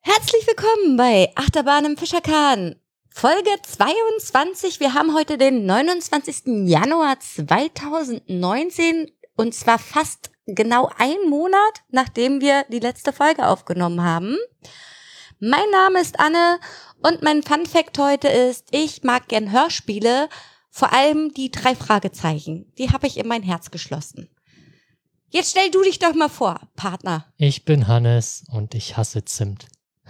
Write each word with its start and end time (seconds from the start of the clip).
Herzlich 0.00 0.46
willkommen 0.46 0.96
bei 0.96 1.32
Achterbahn 1.36 1.84
im 1.84 1.96
Fischerkahn. 1.96 2.76
Folge 3.08 3.50
22. 3.62 4.80
Wir 4.80 4.94
haben 4.94 5.14
heute 5.14 5.38
den 5.38 5.64
29. 5.64 6.68
Januar 6.68 7.20
2019 7.20 9.10
und 9.36 9.54
zwar 9.54 9.78
fast 9.78 10.31
genau 10.46 10.90
ein 10.98 11.28
Monat, 11.28 11.82
nachdem 11.90 12.40
wir 12.40 12.64
die 12.70 12.80
letzte 12.80 13.12
Folge 13.12 13.46
aufgenommen 13.46 14.02
haben. 14.02 14.36
Mein 15.38 15.68
Name 15.70 16.00
ist 16.00 16.20
Anne 16.20 16.60
und 17.02 17.22
mein 17.22 17.42
Fun 17.42 17.66
Fact 17.66 17.98
heute 17.98 18.28
ist, 18.28 18.68
ich 18.70 19.02
mag 19.02 19.28
gern 19.28 19.50
Hörspiele, 19.50 20.28
vor 20.70 20.92
allem 20.92 21.34
die 21.34 21.50
drei 21.50 21.74
Fragezeichen. 21.74 22.72
Die 22.78 22.90
habe 22.90 23.06
ich 23.06 23.18
in 23.18 23.26
mein 23.28 23.42
Herz 23.42 23.70
geschlossen. 23.70 24.28
Jetzt 25.28 25.50
stell 25.50 25.70
du 25.70 25.82
dich 25.82 25.98
doch 25.98 26.14
mal 26.14 26.28
vor, 26.28 26.60
Partner. 26.76 27.26
Ich 27.38 27.64
bin 27.64 27.88
Hannes 27.88 28.44
und 28.52 28.74
ich 28.74 28.96
hasse 28.96 29.24
Zimt. 29.24 29.66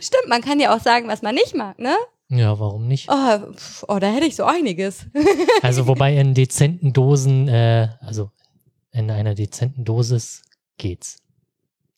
Stimmt, 0.00 0.28
man 0.28 0.42
kann 0.42 0.60
ja 0.60 0.74
auch 0.74 0.80
sagen, 0.80 1.08
was 1.08 1.22
man 1.22 1.34
nicht 1.34 1.54
mag, 1.54 1.78
ne? 1.78 1.96
Ja, 2.28 2.58
warum 2.58 2.88
nicht? 2.88 3.08
Oh, 3.08 3.38
oh 3.88 3.98
da 3.98 4.10
hätte 4.10 4.26
ich 4.26 4.36
so 4.36 4.44
einiges. 4.44 5.06
Also 5.62 5.86
wobei 5.86 6.16
in 6.16 6.34
dezenten 6.34 6.92
Dosen, 6.92 7.48
äh, 7.48 7.88
also 8.00 8.30
in 8.92 9.10
einer 9.10 9.34
dezenten 9.34 9.84
Dosis 9.84 10.42
geht's. 10.76 11.18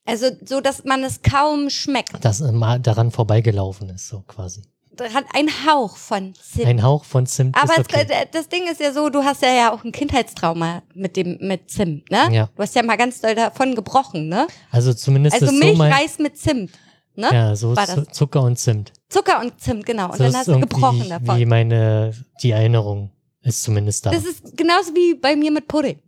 Also 0.04 0.27
so, 0.45 0.60
dass 0.60 0.85
man 0.85 1.04
es 1.04 1.20
kaum 1.23 1.68
schmeckt. 1.70 2.24
Das 2.24 2.40
mal 2.40 2.80
daran 2.80 3.10
vorbeigelaufen 3.10 3.90
ist, 3.90 4.09
so 4.09 4.23
quasi. 4.23 4.62
Da 4.96 5.12
hat 5.12 5.24
ein 5.35 5.48
Hauch 5.66 5.96
von 5.96 6.35
Zimt. 6.35 6.66
Ein 6.66 6.82
Hauch 6.82 7.04
von 7.04 7.26
Zimt 7.26 7.57
Aber 7.57 7.73
ist 7.73 7.80
es, 7.80 7.85
okay. 7.85 8.07
äh, 8.09 8.26
das 8.32 8.48
Ding 8.48 8.66
ist 8.70 8.80
ja 8.80 8.92
so, 8.92 9.10
du 9.10 9.23
hast 9.23 9.42
ja, 9.42 9.52
ja 9.52 9.73
auch 9.73 9.85
ein 9.85 9.92
Kindheitstrauma 9.92 10.82
mit 10.95 11.16
dem 11.16 11.38
mit 11.40 11.70
Zimt, 11.70 12.10
ne? 12.10 12.29
Ja. 12.32 12.48
Du 12.57 12.63
hast 12.63 12.74
ja 12.74 12.82
mal 12.82 12.96
ganz 12.96 13.20
doll 13.20 13.35
davon 13.35 13.74
gebrochen, 13.74 14.29
ne? 14.29 14.46
Also 14.70 14.92
zumindest 14.95 15.35
Also 15.35 15.46
ist 15.46 15.60
so 15.60 15.65
Milchreis 15.65 16.18
mit 16.18 16.37
Zimt, 16.37 16.73
ne? 17.15 17.29
ja, 17.32 17.54
so. 17.54 17.74
Zucker 18.10 18.42
und 18.42 18.59
Zimt. 18.59 18.92
Zucker 19.09 19.40
und 19.40 19.60
Zimt, 19.60 19.87
genau. 19.87 20.10
Und 20.12 20.20
das 20.20 20.32
dann 20.32 20.34
hast 20.37 20.48
du 20.48 20.60
gebrochen 20.60 21.09
davon. 21.09 21.38
Wie 21.38 21.46
meine, 21.46 22.12
die 22.42 22.51
Erinnerung 22.51 23.10
ist 23.42 23.62
zumindest 23.62 24.04
da. 24.04 24.10
Das 24.10 24.24
ist 24.24 24.56
genauso 24.56 24.95
wie 24.95 25.14
bei 25.14 25.34
mir 25.37 25.51
mit 25.51 25.66
Pudding. 25.66 25.98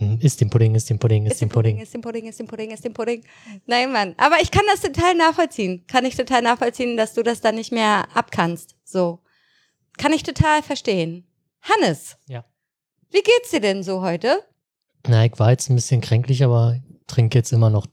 Hm, 0.00 0.18
Ist 0.20 0.40
den 0.40 0.48
Pudding, 0.48 0.74
ist 0.76 0.88
den 0.88 0.98
Pudding, 0.98 1.26
ist, 1.26 1.32
Ist 1.32 1.40
den 1.42 1.48
Pudding. 1.48 1.78
ist 1.78 1.92
den 1.92 2.00
Pudding, 2.02 2.26
ist 2.28 2.38
den 2.38 2.46
Pudding, 2.46 2.70
ist 2.70 2.84
den 2.84 2.92
Pudding. 2.94 3.24
Nein, 3.66 3.90
Mann. 3.92 4.14
Aber 4.16 4.40
ich 4.40 4.50
kann 4.52 4.62
das 4.72 4.80
total 4.80 5.14
nachvollziehen. 5.16 5.84
Kann 5.88 6.04
ich 6.04 6.14
total 6.16 6.42
nachvollziehen, 6.42 6.96
dass 6.96 7.14
du 7.14 7.22
das 7.24 7.40
dann 7.40 7.56
nicht 7.56 7.72
mehr 7.72 8.06
abkannst. 8.14 8.76
So. 8.84 9.18
Kann 9.98 10.12
ich 10.12 10.22
total 10.22 10.62
verstehen. 10.62 11.26
Hannes. 11.62 12.16
Ja. 12.28 12.44
Wie 13.10 13.22
geht's 13.22 13.50
dir 13.50 13.60
denn 13.60 13.82
so 13.82 14.00
heute? 14.02 14.44
Na, 15.08 15.24
ich 15.24 15.36
war 15.38 15.50
jetzt 15.50 15.68
ein 15.68 15.74
bisschen 15.74 16.00
kränklich, 16.00 16.44
aber 16.44 16.78
trinke 17.08 17.36
jetzt 17.36 17.52
immer 17.52 17.68
noch 17.70 17.86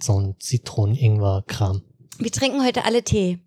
so 0.00 0.18
ein 0.18 0.36
Zitronen-Ingwer-Kram. 0.40 1.82
Wir 2.18 2.32
trinken 2.32 2.64
heute 2.64 2.86
alle 2.86 3.02
Tee. 3.02 3.38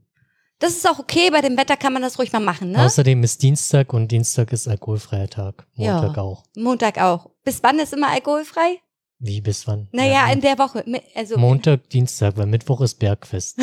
Das 0.60 0.72
ist 0.72 0.88
auch 0.90 1.00
okay, 1.00 1.30
bei 1.32 1.42
dem 1.42 1.58
Wetter 1.58 1.76
kann 1.76 1.92
man 1.94 2.02
das 2.02 2.18
ruhig 2.20 2.32
mal 2.32 2.40
machen, 2.40 2.72
ne? 2.72 2.86
Außerdem 2.86 3.22
ist 3.24 3.42
Dienstag 3.44 3.92
und 3.94 4.08
Dienstag 4.10 4.54
ist 4.54 4.68
alkoholfreier 4.68 5.28
Tag. 5.30 5.66
Ja. 5.76 6.00
Montag 6.02 6.18
auch. 6.18 6.44
Montag 6.56 7.02
auch. 7.02 7.30
Bis 7.44 7.62
wann 7.64 7.80
ist 7.80 7.94
immer 7.94 8.10
alkoholfrei? 8.10 8.80
Wie, 9.20 9.42
bis 9.42 9.68
wann? 9.68 9.88
Naja, 9.92 10.28
Ja, 10.28 10.32
in 10.34 10.42
der 10.42 10.58
Woche. 10.58 10.84
Also, 11.16 11.38
Montag, 11.38 11.90
Dienstag, 11.90 12.38
weil 12.38 12.46
Mittwoch 12.46 12.82
ist 12.82 13.00
Bergfest. 13.00 13.58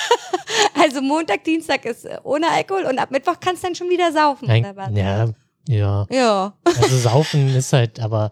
also 0.80 1.00
Montag, 1.02 1.44
Dienstag 1.44 1.84
ist 1.84 2.04
äh, 2.04 2.18
ohne 2.24 2.48
Alkohol 2.48 2.84
und 2.84 2.98
ab 2.98 3.10
Mittwoch 3.10 3.36
kannst 3.40 3.62
du 3.62 3.68
dann 3.68 3.74
schon 3.74 3.88
wieder 3.90 4.12
saufen, 4.12 4.48
Ein, 4.48 4.64
oder 4.64 4.76
was? 4.76 4.90
ja, 4.94 5.26
ja. 5.68 6.06
Ja. 6.10 6.54
Also 6.64 6.98
saufen 6.98 7.54
ist 7.54 7.72
halt, 7.72 8.00
aber 8.00 8.30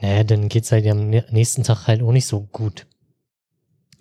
naja, 0.00 0.22
dann 0.24 0.48
geht's 0.48 0.70
halt 0.72 0.86
am 0.86 1.10
nä- 1.10 1.24
nächsten 1.32 1.62
Tag 1.64 1.86
halt 1.86 2.02
auch 2.02 2.12
nicht 2.12 2.26
so 2.26 2.40
gut. 2.52 2.86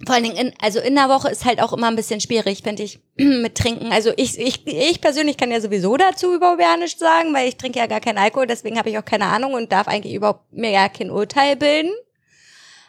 Vor 0.06 0.16
allen 0.16 0.24
Dingen, 0.24 0.36
in, 0.38 0.53
also 0.62 0.80
in 0.80 0.96
der 0.96 1.09
Woche 1.09 1.30
ist 1.30 1.46
halt 1.46 1.62
auch 1.62 1.72
immer 1.74 1.88
ein 1.88 1.96
bisschen 1.96 2.19
schwierig, 2.19 2.62
finde 2.64 2.84
ich, 2.84 3.00
mit 3.18 3.56
Trinken. 3.56 3.91
Also 3.91 4.12
ich, 4.18 4.40
ich, 4.40 4.66
ich 4.68 5.02
persönlich 5.02 5.38
kann 5.38 5.52
ja 5.52 5.62
sowieso 5.62 5.96
dazu 5.97 6.34
überhaupt 6.34 6.59
gar 6.59 6.78
nichts 6.78 7.00
sagen, 7.00 7.34
weil 7.34 7.47
ich 7.47 7.58
trinke 7.58 7.80
ja 7.80 7.88
gar 7.88 8.02
keinen 8.02 8.18
Alkohol, 8.18 8.47
deswegen 8.47 8.78
habe 8.78 8.90
ich 8.90 8.97
auch 8.97 9.06
keine 9.06 9.25
Ahnung 9.25 9.53
und 9.53 9.72
darf 9.72 9.88
eigentlich 9.88 10.14
überhaupt 10.14 10.52
mir 10.52 10.72
ja 10.72 10.90
kein 10.90 11.12
Urteil 11.12 11.56
bilden. 11.56 11.91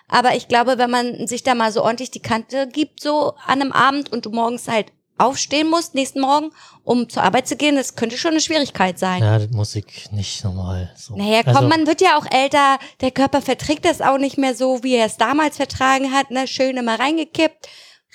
Aber 0.09 0.35
ich 0.35 0.49
glaube, 0.49 0.79
wenn 0.79 0.91
man 0.91 1.27
sich 1.27 1.43
da 1.43 1.55
mal 1.55 1.73
so 1.73 1.83
ordentlich 1.83 2.11
die 2.11 2.21
Kante 2.21 2.69
gibt, 2.69 3.01
so 3.01 3.35
an 3.47 3.63
einem 3.63 3.73
Abend 3.73 4.13
und 4.13 4.27
du 4.27 4.31
morgens 4.31 4.69
halt 4.69 4.93
aufstehen 5.17 5.71
musst, 5.71 5.95
nächsten 5.95 6.21
Morgen, 6.21 6.51
um 6.83 7.09
zur 7.09 7.23
Arbeit 7.23 7.47
zu 7.47 7.57
gehen, 7.57 7.77
das 7.77 7.95
könnte 7.95 8.19
schon 8.19 8.33
eine 8.33 8.41
Schwierigkeit 8.41 8.99
sein. 8.99 9.23
Ja, 9.23 9.39
das 9.39 9.51
muss 9.51 9.75
ich 9.77 10.11
nicht 10.13 10.43
nochmal 10.45 10.93
so. 10.97 11.17
Naja, 11.17 11.43
komm, 11.45 11.57
also, 11.57 11.69
man 11.69 11.87
wird 11.87 12.01
ja 12.01 12.19
auch 12.19 12.27
älter, 12.31 12.79
der 13.01 13.11
Körper 13.11 13.41
verträgt 13.41 13.85
das 13.85 14.01
auch 14.01 14.19
nicht 14.19 14.39
mehr 14.39 14.55
so, 14.55 14.83
wie 14.83 14.97
er 14.97 15.07
es 15.07 15.17
damals 15.17 15.57
vertragen 15.57 16.13
hat, 16.13 16.31
ne? 16.31 16.47
Schön 16.49 16.77
immer 16.77 16.99
reingekippt, 16.99 17.69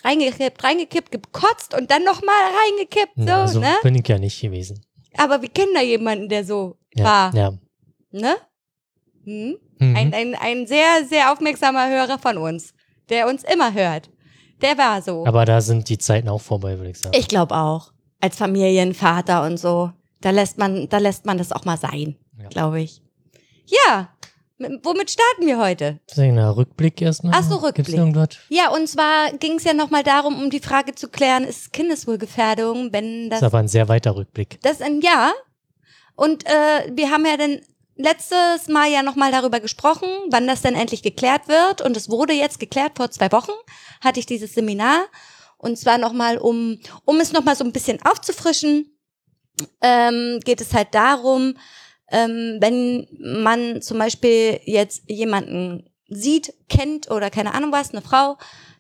reingekippt, 0.03 0.63
reingekippt, 0.63 1.11
gekotzt 1.11 1.73
und 1.73 1.89
dann 1.89 2.03
nochmal 2.03 2.35
reingekippt, 2.65 3.13
so, 3.15 3.23
na, 3.23 3.47
so 3.47 3.59
ne? 3.59 3.75
bin 3.81 3.95
ich 3.95 4.07
ja 4.07 4.19
nicht 4.19 4.41
gewesen. 4.41 4.85
Aber 5.17 5.41
wir 5.41 5.49
kennen 5.49 5.73
da 5.73 5.81
jemanden, 5.81 6.27
der 6.29 6.43
so 6.43 6.77
Ja, 6.93 7.03
war, 7.03 7.35
ja. 7.35 7.53
ne? 8.11 8.35
Hm? 9.23 9.57
Mhm. 9.79 9.95
Ein, 9.95 10.13
ein, 10.13 10.35
ein 10.35 10.67
sehr, 10.67 11.05
sehr 11.07 11.31
aufmerksamer 11.31 11.89
Hörer 11.89 12.19
von 12.19 12.37
uns, 12.37 12.73
der 13.09 13.27
uns 13.27 13.43
immer 13.43 13.73
hört. 13.73 14.09
Der 14.61 14.77
war 14.77 15.01
so. 15.01 15.25
Aber 15.25 15.45
da 15.45 15.61
sind 15.61 15.87
die 15.89 15.97
Zeiten 15.97 16.27
auch 16.29 16.41
vorbei, 16.41 16.77
würde 16.77 16.91
ich 16.91 16.99
sagen. 16.99 17.15
ich 17.17 17.27
glaube 17.27 17.55
auch. 17.55 17.91
Als 18.21 18.35
Familienvater 18.37 19.43
und 19.43 19.57
so. 19.57 19.91
Da 20.21 20.31
lässt 20.31 20.57
man, 20.57 20.89
da 20.89 20.97
lässt 20.97 21.25
man 21.25 21.37
das 21.37 21.51
auch 21.53 21.63
mal 21.65 21.77
sein, 21.77 22.17
Ja. 22.41 22.49
glaube 22.49 22.81
ich. 22.81 23.01
Ja. 23.65 24.09
M- 24.61 24.79
Womit 24.83 25.09
starten 25.11 25.45
wir 25.45 25.57
heute? 25.57 25.99
Na, 26.17 26.49
Rückblick 26.51 27.01
erstmal. 27.01 27.31
Ach 27.33 27.43
so, 27.43 27.61
Gibt's 27.61 27.77
Rückblick. 27.79 27.97
irgendwas? 27.97 28.29
Ja, 28.49 28.69
und 28.71 28.87
zwar 28.89 29.31
ging 29.39 29.53
es 29.53 29.63
ja 29.63 29.73
nochmal 29.73 30.03
darum, 30.03 30.37
um 30.41 30.49
die 30.49 30.59
Frage 30.59 30.93
zu 30.95 31.07
klären, 31.07 31.45
ist 31.45 31.61
es 31.61 31.71
Kindeswohlgefährdung, 31.71 32.91
wenn 32.91 33.29
Das 33.29 33.39
das, 33.39 33.47
ist 33.47 33.53
aber 33.53 33.59
ein 33.59 33.67
sehr 33.69 33.87
weiter 33.87 34.15
Rückblick. 34.17 34.59
das 34.61 34.81
ein 34.81 34.99
Ja. 35.01 35.31
Und 36.17 36.45
äh, 36.45 36.91
wir 36.93 37.09
haben 37.11 37.25
ja 37.25 37.37
dann 37.37 37.61
letztes 37.99 38.69
Mal 38.69 38.89
ja 38.89 39.03
nochmal 39.03 39.31
darüber 39.31 39.59
gesprochen, 39.59 40.07
wann 40.29 40.47
das 40.47 40.61
denn 40.61 40.73
endlich 40.73 41.03
geklärt 41.03 41.47
wird. 41.47 41.81
Und 41.81 41.97
es 41.97 42.09
wurde 42.09 42.33
jetzt 42.33 42.59
geklärt, 42.59 42.93
vor 42.95 43.11
zwei 43.11 43.31
Wochen 43.31 43.51
hatte 44.01 44.19
ich 44.19 44.25
dieses 44.25 44.53
Seminar. 44.53 45.05
Und 45.57 45.77
zwar 45.77 45.97
nochmal, 45.97 46.37
um, 46.37 46.79
um 47.03 47.19
es 47.19 47.33
nochmal 47.33 47.57
so 47.57 47.65
ein 47.65 47.73
bisschen 47.73 47.99
aufzufrischen, 48.03 48.97
ähm, 49.81 50.39
geht 50.45 50.61
es 50.61 50.73
halt 50.73 50.95
darum, 50.95 51.55
ähm, 52.09 52.57
wenn 52.61 53.07
man 53.19 53.81
zum 53.81 53.99
Beispiel 53.99 54.61
jetzt 54.63 55.03
jemanden 55.07 55.89
sieht, 56.07 56.53
kennt 56.69 57.11
oder 57.11 57.29
keine 57.29 57.53
Ahnung 57.53 57.73
was, 57.73 57.91
eine 57.91 58.01
Frau, 58.01 58.37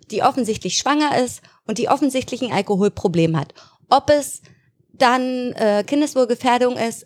die 0.09 0.23
offensichtlich 0.23 0.77
schwanger 0.77 1.17
ist 1.17 1.41
und 1.67 1.77
die 1.77 1.89
offensichtlich 1.89 2.41
ein 2.41 2.53
Alkoholproblem 2.53 3.37
hat. 3.37 3.53
Ob 3.89 4.09
es 4.09 4.41
dann 4.93 5.51
äh, 5.53 5.83
Kindeswohlgefährdung 5.85 6.77
ist, 6.77 7.05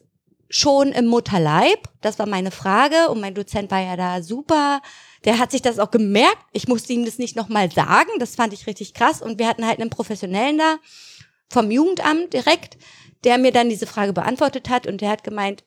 schon 0.56 0.92
im 0.92 1.08
Mutterleib? 1.08 1.90
Das 2.02 2.20
war 2.20 2.26
meine 2.26 2.52
Frage 2.52 3.10
und 3.10 3.20
mein 3.20 3.34
Dozent 3.34 3.72
war 3.72 3.82
ja 3.82 3.96
da 3.96 4.22
super. 4.22 4.82
Der 5.26 5.40
hat 5.40 5.52
sich 5.52 5.62
das 5.62 5.80
auch 5.80 5.92
gemerkt. 5.92 6.46
Ich 6.52 6.68
musste 6.68 6.94
ihm 6.94 7.06
das 7.06 7.18
nicht 7.18 7.36
nochmal 7.36 7.72
sagen. 7.72 8.12
Das 8.20 8.36
fand 8.36 8.54
ich 8.54 8.68
richtig 8.68 8.94
krass. 8.94 9.22
Und 9.22 9.40
wir 9.40 9.48
hatten 9.48 9.66
halt 9.66 9.80
einen 9.80 9.90
Professionellen 9.90 10.58
da 10.58 10.78
vom 11.50 11.72
Jugendamt 11.72 12.34
direkt, 12.34 12.78
der 13.24 13.38
mir 13.38 13.52
dann 13.52 13.70
diese 13.70 13.88
Frage 13.88 14.14
beantwortet 14.14 14.70
hat 14.70 14.86
und 14.86 15.02
der 15.02 15.10
hat 15.10 15.24
gemeint, 15.24 15.64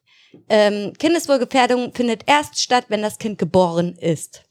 ähm, 0.49 0.93
Kindeswohlgefährdung 0.99 1.95
findet 1.95 2.25
erst 2.27 2.61
statt, 2.61 2.87
wenn 2.89 3.03
das 3.03 3.19
Kind 3.19 3.39
geboren 3.39 3.97
ist. 3.97 4.43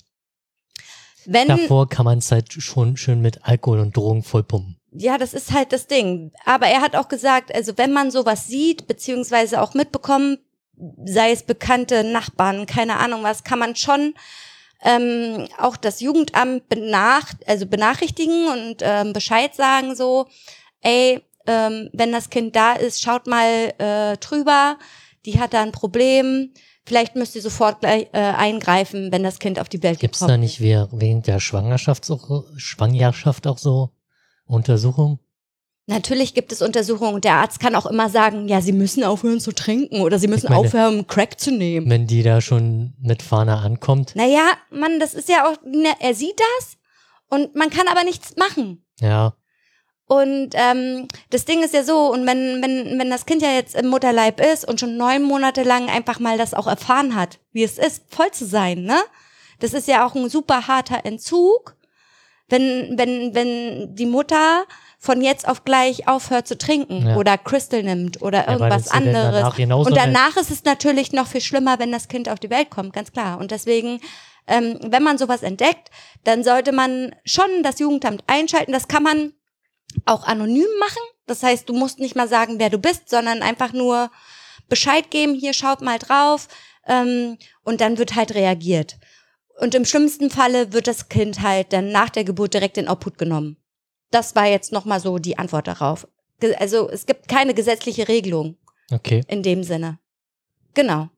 Wenn, 1.25 1.47
Davor 1.47 1.89
kann 1.89 2.05
man 2.05 2.19
es 2.19 2.31
halt 2.31 2.53
schon 2.53 2.97
schön 2.97 3.21
mit 3.21 3.43
Alkohol 3.43 3.79
und 3.79 3.95
Drogen 3.95 4.23
vollpumpen. 4.23 4.74
Ja, 4.97 5.17
das 5.17 5.33
ist 5.33 5.51
halt 5.51 5.71
das 5.73 5.87
Ding. 5.87 6.31
Aber 6.45 6.67
er 6.67 6.81
hat 6.81 6.95
auch 6.95 7.07
gesagt, 7.07 7.53
also 7.53 7.77
wenn 7.77 7.93
man 7.93 8.11
sowas 8.11 8.47
sieht, 8.47 8.87
beziehungsweise 8.87 9.61
auch 9.61 9.73
mitbekommt, 9.73 10.39
sei 11.05 11.31
es 11.31 11.43
bekannte 11.43 12.03
Nachbarn, 12.03 12.65
keine 12.65 12.97
Ahnung 12.97 13.23
was, 13.23 13.43
kann 13.43 13.59
man 13.59 13.75
schon 13.75 14.13
ähm, 14.83 15.47
auch 15.57 15.77
das 15.77 16.01
Jugendamt 16.01 16.67
benach 16.69 17.33
also 17.47 17.65
benachrichtigen 17.65 18.47
und 18.47 18.77
ähm, 18.81 19.13
Bescheid 19.13 19.55
sagen 19.55 19.95
so, 19.95 20.27
ey, 20.81 21.21
ähm, 21.47 21.89
wenn 21.93 22.11
das 22.11 22.29
Kind 22.29 22.55
da 22.55 22.73
ist, 22.73 23.01
schaut 23.01 23.27
mal 23.27 23.73
äh, 23.77 24.17
drüber, 24.17 24.77
die 25.25 25.39
hat 25.39 25.53
da 25.53 25.61
ein 25.61 25.71
Problem, 25.71 26.51
vielleicht 26.85 27.15
müsst 27.15 27.35
ihr 27.35 27.41
sofort 27.41 27.79
gleich 27.79 28.07
äh, 28.11 28.19
eingreifen, 28.19 29.11
wenn 29.11 29.23
das 29.23 29.39
Kind 29.39 29.59
auf 29.59 29.69
die 29.69 29.81
Welt 29.81 29.99
Gibt's 29.99 30.19
gekommen 30.19 30.33
da 30.33 30.37
nicht 30.37 30.59
während 30.59 31.27
der 31.27 31.39
Schwangerschaft, 31.39 32.05
so, 32.05 32.45
Schwangerschaft 32.57 33.47
auch 33.47 33.57
so 33.57 33.91
Untersuchungen? 34.45 35.19
Natürlich 35.87 36.33
gibt 36.33 36.51
es 36.51 36.63
Untersuchungen 36.63 37.13
und 37.13 37.25
der 37.25 37.35
Arzt 37.35 37.59
kann 37.59 37.75
auch 37.75 37.85
immer 37.85 38.09
sagen, 38.09 38.47
ja, 38.47 38.59
sie 38.59 38.71
müssen 38.71 39.03
aufhören 39.03 39.39
zu 39.39 39.51
trinken 39.51 40.01
oder 40.01 40.17
sie 40.17 40.27
müssen 40.27 40.47
meine- 40.49 40.57
aufhören, 40.59 41.05
Crack 41.05 41.39
zu 41.39 41.51
nehmen. 41.51 41.89
Wenn 41.89 42.07
die 42.07 42.23
da 42.23 42.41
schon 42.41 42.93
mit 42.99 43.21
Fahne 43.21 43.57
ankommt. 43.57 44.15
Naja, 44.15 44.51
Mann, 44.71 44.99
das 44.99 45.13
ist 45.13 45.29
ja 45.29 45.47
auch, 45.47 45.57
ne, 45.63 45.89
er 45.99 46.15
sieht 46.15 46.39
das 46.57 46.77
und 47.29 47.55
man 47.55 47.69
kann 47.69 47.87
aber 47.87 48.03
nichts 48.03 48.35
machen. 48.35 48.83
Ja, 48.99 49.35
Und 50.07 50.49
ähm, 50.53 51.07
das 51.29 51.45
Ding 51.45 51.61
ist 51.63 51.73
ja 51.75 51.83
so, 51.83 52.11
und 52.11 52.25
wenn, 52.25 52.63
wenn, 52.63 52.97
wenn 52.97 53.09
das 53.11 53.25
Kind 53.27 53.41
ja 53.43 53.51
jetzt 53.51 53.75
im 53.75 53.87
Mutterleib 53.87 54.39
ist 54.39 54.67
und 54.67 54.79
schon 54.79 54.97
neun 54.97 55.21
Monate 55.23 55.61
lang 55.63 55.89
einfach 55.89 56.19
mal 56.19 56.37
das 56.37 56.53
auch 56.55 56.67
erfahren 56.67 57.13
hat, 57.15 57.39
wie 57.51 57.63
es 57.63 57.77
ist, 57.77 58.03
voll 58.09 58.31
zu 58.31 58.45
sein, 58.45 58.83
ne? 58.83 58.97
Das 59.59 59.73
ist 59.73 59.87
ja 59.87 60.05
auch 60.05 60.15
ein 60.15 60.29
super 60.29 60.67
harter 60.67 61.05
Entzug, 61.05 61.74
wenn, 62.47 62.97
wenn, 62.97 63.33
wenn 63.33 63.95
die 63.95 64.05
Mutter 64.05 64.65
von 64.99 65.21
jetzt 65.21 65.47
auf 65.47 65.63
gleich 65.63 66.07
aufhört 66.07 66.47
zu 66.47 66.57
trinken 66.57 67.07
Ja. 67.07 67.15
oder 67.15 67.37
Crystal 67.37 67.83
nimmt 67.83 68.21
oder 68.21 68.47
irgendwas 68.47 68.87
ja 68.87 68.91
anderes. 68.93 69.31
danach 69.33 69.57
Und 69.87 69.95
danach 69.97 70.37
ist 70.37 70.51
es 70.51 70.63
natürlich 70.63 71.11
noch 71.11 71.27
viel 71.27 71.41
schlimmer, 71.41 71.79
wenn 71.79 71.91
das 71.91 72.07
Kind 72.07 72.29
auf 72.29 72.39
die 72.39 72.49
Welt 72.49 72.69
kommt, 72.69 72.93
ganz 72.93 73.11
klar. 73.11 73.39
Und 73.39 73.51
deswegen, 73.51 73.99
ähm, 74.47 74.79
wenn 74.81 75.03
man 75.03 75.17
sowas 75.17 75.43
entdeckt, 75.43 75.89
dann 76.23 76.43
sollte 76.43 76.71
man 76.71 77.15
schon 77.23 77.63
das 77.63 77.79
Jugendamt 77.79 78.23
einschalten. 78.27 78.71
Das 78.71 78.87
kann 78.87 79.03
man 79.03 79.33
auch 80.05 80.25
anonym 80.25 80.67
machen. 80.79 81.01
Das 81.27 81.41
heißt, 81.41 81.67
du 81.69 81.73
musst 81.73 81.99
nicht 81.99 82.15
mal 82.15 82.27
sagen, 82.27 82.59
wer 82.59 82.69
du 82.69 82.77
bist, 82.77 83.09
sondern 83.09 83.41
einfach 83.41 83.73
nur 83.73 84.11
Bescheid 84.69 85.09
geben, 85.11 85.33
hier 85.33 85.53
schaut 85.53 85.81
mal 85.81 85.99
drauf 85.99 86.47
ähm, 86.87 87.37
und 87.63 87.81
dann 87.81 87.97
wird 87.97 88.15
halt 88.15 88.33
reagiert. 88.35 88.97
Und 89.59 89.73
im 89.75 89.85
schlimmsten 89.85 90.29
Falle 90.29 90.73
wird 90.73 90.87
das 90.87 91.09
Kind 91.09 91.41
halt 91.41 91.71
dann 91.71 91.91
nach 91.91 92.09
der 92.09 92.23
Geburt 92.23 92.53
direkt 92.53 92.77
in 92.77 92.89
Obhut 92.89 93.17
genommen. 93.17 93.57
Das 94.11 94.35
war 94.35 94.47
jetzt 94.47 94.71
nochmal 94.71 94.99
so 94.99 95.17
die 95.17 95.37
Antwort 95.37 95.67
darauf. 95.67 96.07
Also 96.59 96.89
es 96.89 97.05
gibt 97.05 97.27
keine 97.27 97.53
gesetzliche 97.53 98.07
Regelung 98.07 98.57
okay. 98.91 99.23
in 99.27 99.43
dem 99.43 99.63
Sinne. 99.63 99.99
Genau. 100.73 101.09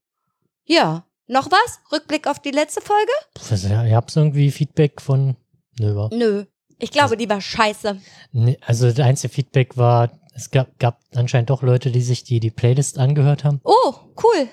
Ja. 0.65 1.05
Noch 1.27 1.51
was? 1.51 1.79
Rückblick 1.91 2.25
auf 2.27 2.39
die 2.39 2.51
letzte 2.51 2.79
Folge? 2.79 3.11
Also, 3.49 3.67
ihr 3.67 3.95
habt 3.95 4.15
irgendwie 4.15 4.49
Feedback 4.49 5.01
von. 5.01 5.35
Nö, 5.77 6.07
Nö. 6.13 6.45
Ich 6.79 6.91
glaube, 6.91 7.17
die 7.17 7.29
war 7.29 7.41
scheiße. 7.41 7.99
Nee, 8.31 8.57
also 8.61 8.89
das 8.89 8.99
einzige 8.99 9.33
Feedback 9.33 9.75
war, 9.75 10.11
es 10.33 10.51
gab, 10.51 10.79
gab 10.79 11.01
anscheinend 11.15 11.49
doch 11.49 11.63
Leute, 11.63 11.91
die 11.91 12.01
sich 12.01 12.23
die, 12.23 12.39
die 12.39 12.51
Playlist 12.51 12.97
angehört 12.97 13.43
haben. 13.43 13.59
Oh, 13.63 13.93
cool. 14.23 14.47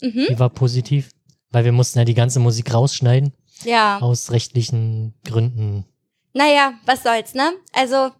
Mhm. 0.00 0.26
Die 0.30 0.38
war 0.38 0.50
positiv, 0.50 1.10
weil 1.52 1.64
wir 1.64 1.72
mussten 1.72 1.98
ja 1.98 2.04
die 2.04 2.14
ganze 2.14 2.40
Musik 2.40 2.72
rausschneiden, 2.74 3.32
Ja. 3.64 3.98
aus 4.00 4.30
rechtlichen 4.30 5.14
Gründen. 5.24 5.84
Naja, 6.34 6.72
was 6.86 7.02
soll's, 7.02 7.34
ne? 7.34 7.52
Also, 7.72 8.10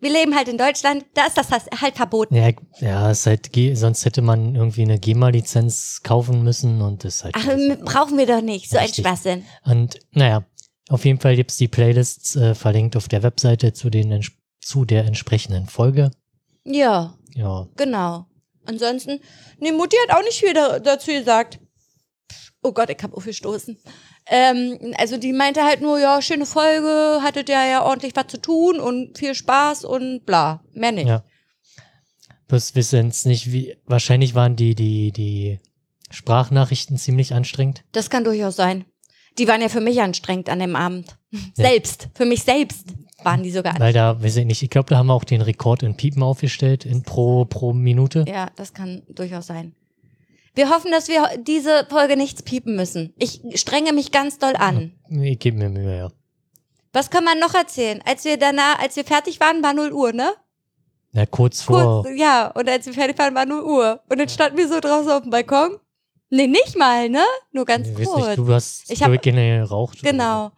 wir 0.00 0.10
leben 0.10 0.34
halt 0.34 0.48
in 0.48 0.58
Deutschland, 0.58 1.04
da 1.14 1.26
ist 1.26 1.36
das 1.36 1.50
halt 1.50 1.96
verboten. 1.96 2.34
Ja, 2.34 2.50
ja 2.80 3.10
ist 3.10 3.26
halt, 3.26 3.50
sonst 3.74 4.04
hätte 4.04 4.22
man 4.22 4.54
irgendwie 4.54 4.82
eine 4.82 4.98
GEMA-Lizenz 4.98 6.00
kaufen 6.02 6.42
müssen 6.42 6.80
und 6.82 7.04
das 7.04 7.16
ist 7.16 7.24
halt. 7.24 7.34
Ach, 7.36 7.84
brauchen 7.84 8.18
wir 8.18 8.26
doch 8.26 8.40
nicht, 8.42 8.70
so 8.70 8.78
ein 8.78 8.84
Richtig. 8.84 9.04
Schwachsinn. 9.04 9.44
Und 9.64 10.00
naja, 10.12 10.44
auf 10.88 11.04
jeden 11.04 11.20
Fall 11.20 11.36
gibt's 11.36 11.56
die 11.58 11.68
Playlists 11.68 12.34
äh, 12.36 12.54
verlinkt 12.54 12.96
auf 12.96 13.08
der 13.08 13.22
Webseite 13.22 13.72
zu, 13.72 13.90
den, 13.90 14.24
zu 14.60 14.84
der 14.84 15.04
entsprechenden 15.04 15.66
Folge. 15.66 16.10
Ja, 16.64 17.14
Ja, 17.34 17.68
genau. 17.76 18.26
Ansonsten, 18.66 19.20
nee, 19.58 19.72
Mutti 19.72 19.96
hat 20.06 20.16
auch 20.16 20.22
nicht 20.24 20.40
viel 20.40 20.52
da, 20.54 20.78
dazu 20.78 21.10
gesagt. 21.12 21.58
Oh 22.62 22.72
Gott, 22.72 22.90
ich 22.90 23.02
hab 23.02 23.14
aufgestoßen. 23.14 23.78
Ähm, 24.26 24.94
also 24.98 25.16
die 25.16 25.32
meinte 25.32 25.64
halt 25.64 25.80
nur, 25.80 25.98
ja, 25.98 26.20
schöne 26.20 26.44
Folge, 26.44 27.20
hattet 27.22 27.48
ja 27.48 27.64
ja 27.66 27.84
ordentlich 27.84 28.14
was 28.14 28.26
zu 28.26 28.40
tun 28.40 28.78
und 28.78 29.16
viel 29.16 29.34
Spaß 29.34 29.84
und 29.84 30.26
bla. 30.26 30.62
Mehr 30.72 30.92
nicht. 30.92 31.08
Ja. 31.08 31.24
bloß 32.48 32.74
wissen 32.74 33.08
es 33.08 33.24
nicht, 33.24 33.50
wie, 33.50 33.76
wahrscheinlich 33.86 34.34
waren 34.34 34.56
die, 34.56 34.74
die, 34.74 35.10
die 35.12 35.58
Sprachnachrichten 36.10 36.98
ziemlich 36.98 37.32
anstrengend. 37.32 37.84
Das 37.92 38.10
kann 38.10 38.24
durchaus 38.24 38.56
sein. 38.56 38.84
Die 39.38 39.48
waren 39.48 39.62
ja 39.62 39.68
für 39.68 39.80
mich 39.80 40.00
anstrengend 40.02 40.50
an 40.50 40.58
dem 40.58 40.76
Abend. 40.76 41.16
Selbst. 41.54 42.08
Für 42.14 42.26
mich 42.26 42.42
selbst 42.42 42.88
waren 43.22 43.42
die 43.42 43.50
sogar 43.50 43.78
Weil 43.78 43.92
da, 43.92 44.22
weiß 44.22 44.36
ich 44.36 44.44
nicht, 44.44 44.62
ich 44.62 44.70
glaube, 44.70 44.90
da 44.90 44.98
haben 44.98 45.06
wir 45.06 45.14
auch 45.14 45.24
den 45.24 45.40
Rekord 45.40 45.82
in 45.82 45.96
Piepen 45.96 46.22
aufgestellt, 46.22 46.84
in 46.84 47.02
pro, 47.02 47.44
pro 47.44 47.72
Minute. 47.72 48.24
Ja, 48.28 48.50
das 48.56 48.74
kann 48.74 49.02
durchaus 49.08 49.46
sein. 49.46 49.74
Wir 50.54 50.70
hoffen, 50.70 50.90
dass 50.90 51.08
wir 51.08 51.28
diese 51.38 51.86
Folge 51.88 52.16
nichts 52.16 52.42
piepen 52.42 52.74
müssen. 52.76 53.14
Ich 53.18 53.40
strenge 53.54 53.92
mich 53.92 54.10
ganz 54.12 54.38
doll 54.38 54.56
an. 54.56 54.92
Ich 55.08 55.38
gebe 55.38 55.56
mir 55.58 55.68
Mühe, 55.68 55.96
ja. 55.96 56.08
Was 56.92 57.10
kann 57.10 57.24
man 57.24 57.38
noch 57.38 57.54
erzählen? 57.54 58.02
Als 58.04 58.24
wir 58.24 58.36
danach, 58.36 58.80
als 58.80 58.96
wir 58.96 59.04
fertig 59.04 59.38
waren, 59.38 59.62
war 59.62 59.72
0 59.74 59.92
Uhr, 59.92 60.12
ne? 60.12 60.32
Ja, 61.12 61.24
kurz 61.26 61.62
vor. 61.62 62.02
Kurz, 62.02 62.18
ja, 62.18 62.48
und 62.48 62.68
als 62.68 62.86
wir 62.86 62.92
fertig 62.94 63.16
waren, 63.18 63.34
war 63.34 63.46
0 63.46 63.62
Uhr. 63.62 64.00
Und 64.08 64.18
dann 64.18 64.28
standen 64.28 64.58
wir 64.58 64.68
so 64.68 64.80
draußen 64.80 65.10
auf 65.10 65.22
dem 65.22 65.30
Balkon. 65.30 65.78
Nee, 66.30 66.46
nicht 66.46 66.76
mal, 66.76 67.08
ne? 67.08 67.24
Nur 67.52 67.64
ganz 67.64 67.88
ich 67.88 67.94
kurz. 67.94 68.26
nicht, 68.26 68.38
du 68.38 68.52
hast 68.52 68.90
Ich 68.90 69.02
hab- 69.02 69.22
geraucht. 69.22 70.02
Genau. 70.02 70.52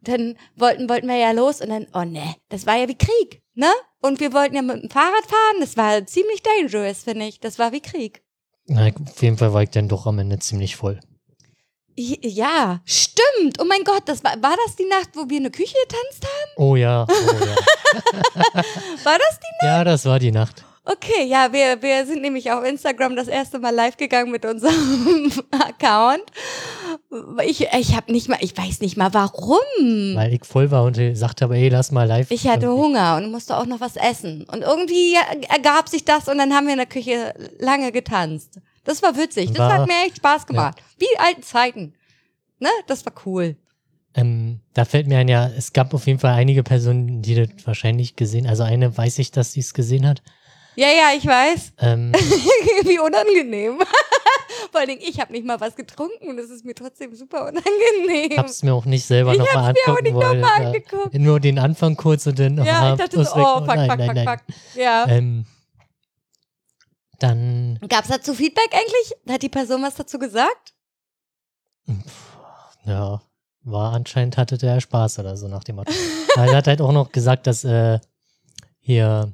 Dann 0.00 0.36
wollten, 0.56 0.88
wollten 0.88 1.08
wir 1.08 1.16
ja 1.16 1.32
los 1.32 1.60
und 1.60 1.70
dann, 1.70 1.86
oh 1.92 2.04
ne, 2.04 2.34
das 2.50 2.66
war 2.66 2.76
ja 2.76 2.88
wie 2.88 2.96
Krieg, 2.96 3.42
ne? 3.54 3.70
Und 4.00 4.20
wir 4.20 4.32
wollten 4.32 4.54
ja 4.54 4.62
mit 4.62 4.82
dem 4.82 4.90
Fahrrad 4.90 5.24
fahren, 5.26 5.60
das 5.60 5.76
war 5.76 6.06
ziemlich 6.06 6.42
dangerous, 6.42 7.02
finde 7.04 7.26
ich. 7.26 7.40
Das 7.40 7.58
war 7.58 7.72
wie 7.72 7.80
Krieg. 7.80 8.22
Na, 8.68 8.86
auf 8.86 9.22
jeden 9.22 9.38
Fall 9.38 9.52
war 9.52 9.62
ich 9.62 9.70
dann 9.70 9.88
doch 9.88 10.06
am 10.06 10.18
Ende 10.18 10.38
ziemlich 10.38 10.76
voll. 10.76 11.00
Ja, 11.96 12.80
stimmt. 12.84 13.58
Oh 13.60 13.64
mein 13.64 13.82
Gott, 13.82 14.02
das 14.04 14.22
war, 14.22 14.40
war 14.40 14.54
das 14.64 14.76
die 14.76 14.84
Nacht, 14.84 15.10
wo 15.14 15.28
wir 15.28 15.38
in 15.38 15.42
der 15.44 15.52
Küche 15.52 15.74
getanzt 15.88 16.24
haben? 16.24 16.52
Oh 16.56 16.76
ja, 16.76 17.04
oh 17.08 17.44
ja. 17.44 17.56
War 19.04 19.18
das 19.18 19.40
die? 19.40 19.66
ja, 19.66 19.82
das 19.82 20.04
war 20.04 20.20
die 20.20 20.30
Nacht. 20.30 20.64
Okay, 20.90 21.26
ja, 21.26 21.52
wir, 21.52 21.82
wir 21.82 22.06
sind 22.06 22.22
nämlich 22.22 22.50
auf 22.50 22.64
Instagram 22.64 23.14
das 23.14 23.28
erste 23.28 23.58
Mal 23.58 23.74
live 23.74 23.98
gegangen 23.98 24.30
mit 24.30 24.46
unserem 24.46 25.30
Account. 25.50 26.22
Ich, 27.44 27.60
ich 27.78 27.94
habe 27.94 28.10
nicht 28.10 28.28
mal, 28.30 28.38
ich 28.40 28.56
weiß 28.56 28.80
nicht 28.80 28.96
mal 28.96 29.12
warum. 29.12 29.58
Weil 30.14 30.32
ich 30.32 30.46
voll 30.46 30.70
war 30.70 30.84
und 30.84 30.96
gesagt 30.96 31.42
habe, 31.42 31.56
ey, 31.56 31.68
lass 31.68 31.90
mal 31.92 32.04
live. 32.08 32.30
Ich 32.30 32.48
hatte 32.48 32.66
irgendwie- 32.66 32.82
Hunger 32.84 33.16
und 33.18 33.30
musste 33.30 33.56
auch 33.58 33.66
noch 33.66 33.80
was 33.80 33.96
essen. 33.96 34.44
Und 34.50 34.62
irgendwie 34.62 35.14
ergab 35.48 35.90
sich 35.90 36.06
das 36.06 36.26
und 36.26 36.38
dann 36.38 36.54
haben 36.54 36.64
wir 36.66 36.72
in 36.72 36.78
der 36.78 36.86
Küche 36.86 37.34
lange 37.58 37.92
getanzt. 37.92 38.58
Das 38.84 39.02
war 39.02 39.14
witzig. 39.16 39.50
Das 39.50 39.58
War- 39.58 39.72
hat 39.80 39.86
mir 39.88 40.06
echt 40.06 40.16
Spaß 40.16 40.46
gemacht. 40.46 40.78
Wie 40.96 41.18
alten 41.18 41.42
Zeiten. 41.42 41.92
Ne? 42.60 42.70
Das 42.86 43.04
war 43.04 43.12
cool. 43.26 43.56
Ähm, 44.14 44.60
da 44.72 44.86
fällt 44.86 45.06
mir 45.06 45.18
ein, 45.18 45.28
ja, 45.28 45.48
es 45.48 45.74
gab 45.74 45.92
auf 45.92 46.06
jeden 46.06 46.18
Fall 46.18 46.32
einige 46.32 46.62
Personen, 46.62 47.20
die 47.20 47.34
das 47.34 47.50
wahrscheinlich 47.66 48.16
gesehen 48.16 48.46
Also 48.46 48.62
eine 48.62 48.96
weiß 48.96 49.18
ich, 49.18 49.30
dass 49.30 49.52
sie 49.52 49.60
es 49.60 49.74
gesehen 49.74 50.06
hat. 50.06 50.22
Ja, 50.78 50.86
ja, 50.86 51.10
ich 51.16 51.26
weiß. 51.26 51.72
Ähm, 51.78 52.12
Wie 52.84 53.00
unangenehm. 53.00 53.78
Vor 54.70 54.78
allen 54.78 54.88
Dingen, 54.88 55.02
ich 55.04 55.18
habe 55.18 55.32
nicht 55.32 55.44
mal 55.44 55.60
was 55.60 55.74
getrunken 55.74 56.28
und 56.28 56.38
es 56.38 56.50
ist 56.50 56.64
mir 56.64 56.74
trotzdem 56.76 57.16
super 57.16 57.48
unangenehm. 57.48 58.38
hab's 58.38 58.62
mir 58.62 58.72
auch 58.72 58.84
nicht 58.84 59.04
selber 59.04 59.32
Ich 59.32 59.38
nochmal 59.40 59.66
hab's 59.66 59.80
mir 59.84 59.92
auch 59.92 60.00
nicht 60.00 60.12
nochmal 60.12 60.66
angeguckt. 60.66 61.14
Nur 61.14 61.40
den 61.40 61.58
Anfang 61.58 61.96
kurz 61.96 62.28
und 62.28 62.38
dann. 62.38 62.64
Ja, 62.64 62.80
ah, 62.80 62.92
ich 62.92 62.98
dachte 62.98 63.24
so, 63.24 63.34
weg. 63.34 63.44
oh, 63.44 63.58
fuck, 63.58 63.66
nein, 63.66 63.90
fuck, 63.90 63.98
nein, 63.98 64.06
fuck, 64.06 64.14
nein. 64.14 64.28
fuck. 64.28 64.76
Ja. 64.76 65.08
Ähm, 65.08 65.46
dann, 67.18 67.80
Gab's 67.88 68.06
dazu 68.06 68.32
Feedback 68.32 68.70
eigentlich? 68.72 69.14
Hat 69.28 69.42
die 69.42 69.48
Person 69.48 69.82
was 69.82 69.96
dazu 69.96 70.20
gesagt? 70.20 70.74
ja, 72.84 73.20
war 73.64 73.92
anscheinend 73.94 74.36
hatte 74.36 74.58
der 74.58 74.80
Spaß 74.80 75.18
oder 75.18 75.36
so 75.36 75.48
nach 75.48 75.64
dem 75.64 75.74
Motto. 75.74 75.92
er 76.36 76.54
hat 76.54 76.68
halt 76.68 76.80
auch 76.80 76.92
noch 76.92 77.10
gesagt, 77.10 77.48
dass 77.48 77.64
äh, 77.64 77.98
hier 78.78 79.32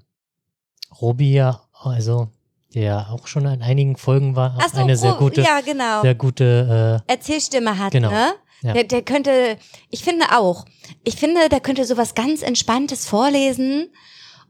Robi 1.00 1.32
ja, 1.32 1.60
also 1.72 2.28
der 2.74 3.10
auch 3.10 3.26
schon 3.26 3.46
in 3.46 3.62
einigen 3.62 3.96
Folgen 3.96 4.34
war, 4.34 4.58
so, 4.72 4.80
eine 4.80 4.96
sehr 4.96 5.14
oh, 5.14 5.18
gute, 5.18 5.42
ja, 5.42 5.60
genau. 5.60 6.02
sehr 6.02 6.14
gute, 6.16 7.02
äh, 7.06 7.12
Erzählstimme 7.12 7.78
hat, 7.78 7.92
Genau. 7.92 8.10
ne? 8.10 8.34
Ja. 8.62 8.72
Der, 8.72 8.84
der 8.84 9.02
könnte, 9.02 9.58
ich 9.90 10.02
finde 10.02 10.24
auch, 10.36 10.64
ich 11.04 11.16
finde, 11.16 11.48
der 11.50 11.60
könnte 11.60 11.84
sowas 11.84 12.14
ganz 12.14 12.42
Entspanntes 12.42 13.06
vorlesen 13.06 13.90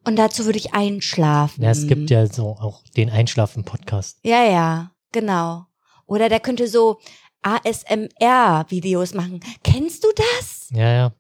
und 0.05 0.17
dazu 0.17 0.45
würde 0.45 0.59
ich 0.59 0.73
einschlafen. 0.73 1.63
ja, 1.65 1.71
es 1.71 1.87
gibt 1.87 2.11
ja 2.11 2.27
so 2.27 2.51
auch 2.51 2.83
den 2.97 3.11
Einschlafen-Podcast. 3.11 4.19
Ja, 4.23 4.45
ja, 4.45 4.93
genau. 5.13 5.67
Oder 6.07 6.29
der 6.29 6.41
könnte 6.41 6.69
so 6.69 7.01
ASMR-Videos 7.43 9.15
machen. 9.15 9.41
Kennst 9.63 10.05
du 10.05 10.09
das? 10.17 10.69
Ja, 10.71 10.93
ja. 10.93 11.13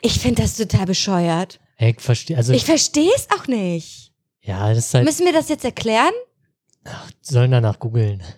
Ich 0.00 0.18
finde 0.18 0.42
das 0.42 0.56
total 0.56 0.86
bescheuert. 0.86 1.60
Ich 1.78 2.00
verstehe, 2.00 2.36
also, 2.36 2.52
Ich 2.52 2.64
verstehe 2.64 3.10
es 3.14 3.28
auch 3.30 3.46
nicht. 3.46 4.09
Ja, 4.50 4.68
das 4.68 4.78
ist 4.86 4.94
halt, 4.94 5.04
Müssen 5.04 5.24
wir 5.26 5.32
das 5.32 5.48
jetzt 5.48 5.64
erklären? 5.64 6.12
sollen 7.20 7.50
danach 7.50 7.78
googeln. 7.78 8.22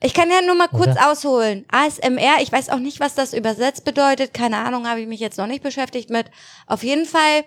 Ich 0.00 0.14
kann 0.14 0.30
ja 0.30 0.40
nur 0.40 0.54
mal 0.54 0.68
kurz 0.68 0.92
Oder? 0.92 1.10
ausholen. 1.12 1.66
ASMR, 1.70 2.40
ich 2.40 2.50
weiß 2.50 2.70
auch 2.70 2.78
nicht, 2.78 3.00
was 3.00 3.14
das 3.14 3.34
übersetzt 3.34 3.84
bedeutet. 3.84 4.32
Keine 4.32 4.56
Ahnung, 4.56 4.86
habe 4.88 5.02
ich 5.02 5.06
mich 5.06 5.20
jetzt 5.20 5.36
noch 5.36 5.46
nicht 5.46 5.62
beschäftigt 5.62 6.08
mit. 6.08 6.30
Auf 6.66 6.82
jeden 6.82 7.04
Fall 7.04 7.44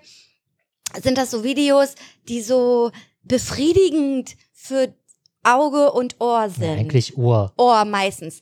sind 1.02 1.18
das 1.18 1.32
so 1.32 1.42
Videos, 1.42 1.96
die 2.28 2.40
so 2.40 2.92
befriedigend 3.24 4.36
für 4.52 4.94
Auge 5.42 5.90
und 5.90 6.20
Ohr 6.20 6.48
sind. 6.48 6.62
Ja, 6.62 6.72
eigentlich 6.74 7.18
Ohr. 7.18 7.52
Ohr 7.56 7.84
meistens. 7.84 8.40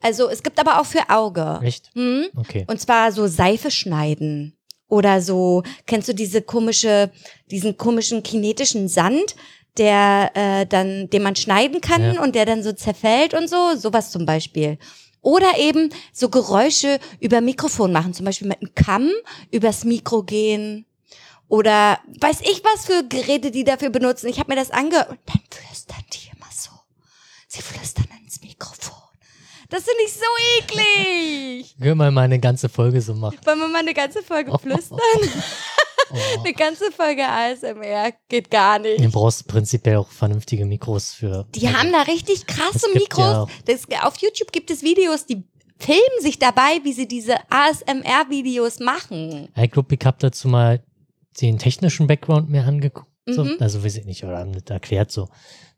Also 0.00 0.30
es 0.30 0.42
gibt 0.42 0.58
aber 0.58 0.80
auch 0.80 0.86
für 0.86 1.10
Auge. 1.10 1.60
Echt? 1.62 1.90
Hm? 1.94 2.28
Okay. 2.34 2.64
Und 2.66 2.80
zwar 2.80 3.12
so 3.12 3.26
Seife 3.26 3.70
schneiden 3.70 4.57
Oder 4.88 5.20
so, 5.20 5.62
kennst 5.86 6.08
du 6.08 6.14
diese 6.14 6.40
komische, 6.42 7.10
diesen 7.50 7.76
komischen 7.76 8.22
kinetischen 8.22 8.88
Sand, 8.88 9.36
der 9.76 10.30
äh, 10.34 10.66
dann, 10.66 11.08
den 11.10 11.22
man 11.22 11.36
schneiden 11.36 11.80
kann 11.80 12.14
Ja. 12.14 12.22
und 12.22 12.34
der 12.34 12.46
dann 12.46 12.62
so 12.62 12.72
zerfällt 12.72 13.34
und 13.34 13.48
so, 13.48 13.76
sowas 13.76 14.10
zum 14.10 14.24
Beispiel. 14.26 14.78
Oder 15.20 15.58
eben 15.58 15.90
so 16.12 16.30
Geräusche 16.30 17.00
über 17.20 17.40
Mikrofon 17.40 17.92
machen, 17.92 18.14
zum 18.14 18.24
Beispiel 18.24 18.48
mit 18.48 18.60
einem 18.62 18.74
Kamm 18.74 19.10
übers 19.50 19.84
Mikro 19.84 20.22
gehen. 20.22 20.86
Oder 21.48 21.98
weiß 22.20 22.40
ich 22.42 22.62
was 22.64 22.86
für 22.86 23.06
Geräte 23.08 23.50
die 23.50 23.64
dafür 23.64 23.90
benutzen. 23.90 24.28
Ich 24.28 24.38
habe 24.38 24.52
mir 24.52 24.60
das 24.60 24.70
angehört 24.70 25.10
und 25.10 25.18
dann 25.26 25.40
flüstern 25.50 26.04
die 26.12 26.28
immer 26.36 26.46
so. 26.52 26.70
Sie 27.46 27.62
flüstern 27.62 28.06
ins 28.22 28.40
Mikrofon. 28.42 29.07
Das 29.70 29.84
finde 29.84 30.02
ich 30.06 30.12
so 30.12 30.24
eklig. 30.58 31.76
Können 31.78 31.98
wir 31.98 32.10
mal 32.10 32.22
eine 32.22 32.38
ganze 32.38 32.68
Folge 32.68 33.00
so 33.02 33.14
machen. 33.14 33.38
Wollen 33.44 33.58
wir 33.58 33.68
mal 33.68 33.80
eine 33.80 33.94
ganze 33.94 34.22
Folge 34.22 34.56
flüstern? 34.58 34.98
Oh. 36.10 36.16
Eine 36.42 36.54
ganze 36.54 36.90
Folge 36.90 37.22
ASMR 37.28 38.12
geht 38.30 38.50
gar 38.50 38.78
nicht. 38.78 39.04
Du 39.04 39.10
brauchst 39.10 39.46
prinzipiell 39.46 39.96
auch 39.96 40.08
vernünftige 40.08 40.64
Mikros 40.64 41.12
für. 41.12 41.46
Die 41.54 41.68
haben 41.68 41.92
da 41.92 42.00
richtig 42.00 42.46
krasse 42.46 42.76
Es 42.76 42.82
gibt 42.84 42.94
Mikros. 42.94 43.26
ja 43.26 43.46
das, 43.66 43.82
auf 44.02 44.16
YouTube 44.16 44.50
gibt 44.50 44.70
es 44.70 44.82
Videos, 44.82 45.26
die 45.26 45.44
filmen 45.78 46.20
sich 46.22 46.38
dabei, 46.38 46.80
wie 46.82 46.94
sie 46.94 47.06
diese 47.06 47.34
ASMR-Videos 47.50 48.80
machen. 48.80 49.48
Ich 49.54 49.70
glaube, 49.70 49.94
ich 49.94 50.06
habe 50.06 50.16
dazu 50.18 50.48
mal 50.48 50.82
den 51.42 51.58
technischen 51.58 52.06
Background 52.06 52.48
mir 52.48 52.64
angeguckt. 52.64 53.08
So. 53.26 53.44
Mhm. 53.44 53.56
Also 53.60 53.84
weiß 53.84 53.96
ich 53.98 54.06
nicht, 54.06 54.24
oder 54.24 54.38
haben 54.38 54.52
das 54.52 54.64
erklärt 54.70 55.10
so. 55.10 55.28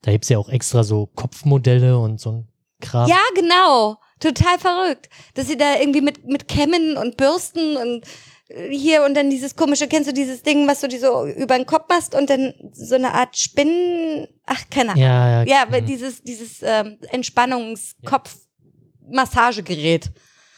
Da 0.02 0.12
gibt's 0.12 0.28
ja 0.28 0.38
auch 0.38 0.48
extra 0.48 0.84
so 0.84 1.06
Kopfmodelle 1.06 1.98
und 1.98 2.20
so 2.20 2.30
ein 2.30 2.48
Kram. 2.80 3.08
Ja, 3.08 3.20
genau. 3.34 3.98
Total 4.18 4.58
verrückt. 4.58 5.08
Dass 5.34 5.46
sie 5.46 5.56
da 5.56 5.78
irgendwie 5.78 6.00
mit, 6.00 6.26
mit 6.26 6.48
Kämmen 6.48 6.96
und 6.96 7.16
Bürsten 7.16 7.76
und 7.76 8.04
äh, 8.48 8.70
hier 8.70 9.04
und 9.04 9.14
dann 9.14 9.30
dieses 9.30 9.54
komische, 9.56 9.86
kennst 9.88 10.10
du 10.10 10.12
dieses 10.12 10.42
Ding, 10.42 10.68
was 10.68 10.80
du 10.80 10.88
dir 10.88 11.00
so 11.00 11.26
über 11.26 11.56
den 11.56 11.64
Kopf 11.66 11.88
machst 11.88 12.14
und 12.14 12.28
dann 12.28 12.52
so 12.72 12.96
eine 12.96 13.14
Art 13.14 13.38
Spinnen, 13.38 14.28
ach, 14.44 14.64
keine 14.70 14.90
Ahnung. 14.92 15.02
ja, 15.02 15.42
ja. 15.42 15.50
Ja, 15.50 15.62
aber 15.62 15.80
mhm. 15.80 15.86
dieses, 15.86 16.22
dieses 16.22 16.58
ähm, 16.62 16.98
Entspannungskopf-Massagegerät. 17.10 20.10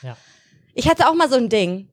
Ja. 0.03 0.17
Ich 0.75 0.89
hatte 0.89 1.09
auch 1.09 1.15
mal 1.15 1.31
so 1.31 1.37
ein 1.37 1.49
Ding. 1.49 1.89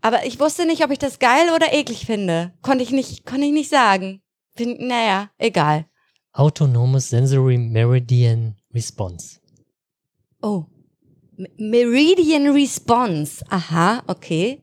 Aber 0.00 0.24
ich 0.24 0.38
wusste 0.38 0.66
nicht, 0.66 0.84
ob 0.84 0.90
ich 0.90 0.98
das 0.98 1.18
geil 1.18 1.48
oder 1.54 1.72
eklig 1.72 2.06
finde. 2.06 2.52
Konnte 2.62 2.84
ich 2.84 2.92
nicht, 2.92 3.26
konnte 3.26 3.46
ich 3.46 3.52
nicht 3.52 3.70
sagen. 3.70 4.22
Bin, 4.54 4.86
naja, 4.86 5.30
egal. 5.38 5.86
Autonomous 6.32 7.10
Sensory 7.10 7.58
Meridian 7.58 8.56
Response. 8.72 9.40
Oh. 10.46 10.66
Meridian 11.58 12.48
Response. 12.52 13.44
Aha, 13.50 14.02
okay. 14.06 14.62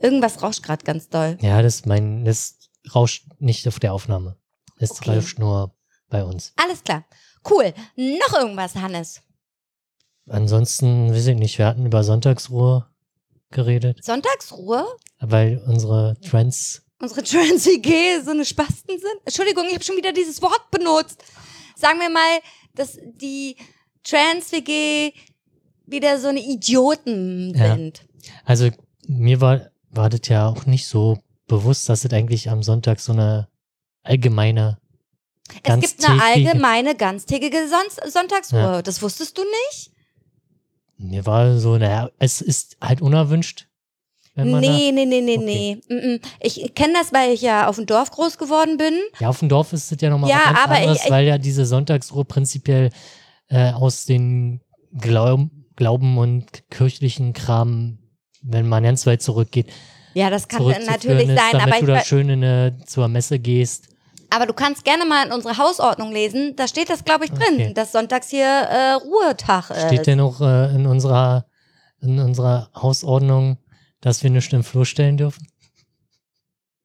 Irgendwas 0.00 0.42
rauscht 0.42 0.62
gerade 0.62 0.84
ganz 0.84 1.08
doll. 1.08 1.38
Ja, 1.40 1.60
das 1.62 1.86
mein, 1.86 2.24
das 2.24 2.58
rauscht 2.94 3.26
nicht 3.38 3.66
auf 3.66 3.80
der 3.80 3.92
Aufnahme. 3.94 4.36
Das 4.78 4.90
Okay. 4.92 5.16
rauscht 5.16 5.38
nur 5.38 5.74
bei 6.08 6.22
uns. 6.24 6.52
Alles 6.56 6.84
klar. 6.84 7.04
Cool. 7.48 7.72
Noch 7.96 8.38
irgendwas, 8.38 8.74
Hannes? 8.76 9.22
Ansonsten, 10.28 11.10
weiß 11.12 11.26
ich 11.28 11.36
nicht, 11.36 11.58
wir 11.58 11.66
hatten 11.66 11.86
über 11.86 12.04
Sonntagsruhe 12.04 12.86
geredet, 13.50 14.04
Sonntagsruhe? 14.04 14.84
weil 15.20 15.62
unsere 15.66 16.16
Trends, 16.20 16.82
Unsere 17.00 17.22
Trans-WG 17.22 18.20
so 18.24 18.32
eine 18.32 18.44
Spasten 18.44 18.98
sind? 18.98 19.20
Entschuldigung, 19.24 19.64
ich 19.68 19.74
habe 19.74 19.84
schon 19.84 19.96
wieder 19.96 20.12
dieses 20.12 20.42
Wort 20.42 20.70
benutzt. 20.70 21.22
Sagen 21.76 21.98
wir 22.00 22.10
mal, 22.10 22.40
dass 22.74 22.98
die 23.14 23.56
Trans-WG 24.04 25.12
wieder 25.86 26.18
so 26.20 26.28
eine 26.28 26.40
Idioten 26.40 27.54
Ja. 27.56 27.74
sind. 27.74 28.02
also 28.44 28.68
mir 29.06 29.40
war, 29.40 29.70
war 29.90 30.10
das 30.10 30.20
ja 30.28 30.48
auch 30.48 30.66
nicht 30.66 30.86
so 30.86 31.18
bewusst, 31.46 31.88
dass 31.88 32.04
es 32.04 32.12
eigentlich 32.12 32.50
am 32.50 32.62
Sonntag 32.62 33.00
so 33.00 33.12
eine 33.12 33.48
allgemeine, 34.02 34.78
Es 35.62 35.80
gibt 35.80 36.04
eine 36.06 36.22
allgemeine, 36.22 36.94
ganztägige 36.94 37.56
Son 37.68 38.10
Sonntagsruhe. 38.10 38.60
Ja. 38.60 38.82
Das 38.82 39.00
wusstest 39.02 39.36
du 39.38 39.42
nicht? 39.42 39.92
mir 41.00 41.24
war 41.26 41.56
so, 41.58 41.78
naja, 41.78 42.10
es 42.18 42.40
ist 42.40 42.76
halt 42.82 43.00
unerwünscht. 43.00 43.66
Nee, 44.34 44.90
nee, 44.92 45.04
nee, 45.04 45.20
nee, 45.20 45.36
Okay. 45.36 45.44
nee. 45.44 45.80
Mm, 45.88 46.14
mm. 46.14 46.20
Ich 46.40 46.74
kenne 46.74 46.94
das, 46.94 47.12
weil 47.12 47.32
ich 47.32 47.40
ja 47.40 47.66
auf 47.68 47.76
dem 47.76 47.86
Dorf 47.86 48.10
groß 48.10 48.36
geworden 48.38 48.76
bin. 48.76 48.94
ja, 49.20 49.28
auf 49.28 49.38
dem 49.40 49.48
Dorf 49.48 49.72
ist 49.72 49.90
es 49.90 50.00
ja 50.00 50.10
nochmal 50.10 50.30
Ja, 50.30 50.40
was 50.44 50.64
aber 50.64 50.74
ich- 50.74 50.80
anderes, 50.82 51.04
ich- 51.04 51.10
weil 51.10 51.26
ja 51.26 51.38
diese 51.38 51.66
Sonntagsruhe 51.66 52.24
prinzipiell 52.24 52.90
äh, 53.48 53.72
aus 53.72 54.04
den 54.04 54.60
Glaub, 54.92 55.40
Glauben 55.76 56.18
und 56.18 56.68
kirchlichen 56.70 57.32
Kram, 57.32 57.98
wenn 58.42 58.68
man 58.68 58.82
ganz 58.82 59.06
weit 59.06 59.22
zurückgeht, 59.22 59.68
Ja, 60.14 60.28
das 60.30 60.48
kann 60.48 60.64
natürlich 60.66 61.28
ist, 61.28 61.36
sein, 61.36 61.52
damit 61.52 61.62
aber, 61.68 61.74
ich, 61.74 61.80
du 61.80 61.86
da 61.86 62.00
schön 62.04 62.28
in 62.28 62.42
eine, 62.42 62.78
zur 62.86 63.06
Messe 63.08 63.38
gehst. 63.38 63.88
aber 64.30 64.46
du 64.46 64.54
kannst 64.54 64.84
gerne 64.84 65.04
mal 65.04 65.26
in 65.26 65.32
unsere 65.32 65.56
Hausordnung 65.56 66.10
lesen. 66.12 66.54
Da 66.56 66.66
steht 66.66 66.90
das, 66.90 67.04
glaube 67.04 67.26
ich, 67.26 67.30
drin, 67.30 67.54
Okay. 67.54 67.74
dass 67.74 67.92
sonntags 67.92 68.28
hier 68.28 68.44
äh, 68.46 68.92
Ruhetag 68.94 69.70
ist. 69.70 69.86
Steht 69.86 70.06
denn 70.08 70.20
auch 70.20 70.40
äh, 70.40 70.74
in 70.74 70.86
unserer 70.86 71.46
in 72.00 72.18
unserer 72.20 72.70
Hausordnung, 72.74 73.58
dass 74.00 74.22
wir 74.22 74.30
nichts 74.30 74.52
im 74.52 74.62
Flur 74.64 74.86
stellen 74.86 75.16
dürfen? 75.16 75.46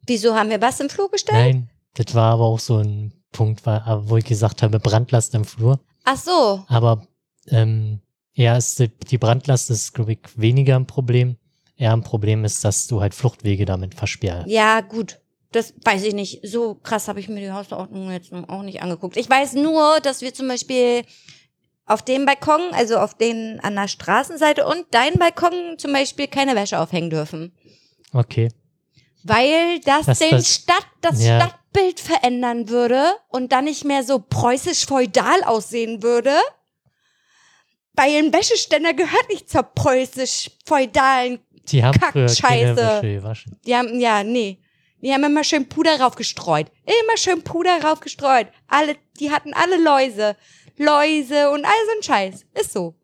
Wieso 0.06 0.36
haben 0.36 0.50
wir 0.50 0.62
was 0.62 0.80
im 0.80 0.90
Flur 0.90 1.10
gestellt? 1.10 1.38
Nein, 1.38 1.70
das 1.96 2.14
war 2.16 2.34
aber 2.34 2.46
auch 2.46 2.60
so 2.60 2.78
ein 2.78 3.14
Punkt, 3.32 3.66
wo 3.66 4.18
ich 4.18 4.26
gesagt 4.26 4.62
habe, 4.64 4.80
Brandlast 4.80 5.34
im 5.36 5.46
Flur. 5.46 5.80
Ach 6.04 6.18
so. 6.18 6.64
Aber 6.68 7.08
ähm, 7.48 8.00
eher 8.34 8.58
ist 8.58 8.80
die, 8.80 8.88
die 8.90 9.18
Brandlast 9.18 9.70
ist, 9.70 9.94
glaube 9.94 10.14
ich, 10.14 10.20
weniger 10.36 10.76
ein 10.76 10.88
Problem. 10.88 11.38
Eher 11.76 11.94
ein 11.94 12.04
Problem 12.04 12.46
ist, 12.46 12.64
dass 12.64 12.88
du 12.88 13.02
halt 13.02 13.14
Fluchtwege 13.14 13.66
damit 13.66 13.96
versperrst. 13.96 14.48
Ja, 14.48 14.82
gut. 14.82 15.20
Das 15.52 15.74
weiß 15.84 16.04
ich 16.04 16.14
nicht. 16.14 16.40
So 16.48 16.76
krass 16.76 17.08
habe 17.08 17.20
ich 17.20 17.30
mir 17.30 17.40
die 17.40 17.52
Hausordnung 17.52 18.12
jetzt 18.12 18.32
auch 18.34 18.64
nicht 18.64 18.82
angeguckt. 18.82 19.18
Ich 19.18 19.30
weiß 19.30 19.54
nur, 19.54 20.00
dass 20.02 20.22
wir 20.22 20.34
zum 20.34 20.48
Beispiel 20.48 21.04
auf 21.86 22.02
dem 22.02 22.26
Balkon, 22.26 22.62
also 22.72 22.98
auf 22.98 23.14
den 23.16 23.60
an 23.62 23.76
der 23.76 23.88
Straßenseite 23.88 24.66
und 24.66 24.86
deinen 24.92 25.20
Balkon 25.20 25.78
zum 25.78 25.94
Beispiel 25.94 26.28
keine 26.28 26.56
Wäsche 26.56 26.80
aufhängen 26.80 27.10
dürfen. 27.10 27.52
Okay. 28.14 28.50
Weil 29.24 29.80
das, 29.86 30.06
Das- 30.06 30.20
den 30.20 30.32
das- 30.32 30.48
Stadt, 30.54 30.86
das 31.02 31.24
ja. 31.24 31.40
Stadtbild 31.74 32.00
verändern 32.00 32.70
würde 32.70 33.04
und 33.30 33.52
dann 33.52 33.66
nicht 33.66 33.84
mehr 33.86 34.04
so 34.04 34.20
preußisch-feudal 34.20 35.44
aussehen 35.44 36.04
würde. 36.04 36.34
Weil 37.94 38.18
ein 38.18 38.34
Wäscheständer 38.34 38.94
gehört 38.94 39.30
nicht 39.30 39.50
zur 39.50 39.64
preußisch-feudalen 39.64 41.40
Die 41.68 41.84
haben 41.84 42.00
Kackscheiße. 42.00 43.00
Gewaschen. 43.02 43.60
Die 43.66 43.76
haben, 43.76 44.00
ja, 44.00 44.24
nee. 44.24 44.60
Die 45.02 45.14
haben 45.14 45.24
immer 45.24 45.44
schön 45.44 45.68
Puder 45.68 46.00
raufgestreut. 46.00 46.72
Immer 46.86 47.18
schön 47.18 47.44
Puder 47.44 47.84
raufgestreut. 47.84 48.48
Alle, 48.68 48.96
die 49.20 49.32
hatten 49.32 49.54
alle 49.54 49.78
Läuse. 49.78 50.38
Läuse 50.78 51.52
und 51.52 51.66
all 51.66 51.72
so 51.86 51.98
ein 51.98 52.04
Scheiß. 52.04 52.46
Ist 52.54 52.74
so. 52.74 52.96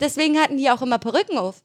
Deswegen 0.00 0.40
hatten 0.40 0.56
die 0.56 0.70
auch 0.70 0.82
immer 0.82 0.98
Perücken 0.98 1.38
auf. 1.38 1.62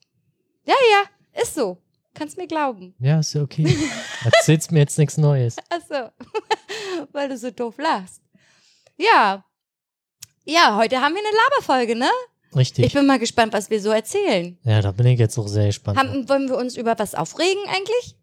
Ja, 0.66 0.76
ja, 0.92 1.42
ist 1.42 1.56
so. 1.56 1.82
Kannst 2.17 2.36
mir 2.36 2.47
glauben. 2.47 2.95
Ja, 3.00 3.19
ist 3.19 3.33
ja 3.33 3.43
okay. 3.43 3.77
Erzählst 4.25 4.71
mir 4.71 4.79
jetzt 4.79 4.97
nichts 4.97 5.17
Neues. 5.17 5.55
Ach 5.69 5.81
so. 5.88 6.09
Weil 7.12 7.29
du 7.29 7.38
so 7.38 7.51
doof 7.51 7.75
lachst. 7.77 8.24
Ja. 8.97 9.45
Ja, 10.43 10.75
heute 10.77 11.00
haben 11.00 11.13
wir 11.13 11.21
eine 11.21 11.38
Laberfolge, 11.38 11.95
ne? 11.95 12.09
Richtig. 12.55 12.86
Ich 12.86 12.93
bin 12.93 13.05
mal 13.05 13.19
gespannt, 13.19 13.53
was 13.53 13.69
wir 13.69 13.79
so 13.79 13.91
erzählen. 13.91 14.57
ja, 14.63 14.81
da 14.81 14.91
bin 14.91 15.05
ich 15.05 15.19
jetzt 15.19 15.38
auch 15.38 15.47
sehr 15.47 15.67
gespannt. 15.67 16.00
Haben, 16.00 16.27
wollen 16.27 16.50
wir 16.50 16.57
uns 16.57 16.75
über 16.75 16.97
was 16.97 17.13
aufregen 17.13 17.62
eigentlich? 17.67 18.15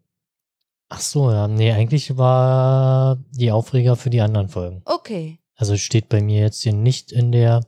Ach 0.89 0.99
so, 0.99 1.31
ja. 1.31 1.47
Nee, 1.47 1.71
eigentlich 1.71 2.17
war 2.17 3.17
die 3.31 3.51
Aufreger 3.51 3.95
für 3.95 4.09
die 4.09 4.19
anderen 4.19 4.49
Folgen. 4.49 4.81
Okay. 4.83 5.39
Also 5.55 5.77
steht 5.77 6.09
bei 6.09 6.21
mir 6.21 6.41
jetzt 6.41 6.63
hier 6.63 6.73
nicht 6.73 7.13
in 7.13 7.31
der 7.31 7.61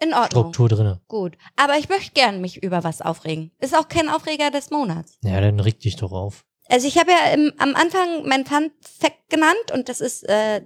In 0.00 0.12
Ordnung. 0.14 0.44
Struktur 0.52 0.68
drinne. 0.68 1.00
Gut. 1.08 1.36
Aber 1.56 1.78
ich 1.78 1.88
möchte 1.88 2.12
gern 2.12 2.40
mich 2.40 2.62
über 2.62 2.84
was 2.84 3.00
aufregen. 3.02 3.50
Ist 3.60 3.76
auch 3.76 3.88
kein 3.88 4.08
Aufreger 4.08 4.50
des 4.50 4.70
Monats. 4.70 5.18
Ja, 5.22 5.40
dann 5.40 5.60
reg 5.60 5.80
dich 5.80 5.96
doch 5.96 6.12
auf. 6.12 6.44
Also 6.68 6.86
ich 6.88 6.98
habe 6.98 7.10
ja 7.12 7.32
im, 7.34 7.52
am 7.58 7.74
Anfang 7.74 8.26
mein 8.26 8.44
Fun 8.44 8.70
Fact 8.80 9.28
genannt 9.30 9.72
und 9.72 9.88
das 9.88 10.00
ist 10.00 10.28
äh, 10.28 10.62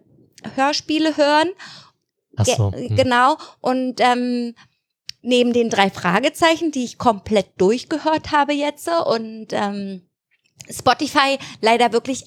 Hörspiele 0.55 1.17
hören. 1.17 1.49
Ach 2.37 2.45
Ge- 2.45 2.57
so. 2.57 2.73
hm. 2.73 2.97
Genau. 2.97 3.37
Und 3.61 4.01
ähm, 4.01 4.55
neben 5.23 5.53
den 5.53 5.69
drei 5.69 5.91
Fragezeichen, 5.91 6.71
die 6.73 6.85
ich 6.85 6.97
komplett 6.99 7.49
durchgehört 7.59 8.33
habe 8.33 8.53
jetzt 8.55 8.89
und 8.89 9.49
ähm, 9.51 10.09
Spotify 10.71 11.39
leider 11.61 11.93
wirklich 11.93 12.25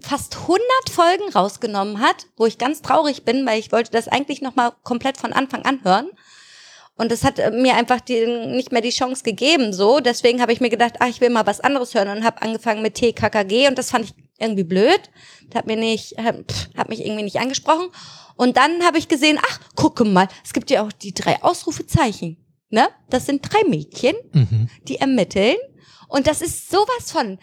fast 0.00 0.36
100 0.36 0.60
Folgen 0.90 1.28
rausgenommen 1.34 2.00
hat, 2.00 2.26
wo 2.36 2.46
ich 2.46 2.58
ganz 2.58 2.82
traurig 2.82 3.24
bin, 3.24 3.46
weil 3.46 3.58
ich 3.58 3.72
wollte 3.72 3.90
das 3.90 4.08
eigentlich 4.08 4.42
noch 4.42 4.54
mal 4.56 4.72
komplett 4.82 5.16
von 5.16 5.32
Anfang 5.32 5.62
an 5.64 5.80
hören. 5.84 6.10
Und 6.98 7.12
das 7.12 7.24
hat 7.24 7.38
äh, 7.38 7.50
mir 7.50 7.74
einfach 7.76 8.00
die, 8.00 8.26
nicht 8.26 8.72
mehr 8.72 8.80
die 8.80 8.90
Chance 8.90 9.22
gegeben, 9.22 9.72
so. 9.72 10.00
Deswegen 10.00 10.40
habe 10.40 10.52
ich 10.52 10.60
mir 10.60 10.70
gedacht, 10.70 10.94
ach, 11.00 11.08
ich 11.08 11.20
will 11.20 11.28
mal 11.30 11.46
was 11.46 11.60
anderes 11.60 11.94
hören 11.94 12.08
und 12.08 12.24
habe 12.24 12.40
angefangen 12.42 12.80
mit 12.82 12.94
TKKG 12.94 13.68
und 13.68 13.76
das 13.78 13.90
fand 13.90 14.06
ich 14.06 14.14
irgendwie 14.38 14.64
blöd. 14.64 15.00
Das 15.48 15.58
hat 15.58 15.66
mir 15.66 15.76
nicht, 15.76 16.16
hat, 16.18 16.36
pff, 16.50 16.68
hat 16.76 16.88
mich 16.88 17.04
irgendwie 17.04 17.24
nicht 17.24 17.38
angesprochen. 17.38 17.88
Und 18.36 18.56
dann 18.56 18.82
habe 18.84 18.98
ich 18.98 19.08
gesehen, 19.08 19.38
ach, 19.46 19.60
gucke 19.74 20.04
mal, 20.04 20.28
es 20.44 20.52
gibt 20.52 20.70
ja 20.70 20.82
auch 20.86 20.92
die 20.92 21.12
drei 21.14 21.42
Ausrufezeichen. 21.42 22.38
Ne? 22.70 22.88
Das 23.10 23.26
sind 23.26 23.42
drei 23.42 23.62
Mädchen, 23.68 24.14
Mhm. 24.32 24.68
die 24.88 24.96
ermitteln. 24.96 25.56
Und 26.08 26.26
das 26.26 26.40
ist 26.42 26.70
sowas 26.70 27.10
von 27.12 27.38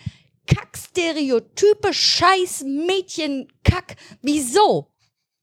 Kack-Stereotype, 0.47 1.93
scheiß 1.93 2.63
Mädchen, 2.63 3.47
Kack. 3.63 3.95
Wieso? 4.21 4.89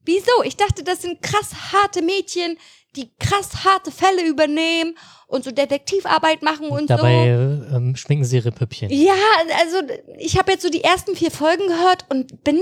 Wieso? 0.05 0.43
Ich 0.45 0.57
dachte, 0.57 0.83
das 0.83 1.03
sind 1.03 1.23
krass 1.23 1.73
harte 1.73 2.03
Mädchen, 2.03 2.57
die 2.97 3.11
krass 3.19 3.65
harte 3.65 3.91
Fälle 3.91 4.27
übernehmen 4.27 4.97
und 5.29 5.45
so 5.45 5.53
Detektivarbeit 5.53 6.43
machen 6.43 6.69
und, 6.69 6.91
Dabei 6.91 7.27
so. 7.27 7.77
ähm, 7.77 7.95
schminken 7.95 8.25
sie 8.25 8.37
ihre 8.37 8.51
Püppchen. 8.51 8.91
Ja, 8.91 9.15
also 9.61 9.77
ich 10.19 10.39
habe 10.39 10.53
jetzt 10.53 10.63
so 10.63 10.71
die 10.71 10.83
ersten 10.83 11.15
vier 11.15 11.31
Folgen 11.31 11.69
gehört 11.69 12.07
und 12.09 12.43
bin 12.43 12.61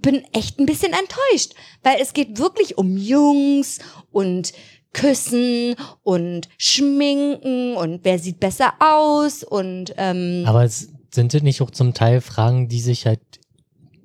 bin 0.00 0.24
echt 0.32 0.58
ein 0.58 0.66
bisschen 0.66 0.92
enttäuscht, 0.92 1.54
weil 1.82 1.96
es 2.00 2.12
geht 2.12 2.38
wirklich 2.38 2.78
um 2.78 2.96
Jungs 2.96 3.78
und 4.10 4.52
Küssen 4.92 5.76
und 6.02 6.48
Schminken 6.58 7.76
und 7.76 8.00
wer 8.04 8.18
sieht 8.18 8.40
besser 8.40 8.74
aus 8.80 9.42
und 9.42 9.94
ähm, 9.96 10.44
Aber 10.46 10.64
es 10.64 10.88
sind 11.14 11.34
das 11.34 11.42
nicht 11.42 11.60
auch 11.60 11.70
zum 11.70 11.94
Teil 11.94 12.20
Fragen, 12.20 12.68
die 12.68 12.80
sich 12.80 13.06
halt 13.06 13.20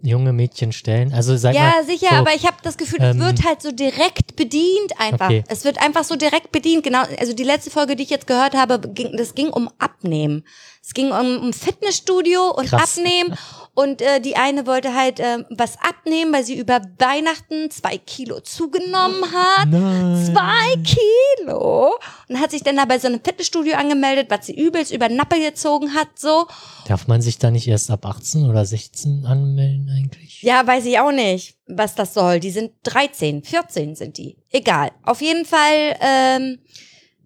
junge 0.02 0.34
Mädchen 0.34 0.72
stellen? 0.72 1.14
Also 1.14 1.38
sag 1.38 1.56
ja, 1.56 1.72
mal, 1.72 1.86
sicher, 1.86 2.10
so, 2.10 2.16
aber 2.16 2.34
ich 2.36 2.46
habe 2.46 2.58
das 2.64 2.78
Gefühl, 2.78 3.00
es 3.02 3.16
ähm, 3.16 3.22
wird 3.22 3.46
halt 3.46 3.62
so 3.62 3.72
direkt 3.72 4.36
bedient 4.36 5.00
einfach. 5.00 5.28
Okay. 5.28 5.44
Es 5.48 5.64
wird 5.64 5.82
einfach 5.82 6.04
so 6.04 6.16
direkt 6.16 6.52
bedient. 6.52 6.84
Genau, 6.84 7.04
also 7.20 7.34
die 7.34 7.44
letzte 7.44 7.70
Folge, 7.72 7.96
die 7.96 8.04
ich 8.04 8.10
jetzt 8.10 8.28
gehört 8.28 8.56
habe, 8.56 8.80
ging, 8.80 9.16
das 9.18 9.36
ging 9.36 9.50
um 9.50 9.70
Abnehmen. 9.80 10.44
Es 10.84 10.94
ging 10.94 11.12
um, 11.12 11.38
um 11.38 11.54
Fitnessstudio 11.54 12.52
und 12.52 12.68
Krass. 12.70 12.98
Abnehmen. 12.98 13.38
Und 13.78 14.02
äh, 14.02 14.20
die 14.20 14.36
eine 14.36 14.66
wollte 14.66 14.96
halt 14.96 15.20
äh, 15.20 15.44
was 15.52 15.78
abnehmen, 15.80 16.34
weil 16.34 16.44
sie 16.44 16.58
über 16.58 16.82
Weihnachten 16.98 17.70
zwei 17.70 18.00
Kilo 18.00 18.40
zugenommen 18.40 19.24
hat. 19.32 19.70
Nein. 19.70 20.26
Zwei 20.26 20.82
Kilo. 20.82 21.92
Und 22.28 22.40
hat 22.40 22.50
sich 22.50 22.64
dann 22.64 22.78
da 22.78 22.86
bei 22.86 22.98
so 22.98 23.06
einem 23.06 23.22
Fitnessstudio 23.24 23.76
angemeldet, 23.76 24.32
was 24.32 24.48
sie 24.48 24.60
übelst 24.60 24.92
über 24.92 25.08
den 25.08 25.18
Nappel 25.18 25.40
gezogen 25.40 25.94
hat, 25.94 26.08
so. 26.16 26.48
Darf 26.88 27.08
man 27.08 27.22
sich 27.22 27.38
da 27.38 27.52
nicht 27.52 27.68
erst 27.68 27.92
ab 27.92 28.04
18 28.04 28.50
oder 28.50 28.66
16 28.66 29.28
anmelden 29.28 29.92
eigentlich? 29.96 30.42
Ja, 30.42 30.66
weiß 30.66 30.84
ich 30.86 30.98
auch 30.98 31.12
nicht, 31.12 31.58
was 31.68 31.94
das 31.94 32.16
soll. 32.16 32.40
Die 32.40 32.50
sind 32.50 32.72
13, 32.82 33.44
14 33.44 33.94
sind 33.94 34.18
die. 34.18 34.38
Egal. 34.50 34.90
Auf 35.04 35.22
jeden 35.22 35.46
Fall, 35.46 35.96
ähm, 36.02 36.58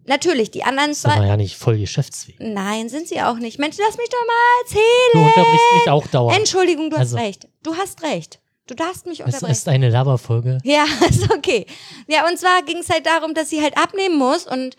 natürlich, 0.05 0.51
die 0.51 0.63
anderen 0.63 0.89
Das 0.89 0.99
ist 0.99 1.05
aber 1.05 1.15
zwei. 1.17 1.27
ja 1.27 1.37
nicht 1.37 1.55
voll 1.57 1.77
geschäftsfähig. 1.77 2.37
Nein, 2.39 2.89
sind 2.89 3.07
sie 3.07 3.21
auch 3.21 3.35
nicht. 3.35 3.59
Mensch, 3.59 3.77
lass 3.79 3.97
mich 3.97 4.09
doch 4.09 4.25
mal 4.27 4.33
Du 4.63 5.19
erzählen. 5.19 5.25
unterbrichst 5.27 5.73
mich 5.73 5.89
auch 5.89 6.07
dauernd. 6.07 6.37
Entschuldigung, 6.37 6.89
du 6.89 6.97
Also- 6.97 7.17
hast 7.17 7.23
recht. 7.23 7.47
Du 7.63 7.75
hast 7.75 8.03
recht. 8.03 8.39
Du 8.67 8.75
darfst 8.75 9.05
mich 9.05 9.23
unterbrechen. 9.23 9.51
ist 9.51 9.67
eine 9.67 9.89
Laberfolge. 9.89 10.59
Ja, 10.63 10.85
ist 11.09 11.29
okay. 11.31 11.65
Ja, 12.07 12.27
und 12.27 12.37
zwar 12.39 12.61
ging 12.63 12.77
es 12.77 12.89
halt 12.89 13.05
darum, 13.05 13.33
dass 13.33 13.49
sie 13.49 13.61
halt 13.61 13.77
abnehmen 13.77 14.17
muss 14.17 14.47
und 14.47 14.75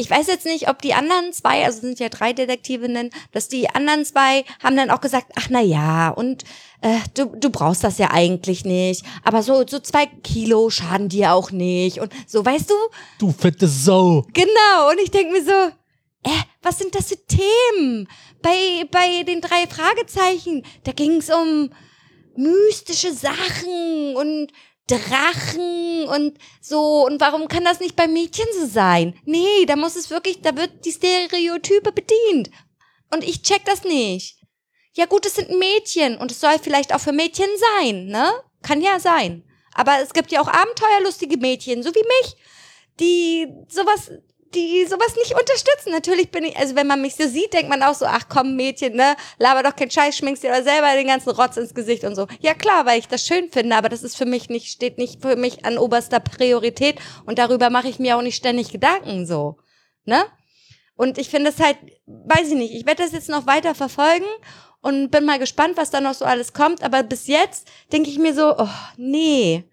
ich 0.00 0.08
weiß 0.08 0.28
jetzt 0.28 0.46
nicht, 0.46 0.68
ob 0.68 0.80
die 0.80 0.94
anderen 0.94 1.32
zwei, 1.32 1.64
also 1.64 1.78
es 1.78 1.82
sind 1.82 1.98
ja 1.98 2.08
drei 2.08 2.32
Detektivinnen, 2.32 3.10
dass 3.32 3.48
die 3.48 3.68
anderen 3.68 4.04
zwei 4.04 4.44
haben 4.62 4.76
dann 4.76 4.90
auch 4.90 5.00
gesagt, 5.00 5.32
ach 5.34 5.48
na 5.50 5.60
ja, 5.60 6.10
und 6.10 6.44
äh, 6.82 6.98
du, 7.14 7.26
du 7.36 7.50
brauchst 7.50 7.82
das 7.82 7.98
ja 7.98 8.12
eigentlich 8.12 8.64
nicht, 8.64 9.04
aber 9.24 9.42
so 9.42 9.66
so 9.66 9.80
zwei 9.80 10.06
Kilo 10.06 10.70
schaden 10.70 11.08
dir 11.08 11.32
auch 11.32 11.50
nicht 11.50 11.98
und 11.98 12.12
so, 12.28 12.44
weißt 12.44 12.70
du? 12.70 12.74
Du 13.18 13.32
fette 13.32 13.66
Sau. 13.66 14.24
Genau. 14.32 14.90
Und 14.90 15.00
ich 15.02 15.10
denke 15.10 15.32
mir 15.32 15.44
so, 15.44 16.30
äh, 16.30 16.42
was 16.62 16.78
sind 16.78 16.94
das 16.94 17.08
für 17.08 17.18
Themen? 17.26 18.08
Bei 18.40 18.84
bei 18.92 19.24
den 19.24 19.40
drei 19.40 19.66
Fragezeichen, 19.66 20.62
da 20.84 20.92
ging 20.92 21.16
es 21.16 21.28
um 21.28 21.70
mystische 22.36 23.12
Sachen 23.12 24.14
und 24.16 24.52
Drachen 24.88 26.08
und 26.08 26.38
so. 26.60 27.06
Und 27.06 27.20
warum 27.20 27.48
kann 27.48 27.64
das 27.64 27.80
nicht 27.80 27.96
bei 27.96 28.08
Mädchen 28.08 28.46
so 28.58 28.66
sein? 28.66 29.18
Nee, 29.24 29.66
da 29.66 29.76
muss 29.76 29.96
es 29.96 30.10
wirklich, 30.10 30.40
da 30.40 30.56
wird 30.56 30.84
die 30.84 30.92
Stereotype 30.92 31.92
bedient. 31.92 32.50
Und 33.10 33.24
ich 33.24 33.42
check 33.42 33.64
das 33.64 33.84
nicht. 33.84 34.38
Ja 34.94 35.06
gut, 35.06 35.26
es 35.26 35.36
sind 35.36 35.50
Mädchen 35.50 36.16
und 36.16 36.30
es 36.30 36.40
soll 36.40 36.58
vielleicht 36.60 36.92
auch 36.92 37.00
für 37.00 37.12
Mädchen 37.12 37.48
sein, 37.78 38.06
ne? 38.06 38.32
Kann 38.62 38.82
ja 38.82 38.98
sein. 38.98 39.44
Aber 39.74 40.00
es 40.02 40.12
gibt 40.12 40.32
ja 40.32 40.40
auch 40.40 40.48
abenteuerlustige 40.48 41.36
Mädchen, 41.36 41.84
so 41.84 41.94
wie 41.94 42.02
mich, 42.02 42.36
die 42.98 43.46
sowas, 43.68 44.10
die 44.54 44.86
sowas 44.86 45.14
nicht 45.16 45.34
unterstützen. 45.34 45.90
Natürlich 45.90 46.30
bin 46.30 46.44
ich, 46.44 46.56
also 46.56 46.76
wenn 46.76 46.86
man 46.86 47.00
mich 47.00 47.14
so 47.16 47.28
sieht, 47.28 47.52
denkt 47.52 47.68
man 47.68 47.82
auch 47.82 47.94
so, 47.94 48.06
ach 48.06 48.24
komm 48.28 48.56
Mädchen, 48.56 48.94
ne, 48.94 49.16
laber 49.38 49.62
doch 49.62 49.76
keinen 49.76 49.90
Scheiß, 49.90 50.16
schminkst 50.16 50.42
dir 50.42 50.52
aber 50.52 50.62
selber 50.62 50.94
den 50.94 51.06
ganzen 51.06 51.30
Rotz 51.30 51.56
ins 51.56 51.74
Gesicht 51.74 52.04
und 52.04 52.14
so. 52.14 52.26
Ja 52.40 52.54
klar, 52.54 52.86
weil 52.86 52.98
ich 52.98 53.08
das 53.08 53.26
schön 53.26 53.50
finde, 53.50 53.76
aber 53.76 53.88
das 53.88 54.02
ist 54.02 54.16
für 54.16 54.26
mich 54.26 54.48
nicht, 54.48 54.68
steht 54.68 54.98
nicht 54.98 55.22
für 55.22 55.36
mich 55.36 55.64
an 55.64 55.78
oberster 55.78 56.20
Priorität 56.20 56.98
und 57.26 57.38
darüber 57.38 57.70
mache 57.70 57.88
ich 57.88 57.98
mir 57.98 58.16
auch 58.16 58.22
nicht 58.22 58.36
ständig 58.36 58.72
Gedanken 58.72 59.26
so, 59.26 59.58
ne? 60.04 60.24
Und 60.94 61.16
ich 61.16 61.28
finde 61.28 61.50
es 61.50 61.60
halt, 61.60 61.76
weiß 62.06 62.48
ich 62.48 62.54
nicht, 62.54 62.74
ich 62.74 62.84
werde 62.84 63.04
das 63.04 63.12
jetzt 63.12 63.28
noch 63.28 63.46
weiter 63.46 63.76
verfolgen 63.76 64.26
und 64.80 65.10
bin 65.10 65.24
mal 65.24 65.38
gespannt, 65.38 65.76
was 65.76 65.90
da 65.90 66.00
noch 66.00 66.14
so 66.14 66.24
alles 66.24 66.52
kommt. 66.52 66.82
Aber 66.82 67.02
bis 67.02 67.26
jetzt 67.28 67.68
denke 67.92 68.10
ich 68.10 68.18
mir 68.18 68.34
so, 68.34 68.56
oh, 68.58 68.68
nee. 68.96 69.67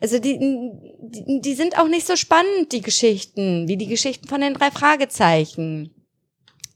Also 0.00 0.18
die, 0.18 0.38
die, 0.38 1.40
die 1.40 1.54
sind 1.54 1.78
auch 1.78 1.88
nicht 1.88 2.06
so 2.06 2.16
spannend, 2.16 2.72
die 2.72 2.82
Geschichten, 2.82 3.68
wie 3.68 3.76
die 3.76 3.86
Geschichten 3.86 4.28
von 4.28 4.40
den 4.40 4.54
drei 4.54 4.70
Fragezeichen. 4.70 5.94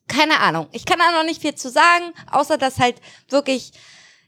Keine 0.09 0.41
Ahnung. 0.41 0.67
Ich 0.73 0.87
kann 0.87 0.99
da 0.99 1.13
noch 1.17 1.25
nicht 1.25 1.41
viel 1.41 1.55
zu 1.55 1.71
sagen, 1.71 2.13
außer 2.31 2.59
dass 2.59 2.79
halt 2.79 2.97
wirklich 3.29 3.73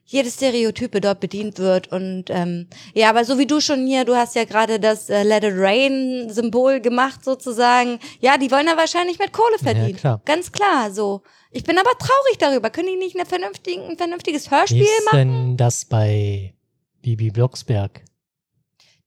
jedes 0.04 0.34
Stereotype 0.34 1.00
dort 1.00 1.20
bedient 1.20 1.58
wird 1.58 1.90
und 1.90 2.24
ähm, 2.28 2.68
ja, 2.92 3.08
aber 3.08 3.24
so 3.24 3.38
wie 3.38 3.46
du 3.46 3.60
schon 3.60 3.86
hier, 3.86 4.04
du 4.04 4.14
hast 4.14 4.34
ja 4.34 4.44
gerade 4.44 4.78
das 4.78 5.08
äh, 5.08 5.22
Let 5.22 5.44
It 5.44 5.54
Rain 5.56 6.28
Symbol 6.28 6.80
gemacht 6.80 7.24
sozusagen. 7.24 7.98
Ja, 8.20 8.36
die 8.36 8.50
wollen 8.50 8.66
ja 8.66 8.76
wahrscheinlich 8.76 9.18
mit 9.18 9.32
Kohle 9.32 9.58
verdienen. 9.58 9.96
klar. 9.96 10.20
Ganz 10.24 10.52
klar, 10.52 10.92
so. 10.92 11.22
Ich 11.50 11.64
bin 11.64 11.78
aber 11.78 11.90
traurig 11.98 12.38
darüber. 12.38 12.70
Können 12.70 12.88
die 12.88 12.96
nicht 12.96 13.16
eine 13.16 13.26
vernünftigen, 13.26 13.82
ein 13.90 13.96
vernünftiges 13.96 14.50
Hörspiel 14.50 14.80
Wie 14.80 14.84
ist 14.84 15.04
machen? 15.06 15.18
denn 15.18 15.56
das 15.56 15.84
bei 15.84 16.54
Bibi 17.00 17.30
Blocksberg? 17.30 18.02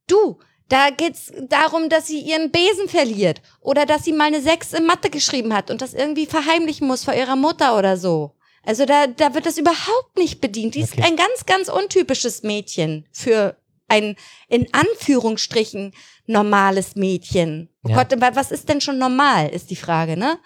Du, 0.07 0.39
da 0.69 0.89
geht's 0.89 1.31
darum, 1.49 1.89
dass 1.89 2.07
sie 2.07 2.19
ihren 2.19 2.51
Besen 2.51 2.87
verliert 2.89 3.41
oder 3.61 3.85
dass 3.85 4.03
sie 4.03 4.13
mal 4.13 4.25
eine 4.25 4.41
Sechs 4.41 4.73
in 4.73 4.85
Mathe 4.85 5.09
geschrieben 5.09 5.53
hat 5.53 5.69
und 5.69 5.81
das 5.81 5.93
irgendwie 5.93 6.25
verheimlichen 6.25 6.87
muss 6.87 7.03
vor 7.03 7.13
ihrer 7.13 7.35
Mutter 7.35 7.77
oder 7.77 7.97
so. 7.97 8.35
Also 8.63 8.85
da, 8.85 9.05
da 9.07 9.33
wird 9.35 9.45
das 9.45 9.57
überhaupt 9.59 10.17
nicht 10.17 10.41
bedient. 10.41 10.73
Die 10.75 10.81
ist 10.81 10.93
Okay. 10.93 11.03
ein 11.05 11.15
ganz, 11.15 11.45
ganz 11.45 11.69
untypisches 11.69 12.41
Mädchen 12.41 13.07
für 13.11 13.57
ein, 13.87 14.15
in 14.47 14.67
Anführungsstrichen, 14.73 15.93
normales 16.25 16.95
Mädchen. 16.95 17.69
Oh 17.83 17.89
Ja. 17.89 18.03
Gott, 18.03 18.19
was 18.35 18.51
ist 18.51 18.67
denn 18.67 18.81
schon 18.81 18.97
normal, 18.97 19.49
ist 19.49 19.69
die 19.69 19.75
Frage, 19.75 20.17
ne? 20.17 20.39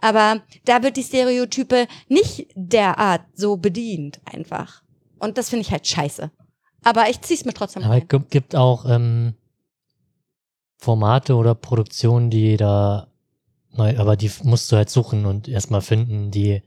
Aber 0.00 0.42
da 0.64 0.84
wird 0.84 0.96
die 0.96 1.02
Stereotype 1.02 1.88
nicht 2.06 2.46
derart 2.54 3.22
so 3.34 3.56
bedient, 3.56 4.20
einfach. 4.24 4.82
Und 5.18 5.36
das 5.38 5.50
finde 5.50 5.62
ich 5.62 5.72
halt 5.72 5.88
scheiße. 5.88 6.30
Aber 6.84 7.08
ich 7.10 7.20
zieh's 7.22 7.44
mir 7.44 7.52
trotzdem 7.54 7.82
Aber 7.82 7.94
rein. 7.94 8.06
es 8.10 8.30
gibt- 8.30 8.54
auch 8.56 8.84
ähm, 8.88 9.34
Formate 10.78 11.34
oder 11.34 11.54
Produktionen, 11.54 12.30
die 12.30 12.56
da 12.56 13.08
neu, 13.72 13.96
aber 13.98 14.16
die 14.16 14.30
musst 14.44 14.70
du 14.70 14.76
halt 14.76 14.90
suchen 14.90 15.26
und 15.26 15.48
erstmal 15.48 15.80
finden, 15.82 16.30
die 16.30 16.62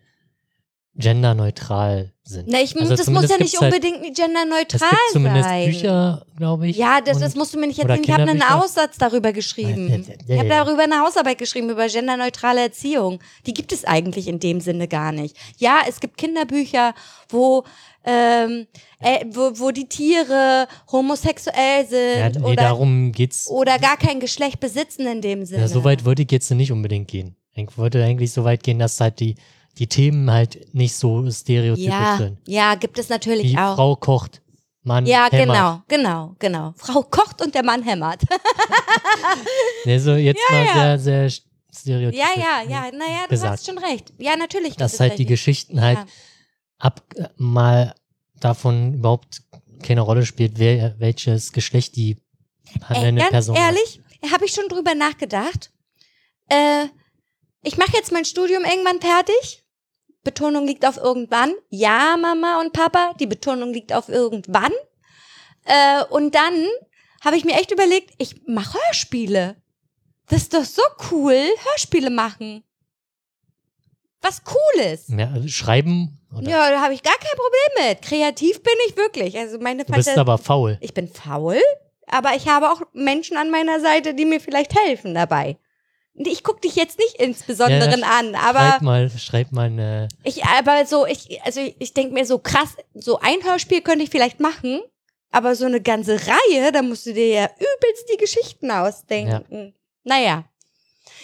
genderneutral 0.95 2.11
sind. 2.23 2.47
Na, 2.49 2.61
ich, 2.61 2.75
Also 2.75 2.89
das 2.95 3.07
muss 3.07 3.27
zumindest 3.27 3.31
ja 3.31 3.37
nicht 3.39 3.61
halt- 3.61 3.73
unbedingt 3.73 4.05
Es 4.11 4.15
genderneutral 4.25 4.89
gibt 4.89 5.11
zumindest 5.13 5.49
sein. 5.49 5.65
Bücher, 5.71 6.25
glaube 6.35 6.67
ich. 6.67 6.75
ja, 6.77 6.99
das, 6.99 7.15
und- 7.17 7.23
das 7.23 7.35
musst 7.35 7.53
du 7.53 7.59
mir 7.59 7.67
nicht 7.67 7.79
erzählen. 7.79 8.03
Ich 8.03 8.11
habe 8.11 8.23
einen. 8.23 8.41
Aussatz 8.43 8.97
darüber 8.97 9.31
geschrieben. 9.31 9.87
Ja, 9.89 9.95
ja, 9.95 10.03
ja, 10.03 10.33
Ich 10.33 10.39
habe 10.39 10.49
darüber 10.49 10.83
eine 10.83 10.99
Hausarbeit 10.99 11.37
geschrieben, 11.37 11.69
über 11.69 11.87
genderneutrale 11.87 12.61
Erziehung. 12.61 13.19
Die 13.45 13.53
gibt 13.53 13.71
es 13.71 13.85
eigentlich 13.85 14.27
in 14.27 14.39
dem 14.39 14.59
Sinne 14.59 14.89
gar 14.89 15.13
nicht. 15.13 15.37
Ja, 15.57 15.79
es 15.87 16.01
gibt 16.01 16.17
Kinderbücher, 16.17 16.93
wo, 17.29 17.63
ähm, 18.03 18.67
äh, 18.99 19.25
wo, 19.29 19.51
wo 19.59 19.71
die 19.71 19.87
Tiere 19.87 20.67
homosexuell 20.91 21.83
ja, 21.83 22.29
sind 22.31 22.41
nee, 22.41 22.51
oder, 22.51 22.63
darum 22.63 23.11
geht's. 23.11 23.47
oder 23.47 23.79
gar 23.79 23.97
kein 23.97 24.19
Geschlecht 24.19 24.59
besitzen 24.59 25.05
in 25.07 25.21
dem 25.21 25.45
Sinne. 25.45 25.61
Ja, 25.61 25.67
so 25.67 25.83
weit 25.83 26.05
würde 26.05 26.23
ich 26.23 26.31
jetzt 26.31 26.49
nicht 26.51 26.71
unbedingt 26.71 27.07
gehen. 27.07 27.35
Ich 27.53 27.77
würde 27.77 28.03
eigentlich 28.03 28.31
so 28.31 28.43
weit 28.43 28.63
gehen, 28.63 28.79
dass 28.79 28.99
halt 28.99 29.19
die, 29.19 29.35
die 29.77 29.87
Themen 29.87 30.31
halt 30.31 30.73
nicht 30.73 30.95
so 30.95 31.29
stereotypisch 31.29 31.91
ja, 31.91 32.17
sind. 32.17 32.37
ja, 32.47 32.75
gibt 32.75 32.97
es 32.97 33.09
natürlich 33.09 33.51
Wie 33.51 33.57
auch. 33.57 33.75
Frau 33.75 33.95
kocht, 33.95 34.41
Mann 34.83 35.05
ja, 35.05 35.27
hämmert. 35.29 35.47
genau, 35.47 35.81
genau, 35.87 36.35
genau. 36.39 36.73
Frau 36.77 37.03
kocht 37.03 37.41
und 37.43 37.53
der 37.53 37.63
Mann 37.63 37.83
hämmert. 37.83 38.21
Nee, 39.83 39.97
so 39.97 40.13
jetzt 40.13 40.39
mal 40.51 40.63
ja. 40.63 40.73
sehr, 40.73 41.29
sehr 41.29 41.41
stereotypisch. 41.73 42.19
Ja, 42.19 42.39
ja, 42.39 42.69
ja, 42.69 42.91
naja, 42.91 43.23
du 43.23 43.29
gesagt. 43.29 43.53
hast 43.53 43.65
schon 43.65 43.79
recht. 43.79 44.13
Ja, 44.19 44.35
natürlich. 44.35 44.75
Dass 44.75 44.99
halt 44.99 45.13
die 45.13 45.19
welche. 45.19 45.33
Geschichten 45.33 45.81
halt 45.81 45.97
Ja. 45.97 46.05
Ab 46.81 47.03
äh, 47.15 47.27
mal 47.37 47.95
davon 48.39 48.95
überhaupt 48.95 49.43
keine 49.83 50.01
Rolle 50.01 50.25
spielt, 50.25 50.59
wer, 50.59 50.99
welches 50.99 51.51
Geschlecht 51.53 51.95
die 51.95 52.17
handelnde 52.83 53.21
ganz 53.21 53.31
Person 53.31 53.57
hat. 53.57 53.63
ehrlich, 53.63 54.01
habe 54.31 54.45
ich 54.45 54.53
schon 54.53 54.67
drüber 54.67 54.95
nachgedacht. 54.95 55.71
Äh, 56.49 56.87
ich 57.63 57.77
mache 57.77 57.93
jetzt 57.93 58.11
mein 58.11 58.25
Studium 58.25 58.63
irgendwann 58.63 58.99
fertig. 58.99 59.63
Betonung 60.23 60.67
liegt 60.67 60.85
auf 60.85 60.97
irgendwann. 60.97 61.53
Ja, 61.69 62.15
Mama 62.17 62.59
und 62.61 62.73
Papa, 62.73 63.13
die 63.19 63.27
Betonung 63.27 63.73
liegt 63.73 63.93
auf 63.93 64.09
irgendwann. 64.09 64.71
Äh, 65.63 66.03
und 66.05 66.35
dann 66.35 66.67
habe 67.21 67.37
ich 67.37 67.45
mir 67.45 67.53
echt 67.53 67.71
überlegt, 67.71 68.13
ich 68.17 68.41
mache 68.47 68.77
Hörspiele. 68.87 69.61
Das 70.27 70.43
ist 70.43 70.53
doch 70.53 70.63
so 70.63 70.81
cool, 71.11 71.35
Hörspiele 71.69 72.09
machen. 72.09 72.63
Was 74.21 74.43
Cooles. 74.43 75.07
Ja, 75.07 75.31
also 75.31 75.47
schreiben. 75.47 76.20
Oder? 76.35 76.49
Ja, 76.49 76.71
da 76.71 76.81
habe 76.81 76.93
ich 76.93 77.03
gar 77.03 77.17
kein 77.17 77.37
Problem 77.37 77.89
mit. 77.89 78.01
Kreativ 78.01 78.61
bin 78.63 78.73
ich 78.87 78.95
wirklich. 78.97 79.37
Also 79.37 79.59
meine 79.59 79.85
du 79.85 79.93
bist 79.93 80.17
aber 80.17 80.37
faul. 80.37 80.77
Ich 80.81 80.93
bin 80.93 81.07
faul, 81.07 81.59
aber 82.07 82.35
ich 82.35 82.47
habe 82.47 82.69
auch 82.69 82.81
Menschen 82.93 83.37
an 83.37 83.49
meiner 83.51 83.79
Seite, 83.79 84.13
die 84.13 84.25
mir 84.25 84.39
vielleicht 84.39 84.73
helfen 84.77 85.13
dabei. 85.13 85.57
Ich 86.13 86.43
gucke 86.43 86.61
dich 86.61 86.75
jetzt 86.75 86.99
nicht 86.99 87.15
insbesondere 87.21 87.97
Ja, 87.99 88.07
an, 88.19 88.35
aber 88.35 88.59
schreib 88.59 88.81
mal, 88.81 89.09
schreib 89.17 89.51
mal 89.53 89.67
eine. 89.67 90.09
ich, 90.23 90.43
aber 90.43 90.85
so, 90.85 91.05
ich, 91.05 91.41
also 91.43 91.61
ich 91.79 91.93
denke 91.93 92.13
mir 92.13 92.25
so 92.25 92.37
krass, 92.37 92.75
so 92.93 93.19
ein 93.19 93.43
Hörspiel 93.43 93.81
könnte 93.81 94.03
ich 94.03 94.09
vielleicht 94.09 94.39
machen, 94.41 94.81
aber 95.31 95.55
so 95.55 95.65
eine 95.65 95.81
ganze 95.81 96.19
Reihe, 96.27 96.71
da 96.73 96.81
musst 96.81 97.05
du 97.05 97.13
dir 97.13 97.27
ja 97.27 97.49
übelst 97.55 98.09
die 98.13 98.17
Geschichten 98.17 98.69
ausdenken. 98.71 99.73
Naja. 100.03 100.43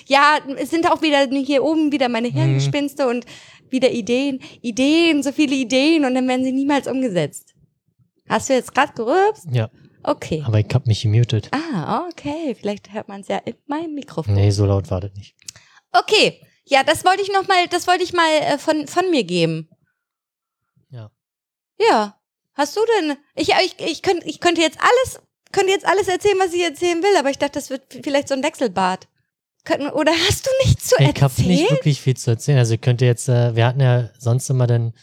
Ja, 0.05 0.39
es 0.57 0.69
sind 0.69 0.89
auch 0.89 1.01
wieder 1.01 1.27
hier 1.27 1.63
oben 1.63 1.91
wieder 1.91 2.07
meine 2.07 2.29
Hirngespinste 2.29 3.07
und 3.07 3.25
wieder 3.71 3.91
Ideen, 3.91 4.39
Ideen, 4.61 5.23
so 5.23 5.31
viele 5.31 5.55
Ideen 5.55 6.05
und 6.05 6.15
dann 6.15 6.27
werden 6.27 6.43
sie 6.43 6.51
niemals 6.51 6.87
umgesetzt. 6.87 7.53
Hast 8.29 8.49
du 8.49 8.53
jetzt 8.53 8.73
gerade 8.73 8.93
gerübst? 8.93 9.47
Ja, 9.51 9.69
Okay. 10.03 10.43
aber 10.45 10.59
ich 10.59 10.67
hab 10.73 10.85
mich 10.87 11.01
gemutet. 11.01 11.49
Ah, 11.51 12.07
okay. 12.09 12.55
Vielleicht 12.55 12.93
hört 12.93 13.07
man 13.09 13.21
es 13.21 13.27
ja 13.27 13.37
in 13.39 13.55
meinem 13.65 13.93
Mikrofon. 13.93 14.33
Nee, 14.35 14.51
so 14.51 14.65
laut 14.65 14.89
war 14.89 15.01
das 15.01 15.13
nicht. 15.13 15.35
Okay. 15.91 16.41
Ja, 16.65 16.83
das 16.83 17.03
wollte 17.05 17.21
ich 17.21 17.31
noch 17.31 17.47
mal, 17.47 17.67
das 17.69 17.87
wollte 17.87 18.03
ich 18.03 18.13
mal 18.13 18.29
äh, 18.41 18.57
von, 18.57 18.87
von 18.87 19.09
mir 19.09 19.23
geben. 19.23 19.69
Ja. 20.89 21.11
Ja. 21.79 22.19
Hast 22.53 22.75
du 22.75 22.81
denn? 22.99 23.17
Ich, 23.35 23.49
ich, 23.49 23.75
ich, 23.79 24.01
könnt, 24.01 24.25
ich 24.25 24.39
könnte 24.39 24.61
jetzt 24.61 24.79
alles, 24.79 25.21
könnte 25.51 25.71
jetzt 25.71 25.85
alles 25.85 26.07
erzählen, 26.07 26.37
was 26.39 26.53
ich 26.53 26.63
erzählen 26.63 27.01
will, 27.03 27.15
aber 27.17 27.29
ich 27.29 27.37
dachte, 27.37 27.53
das 27.59 27.69
wird 27.69 27.99
vielleicht 28.03 28.27
so 28.29 28.33
ein 28.33 28.43
Wechselbad. 28.43 29.07
Oder 29.93 30.11
hast 30.27 30.45
du 30.45 30.49
nichts 30.65 30.87
zu 30.89 30.95
Ich 30.99 31.07
habe 31.07 31.19
erzählen? 31.21 31.47
nicht 31.49 31.71
wirklich 31.71 32.01
viel 32.01 32.15
zu 32.17 32.31
erzählen. 32.31 32.57
Also 32.59 32.73
ich 32.75 32.81
könnte 32.81 33.05
jetzt, 33.05 33.27
äh, 33.29 33.55
wir 33.55 33.65
hatten 33.65 33.79
ja 33.81 34.09
sonst 34.17 34.49
immer 34.49 34.67
dann 34.67 34.93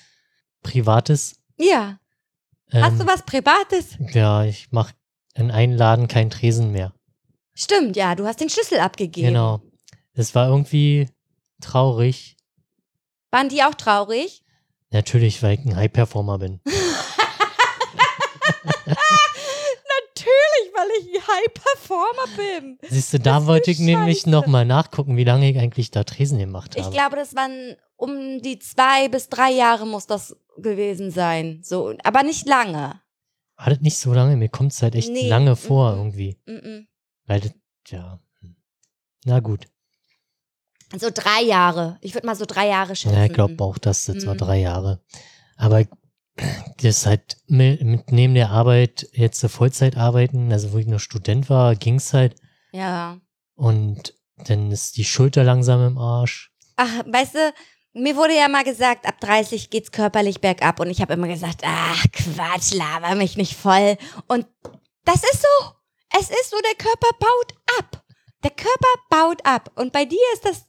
Privates. 0.62 1.36
ja. 1.56 1.98
Ähm, 2.72 2.82
Hast 2.82 2.98
du 3.00 3.06
was 3.06 3.22
Privates? 3.24 3.96
Ja, 4.14 4.42
ich 4.44 4.68
mach 4.70 4.90
in 5.34 5.50
einen 5.50 5.76
Laden 5.76 6.08
kein 6.08 6.30
Tresen 6.30 6.72
mehr. 6.72 6.92
Stimmt, 7.54 7.94
ja. 7.96 8.14
Du 8.14 8.26
hast 8.26 8.40
den 8.40 8.48
Schlüssel 8.48 8.80
abgegeben. 8.80 9.28
Genau. 9.28 9.60
Das 10.14 10.34
war 10.34 10.48
irgendwie 10.48 11.08
traurig. 11.60 12.36
Waren 13.30 13.48
die 13.50 13.62
auch 13.62 13.74
traurig? 13.74 14.42
Natürlich, 14.90 15.42
weil 15.42 15.58
ich 15.58 15.64
ein 15.66 15.76
High-Performer 15.76 16.38
bin. 16.38 16.60
Weil 20.84 20.90
ich 21.08 21.14
ein 21.14 21.26
High-Performer 21.26 22.36
bin. 22.36 22.78
Siehst 22.88 23.12
du, 23.14 23.18
da 23.20 23.38
ist 23.38 23.46
wollte 23.46 23.70
ich 23.70 23.78
nämlich 23.78 24.26
nochmal 24.26 24.64
nachgucken, 24.64 25.16
wie 25.16 25.24
lange 25.24 25.50
ich 25.50 25.58
eigentlich 25.58 25.90
da 25.90 26.04
Tresen 26.04 26.38
gemacht 26.38 26.74
Ich 26.76 26.84
habe. 26.84 26.94
glaube, 26.94 27.16
das 27.16 27.34
waren 27.34 27.76
um 27.96 28.40
die 28.42 28.58
zwei 28.58 29.08
bis 29.08 29.28
drei 29.28 29.50
Jahre 29.52 29.86
muss 29.86 30.06
das 30.06 30.36
gewesen 30.58 31.10
sein. 31.10 31.60
So, 31.62 31.94
aber 32.02 32.22
nicht 32.22 32.46
lange. 32.46 33.00
War 33.56 33.70
das 33.70 33.80
nicht 33.80 33.98
so 33.98 34.12
lange? 34.12 34.36
Mir 34.36 34.48
kommt 34.48 34.72
es 34.72 34.82
halt 34.82 34.94
echt 34.94 35.10
Nee, 35.10 35.28
lange 35.28 35.56
vor 35.56 35.92
mhm. 35.92 35.98
irgendwie. 35.98 36.38
Mm-mm. 36.46 36.86
Weil 37.26 37.40
das, 37.40 37.52
ja. 37.88 38.20
hm. 38.40 38.56
Na 39.24 39.40
gut. 39.40 39.66
So 40.96 41.08
drei 41.12 41.42
Jahre. 41.42 41.98
Ich 42.02 42.14
würde 42.14 42.26
mal 42.26 42.36
so 42.36 42.44
drei 42.46 42.68
Jahre 42.68 42.94
schätzen. 42.94 43.16
Ja, 43.16 43.24
ich 43.24 43.32
glaube 43.32 43.62
auch, 43.64 43.78
dass 43.78 44.04
das 44.06 44.26
war 44.26 44.34
Mhm. 44.34 44.38
drei 44.38 44.58
Jahre. 44.60 45.00
Aber 45.56 45.80
ich- 45.80 45.88
das 46.36 46.84
ist 46.98 47.06
halt 47.06 47.36
mi- 47.46 47.82
mit 47.84 48.10
neben 48.10 48.34
der 48.34 48.50
Arbeit 48.50 49.08
jetzt 49.12 49.40
so 49.40 49.48
Vollzeit 49.48 49.96
arbeiten, 49.96 50.52
also 50.52 50.72
wo 50.72 50.78
ich 50.78 50.86
noch 50.86 50.98
Student 51.00 51.48
war, 51.50 51.74
ging's 51.76 52.12
halt. 52.12 52.34
Ja. 52.72 53.18
Und 53.54 54.14
dann 54.38 54.70
ist 54.72 54.96
die 54.96 55.04
Schulter 55.04 55.44
langsam 55.44 55.86
im 55.86 55.98
Arsch. 55.98 56.52
Ach, 56.76 57.04
weißt 57.06 57.34
du, 57.34 57.52
mir 57.92 58.16
wurde 58.16 58.36
ja 58.36 58.48
mal 58.48 58.64
gesagt, 58.64 59.06
ab 59.06 59.20
30 59.20 59.70
geht's 59.70 59.92
körperlich 59.92 60.40
bergab 60.40 60.80
und 60.80 60.90
ich 60.90 61.00
habe 61.00 61.12
immer 61.14 61.28
gesagt, 61.28 61.60
ach 61.64 62.04
Quatsch, 62.12 62.74
laber 62.74 63.14
mich 63.14 63.36
nicht 63.36 63.54
voll. 63.54 63.96
Und 64.26 64.46
das 65.04 65.16
ist 65.22 65.42
so. 65.42 65.70
Es 66.18 66.30
ist 66.30 66.50
so, 66.50 66.56
der 66.62 66.74
Körper 66.76 67.08
baut 67.18 67.54
ab. 67.78 68.04
Der 68.42 68.50
Körper 68.50 68.88
baut 69.10 69.44
ab. 69.46 69.70
Und 69.76 69.92
bei 69.92 70.04
dir 70.04 70.18
ist 70.34 70.44
das 70.44 70.64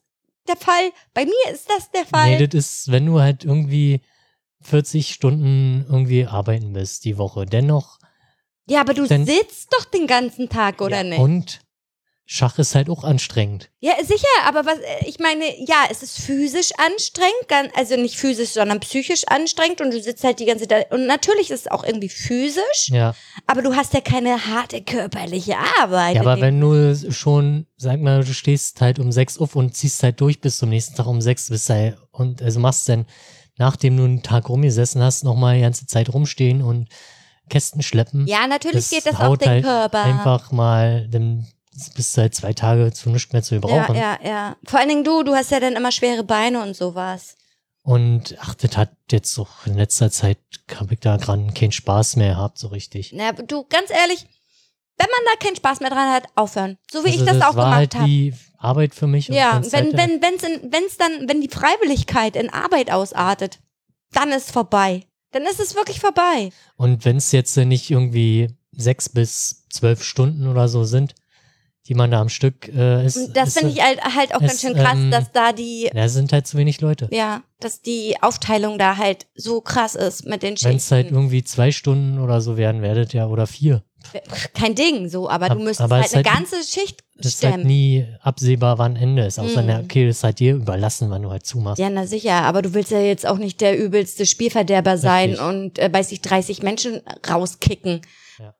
der 0.47 0.55
Fall. 0.57 0.91
Bei 1.15 1.25
mir 1.25 1.51
ist 1.53 1.67
das 1.69 1.89
der 1.91 2.05
Fall. 2.05 2.37
Nee, 2.37 2.47
das 2.47 2.53
ist, 2.65 2.91
wenn 2.91 3.05
du 3.07 3.19
halt 3.19 3.43
irgendwie 3.43 4.01
40 4.65 5.09
Stunden 5.13 5.85
irgendwie 5.89 6.25
arbeiten 6.25 6.73
bist 6.73 7.05
die 7.05 7.17
Woche. 7.17 7.45
Dennoch. 7.45 7.99
ja, 8.67 8.81
aber 8.81 8.93
du 8.93 9.05
Denn- 9.07 9.25
sitzt 9.25 9.71
doch 9.73 9.85
den 9.85 10.07
ganzen 10.07 10.49
Tag, 10.49 10.81
oder 10.81 10.97
ja, 10.97 11.03
nicht? 11.03 11.19
Und 11.19 11.61
Schach 12.27 12.57
ist 12.57 12.73
halt 12.73 12.89
auch 12.89 13.03
anstrengend. 13.03 13.69
Ja, 13.81 13.91
sicher, 14.03 14.25
aber 14.47 14.65
was, 14.65 14.79
äh, 14.79 15.05
ich 15.07 15.19
meine, 15.19 15.43
ja, 15.67 15.85
es 15.91 16.01
ist 16.01 16.19
physisch 16.19 16.71
anstrengend, 16.83 17.71
also 17.77 17.97
nicht 17.97 18.15
physisch, 18.17 18.49
sondern 18.49 18.79
psychisch 18.79 19.25
anstrengend 19.27 19.79
und 19.79 19.91
du 19.93 20.01
sitzt 20.01 20.23
halt 20.23 20.39
die 20.39 20.45
ganze 20.45 20.67
Zeit, 20.67 20.91
und 20.91 21.05
natürlich 21.05 21.51
ist 21.51 21.67
es 21.67 21.71
auch 21.71 21.83
irgendwie 21.83 22.09
physisch, 22.09 22.89
Ja. 22.89 23.13
aber 23.45 23.61
du 23.61 23.75
hast 23.75 23.93
ja 23.93 24.01
keine 24.01 24.47
harte 24.47 24.81
körperliche 24.81 25.55
Arbeit. 25.79 26.15
Ja, 26.15 26.21
aber 26.21 26.41
wenn 26.41 26.59
du 26.59 26.95
schon, 27.11 27.67
sag 27.77 28.01
mal, 28.01 28.23
du 28.23 28.33
stehst 28.33 28.81
halt 28.81 28.97
um 28.97 29.11
sechs 29.11 29.37
auf 29.37 29.55
und 29.55 29.75
ziehst 29.75 30.01
halt 30.01 30.19
durch 30.19 30.41
bis 30.41 30.57
zum 30.57 30.69
nächsten 30.69 30.95
Tag 30.95 31.05
um 31.05 31.21
sechs, 31.21 31.49
bist 31.49 31.69
halt, 31.69 31.95
und 32.11 32.41
also 32.41 32.59
machst 32.59 32.89
dann, 32.89 33.05
nachdem 33.57 33.97
du 33.97 34.03
einen 34.03 34.23
Tag 34.23 34.49
rumgesessen 34.49 35.01
hast, 35.01 35.23
nochmal 35.23 35.55
die 35.55 35.61
ganze 35.61 35.87
Zeit 35.87 36.13
rumstehen 36.13 36.61
und 36.61 36.89
Kästen 37.49 37.81
schleppen. 37.83 38.27
Ja, 38.27 38.47
natürlich 38.47 38.89
das 38.89 38.89
geht 38.89 39.05
das 39.05 39.19
auf 39.19 39.37
den 39.37 39.49
halt 39.49 39.63
Körper. 39.63 40.03
Einfach 40.03 40.51
mal, 40.51 41.07
dann 41.09 41.47
bist 41.95 42.15
du 42.15 42.21
halt 42.21 42.33
zwei 42.33 42.53
Tage 42.53 42.91
zu 42.93 43.09
nichts 43.09 43.33
mehr 43.33 43.43
zu 43.43 43.55
ja, 43.55 43.61
gebrauchen. 43.61 43.95
ja, 43.95 44.17
ja. 44.23 44.55
Vor 44.65 44.79
allen 44.79 44.89
Dingen 44.89 45.03
du, 45.03 45.23
du 45.23 45.35
hast 45.35 45.51
ja 45.51 45.59
dann 45.59 45.75
immer 45.75 45.91
schwere 45.91 46.23
Beine 46.23 46.61
und 46.61 46.75
sowas. 46.75 47.37
Und 47.83 48.35
ach, 48.39 48.55
das 48.55 48.77
hat 48.77 48.93
jetzt 49.11 49.37
auch 49.37 49.67
in 49.67 49.75
letzter 49.75 50.09
Zeit, 50.09 50.39
habe 50.73 50.95
ich 50.95 51.01
da 51.01 51.17
gerade 51.17 51.45
keinen 51.53 51.71
Spaß 51.71 52.15
mehr 52.15 52.33
gehabt, 52.33 52.57
so 52.57 52.69
richtig. 52.69 53.11
Na, 53.13 53.31
du, 53.31 53.65
ganz 53.65 53.91
ehrlich, 53.91 54.25
wenn 54.97 55.07
man 55.09 55.19
da 55.25 55.45
keinen 55.45 55.55
Spaß 55.55 55.79
mehr 55.81 55.89
dran 55.89 56.11
hat, 56.13 56.25
aufhören. 56.35 56.77
So 56.91 57.03
wie 57.03 57.09
Also 57.11 57.23
ich 57.23 57.29
das, 57.29 57.41
auch 57.41 57.55
war 57.55 57.65
gemacht 57.65 57.75
halt 57.75 57.95
habe. 57.95 58.07
wie 58.07 58.33
Arbeit 58.57 58.95
für 58.95 59.07
mich. 59.07 59.27
Ja, 59.27 59.61
wenn, 59.71 59.93
wenn, 59.93 60.21
wenn's 60.21 60.43
in, 60.43 60.71
wenn's 60.71 60.97
dann, 60.97 61.27
wenn 61.27 61.41
die 61.41 61.49
Freiwilligkeit 61.49 62.35
in 62.35 62.49
Arbeit 62.49 62.91
ausartet, 62.91 63.59
dann 64.13 64.31
ist 64.31 64.51
vorbei. 64.51 65.03
Dann 65.31 65.43
ist 65.43 65.59
es 65.59 65.75
wirklich 65.75 65.99
vorbei. 65.99 66.51
Und 66.77 67.03
wenn 67.03 67.17
es 67.17 67.31
jetzt 67.31 67.57
nicht 67.57 67.91
irgendwie 67.91 68.55
sechs 68.71 69.09
bis 69.09 69.65
zwölf 69.69 70.03
Stunden 70.03 70.47
oder 70.47 70.67
so 70.69 70.83
sind, 70.85 71.13
die 71.87 71.93
man 71.93 72.09
da 72.11 72.19
am 72.21 72.29
Stück 72.29 72.67
äh, 72.69 73.05
ist. 73.05 73.17
Und 73.17 73.37
das 73.37 73.49
ist, 73.49 73.59
finde 73.59 73.73
ich 73.73 73.83
halt, 73.83 73.99
halt 74.03 74.33
auch 74.35 74.39
ganz 74.39 74.53
es, 74.55 74.61
schön 74.61 74.73
krass, 74.73 74.95
ähm, 74.95 75.11
dass 75.11 75.31
da 75.31 75.51
die, 75.53 75.89
Ja, 75.93 76.07
sind 76.09 76.33
halt 76.33 76.47
zu 76.47 76.57
wenig 76.57 76.81
Leute. 76.81 77.07
ja, 77.11 77.43
dass 77.59 77.81
die 77.81 78.15
Aufteilung 78.21 78.77
da 78.79 78.97
halt 78.97 79.27
so 79.35 79.61
krass 79.61 79.95
ist 79.95 80.25
mit 80.25 80.41
den 80.43 80.55
Wenn 80.61 80.77
es 80.77 80.89
halt 80.91 81.05
Schichten. 81.07 81.15
irgendwie 81.15 81.43
zwei 81.43 81.71
Stunden 81.71 82.19
oder 82.19 82.41
so 82.41 82.57
werden, 82.57 82.81
werdet 82.81 83.13
ja 83.13 83.27
oder 83.27 83.45
vier. 83.47 83.83
Kein 84.53 84.75
Ding, 84.75 85.09
so, 85.09 85.27
aber 85.29 85.47
Ab- 85.47 85.53
du 85.57 85.63
müsstest 85.63 85.81
aber 85.81 85.95
halt 85.95 86.13
eine 86.13 86.21
ist 86.21 86.27
halt- 86.29 86.37
ganze 86.37 86.63
Schicht 86.63 87.03
Das 87.17 87.25
ist 87.33 87.43
halt 87.43 87.53
stemmen. 87.55 87.67
nie 87.67 88.05
absehbar, 88.21 88.77
wann 88.77 88.95
Ende 88.95 89.25
ist. 89.25 89.39
Außer, 89.39 89.61
Mhm. 89.63 89.67
na, 89.67 89.79
okay, 89.79 90.05
das 90.07 90.17
ist 90.17 90.23
halt 90.23 90.39
dir 90.39 90.53
überlassen, 90.55 91.09
wann 91.09 91.23
du 91.23 91.31
halt 91.31 91.45
zumachst. 91.45 91.79
Ja, 91.79 91.89
na 91.89 92.05
sicher, 92.05 92.33
aber 92.43 92.61
du 92.61 92.73
willst 92.75 92.91
ja 92.91 92.99
jetzt 92.99 93.25
auch 93.25 93.37
nicht 93.39 93.61
der 93.61 93.79
übelste 93.79 94.27
Spielverderber 94.27 94.99
sein 94.99 95.31
Richtig. 95.31 95.45
und 95.47 95.79
äh, 95.79 95.91
weiß 95.91 96.11
ich 96.11 96.21
30 96.21 96.61
Menschen 96.61 97.01
rauskicken. 97.27 98.01
Ja. 98.37 98.53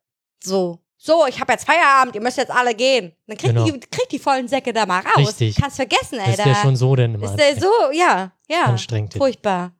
So. 0.43 0.79
So, 1.05 1.27
ich 1.27 1.39
habe 1.39 1.51
jetzt 1.53 1.65
Feierabend, 1.67 2.15
ihr 2.15 2.21
müsst 2.21 2.37
jetzt 2.37 2.49
alle 2.49 2.73
gehen. 2.73 3.13
Dann 3.27 3.37
kriegt 3.37 3.53
Genau. 3.53 3.65
die, 3.65 3.79
kriegt 3.79 4.11
die 4.11 4.17
vollen 4.17 4.47
Säcke 4.47 4.73
da 4.73 4.87
mal 4.87 5.01
raus. 5.01 5.27
Richtig. 5.39 5.55
Kannst 5.55 5.75
vergessen, 5.75 6.17
das 6.17 6.29
ist 6.29 6.45
ja 6.45 6.55
schon 6.55 6.75
so 6.75 6.95
denn 6.95 7.13
immer. 7.13 7.25
Ist 7.25 7.35
der 7.35 7.59
so, 7.59 7.69
ja, 7.93 8.31
ja. 8.49 8.63
Anstrengend. 8.63 9.13
Furchtbar. 9.13 9.73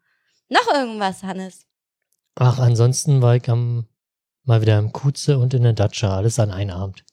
Noch 0.49 0.67
irgendwas, 0.71 1.23
Hannes? 1.23 1.65
Ach, 2.35 2.59
ansonsten 2.59 3.23
war 3.23 3.38
ich 3.38 3.49
am, 3.49 3.88
mal 4.43 4.61
wieder 4.61 4.77
im 4.77 4.91
Kuze 4.91 5.39
und 5.39 5.55
in 5.55 5.63
der 5.63 5.73
Datscha, 5.73 6.15
alles 6.15 6.38
an 6.38 6.51
einem 6.51 6.75
Abend. 6.75 7.03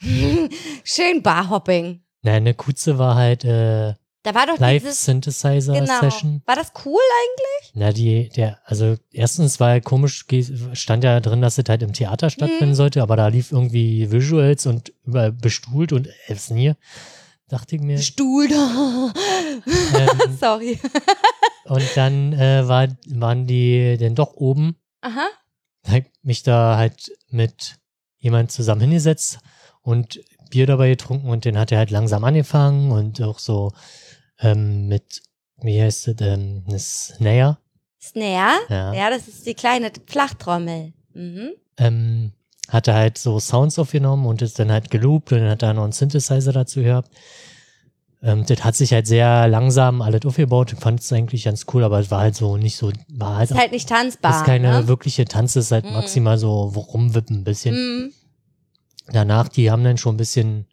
Schön 0.82 1.22
Barhopping. 1.22 2.02
Na, 2.22 2.32
eine 2.32 2.52
Kuze 2.54 2.98
war 2.98 3.14
halt 3.14 3.44
äh, 3.44 3.94
Da 4.26 4.34
war 4.34 4.44
doch 4.44 4.58
Live 4.58 4.82
dieses. 4.82 5.04
Synthesizer 5.04 5.72
Genau. 5.72 6.00
Session. 6.00 6.42
War 6.46 6.56
das 6.56 6.72
cool 6.84 6.98
eigentlich? 6.98 7.70
Na, 7.74 7.92
die, 7.92 8.28
der, 8.30 8.58
also 8.64 8.96
erstens 9.12 9.60
war 9.60 9.74
ja 9.74 9.80
komisch, 9.80 10.26
stand 10.72 11.04
ja 11.04 11.20
drin, 11.20 11.40
dass 11.42 11.58
es 11.58 11.64
halt 11.68 11.84
im 11.84 11.92
Theater 11.92 12.28
stattfinden 12.28 12.70
Mhm. 12.70 12.74
sollte, 12.74 13.02
aber 13.02 13.14
da 13.14 13.28
lief 13.28 13.52
irgendwie 13.52 14.10
Visuals 14.10 14.66
und 14.66 14.92
überall 15.04 15.30
bestuhlt 15.30 15.92
und 15.92 16.08
denn 16.28 16.56
hier? 16.56 16.76
Dachte 17.46 17.76
ich 17.76 17.82
mir. 17.82 17.98
Stuhl. 17.98 18.48
Ähm, 19.66 20.36
Sorry. 20.40 20.78
und 21.66 21.84
dann 21.94 22.32
äh, 22.32 22.66
war, 22.66 22.88
waren 23.08 23.46
die 23.46 23.96
dann 23.98 24.16
doch 24.16 24.34
oben. 24.34 24.74
Aha. 25.02 25.26
Hab 25.88 26.02
mich 26.22 26.42
da 26.42 26.76
halt 26.76 27.12
mit 27.30 27.76
jemand 28.18 28.50
zusammen 28.50 28.80
hingesetzt 28.80 29.38
und 29.82 30.20
Bier 30.50 30.66
dabei 30.66 30.88
getrunken 30.90 31.28
und 31.30 31.44
den 31.44 31.56
hat 31.58 31.70
er 31.70 31.78
halt 31.78 31.90
langsam 31.90 32.24
angefangen 32.24 32.90
und 32.90 33.22
auch 33.22 33.38
so 33.38 33.72
ähm, 34.40 34.88
mit, 34.88 35.22
wie 35.62 35.80
heißt 35.80 36.08
es, 36.08 36.14
ähm, 36.20 36.64
eine 36.68 36.78
Snare. 36.78 37.58
Snare? 38.00 38.54
Ja. 38.68 38.92
Ja, 38.94 39.10
das 39.10 39.26
ist 39.28 39.46
die 39.46 39.54
kleine 39.54 39.90
Flachtrommel. 40.06 40.92
Mhm. 41.14 41.50
ähm, 41.78 42.32
hat 42.68 42.88
er 42.88 42.94
halt 42.94 43.16
so 43.16 43.38
Sounds 43.38 43.78
aufgenommen 43.78 44.26
und 44.26 44.42
ist 44.42 44.58
dann 44.58 44.70
halt 44.72 44.90
geloopt 44.90 45.32
und 45.32 45.38
dann 45.38 45.50
hat 45.50 45.62
er 45.62 45.72
noch 45.72 45.84
einen 45.84 45.92
Synthesizer 45.92 46.52
dazu 46.52 46.82
gehabt. 46.82 47.10
ähm, 48.22 48.44
das 48.46 48.64
hat 48.64 48.74
sich 48.74 48.92
halt 48.92 49.06
sehr 49.06 49.46
langsam 49.48 50.02
alles 50.02 50.24
aufgebaut. 50.26 50.72
Ich 50.72 50.78
fand 50.80 51.00
es 51.00 51.12
eigentlich 51.12 51.44
ganz 51.44 51.64
cool, 51.72 51.84
aber 51.84 52.00
es 52.00 52.10
war 52.10 52.20
halt 52.20 52.34
so 52.34 52.56
nicht 52.56 52.76
so, 52.76 52.90
war 53.08 53.36
halt, 53.36 53.50
Ist 53.50 53.56
halt 53.56 53.72
nicht 53.72 53.88
tanzbar. 53.88 54.40
ist 54.40 54.44
keine 54.46 54.70
ne? 54.82 54.88
wirkliche 54.88 55.24
Tanz, 55.26 55.54
ist 55.56 55.70
halt 55.70 55.84
Mhm. 55.84 55.92
maximal 55.92 56.36
so 56.38 56.62
rumwippen 56.64 57.36
ein 57.38 57.44
bisschen. 57.44 57.74
Mhm. 57.74 58.12
Danach, 59.12 59.48
die 59.48 59.70
haben 59.70 59.84
dann 59.84 59.96
schon 59.98 60.14
ein 60.14 60.18
bisschen 60.18 60.66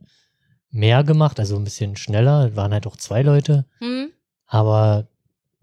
mehr 0.73 1.03
gemacht, 1.05 1.39
also 1.39 1.55
ein 1.55 1.63
bisschen 1.63 1.95
schneller. 1.95 2.53
Waren 2.57 2.73
halt 2.73 2.86
auch 2.88 2.97
zwei 2.97 3.21
Leute. 3.21 3.65
Mhm. 3.79 4.12
Aber 4.47 5.07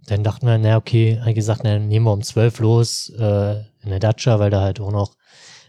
dann 0.07 0.25
dachten 0.25 0.47
wir, 0.47 0.57
na 0.57 0.77
okay, 0.79 1.21
halt 1.23 1.35
gesagt, 1.35 1.61
na, 1.65 1.79
nehmen 1.79 2.07
wir 2.07 2.13
um 2.13 2.23
zwölf 2.23 2.59
los 2.61 3.11
äh, 3.11 3.57
in 3.83 3.91
der 3.91 3.99
Dacia, 3.99 4.39
weil 4.39 4.49
da 4.51 4.63
halt 4.63 4.81
auch 4.81 4.91
noch 4.91 5.15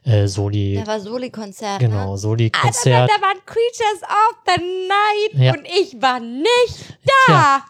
äh, 0.04 0.28
Soli, 0.28 0.76
Da 0.84 0.88
war 0.88 1.00
Soli-Konzert. 1.00 1.80
genau, 1.80 2.12
Ne? 2.14 2.18
Soli-Konzert. 2.18 3.10
Da 3.10 3.22
waren 3.22 3.38
Creatures 3.46 4.02
of 4.04 4.38
the 4.48 4.62
Night 4.88 5.44
Ja. 5.44 5.54
und 5.54 5.66
ich 5.68 6.02
war 6.02 6.20
nicht 6.20 6.98
da. 7.06 7.12
Tja, 7.28 7.66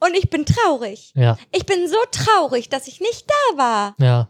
Und 0.00 0.14
ich 0.16 0.28
bin 0.30 0.44
traurig. 0.44 1.12
ja, 1.16 1.36
Ich 1.52 1.64
bin 1.66 1.88
so 1.88 1.96
traurig, 2.12 2.68
dass 2.68 2.86
ich 2.86 3.00
nicht 3.00 3.26
da 3.28 3.58
war. 3.58 3.94
ja. 3.98 4.28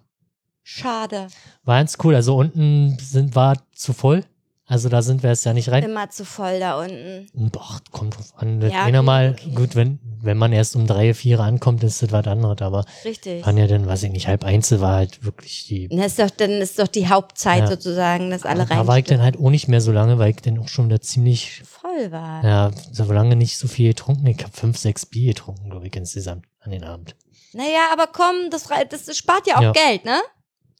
Schade. 0.71 1.29
War 1.65 1.79
ganz 1.79 1.97
cool. 2.05 2.15
Also 2.15 2.37
unten 2.37 2.99
sind, 3.01 3.35
war 3.35 3.57
zu 3.75 3.95
voll. 3.95 4.25
Also 4.71 4.91
da 4.91 5.01
sind 5.01 5.23
wir 5.23 5.31
jetzt 5.31 5.45
ja 5.47 5.55
nicht 5.55 5.71
rein. 5.71 5.83
Immer 5.83 6.11
zu 6.11 6.27
voll 6.27 6.61
da 6.61 6.79
unten. 6.79 7.27
Boah, 7.33 7.79
kommt 7.91 8.19
drauf 8.19 8.35
an. 8.37 8.61
Ja, 8.61 8.85
einer 8.85 8.99
gut, 8.99 9.07
mal, 9.07 9.31
okay. 9.31 9.51
gut, 9.55 9.75
wenn, 9.75 9.99
wenn 10.21 10.37
man 10.37 10.53
erst 10.53 10.77
um 10.77 10.87
drei, 10.87 11.15
vier 11.15 11.41
ankommt, 11.41 11.83
ist 11.83 12.03
das 12.03 12.13
was 12.13 12.27
anderes. 12.27 12.61
Aber 12.61 12.85
Richtig. 13.03 13.47
waren 13.47 13.57
ja 13.57 13.67
dann, 13.67 13.87
weiß 13.87 14.03
ich 14.03 14.11
nicht, 14.13 14.29
halb 14.29 14.45
eins 14.45 14.71
war 14.79 14.97
halt 14.97 15.25
wirklich 15.25 15.67
die. 15.69 15.89
Das 15.89 16.09
ist 16.09 16.19
doch, 16.19 16.31
dann 16.31 16.51
ist 16.51 16.79
doch 16.79 16.87
die 16.87 17.09
Hauptzeit 17.09 17.61
Ja. 17.61 17.67
sozusagen, 17.69 18.31
dass 18.31 18.45
alle 18.45 18.67
da 18.67 18.77
rein 18.77 18.87
war 18.87 18.99
ich 18.99 19.07
dann 19.07 19.23
halt 19.23 19.39
auch 19.39 19.49
nicht 19.49 19.69
mehr 19.69 19.81
so 19.81 19.91
lange, 19.91 20.19
weil 20.19 20.31
ich 20.33 20.37
dann 20.43 20.59
auch 20.59 20.69
schon 20.69 20.87
wieder 20.91 21.01
ziemlich, 21.01 21.63
voll 21.65 22.13
war. 22.13 22.45
ja, 22.45 22.71
so 22.93 23.11
lange 23.11 23.37
nicht 23.37 23.57
so 23.57 23.69
viel 23.69 23.89
getrunken. 23.89 24.27
Ich 24.27 24.43
habe 24.43 24.53
fünf, 24.53 24.77
sechs 24.77 25.07
Bier 25.07 25.33
getrunken, 25.33 25.71
glaube 25.71 25.87
ich, 25.87 25.97
insgesamt 25.97 26.45
an 26.61 26.73
den 26.73 26.85
Abend. 26.85 27.17
Naja, 27.55 27.89
aber 27.91 28.07
komm, 28.13 28.51
das, 28.51 28.69
das 28.91 29.17
spart 29.17 29.47
ja 29.47 29.57
auch 29.57 29.63
Ja. 29.63 29.73
Geld, 29.73 30.05
ne? 30.05 30.21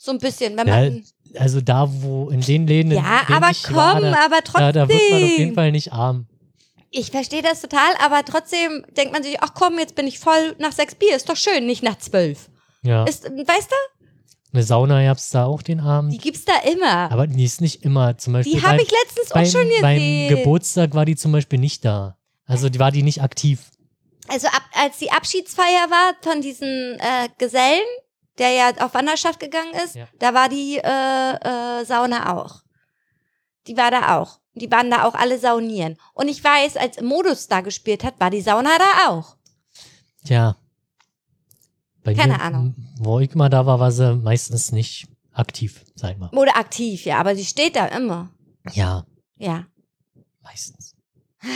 So 0.01 0.13
ein 0.13 0.19
bisschen, 0.19 0.57
wenn 0.57 0.69
Ja, 0.69 0.75
man. 0.77 1.05
Also 1.37 1.61
da, 1.61 1.89
wo 1.91 2.31
in 2.31 2.41
den 2.41 2.67
Läden, 2.67 2.93
in 2.93 2.99
Ja, 2.99 3.23
denen 3.29 3.43
aber 3.43 3.53
komm, 3.65 3.75
war, 3.77 4.01
da, 4.01 4.25
aber 4.25 4.43
trotzdem. 4.45 4.61
da, 4.61 4.73
da 4.73 4.89
wird 4.89 5.03
man 5.11 5.23
auf 5.25 5.39
jeden 5.39 5.55
Fall 5.55 5.73
nicht 5.73 5.93
arm. 5.93 6.27
Ich 6.91 7.11
verstehe 7.11 7.43
das 7.43 7.61
total, 7.61 7.91
aber 8.03 8.25
trotzdem 8.25 8.85
denkt 8.97 9.13
man 9.13 9.23
sich, 9.23 9.37
ach 9.43 9.53
komm, 9.55 9.79
jetzt 9.79 9.95
bin 9.95 10.07
ich 10.07 10.19
voll 10.19 10.55
nach 10.59 10.73
sechs 10.73 10.95
Bier, 10.95 11.15
ist 11.17 11.29
doch 11.29 11.37
schön, 11.37 11.67
nicht 11.67 11.83
nach 11.83 11.99
zwölf. 11.99 12.49
Ja, 12.83 13.05
Ist, 13.05 13.25
weißt 13.25 13.71
du, 13.71 13.75
eine 14.55 14.63
Sauna 14.63 15.05
gab's 15.05 15.29
da 15.29 15.45
auch 15.45 15.61
den 15.61 15.81
Abend. 15.81 16.13
die 16.15 16.19
gibt's 16.19 16.47
da 16.47 16.55
immer. 16.71 17.11
aber 17.13 17.27
die 17.27 17.45
ist 17.45 17.61
nicht 17.61 17.85
immer, 17.85 18.17
zum 18.17 18.33
Beispiel 18.33 18.55
die 18.55 18.63
habe 18.63 18.77
beim- 18.79 18.87
ich 18.87 18.91
letztens 18.91 19.31
auch 19.31 19.35
beim, 19.35 19.47
schon 19.47 19.69
beim 19.83 19.97
gesehen. 19.99 20.29
Geburtstag 20.37 20.95
war 20.95 21.05
die 21.05 21.17
zum 21.17 21.33
Beispiel 21.33 21.59
nicht 21.59 21.85
da. 21.85 22.17
Also 22.47 22.71
die 22.71 22.79
war 22.79 22.91
die 22.91 23.03
nicht 23.03 23.21
aktiv. 23.23 23.61
Also 24.29 24.47
ab, 24.49 24.63
als 24.73 24.97
die 24.99 25.11
Abschiedsfeier 25.11 25.91
war 25.91 26.15
von 26.23 26.41
diesen 26.41 26.99
äh, 26.99 27.29
Gesellen, 27.37 27.85
der 28.39 28.51
ja 28.51 28.71
auf 28.85 28.95
Wanderschaft 28.95 29.41
gegangen 29.41 29.73
ist, 29.85 29.95
Ja. 29.95 30.07
da 30.19 30.35
war 30.35 30.49
die 30.49 30.79
äh, 30.79 30.81
äh, 31.81 31.85
Sauna 31.85 32.37
auch. 32.37 32.63
Die 33.67 33.77
war 33.77 33.91
da 33.91 34.19
auch. 34.19 34.41
Die 34.55 34.71
waren 34.71 34.91
da 34.91 35.05
auch 35.05 35.15
alle 35.15 35.39
saunieren. 35.39 35.97
Und 36.15 36.29
ich 36.29 36.43
weiß, 36.43 36.77
als 36.77 37.01
Modus 37.01 37.47
da 37.49 37.61
gespielt 37.61 38.03
hat, 38.05 38.19
war 38.19 38.31
die 38.31 38.41
Sauna 38.41 38.71
da 38.79 39.09
auch. 39.11 39.37
Tja. 40.25 40.57
Bei 42.03 42.15
Keine 42.15 42.35
mir, 42.35 42.41
Ahnung. 42.41 42.75
Wo 42.99 43.21
ich 43.21 43.35
mal 43.35 43.49
da 43.49 43.67
war, 43.67 43.79
war 43.81 43.93
sie 43.93 44.15
meistens 44.17 44.73
nicht 44.73 45.07
aktiv, 45.33 45.85
sag 45.95 46.19
mal. 46.19 46.31
Oder 46.31 46.57
aktiv, 46.57 47.05
ja, 47.05 47.19
aber 47.19 47.37
sie 47.37 47.45
steht 47.45 47.77
da 47.77 47.87
immer. 47.87 48.31
Ja, 48.73 49.05
Ja. 49.37 49.67
meistens. 50.43 50.95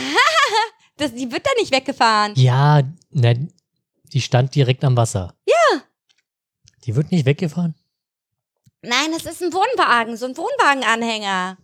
Das, 0.97 1.11
die 1.15 1.31
wird 1.31 1.43
da 1.43 1.49
nicht 1.59 1.73
weggefahren. 1.73 2.33
Ja, 2.35 2.83
ne, 3.09 3.47
die 4.13 4.21
stand 4.21 4.53
direkt 4.53 4.83
am 4.83 4.95
Wasser. 4.95 5.33
Ja. 5.47 5.81
Die 6.85 6.95
wird 6.95 7.11
nicht 7.11 7.25
weggefahren? 7.25 7.75
Nein, 8.81 9.11
das 9.13 9.25
ist 9.25 9.41
ein 9.41 9.53
Wohnwagen, 9.53 10.17
so 10.17 10.25
ein 10.25 10.35
Wohnwagenanhänger. 10.35 11.57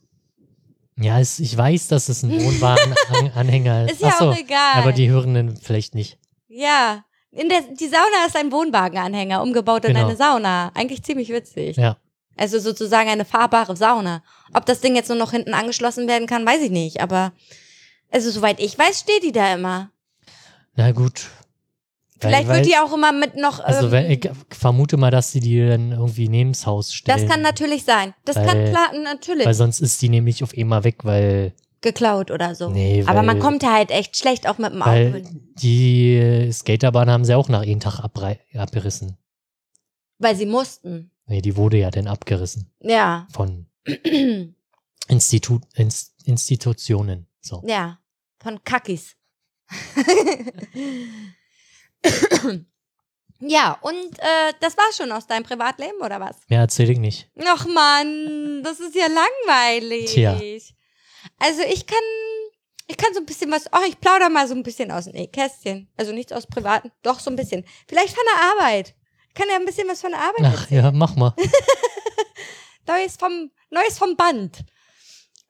Ja, 1.02 1.20
es, 1.20 1.40
ich 1.40 1.56
weiß, 1.56 1.88
dass 1.88 2.10
es 2.10 2.24
ein 2.24 2.32
Wohnwagenanhänger 2.32 3.86
ist. 3.86 3.94
Ist 3.94 4.02
ja 4.02 4.10
Ach 4.14 4.20
so, 4.20 4.30
auch 4.32 4.38
egal. 4.38 4.74
aber 4.76 4.92
die 4.94 5.10
Hörenden 5.10 5.56
vielleicht 5.58 5.96
nicht. 5.96 6.18
Ja. 6.48 7.04
In 7.32 7.48
der, 7.50 7.62
die 7.62 7.88
Sauna 7.88 8.26
ist 8.28 8.36
ein 8.36 8.52
Wohnwagenanhänger, 8.52 9.42
umgebaut 9.42 9.86
in 9.86 9.94
Genau. 9.94 10.08
eine 10.08 10.16
Sauna. 10.18 10.72
Eigentlich 10.74 11.04
ziemlich 11.04 11.30
witzig. 11.30 11.78
Ja. 11.78 11.98
Also 12.36 12.58
sozusagen 12.60 13.10
eine 13.10 13.26
fahrbare 13.26 13.76
Sauna. 13.76 14.24
Ob 14.54 14.66
das 14.66 14.80
Ding 14.82 14.96
jetzt 14.96 15.10
nur 15.10 15.18
noch 15.18 15.32
hinten 15.32 15.54
angeschlossen 15.54 16.08
werden 16.08 16.28
kann, 16.28 16.46
weiß 16.46 16.62
ich 16.62 16.72
nicht. 16.72 17.02
Aber 17.02 17.34
also 18.12 18.32
soweit 18.32 18.60
ich 18.60 18.78
weiß, 18.78 19.02
steht 19.02 19.24
die 19.24 19.32
da 19.34 19.54
immer. 19.54 19.92
Na 20.76 20.92
gut. 20.92 21.28
Vielleicht 22.20 22.48
weil, 22.50 22.58
wird 22.58 22.66
die 22.68 22.76
auch 22.78 22.94
immer 22.94 23.12
mit 23.14 23.36
noch. 23.36 23.60
Also 23.60 23.86
ähm, 23.88 23.92
wenn, 23.92 24.12
ich 24.12 24.30
vermute 24.50 24.98
mal, 24.98 25.10
dass 25.12 25.32
sie 25.32 25.40
die 25.40 25.66
dann 25.68 25.92
irgendwie 25.94 26.28
neben 26.28 26.52
das 26.52 26.66
Haus 26.66 26.94
stellen. 26.94 27.20
das 27.20 27.30
kann 27.30 27.42
natürlich 27.42 27.84
sein. 27.86 28.14
Das 28.26 28.36
Weil- 28.36 28.46
kann 28.46 28.66
klar, 28.66 28.88
natürlich 29.04 29.46
Weil 29.46 29.54
sonst 29.54 29.80
ist 29.80 30.02
die 30.02 30.10
nämlich 30.10 30.44
auf 30.44 30.54
einmal 30.58 30.84
weg, 30.84 31.06
weil, 31.06 31.54
geklaut 31.82 32.30
oder 32.30 32.56
so. 32.56 32.70
Nee, 32.70 33.04
Aber 33.08 33.20
weil- 33.20 33.26
man 33.26 33.40
kommt 33.40 33.64
ja 33.64 33.72
halt 33.74 33.90
echt 33.92 34.18
schlecht 34.18 34.48
auch 34.50 34.58
mit 34.58 34.74
dem 34.74 34.82
Auto 34.82 34.92
hin. 35.16 35.54
die 35.62 36.50
Skaterbahn 36.52 37.10
haben 37.10 37.24
sie 37.24 37.34
auch 37.36 37.48
nach 37.48 37.62
einem 37.62 37.80
Tag 37.80 38.00
abrei- 38.00 38.40
abgerissen. 38.54 39.18
Weil 40.18 40.36
sie 40.36 40.46
mussten. 40.46 41.12
Nee, 41.28 41.42
die 41.42 41.56
wurde 41.56 41.78
ja 41.78 41.90
dann 41.92 42.08
abgerissen 42.08 42.70
Ja. 42.82 43.28
von 43.32 43.68
Institut, 45.08 45.62
Inst, 45.76 46.16
Institutionen. 46.26 47.28
So. 47.40 47.64
ja. 47.66 48.00
Von 48.42 48.62
Kackis. 48.64 49.16
ja, 53.40 53.78
und 53.82 54.20
äh, 54.20 54.54
das 54.60 54.78
war 54.78 54.86
schon 54.96 55.12
aus 55.12 55.28
deinem 55.28 55.44
Privatleben, 55.44 56.02
oder 56.02 56.20
was? 56.20 56.38
Mehr 56.48 56.62
erzähle 56.62 56.94
ich 56.94 57.00
nicht. 57.00 57.30
Ach 57.46 57.66
Mann, 57.66 58.64
das 58.64 58.80
ist 58.80 58.96
ja 58.96 59.08
langweilig. 59.08 60.14
Tja. 60.14 60.40
Also 61.38 61.62
ich 61.62 61.86
kann, 61.86 61.98
ich 62.88 62.98
kann 62.98 63.14
so 63.14 63.20
ein 63.20 63.26
bisschen 63.26 63.52
was, 63.52 63.68
oh, 63.72 63.86
ich 63.88 64.00
plaudere 64.00 64.30
mal 64.30 64.48
so 64.48 64.56
ein 64.56 64.64
bisschen 64.64 64.92
aus 64.92 65.06
dem 65.06 65.14
Nähkästchen. 65.14 65.90
Also 65.98 66.12
nichts 66.12 66.32
aus 66.32 66.48
Privaten, 66.48 66.92
doch 67.02 67.20
so 67.20 67.30
ein 67.30 67.36
bisschen. 67.36 67.66
Vielleicht 67.88 68.16
von 68.16 68.24
der 68.34 68.52
Arbeit. 68.52 68.96
Ich 69.28 69.34
kann 69.36 69.48
ja 69.50 69.56
ein 69.56 69.66
bisschen 69.66 69.88
was 69.88 70.02
von 70.02 70.12
der 70.12 70.22
Arbeit 70.22 70.46
Ach 70.46 70.70
ja, 70.72 70.92
mach 70.92 71.16
mal. 71.16 71.34
Neues 72.88 73.18
vom, 73.18 73.52
Neues 73.70 73.98
vom 73.98 74.16
Band. 74.16 74.66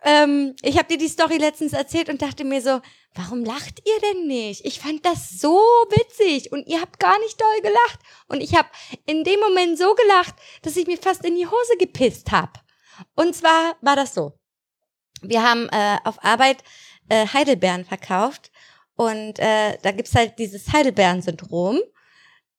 Ähm, 0.04 0.56
ich 0.62 0.78
habe 0.78 0.88
dir 0.88 0.98
die 0.98 1.10
Story 1.10 1.38
letztens 1.38 1.74
erzählt 1.74 2.10
und 2.10 2.22
dachte 2.22 2.46
mir 2.46 2.62
so, 2.62 2.82
warum 3.16 3.44
lacht 3.44 3.82
ihr 3.86 4.00
denn 4.10 4.28
nicht? 4.28 4.66
Ich 4.66 4.80
fand 4.80 5.06
das 5.06 5.30
so 5.30 5.58
witzig 5.90 6.52
und 6.52 6.68
ihr 6.68 6.80
habt 6.82 7.00
gar 7.00 7.20
nicht 7.20 7.40
doll 7.40 7.62
gelacht. 7.62 8.00
Und 8.28 8.42
ich 8.42 8.56
habe 8.56 8.70
in 9.06 9.24
dem 9.24 9.40
Moment 9.40 9.78
so 9.78 9.94
gelacht, 9.96 10.36
dass 10.62 10.78
ich 10.78 10.88
mir 10.88 10.98
fast 10.98 11.26
in 11.26 11.36
die 11.36 11.48
Hose 11.48 11.78
gepisst 11.78 12.32
hab. 12.32 12.64
Und 13.16 13.36
zwar 13.36 13.76
war 13.82 13.96
das 13.96 14.14
so. 14.14 14.34
Wir 15.22 15.44
haben 15.44 15.68
äh, 15.70 15.98
auf 16.06 16.24
Arbeit 16.24 16.64
äh, 17.10 17.28
Heidelbeeren 17.28 17.84
verkauft 17.84 18.52
und 18.96 19.40
äh, 19.40 19.78
da 19.82 19.92
gibt's 19.92 20.16
halt 20.16 20.40
dieses 20.40 20.72
Heidelbeeren-Syndrom, 20.72 21.80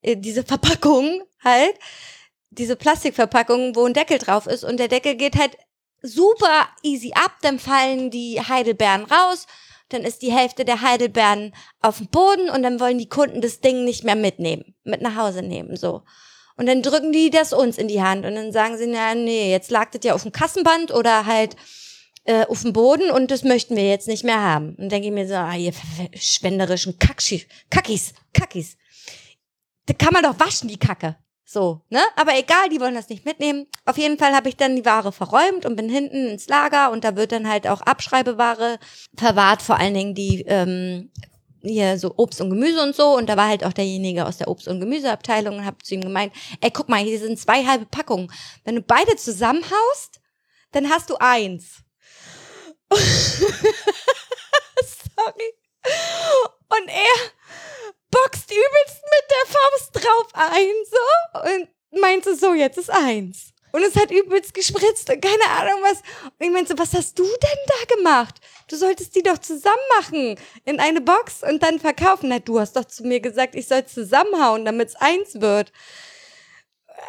äh, 0.03 0.17
diese 0.17 0.45
Verpackung 0.45 1.23
halt 1.43 1.79
diese 2.51 2.77
Plastikverpackung, 2.77 3.77
wo 3.77 3.87
ein 3.87 3.95
Deckel 3.95 4.19
drauf 4.19 4.47
ist 4.47 4.65
und 4.65 4.79
der 4.79 4.89
Deckel 4.89 5.15
geht 5.15 5.37
halt 5.37 5.57
super 6.03 6.69
easy 6.83 7.13
ab, 7.15 7.33
dann 7.43 7.59
fallen 7.59 8.11
die 8.11 8.41
Heidelbeeren 8.41 9.05
raus, 9.05 9.47
dann 9.89 10.03
ist 10.03 10.23
die 10.23 10.33
Hälfte 10.33 10.65
der 10.65 10.83
Heidelbeeren 10.83 11.55
auf 11.81 11.99
dem 11.99 12.09
Boden 12.09 12.49
und 12.51 12.63
dann 12.63 12.81
wollen 12.81 12.99
die 12.99 13.09
Kunden 13.09 13.41
das 13.41 13.61
Ding 13.61 13.85
nicht 13.85 14.05
mehr 14.05 14.17
mitnehmen, 14.17 14.75
mit 14.85 15.03
nach 15.03 15.17
Hause 15.17 15.43
nehmen, 15.43 15.77
so. 15.77 16.03
Und 16.57 16.67
dann 16.67 16.83
drücken 16.83 17.13
die 17.13 17.31
das 17.31 17.53
uns 17.53 17.79
in 17.79 17.89
die 17.89 18.03
Hand 18.03 18.27
und 18.27 18.35
dann 18.35 18.53
sagen 18.53 18.77
sie, 18.77 18.87
na 18.87 19.15
nee, 19.15 19.51
jetzt 19.51 19.71
lag 19.71 19.91
das 19.93 20.05
ja 20.05 20.15
auf 20.15 20.23
dem 20.23 20.33
Kassenband 20.33 20.93
oder 20.93 21.25
halt 21.25 21.57
äh, 22.25 22.45
auf 22.47 22.63
dem 22.63 22.73
Boden 22.73 23.11
und 23.11 23.31
das 23.31 23.45
möchten 23.45 23.77
wir 23.77 23.89
jetzt 23.89 24.09
nicht 24.09 24.25
mehr 24.25 24.41
haben. 24.41 24.75
Und 24.75 24.93
denke 24.93 25.09
ich 25.09 25.13
mir 25.13 25.27
so, 25.27 25.35
ah, 25.35 25.57
ihr 25.57 25.73
verschwenderischen 25.73 26.99
Kackschi 26.99 27.47
Kackis, 27.71 28.13
Kackis. 28.35 28.77
Da 29.87 29.95
kann 29.95 30.13
man 30.13 30.23
doch 30.23 30.39
waschen, 30.39 30.69
die 30.69 30.79
Kacke. 30.79 31.17
So, 31.53 31.83
ne? 31.89 31.99
Aber 32.15 32.39
egal, 32.39 32.69
die 32.69 32.79
wollen 32.79 32.95
das 32.95 33.09
nicht 33.09 33.25
mitnehmen. 33.25 33.67
Auf 33.85 33.99
jeden 33.99 34.19
Fall 34.19 34.37
habe 34.37 34.49
ich 34.49 34.57
dann 34.57 34.77
die 34.77 34.85
Ware 34.85 35.11
verräumt 35.11 35.67
und 35.67 35.75
bin 35.75 35.89
hinten 35.89 36.29
ins 36.29 36.47
Lager 36.47 36.93
und 36.93 37.03
da 37.03 37.17
wird 37.17 37.33
dann 37.33 37.49
halt 37.49 37.67
auch 37.67 37.81
Abschreibeware 37.81 38.79
verwahrt, 39.17 39.61
vor 39.61 39.77
allen 39.77 39.95
Dingen 39.95 40.15
die 40.15 40.43
ähm, 40.43 41.11
hier 41.61 41.99
so 41.99 42.15
Obst 42.19 42.41
und 42.41 42.51
Gemüse 42.51 42.81
und 42.81 42.95
so. 42.95 43.17
Und 43.17 43.29
da 43.29 43.37
war 43.37 43.49
halt 43.49 43.65
auch 43.65 43.73
derjenige 43.73 44.27
aus 44.27 44.37
der 44.37 44.47
Obst- 44.47 44.69
und 44.69 44.79
Gemüseabteilung 44.79 45.57
und 45.57 45.65
habe 45.65 45.79
zu 45.83 45.97
ihm 45.97 46.03
gemeint, 46.03 46.33
ey, 46.61 46.71
guck 46.71 46.89
mal, 46.89 47.03
hier 47.03 47.19
sind 47.19 47.37
zwei 47.37 47.67
halbe 47.67 47.87
Packungen. 47.87 48.33
Wenn 48.63 48.77
du 48.77 48.83
beide 48.83 49.17
zusammenhaust, 49.17 50.21
dann 50.71 50.89
hast 50.89 51.11
du 51.11 51.17
eins. 51.19 51.83
Sorry. 52.93 53.01
Und 56.69 56.87
er 56.87 57.33
boxt 58.11 58.51
übelst 58.51 59.03
mit 59.05 59.25
der 59.31 59.47
Faust 59.47 59.95
drauf 59.95 60.27
ein, 60.35 60.75
so, 60.91 61.41
und 61.53 62.01
meinte 62.01 62.37
so, 62.37 62.55
jetzt 62.55 62.79
ist 62.79 62.91
eins. 62.91 63.53
Und 63.73 63.83
es 63.85 63.95
hat 63.95 64.11
übelst 64.11 64.53
gespritzt 64.53 65.11
und 65.11 65.23
keine 65.23 65.45
Ahnung 65.49 65.83
was. 65.83 65.99
Und 66.25 66.47
ich 66.47 66.51
meinte 66.51 66.73
so, 66.73 66.79
was 66.79 66.93
hast 66.93 67.19
du 67.19 67.25
denn 67.25 67.59
da 67.67 67.95
gemacht? 67.95 68.41
Du 68.69 68.77
solltest 68.77 69.15
die 69.15 69.23
doch 69.23 69.39
zusammen 69.39 69.77
machen 69.97 70.37
in 70.65 70.81
eine 70.81 71.01
Box 71.01 71.43
und 71.43 71.63
dann 71.63 71.79
verkaufen. 71.79 72.31
Na, 72.31 72.41
du 72.41 72.59
hast 72.59 72.75
doch 72.75 72.85
zu 72.85 73.05
mir 73.05 73.21
gesagt, 73.21 73.55
ich 73.55 73.69
soll 73.69 73.85
zusammenhauen, 73.87 74.65
damit 74.65 74.89
es 74.89 74.97
eins 74.97 75.41
wird. 75.41 75.73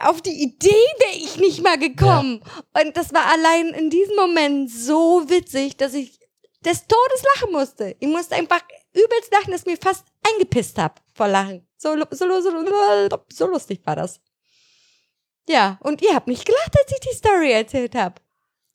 Auf 0.02 0.22
die 0.22 0.42
Idee 0.42 0.86
wäre 1.00 1.16
ich 1.16 1.38
nicht 1.38 1.64
mal 1.64 1.78
gekommen. 1.78 2.44
Ja. 2.76 2.82
Und 2.82 2.96
das 2.96 3.14
war 3.14 3.26
allein 3.26 3.70
in 3.70 3.90
diesem 3.90 4.16
Moment 4.16 4.72
so 4.72 5.30
witzig, 5.30 5.78
dass 5.78 5.94
ich 5.94 6.20
des 6.64 6.86
Todes 6.86 7.24
lachen 7.36 7.52
musste. 7.54 7.96
Ich 8.00 8.08
musste 8.08 8.36
einfach 8.36 8.62
übelst 8.94 9.34
lachen, 9.34 9.52
dass 9.52 9.66
mir 9.66 9.78
fast 9.78 10.06
eingepisst 10.28 10.78
hab 10.78 11.02
vor 11.14 11.28
Lachen. 11.28 11.68
So, 11.78 11.96
so, 12.12 12.28
so, 12.30 13.20
so 13.30 13.48
lustig 13.48 13.82
war 13.86 13.96
das. 13.96 14.20
Ja, 15.50 15.80
und 15.82 16.02
ihr 16.02 16.14
habt 16.14 16.28
nicht 16.28 16.46
gelacht, 16.46 16.76
als 16.78 16.92
ich 16.92 17.00
die 17.00 17.16
Story 17.16 17.52
erzählt 17.52 17.96
habe. 17.96 18.16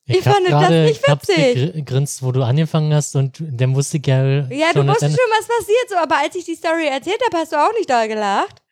Ich, 0.09 0.19
ich 0.19 0.25
fand 0.25 0.49
das 0.49 0.71
nicht 0.71 1.09
witzig. 1.09 1.73
gegrinst, 1.75 2.23
wo 2.23 2.31
du 2.31 2.43
angefangen 2.43 2.95
hast 2.95 3.17
und 3.17 3.39
dann 3.41 3.75
wusste 3.75 3.97
ich 3.97 4.07
ja. 4.07 4.25
Ja, 4.49 4.73
du 4.73 4.87
wusstest 4.87 5.17
schon, 5.17 5.31
was 5.37 5.49
passiert, 5.49 5.89
so, 5.89 5.97
aber 5.97 6.19
als 6.19 6.35
ich 6.37 6.45
die 6.45 6.55
Story 6.55 6.87
erzählt 6.87 7.21
habe, 7.25 7.39
hast 7.39 7.53
du 7.53 7.57
auch 7.57 7.73
nicht 7.73 7.91
da 7.91 8.07
gelacht. 8.07 8.63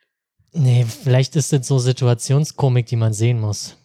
Nee, 0.53 0.87
vielleicht 1.03 1.35
ist 1.35 1.53
das 1.53 1.67
so 1.67 1.79
Situationskomik, 1.79 2.87
die 2.87 2.95
man 2.95 3.13
sehen 3.13 3.41
muss. 3.41 3.77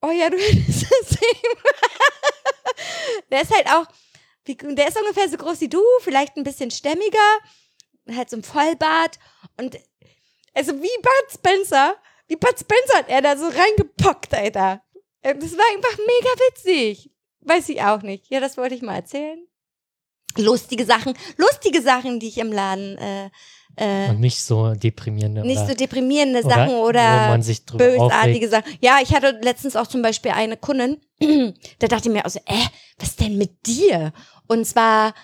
Oh 0.00 0.10
ja, 0.10 0.30
du 0.30 0.36
hättest 0.38 0.84
es 0.84 1.08
sehen. 1.08 1.56
der 3.32 3.42
ist 3.42 3.52
halt 3.52 3.66
auch, 3.66 3.86
der 4.46 4.88
ist 4.88 4.96
ungefähr 4.96 5.28
so 5.28 5.36
groß 5.36 5.60
wie 5.62 5.68
du, 5.68 5.82
vielleicht 6.02 6.36
ein 6.36 6.44
bisschen 6.44 6.70
stämmiger, 6.70 7.18
halt 8.16 8.30
so 8.30 8.36
ein 8.36 8.42
Vollbart 8.42 9.18
und 9.56 9.78
also 10.54 10.72
wie 10.72 11.02
Bart 11.02 11.32
Spencer, 11.32 11.94
wie 12.28 12.36
Bud 12.36 12.58
Spencer 12.58 12.98
hat 12.98 13.08
er 13.08 13.22
da 13.22 13.36
so 13.36 13.46
reingepockt, 13.46 14.34
Alter. 14.34 14.82
Äh, 15.22 15.34
das 15.34 15.52
war 15.52 15.64
einfach 15.74 15.98
mega 15.98 16.30
witzig. 16.48 17.10
Weiß 17.40 17.68
ich 17.68 17.82
auch 17.82 18.02
nicht. 18.02 18.28
Ja, 18.28 18.40
das 18.40 18.56
wollte 18.56 18.74
ich 18.74 18.82
mal 18.82 18.96
erzählen. 18.96 19.38
Lustige 20.36 20.84
Sachen, 20.84 21.14
lustige 21.36 21.82
Sachen, 21.82 22.20
die 22.20 22.28
ich 22.28 22.38
im 22.38 22.52
Laden 22.52 22.96
äh, 22.98 23.30
äh, 23.76 24.10
und 24.10 24.20
nicht 24.20 24.42
so 24.42 24.74
deprimierende. 24.74 25.44
Nicht 25.44 25.66
so 25.66 25.74
deprimierende 25.74 26.42
Sachen 26.42 26.74
oder, 26.74 27.34
oder 27.34 27.76
bösartige 27.76 28.48
Sachen. 28.48 28.72
Ja, 28.80 28.98
ich 29.02 29.14
hatte 29.14 29.38
letztens 29.42 29.76
auch 29.76 29.86
zum 29.86 30.02
Beispiel 30.02 30.32
eine 30.32 30.56
Kundin, 30.56 30.98
da 31.78 31.86
dachte 31.86 32.08
ich 32.08 32.14
mir 32.14 32.24
also, 32.24 32.40
äh, 32.46 32.66
was 32.98 33.16
denn 33.16 33.38
mit 33.38 33.66
dir? 33.66 34.12
Und 34.46 34.66
zwar 34.66 35.14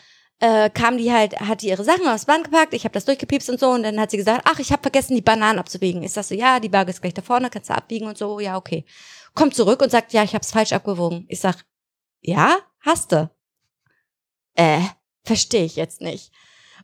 äh, 0.41 0.69
kam 0.71 0.99
die 0.99 1.13
halt, 1.13 1.39
hat 1.41 1.63
die 1.63 1.69
ihre 1.69 1.85
Sachen 1.85 2.07
aufs 2.07 2.27
Band 2.27 2.45
gepackt, 2.45 2.75
ich 2.75 2.85
habe 2.85 2.93
das 2.93 3.07
durchgepiepst 3.07 3.49
und 3.49 3.59
so 3.61 3.71
und 3.71 3.83
dann 3.83 3.99
hat 3.99 4.11
sie 4.11 4.19
gesagt, 4.19 4.43
ach, 4.45 4.59
ich 4.59 4.71
habe 4.71 4.83
vergessen, 4.83 5.15
die 5.15 5.23
Bananen 5.23 5.59
abzuwiegen. 5.59 6.03
Ich 6.03 6.13
sag 6.13 6.25
so, 6.25 6.35
ja, 6.35 6.61
die 6.61 6.73
Waage 6.73 6.91
ist 6.91 7.01
gleich 7.01 7.15
da 7.15 7.23
vorne, 7.23 7.51
kannst 7.51 7.71
du 7.71 7.75
abwiegen 7.75 8.07
und 8.07 8.19
so, 8.19 8.39
ja, 8.41 8.57
okay. 8.57 8.85
Kommt 9.35 9.55
zurück 9.55 9.83
und 9.83 9.91
sagt, 9.91 10.13
ja, 10.13 10.23
ich 10.23 10.35
habe 10.35 10.43
es 10.43 10.53
falsch 10.53 10.73
abgewogen. 10.73 11.27
Ich 11.29 11.41
sag, 11.41 11.65
ja, 12.21 12.57
hast 12.81 13.13
du. 13.13 13.31
Äh, 14.55 14.81
verstehe 15.25 15.65
ich 15.65 15.77
jetzt 15.77 16.01
nicht. 16.01 16.33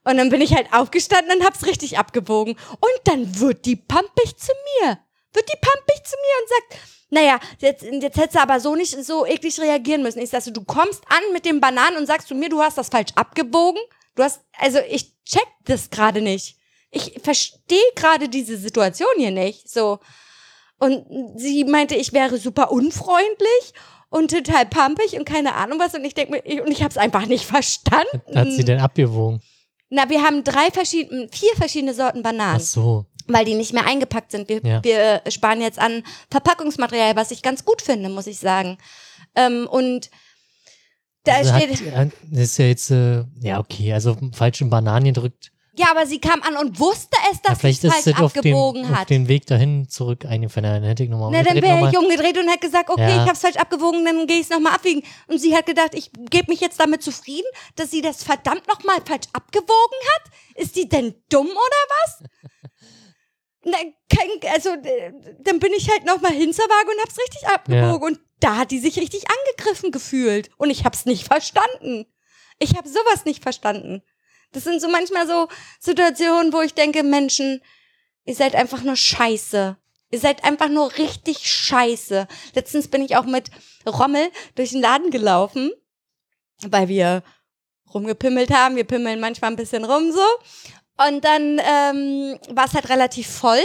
Und 0.05 0.17
dann 0.17 0.31
bin 0.31 0.41
ich 0.41 0.55
halt 0.55 0.73
aufgestanden 0.73 1.39
und 1.39 1.45
hab's 1.45 1.67
richtig 1.67 1.99
abgewogen. 1.99 2.57
Und 2.73 3.01
dann 3.05 3.39
wird 3.41 3.65
die 3.65 3.77
pampig 3.77 4.37
zu 4.37 4.53
mir. 4.81 4.99
Wird 5.33 5.49
die 5.49 5.59
pampig 5.61 6.05
zu 6.05 6.17
mir 6.17 6.43
und 6.43 6.49
sagt, 6.49 7.02
naja, 7.13 7.39
jetzt, 7.59 7.83
jetzt 7.83 8.17
hättest 8.17 8.37
du 8.37 8.41
aber 8.41 8.59
so 8.59 8.75
nicht 8.75 9.05
so 9.05 9.27
eklig 9.27 9.61
reagieren 9.61 10.03
müssen. 10.03 10.21
Ich 10.21 10.31
sag 10.31 10.41
so, 10.41 10.51
du 10.51 10.65
kommst 10.65 11.03
an 11.09 11.33
mit 11.35 11.45
den 11.45 11.61
Bananen 11.61 11.99
und 11.99 12.07
sagst 12.07 12.27
zu 12.27 12.35
mir, 12.35 12.49
du 12.49 12.63
hast 12.63 12.79
das 12.79 12.89
falsch 12.89 13.13
abgebogen. 13.17 13.83
Du 14.15 14.23
hast, 14.23 14.41
also 14.59 14.79
ich 14.89 15.13
check 15.25 15.47
das 15.67 15.91
gerade 15.91 16.23
nicht. 16.23 16.57
Ich 16.91 17.21
verstehe 17.23 17.85
gerade 17.97 18.31
diese 18.31 18.57
Situation 18.57 19.11
hier 19.19 19.31
nicht. 19.31 19.69
So. 19.69 19.99
Und 20.79 21.05
sie 21.37 21.65
meinte, 21.65 21.97
ich 21.97 22.15
wäre 22.15 22.39
super 22.39 22.73
unfreundlich 22.73 23.75
und 24.09 24.31
total 24.31 24.65
pampig 24.65 25.13
und 25.19 25.27
keine 25.27 25.55
Ahnung 25.55 25.79
was. 25.79 25.95
Und 25.95 26.07
ich 26.07 26.15
denke 26.15 26.33
mir, 26.33 26.43
ich, 26.47 26.63
und 26.63 26.71
ich 26.71 26.83
habe 26.83 26.93
es 26.93 26.97
einfach 26.97 27.27
nicht 27.27 27.45
verstanden. 27.45 28.23
Hat 28.35 28.49
sie 28.49 28.65
denn 28.65 28.81
abgewogen? 28.81 29.43
Na, 29.91 30.09
wir 30.09 30.23
haben 30.23 30.45
drei 30.45 30.71
verschiedene, 30.71 31.29
vier 31.31 31.55
verschiedene 31.57 31.93
Sorten 31.93 32.23
Bananen. 32.23 32.57
Ach 32.57 32.61
so 32.61 33.05
weil 33.27 33.45
die 33.45 33.55
nicht 33.55 33.73
mehr 33.73 33.87
eingepackt 33.87 34.31
sind. 34.31 34.49
Wir, 34.49 34.61
ja. 34.63 34.85
wir 34.85 35.23
sparen 35.31 35.61
jetzt 35.61 35.79
an 35.79 36.03
Verpackungsmaterial, 36.31 37.17
was 37.17 37.31
ich 37.31 37.43
ganz 37.43 37.65
gut 37.65 37.83
finde, 37.83 38.09
muss 38.09 38.27
ich 38.27 38.39
sagen. 38.39 38.79
Ähm, 39.35 39.67
und 39.71 40.11
da 41.25 41.35
also 41.35 41.57
steht. 41.57 41.95
Hat, 41.95 42.11
das 42.31 42.41
ist 42.41 42.59
ja 42.59 42.67
jetzt, 42.67 42.91
äh, 42.91 43.25
ja, 43.41 43.61
okay, 43.61 43.93
also 43.93 44.17
falschen 44.33 44.71
Bananen 44.71 45.07
gedrückt. 45.07 45.53
Ja, 45.75 45.91
aber 45.91 46.07
sie 46.07 46.19
kam 46.19 46.43
an 46.43 46.59
und 46.59 46.79
wusste 46.79 47.17
es, 47.33 47.41
dass 47.41 47.63
ja, 47.63 47.73
sie 47.73 47.89
falsch 47.89 48.19
abgebogen 48.19 48.83
den, 48.83 48.91
hat. 48.91 49.03
Auf 49.03 49.07
den 49.07 49.27
Weg 49.27 49.47
dahin 49.47 49.89
zurück 49.89 50.27
eingefallen, 50.27 50.71
dann 50.71 50.83
hätte 50.83 51.05
ich 51.05 51.09
nochmal 51.09 51.31
Na, 51.33 51.43
dann 51.43 51.63
wäre 51.63 51.89
ich 51.89 51.97
umgedreht 51.97 52.37
und 52.37 52.47
hätte 52.47 52.67
gesagt, 52.67 52.91
okay, 52.91 53.01
ja. 53.01 53.09
ich 53.09 53.21
habe 53.21 53.33
es 53.33 53.41
falsch 53.41 53.57
abgewogen, 53.57 54.05
dann 54.05 54.27
gehe 54.27 54.37
ich 54.37 54.43
es 54.43 54.51
nochmal 54.51 54.75
abwiegen. 54.75 55.03
Und 55.29 55.39
sie 55.41 55.57
hat 55.57 55.65
gedacht, 55.65 55.95
ich 55.95 56.11
gebe 56.29 56.51
mich 56.51 56.61
jetzt 56.61 56.79
damit 56.79 57.03
zufrieden, 57.03 57.47
dass 57.77 57.91
sie 57.91 58.03
das 58.03 58.23
verdammt 58.23 58.69
nochmal 58.69 58.99
falsch 59.07 59.29
abgewogen 59.33 59.99
hat. 60.15 60.31
Ist 60.57 60.77
die 60.77 60.91
denn 60.91 61.15
dumm 61.31 61.47
oder 61.47 61.57
was? 61.57 62.23
Na, 63.65 63.79
kein, 64.09 64.53
also 64.53 64.71
dann 65.41 65.61
bin 65.61 65.73
ich 65.73 65.89
halt 65.89 66.05
nochmal 66.05 66.33
hin 66.33 66.53
zur 66.53 66.65
Waage 66.65 66.91
und 66.91 67.01
hab's 67.01 67.19
richtig 67.19 67.47
abgewogen. 67.49 68.15
Ja. 68.15 68.19
Und 68.19 68.21
da 68.41 68.57
hat 68.57 68.71
die 68.73 68.81
sich 68.81 68.99
richtig 68.99 69.25
angegriffen 69.29 69.93
gefühlt. 69.93 70.51
Und 70.57 70.71
ich 70.71 70.85
hab's 70.85 71.07
nicht 71.07 71.27
verstanden. 71.27 72.07
Ich 72.59 72.77
hab 72.77 72.87
sowas 72.87 73.25
nicht 73.25 73.43
verstanden. 73.43 74.03
Das 74.53 74.65
sind 74.65 74.81
so 74.81 74.89
manchmal 74.89 75.27
so 75.27 75.49
Situationen, 75.81 76.53
wo 76.53 76.61
ich 76.61 76.75
denke, 76.75 77.03
Menschen, 77.03 77.63
ihr 78.25 78.35
seid 78.35 78.55
einfach 78.55 78.83
nur 78.83 78.97
scheiße. 78.97 79.77
Ihr 80.11 80.19
seid 80.19 80.45
einfach 80.45 80.69
nur 80.69 80.93
richtig 80.99 81.39
scheiße. 81.51 82.29
Letztens 82.55 82.89
bin 82.89 83.03
ich 83.03 83.17
auch 83.17 83.25
mit 83.25 83.51
Rommel 83.87 84.31
durch 84.55 84.71
den 84.71 84.83
Laden 84.83 85.11
gelaufen, 85.11 85.73
weil 86.67 86.89
wir 86.89 87.23
rumgepimmelt 87.95 88.53
haben. 88.53 88.77
Wir 88.77 88.85
pimmeln 88.85 89.21
manchmal 89.21 89.51
ein 89.51 89.57
bisschen 89.57 89.85
rum 89.85 90.13
so. 90.13 90.25
Und 90.99 91.25
dann 91.25 91.59
ähm, 91.59 92.39
war 92.51 92.67
es 92.67 92.75
halt 92.75 92.89
relativ 92.89 93.29
voll. 93.29 93.63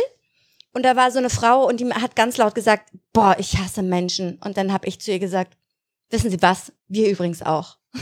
Und 0.73 0.83
da 0.83 0.95
war 0.95 1.11
so 1.11 1.17
eine 1.17 1.29
Frau 1.29 1.67
und 1.67 1.79
die 1.79 1.91
hat 1.91 2.15
ganz 2.15 2.37
laut 2.37 2.53
gesagt, 2.53 2.91
boah, 3.11 3.35
ich 3.39 3.57
hasse 3.57 3.81
Menschen. 3.81 4.39
Und 4.43 4.57
dann 4.57 4.71
habe 4.71 4.87
ich 4.87 5.01
zu 5.01 5.11
ihr 5.11 5.19
gesagt, 5.19 5.57
wissen 6.09 6.29
Sie 6.29 6.41
was? 6.41 6.71
Wir 6.87 7.09
übrigens 7.09 7.41
auch. 7.41 7.77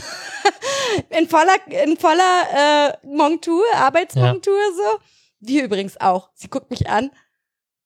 in 1.10 1.28
voller, 1.28 1.56
in 1.84 1.96
voller 1.96 2.92
äh, 3.02 3.06
Montur, 3.06 3.64
Arbeitsmontur 3.74 4.58
ja. 4.58 4.74
so. 4.76 4.98
Wir 5.40 5.64
übrigens 5.64 5.98
auch. 6.00 6.30
Sie 6.34 6.48
guckt 6.48 6.70
mich 6.70 6.88
an. 6.88 7.10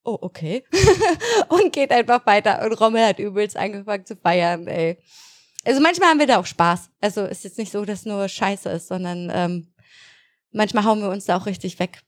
Oh, 0.02 0.18
okay. 0.20 0.64
und 1.48 1.72
geht 1.72 1.92
einfach 1.92 2.24
weiter. 2.26 2.64
Und 2.64 2.72
Rommel 2.72 3.06
hat 3.06 3.18
übelst 3.18 3.56
angefangen 3.56 4.06
zu 4.06 4.16
feiern, 4.16 4.66
ey. 4.66 4.98
Also 5.64 5.80
manchmal 5.80 6.08
haben 6.08 6.18
wir 6.18 6.26
da 6.26 6.38
auch 6.40 6.46
Spaß. 6.46 6.90
Also 7.00 7.24
ist 7.26 7.44
jetzt 7.44 7.58
nicht 7.58 7.70
so, 7.70 7.84
dass 7.84 8.06
nur 8.06 8.28
Scheiße 8.28 8.70
ist, 8.70 8.88
sondern 8.88 9.30
ähm, 9.32 9.69
manchmal 10.52 10.84
hauen 10.84 11.00
wir 11.00 11.10
uns 11.10 11.26
da 11.26 11.36
auch 11.36 11.46
richtig 11.46 11.78
weg. 11.78 12.00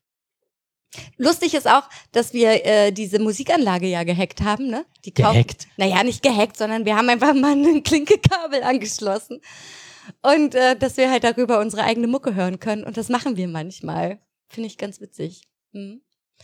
Lustig 1.16 1.54
ist 1.54 1.68
auch, 1.68 1.84
dass 2.12 2.34
wir 2.34 2.66
äh, 2.66 2.92
diese 2.92 3.18
Musikanlage 3.18 3.86
ja 3.86 4.04
gehackt 4.04 4.42
haben, 4.42 4.66
ne? 4.66 4.84
Die 5.04 5.14
gehackt? 5.14 5.66
Naja, 5.78 6.04
nicht 6.04 6.22
gehackt, 6.22 6.58
sondern 6.58 6.84
wir 6.84 6.96
haben 6.96 7.08
einfach 7.08 7.34
mal 7.34 7.52
ein 7.52 7.82
Klinkekabel 7.84 8.62
angeschlossen. 8.62 9.40
Und 10.20 10.54
äh, 10.54 10.76
dass 10.76 10.96
wir 10.96 11.10
halt 11.10 11.24
darüber 11.24 11.60
unsere 11.60 11.84
eigene 11.84 12.08
Mucke 12.08 12.34
hören 12.34 12.60
können. 12.60 12.84
Und 12.84 12.96
das 12.96 13.08
machen 13.08 13.36
wir 13.36 13.48
manchmal. 13.48 14.20
Finde 14.48 14.66
ich 14.66 14.76
ganz 14.76 15.00
witzig. 15.00 15.44
Mhm. 15.72 16.02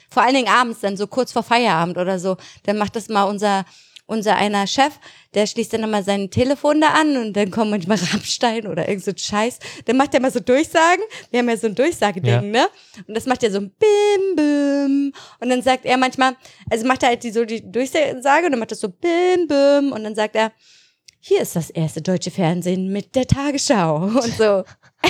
Vor 0.08 0.22
allen 0.22 0.34
Dingen 0.34 0.48
abends, 0.48 0.80
dann 0.80 0.96
so 0.96 1.06
kurz 1.06 1.32
vor 1.32 1.42
Feierabend 1.42 1.98
oder 1.98 2.18
so. 2.18 2.36
Dann 2.62 2.78
macht 2.78 2.96
das 2.96 3.08
mal 3.08 3.24
unser 3.24 3.64
unser 4.08 4.36
einer 4.36 4.66
Chef, 4.66 4.94
der 5.34 5.46
schließt 5.46 5.74
dann 5.74 5.82
immer 5.82 6.02
sein 6.02 6.30
Telefon 6.30 6.80
da 6.80 6.88
an 6.88 7.16
und 7.18 7.34
dann 7.34 7.50
kommen 7.50 7.70
manchmal 7.70 7.98
Rammstein 8.12 8.66
oder 8.66 8.88
irgend 8.88 9.04
so 9.04 9.12
Scheiß. 9.14 9.58
Dann 9.84 9.96
macht 9.96 10.14
er 10.14 10.20
mal 10.20 10.32
so 10.32 10.40
Durchsagen. 10.40 11.04
Wir 11.30 11.40
haben 11.40 11.48
ja 11.48 11.56
so 11.56 11.66
ein 11.66 11.74
Durchsageding, 11.74 12.32
ja. 12.32 12.40
ne? 12.40 12.68
Und 13.06 13.14
das 13.14 13.26
macht 13.26 13.42
er 13.42 13.50
so 13.50 13.58
ein 13.58 13.70
Bim, 13.70 14.36
Bim. 14.36 15.12
Und 15.40 15.50
dann 15.50 15.62
sagt 15.62 15.84
er 15.84 15.98
manchmal, 15.98 16.36
also 16.70 16.86
macht 16.86 17.02
er 17.02 17.10
halt 17.10 17.22
die, 17.22 17.30
so 17.30 17.44
die 17.44 17.70
Durchsage 17.70 18.46
und 18.46 18.52
dann 18.52 18.58
macht 18.58 18.72
er 18.72 18.78
so 18.78 18.88
Bim, 18.88 19.46
Bim. 19.46 19.92
Und 19.92 20.02
dann 20.02 20.14
sagt 20.14 20.34
er, 20.36 20.52
hier 21.20 21.42
ist 21.42 21.54
das 21.54 21.68
erste 21.68 22.00
deutsche 22.00 22.30
Fernsehen 22.30 22.90
mit 22.90 23.14
der 23.14 23.26
Tagesschau 23.26 23.96
und 24.04 24.36
so. 24.38 24.64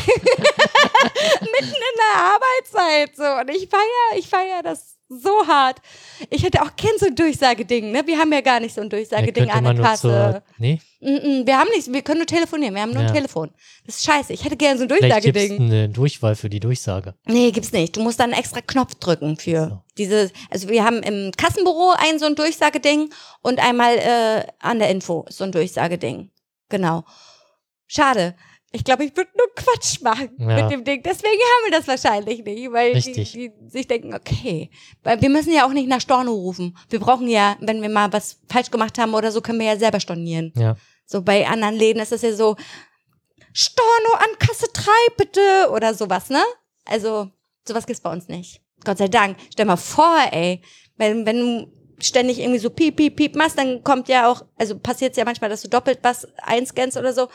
Mitten 1.41 1.73
in 1.73 1.97
der 2.03 2.17
Arbeitszeit 2.17 3.17
so. 3.17 3.23
Und 3.41 3.49
ich 3.51 3.69
feier, 3.69 4.19
ich 4.19 4.29
feier 4.29 4.63
das 4.65 4.98
so 5.09 5.47
hart. 5.47 5.79
Ich 6.31 6.43
hätte 6.43 6.63
auch 6.63 6.77
kein 6.77 6.91
so 6.99 7.07
ein 7.07 7.15
Durchsageding, 7.15 7.91
ne? 7.93 8.07
Wir 8.07 8.19
haben 8.19 8.33
ja 8.33 8.41
gar 8.41 8.61
nicht 8.61 8.75
so 8.75 8.81
ein 8.81 8.91
Durchsageding 8.91 9.51
an 9.51 9.65
der 9.65 9.75
Kasse. 9.75 10.01
Zur, 10.01 10.43
nee? 10.59 10.81
Mm 11.01 11.07
-mm, 11.07 11.47
wir 11.47 11.59
haben 11.59 11.69
nicht, 11.75 11.93
wir 11.93 12.03
können 12.03 12.19
nur 12.19 12.27
telefonieren, 12.27 12.75
wir 12.75 12.83
haben 12.83 12.93
nur 12.93 13.03
ja. 13.03 13.09
ein 13.09 13.15
Telefon. 13.15 13.51
Das 13.87 13.97
ist 13.97 14.05
scheiße. 14.05 14.33
Ich 14.33 14.45
hätte 14.45 14.57
gerne 14.57 14.77
so 14.79 14.85
ein 14.85 14.89
Durchsageding. 14.89 15.33
Vielleicht 15.33 15.49
gibt's 15.49 15.73
eine 15.73 15.89
Durchwahl 15.89 16.37
für 16.37 16.51
die 16.51 16.61
Durchsage. 16.61 17.15
Nee, 17.27 17.51
gibt's 17.53 17.73
nicht. 17.73 17.97
Du 17.97 18.03
musst 18.03 18.21
dann 18.21 18.33
einen 18.33 18.41
extra 18.41 18.61
Knopf 18.61 18.95
drücken 18.97 19.37
für 19.37 19.69
so. 19.69 19.83
diese, 19.97 20.31
also 20.51 20.69
wir 20.69 20.85
haben 20.85 21.03
im 21.03 21.33
Kassenbüro 21.37 21.95
ein 21.97 22.19
so 22.19 22.27
ein 22.27 22.35
Durchsageding 22.35 23.11
und 23.43 23.61
einmal 23.61 23.97
äh, 23.97 24.45
an 24.59 24.79
der 24.79 24.91
Info 24.91 25.25
so 25.31 25.45
ein 25.45 25.53
Durchsageding. 25.53 26.31
Genau. 26.69 27.05
Schade. 27.87 28.35
Ich 28.71 28.85
glaube, 28.85 29.05
ich 29.05 29.17
würde 29.17 29.31
nur 29.37 29.47
Quatsch 29.55 30.03
machen 30.03 30.31
Ja. 30.39 30.63
mit 30.63 30.71
dem 30.71 30.85
Ding. 30.85 31.03
Deswegen 31.03 31.33
haben 31.33 31.71
wir 31.71 31.79
das 31.79 31.89
wahrscheinlich 31.89 32.45
nicht, 32.45 32.71
weil 32.71 32.93
die, 32.93 32.97
Richtig. 32.99 33.33
die 33.33 33.51
sich 33.67 33.87
denken, 33.87 34.13
okay, 34.15 34.71
weil 35.03 35.21
wir 35.23 35.31
müssen 35.31 35.53
ja 35.55 35.67
auch 35.67 35.73
nicht 35.73 35.89
nach 35.89 36.01
Storno 36.03 36.33
rufen. 36.33 36.77
Wir 36.91 37.01
brauchen 37.01 37.29
ja, 37.29 37.57
wenn 37.61 37.81
wir 37.81 37.89
mal 37.89 38.13
was 38.13 38.41
falsch 38.49 38.71
gemacht 38.71 38.99
haben 38.99 39.15
oder 39.15 39.33
so, 39.33 39.41
können 39.41 39.59
wir 39.61 39.67
ja 39.67 39.79
selber 39.79 40.01
stornieren. 40.01 40.53
Ja. 40.57 40.77
So 41.07 41.23
bei 41.23 41.47
anderen 41.47 41.77
Läden 41.77 42.03
ist 42.03 42.13
das 42.13 42.21
ja 42.23 42.33
so, 42.35 42.57
Storno 43.53 44.13
an 44.19 44.39
Kasse 44.39 44.67
3 44.73 44.91
bitte 45.17 45.71
oder 45.73 45.95
sowas, 45.95 46.29
ne? 46.29 46.43
Also, 46.85 47.31
sowas 47.67 47.87
gibt's 47.87 48.03
bei 48.03 48.13
uns 48.13 48.29
nicht. 48.29 48.61
Gott 48.85 48.99
sei 48.99 49.09
Dank. 49.09 49.37
Stell 49.53 49.67
mal 49.67 49.77
vor, 49.77 50.17
ey, 50.31 50.63
wenn, 50.97 51.27
wenn 51.27 51.39
du 51.39 51.73
ständig 52.01 52.39
irgendwie 52.39 52.61
so 52.61 52.71
piep, 52.71 52.97
piep, 52.97 53.17
piep 53.17 53.35
machst, 53.35 53.59
dann 53.59 53.83
kommt 53.83 54.09
ja 54.09 54.31
auch, 54.31 54.45
also 54.57 54.79
passiert 54.79 55.17
ja 55.17 55.25
manchmal, 55.25 55.51
dass 55.51 55.63
du 55.63 55.69
doppelt 55.69 55.99
was 56.03 56.29
einscannst 56.43 56.97
oder 56.97 57.13
so. 57.13 57.29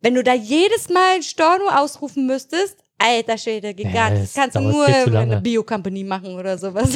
Wenn 0.00 0.14
du 0.14 0.22
da 0.22 0.32
jedes 0.34 0.88
Mal 0.88 1.22
Storno 1.22 1.68
ausrufen 1.68 2.26
müstest, 2.26 2.76
alter 2.98 3.36
Schwede, 3.38 3.74
gigantisch. 3.74 4.20
das 4.20 4.32
das 4.32 4.34
kannst 4.34 4.56
du 4.56 4.60
nur 4.60 4.86
in 4.88 4.94
eine 4.94 5.10
lange. 5.10 5.40
Bio-Company 5.40 6.04
machen 6.04 6.34
oder 6.34 6.56
sowas. 6.58 6.90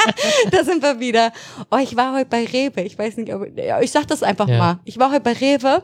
da 0.50 0.64
sind 0.64 0.82
wir 0.82 0.98
wieder. 1.00 1.32
Oh, 1.70 1.76
ich 1.78 1.96
war 1.96 2.14
heute 2.14 2.26
bei 2.30 2.44
Rewe. 2.44 2.82
Ich 2.82 2.98
weiß 2.98 3.16
nicht, 3.18 3.32
ob, 3.32 3.46
ja, 3.56 3.80
ich 3.80 3.90
sag 3.90 4.06
das 4.08 4.22
einfach 4.22 4.48
Ja. 4.48 4.58
mal. 4.58 4.80
Ich 4.84 4.98
war 4.98 5.10
heute 5.10 5.20
bei 5.20 5.32
Rewe 5.32 5.82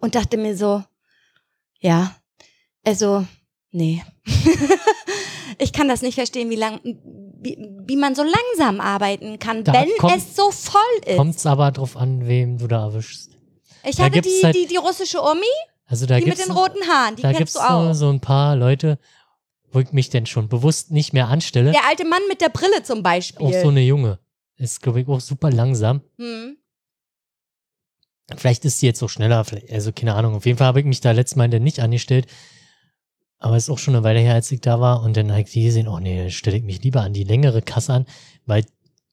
und 0.00 0.14
dachte 0.14 0.36
mir 0.36 0.56
so, 0.56 0.82
ja, 1.80 2.14
also, 2.84 3.24
nee. 3.70 4.02
ich 5.58 5.72
kann 5.72 5.88
das 5.88 6.02
nicht 6.02 6.14
verstehen, 6.14 6.50
wie 6.50 6.56
lang, 6.56 6.80
wie, 6.84 7.58
wie 7.86 7.96
man 7.96 8.14
so 8.14 8.22
langsam 8.22 8.80
arbeiten 8.80 9.38
kann, 9.38 9.64
Da 9.64 9.72
wenn 9.72 9.88
kommt- 9.98 10.16
es 10.16 10.36
so 10.36 10.50
voll 10.50 10.80
ist. 11.06 11.16
Kommt 11.16 11.36
es 11.36 11.46
aber 11.46 11.70
drauf 11.70 11.96
an, 11.96 12.26
wem 12.26 12.58
du 12.58 12.66
da 12.66 12.84
erwischst. 12.86 13.31
Ich 13.84 13.96
da 13.96 14.04
hatte 14.04 14.20
die, 14.20 14.40
halt- 14.42 14.54
die, 14.54 14.66
die 14.66 14.76
russische 14.76 15.20
Omi, 15.22 15.42
Also 15.86 16.06
da 16.06 16.18
die 16.18 16.26
mit 16.26 16.38
den 16.38 16.50
roten 16.50 16.82
Haaren, 16.88 17.16
die 17.16 17.22
da 17.22 17.28
kennst 17.28 17.38
gibt's 17.38 17.52
du 17.54 17.60
auch. 17.60 17.88
so, 17.88 17.92
so 17.94 18.10
ein 18.10 18.20
paar 18.20 18.56
Leute, 18.56 18.98
wo 19.70 19.80
ich 19.80 19.92
mich 19.92 20.10
denn 20.10 20.26
schon 20.26 20.48
bewusst 20.48 20.90
nicht 20.90 21.12
mehr 21.12 21.28
anstelle. 21.28 21.72
Der 21.72 21.86
alte 21.88 22.04
Mann 22.04 22.20
mit 22.28 22.40
der 22.40 22.48
Brille 22.50 22.82
zum 22.82 23.02
Beispiel. 23.02 23.46
Auch 23.46 23.52
so 23.62 23.68
eine 23.68 23.80
Junge. 23.82 24.18
Ist, 24.56 24.82
glaube 24.82 25.00
ich, 25.00 25.08
auch 25.08 25.20
super 25.20 25.50
langsam. 25.50 26.02
hm. 26.18 26.56
Vielleicht 28.36 28.64
ist 28.64 28.78
sie 28.80 28.86
jetzt 28.86 28.98
so 29.00 29.08
schneller, 29.08 29.44
also 29.70 29.92
keine 29.92 30.14
Ahnung. 30.14 30.34
Auf 30.36 30.46
jeden 30.46 30.56
Fall 30.56 30.66
habe 30.68 30.80
ich 30.80 30.86
mich 30.86 31.00
da 31.00 31.10
letztes 31.10 31.36
Mal 31.36 31.50
dann 31.50 31.62
nicht 31.62 31.80
angestellt. 31.80 32.26
Aber 33.38 33.56
es 33.56 33.64
ist 33.64 33.70
auch 33.70 33.78
schon 33.78 33.94
eine 33.94 34.04
Weile 34.04 34.20
her, 34.20 34.34
als 34.34 34.50
ich 34.52 34.60
da 34.60 34.80
war. 34.80 35.02
Und 35.02 35.16
dann 35.16 35.30
habe 35.32 35.42
ich 35.42 35.50
die 35.50 35.64
gesehen, 35.64 35.88
oh 35.88 35.98
nee, 35.98 36.30
stelle 36.30 36.56
ich 36.56 36.62
mich 36.62 36.82
lieber 36.82 37.02
an 37.02 37.12
die 37.12 37.24
längere 37.24 37.60
Kasse 37.60 37.92
an, 37.92 38.06
weil 38.46 38.64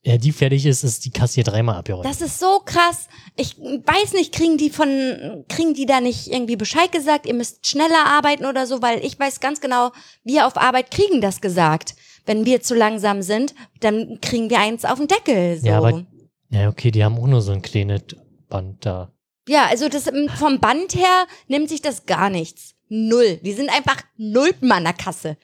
ja, 0.02 0.16
die 0.16 0.32
fertig 0.32 0.64
ist, 0.66 0.82
ist 0.82 1.04
die 1.04 1.10
Kasse 1.10 1.34
hier 1.36 1.44
dreimal 1.44 1.76
abgeräumt. 1.76 2.06
Das 2.06 2.20
ist 2.22 2.38
so 2.38 2.60
krass. 2.64 3.08
Ich 3.36 3.58
weiß 3.58 4.14
nicht, 4.14 4.32
kriegen 4.32 4.56
die 4.56 4.70
von, 4.70 5.44
kriegen 5.48 5.74
die 5.74 5.86
da 5.86 6.00
nicht 6.00 6.28
irgendwie 6.28 6.56
Bescheid 6.56 6.90
gesagt, 6.90 7.26
ihr 7.26 7.34
müsst 7.34 7.66
schneller 7.66 8.06
arbeiten 8.06 8.46
oder 8.46 8.66
so, 8.66 8.80
weil 8.80 9.04
ich 9.04 9.18
weiß 9.18 9.40
ganz 9.40 9.60
genau, 9.60 9.92
wir 10.24 10.46
auf 10.46 10.56
Arbeit 10.56 10.90
kriegen 10.90 11.20
das 11.20 11.40
gesagt. 11.40 11.94
Wenn 12.26 12.44
wir 12.46 12.60
zu 12.62 12.74
langsam 12.74 13.22
sind, 13.22 13.54
dann 13.80 14.20
kriegen 14.20 14.50
wir 14.50 14.58
eins 14.60 14.84
auf 14.84 14.98
den 14.98 15.08
Deckel. 15.08 15.58
So. 15.60 15.66
Ja, 15.66 15.78
aber- 15.78 16.06
ja, 16.50 16.68
okay, 16.68 16.90
die 16.90 17.04
haben 17.04 17.18
auch 17.18 17.26
nur 17.26 17.42
so 17.42 17.52
ein 17.52 17.62
kleines 17.62 18.02
Band 18.48 18.84
da. 18.84 19.12
Ja, 19.48 19.66
also 19.66 19.88
das 19.88 20.10
vom 20.38 20.60
Band 20.60 20.94
her 20.94 21.26
nimmt 21.48 21.68
sich 21.68 21.82
das 21.82 22.06
gar 22.06 22.30
nichts. 22.30 22.74
Null. 22.88 23.38
Die 23.42 23.52
sind 23.52 23.68
einfach 23.70 24.00
null 24.16 24.52
an 24.68 24.84
der 24.84 24.92
Kasse. 24.92 25.36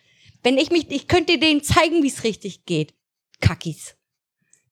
Wenn 0.43 0.59
ich 0.59 0.71
mich, 0.71 0.91
ich 0.91 1.09
könnte 1.09 1.39
denen 1.39 1.63
zeigen, 1.63 2.03
wie 2.03 2.09
es 2.09 2.25
richtig 2.25 2.65
geht. 2.67 2.95
Kackis. 3.41 3.96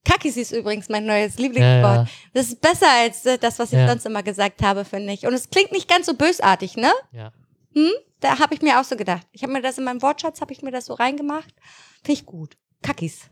Kackis 0.05 0.37
ist 0.37 0.53
übrigens 0.53 0.89
mein 0.89 1.07
neues 1.07 1.37
Lieblingswort. 1.39 1.83
Ja, 1.83 2.03
ja. 2.03 2.07
Das 2.35 2.49
ist 2.49 2.61
besser 2.61 2.91
als 2.91 3.25
äh, 3.27 3.39
das, 3.39 3.59
was 3.59 3.73
ich 3.73 3.79
Ja. 3.79 3.89
sonst 3.89 4.05
immer 4.07 4.23
gesagt 4.23 4.63
habe, 4.63 4.85
finde 4.85 5.13
ich. 5.13 5.27
Und 5.27 5.33
es 5.35 5.49
klingt 5.51 5.73
nicht 5.73 5.89
ganz 5.89 6.07
so 6.07 6.15
bösartig, 6.15 6.77
ne? 6.77 6.93
Ja. 7.13 7.33
Da 8.21 8.39
habe 8.39 8.55
ich 8.55 8.63
mir 8.63 8.81
auch 8.81 8.85
so 8.85 8.97
gedacht. 8.97 9.27
Ich 9.33 9.43
habe 9.43 9.53
mir 9.53 9.61
das 9.63 9.79
in 9.79 9.85
meinem 9.85 10.01
Wortschatz, 10.03 10.41
habe 10.41 10.53
ich 10.53 10.63
mir 10.63 10.71
das 10.71 10.87
so 10.87 10.95
reingemacht. 10.95 11.53
Finde 12.03 12.21
ich 12.21 12.25
gut. 12.27 12.57
Kackis. 12.83 13.23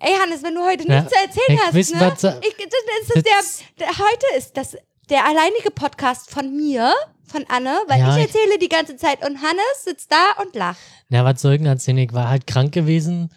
Ey, 0.00 0.14
Hannes, 0.14 0.42
wenn 0.44 0.54
du 0.54 0.64
heute 0.64 0.86
nichts 0.90 1.10
zu 1.12 1.18
erzählen 1.18 1.58
ich 1.58 1.60
hast, 1.60 1.74
weiß, 1.74 1.90
ne? 1.94 2.00
was 2.00 2.20
sa- 2.20 2.40
Ich, 2.42 2.54
das, 2.56 3.16
ist 3.16 3.64
der, 3.78 3.86
der, 3.86 3.98
heute 3.98 4.26
ist 4.36 4.56
das 4.56 4.76
der 5.10 5.24
alleinige 5.26 5.70
Podcast 5.72 6.30
von 6.30 6.56
mir, 6.56 6.92
von 7.24 7.44
Anne, 7.48 7.76
weil 7.88 8.00
ich 8.02 8.16
ich- 8.16 8.22
erzähle 8.34 8.58
die 8.58 8.68
ganze 8.68 8.96
Zeit 8.96 9.26
und 9.26 9.42
Hannes 9.42 9.84
sitzt 9.84 10.12
da 10.12 10.40
und 10.42 10.54
lacht. 10.54 10.78
Na, 11.08 11.24
was 11.24 11.42
soll 11.42 11.54
ich 11.54 11.58
denn 11.58 11.66
erzählen? 11.66 11.98
Ich 11.98 12.12
war 12.12 12.28
halt 12.28 12.46
krank 12.46 12.72
gewesen, 12.72 13.34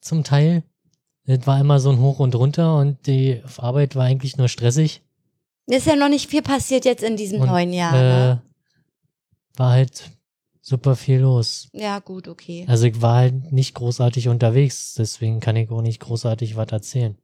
zum 0.00 0.24
Teil. 0.24 0.64
Das 1.30 1.46
war 1.46 1.60
immer 1.60 1.78
so 1.78 1.90
ein 1.90 2.00
Hoch 2.00 2.18
und 2.18 2.34
runter 2.34 2.76
und 2.76 3.06
die 3.06 3.40
Arbeit 3.56 3.94
war 3.94 4.04
eigentlich 4.04 4.36
nur 4.36 4.48
stressig. 4.48 5.00
Ist 5.66 5.86
ja 5.86 5.94
noch 5.94 6.08
nicht 6.08 6.28
viel 6.28 6.42
passiert 6.42 6.84
jetzt 6.84 7.04
in 7.04 7.16
diesem 7.16 7.40
Und, 7.40 7.46
neuen 7.46 7.72
Jahr. 7.72 7.94
äh, 7.94 7.98
ne? 7.98 8.42
war 9.56 9.70
halt 9.70 10.10
super 10.60 10.96
viel 10.96 11.20
los. 11.20 11.68
Ja, 11.72 12.00
gut, 12.00 12.26
okay. 12.26 12.64
Also 12.68 12.86
ich 12.86 13.00
war 13.00 13.16
halt 13.16 13.52
nicht 13.52 13.74
großartig 13.76 14.28
unterwegs, 14.28 14.94
deswegen 14.94 15.38
kann 15.38 15.54
ich 15.54 15.70
auch 15.70 15.82
nicht 15.82 16.00
großartig 16.00 16.56
was 16.56 16.72
erzählen. 16.72 17.16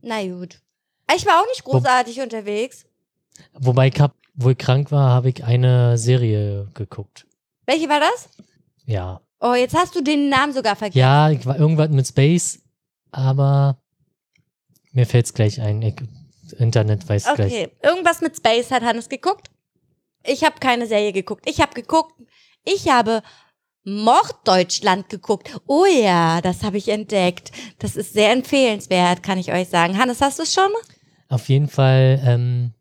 Na 0.00 0.20
gut. 0.26 0.60
Ich 1.14 1.24
war 1.24 1.40
auch 1.40 1.46
nicht 1.46 1.62
großartig 1.62 2.20
unterwegs. 2.20 2.84
Wobei 3.52 3.88
ich 3.88 4.00
hab, 4.00 4.16
wo 4.34 4.50
ich 4.50 4.58
krank 4.58 4.90
war, 4.90 5.10
habe 5.10 5.28
ich 5.28 5.44
eine 5.44 5.98
Serie 5.98 6.66
geguckt. 6.74 7.26
Welche 7.66 7.88
war 7.88 8.00
das? 8.00 8.28
Ja. 8.86 9.20
Oh, 9.38 9.54
jetzt 9.54 9.76
hast 9.76 9.94
du 9.94 10.02
den 10.02 10.28
Namen 10.28 10.52
sogar 10.52 10.74
vergessen. 10.74 10.98
Ja, 10.98 11.30
ich 11.30 11.46
war 11.46 11.56
irgendwas 11.58 11.90
mit 11.90 12.06
Space, 12.08 12.61
aber 13.12 13.80
mir 14.92 15.06
fällt's 15.06 15.32
gleich 15.34 15.60
ein. 15.60 15.80
Ich, 15.82 15.94
Internet 16.58 17.08
weiß 17.08 17.24
gleich. 17.34 17.52
Okay, 17.52 17.70
irgendwas 17.82 18.20
mit 18.20 18.36
Space 18.36 18.70
hat 18.70 18.82
Hannes 18.82 19.08
geguckt. 19.08 19.50
Ich 20.24 20.44
habe 20.44 20.58
keine 20.60 20.86
Serie 20.86 21.12
geguckt. 21.12 21.48
Ich 21.48 21.60
habe 21.60 21.74
geguckt, 21.74 22.12
ich 22.64 22.88
habe 22.88 23.22
Morddeutschland 23.84 25.08
geguckt. 25.08 25.56
Oh 25.66 25.86
ja, 25.86 26.40
das 26.40 26.62
habe 26.62 26.76
ich 26.78 26.88
entdeckt. 26.88 27.50
Das 27.78 27.96
ist 27.96 28.12
sehr 28.12 28.32
empfehlenswert, 28.32 29.22
kann 29.22 29.38
ich 29.38 29.52
euch 29.52 29.68
sagen. 29.68 29.98
Hannes, 29.98 30.20
hast 30.20 30.38
du 30.38 30.42
es 30.44 30.52
schon? 30.52 30.70
Auf 31.28 31.48
jeden 31.48 31.68
Fall 31.68 32.20
ähm, 32.24 32.74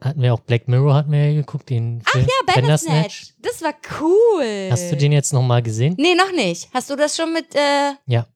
hatten 0.00 0.20
wir 0.20 0.34
auch 0.34 0.40
Black 0.40 0.68
Mirror 0.68 0.94
hatten 0.94 1.12
wir 1.12 1.30
ja 1.30 1.34
geguckt, 1.40 1.70
den 1.70 2.02
Film 2.02 2.26
Ja, 2.26 2.54
Bandersnatch. 2.54 3.34
Das 3.38 3.62
war 3.62 3.74
cool. 4.00 4.68
Hast 4.70 4.90
du 4.92 4.96
den 4.96 5.12
jetzt 5.12 5.32
nochmal 5.32 5.62
gesehen? 5.62 5.94
Nee, 5.98 6.14
noch 6.14 6.32
nicht. 6.32 6.68
Hast 6.74 6.90
du 6.90 6.96
das 6.96 7.16
schon 7.16 7.32
mit, 7.32 7.54
äh, 7.54 7.92
Ja. 8.06 8.26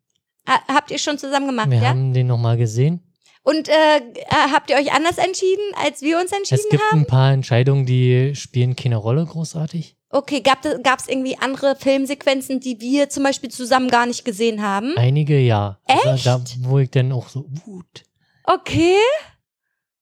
Ha 0.47 0.61
habt 0.68 0.91
ihr 0.91 0.99
schon 0.99 1.18
zusammen 1.18 1.47
gemacht, 1.47 1.70
Wir 1.70 1.78
ja? 1.78 1.88
haben 1.88 2.12
den 2.12 2.26
nochmal 2.26 2.57
gesehen. 2.57 3.03
Und 3.43 3.68
äh, 3.68 3.72
äh, 3.72 4.24
habt 4.53 4.68
ihr 4.70 4.76
euch 4.76 4.93
anders 4.93 5.16
entschieden, 5.16 5.62
als 5.82 6.03
wir 6.03 6.18
uns 6.20 6.30
entschieden 6.32 6.61
Es 6.62 6.68
gibt 6.68 6.82
haben? 6.91 7.01
ein 7.01 7.07
paar 7.07 7.32
Entscheidungen, 7.32 7.86
die 7.86 8.34
spielen 8.34 8.76
keine 8.76 8.97
Rolle 8.97 9.24
großartig. 9.24 9.97
Okay, 10.11 10.41
gab 10.41 10.64
es 10.64 11.07
irgendwie 11.09 11.38
andere 11.38 11.76
Filmsequenzen, 11.76 12.61
die 12.61 12.80
wir 12.80 13.09
zum 13.09 13.22
Beispiel 13.22 13.49
zusammen 13.51 13.88
gar 13.88 14.07
nicht 14.07 14.24
gesehen 14.24 14.61
haben? 14.61 14.95
Einige 14.99 15.38
ja. 15.38 15.78
Echt? 15.86 16.26
Da, 16.26 16.38
da 16.38 16.45
wo 16.62 16.78
ich 16.80 16.91
dann 16.91 17.12
auch 17.12 17.28
so, 17.28 17.45
gut. 17.64 18.05
Okay, 18.45 18.97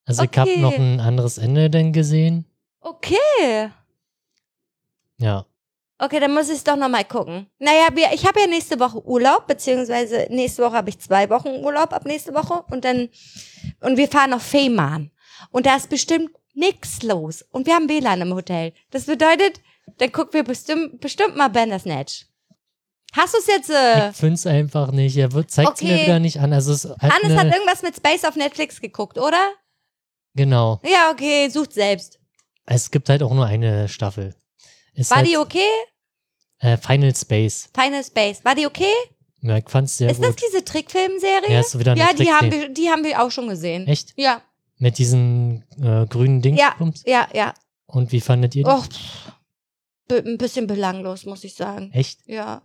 Also 0.07 0.23
ich 0.25 0.37
habe 0.39 0.51
Okay. 0.51 0.61
noch 0.61 0.73
ein 0.73 0.99
anderes 1.01 1.37
Ende 1.39 1.69
denn 1.71 1.93
gesehen. 1.93 2.47
okay. 2.81 3.71
Ja. 5.19 5.45
Okay, 6.01 6.21
dann 6.21 6.33
muss 6.33 6.49
ich 6.49 6.57
es 6.59 6.65
doch 6.65 6.77
nochmal 6.77 7.05
gucken. 7.05 7.47
Naja, 7.59 7.89
wir, 7.95 8.13
ich 8.13 8.25
habe 8.25 8.41
ja 8.41 8.47
nächste 8.47 8.79
Woche 8.79 9.05
Urlaub, 9.05 9.47
beziehungsweise 9.49 10.29
nächste 10.31 10.63
Woche 10.63 10.75
habe 10.75 10.91
ich 10.91 11.01
zwei 11.01 11.29
Wochen 11.29 11.49
Urlaub 11.49 11.93
ab 11.93 12.05
nächste 12.05 12.33
Woche 12.35 12.63
und 12.71 12.85
dann, 12.85 13.09
und 13.81 13.97
wir 13.97 14.07
fahren 14.09 14.33
auf 14.33 14.43
Fehmarn. 14.43 15.11
Und 15.51 15.67
da 15.67 15.75
ist 15.77 15.89
bestimmt 15.91 16.31
nix 16.55 17.03
los. 17.03 17.43
Und 17.51 17.67
wir 17.67 17.75
haben 17.75 17.89
WLAN 17.89 18.21
im 18.21 18.33
Hotel. 18.35 18.73
Das 18.91 19.07
bedeutet, 19.07 19.61
dann 19.99 20.13
gucken 20.13 20.35
wir 20.35 20.45
bestimmt, 20.45 21.01
bestimmt 21.01 21.37
mal 21.37 21.49
Bandersnatch. 21.49 22.27
Hast 23.13 23.35
du 23.35 23.39
es 23.39 23.47
jetzt, 23.47 23.71
äh, 23.71 24.11
Ich 24.11 24.17
find's 24.17 24.47
einfach 24.47 24.93
nicht. 24.93 25.17
Er 25.17 25.31
zeigt 25.49 25.83
mir 25.83 25.95
Okay. 25.95 26.03
wieder 26.05 26.19
nicht 26.19 26.39
an. 26.41 26.53
Also 26.53 26.73
es 26.73 26.85
hat 26.85 27.01
Hannes 27.01 27.37
hat 27.37 27.47
irgendwas 27.53 27.83
mit 27.83 27.97
Space 27.97 28.25
auf 28.25 28.37
Netflix 28.37 28.81
geguckt, 28.81 29.19
oder? 29.19 29.41
genau. 30.35 30.81
Ja, 30.85 31.11
okay, 31.11 31.49
sucht 31.49 31.73
selbst. 31.73 32.21
Es 32.67 32.91
gibt 32.91 33.09
halt 33.09 33.23
auch 33.23 33.33
nur 33.33 33.47
eine 33.47 33.89
Staffel. 33.89 34.35
Ist 34.99 35.11
War 35.11 35.19
halt, 35.19 35.29
die 35.29 35.37
okay? 35.39 35.61
äh, 36.59 36.77
Final 36.77 37.15
Space. 37.15 37.71
Final 37.73 38.03
Space. 38.05 38.45
War 38.45 38.55
die 38.55 38.67
okay? 38.67 38.93
Ja, 39.41 39.57
ich 39.59 39.69
fand's 39.69 39.97
sehr 39.97 40.11
ist 40.11 40.21
das 40.21 40.31
gut. 40.35 40.43
diese 40.49 40.65
Trickfilmserie? 40.65 41.53
Ja, 41.53 41.61
ist 41.61 41.79
wieder 41.79 41.93
eine 41.93 42.01
ja 42.01 42.13
die, 42.13 42.33
haben 42.33 42.51
wir, 42.51 42.69
die 42.69 42.91
haben 42.91 43.05
wir 43.05 43.23
auch 43.23 43.31
schon 43.31 43.49
gesehen. 43.49 43.87
Echt? 43.87 44.13
Ja, 44.17 44.43
Mit 44.79 44.99
diesen 44.99 45.63
äh, 45.81 46.07
grünen 46.07 46.43
Ja. 46.43 46.71
Dingsbums? 46.71 47.05
ja, 47.07 47.29
ja. 47.33 47.55
Und 47.87 48.11
wie 48.11 48.21
fandet 48.21 48.57
ihr 48.57 48.65
die? 48.65 48.71
Och, 48.71 48.85
pff, 48.87 49.33
ein 50.11 50.37
bisschen 50.39 50.67
belanglos, 50.67 51.25
muss 51.25 51.45
ich 51.45 51.55
sagen. 51.55 51.93
Echt? 51.93 52.21
Ja. 52.27 52.63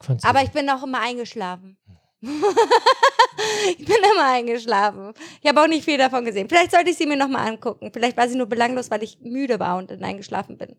Fand's 0.00 0.24
Aber 0.24 0.42
ich 0.42 0.50
bin 0.50 0.68
auch 0.70 0.84
immer 0.84 1.00
eingeschlafen. 1.00 1.78
ich 2.22 3.84
bin 3.84 3.96
immer 4.12 4.32
eingeschlafen. 4.32 5.12
Ich 5.42 5.48
habe 5.48 5.62
auch 5.62 5.68
nicht 5.68 5.84
viel 5.84 5.98
davon 5.98 6.24
gesehen. 6.24 6.48
Vielleicht 6.48 6.70
sollte 6.70 6.90
ich 6.90 6.96
sie 6.96 7.06
mir 7.06 7.16
nochmal 7.16 7.48
angucken. 7.48 7.90
Vielleicht 7.92 8.16
war 8.16 8.28
sie 8.28 8.36
nur 8.36 8.46
belanglos, 8.46 8.90
weil 8.90 9.02
ich 9.02 9.18
müde 9.20 9.60
war 9.60 9.76
und 9.76 9.90
dann 9.90 10.02
eingeschlafen 10.02 10.56
bin. 10.56 10.76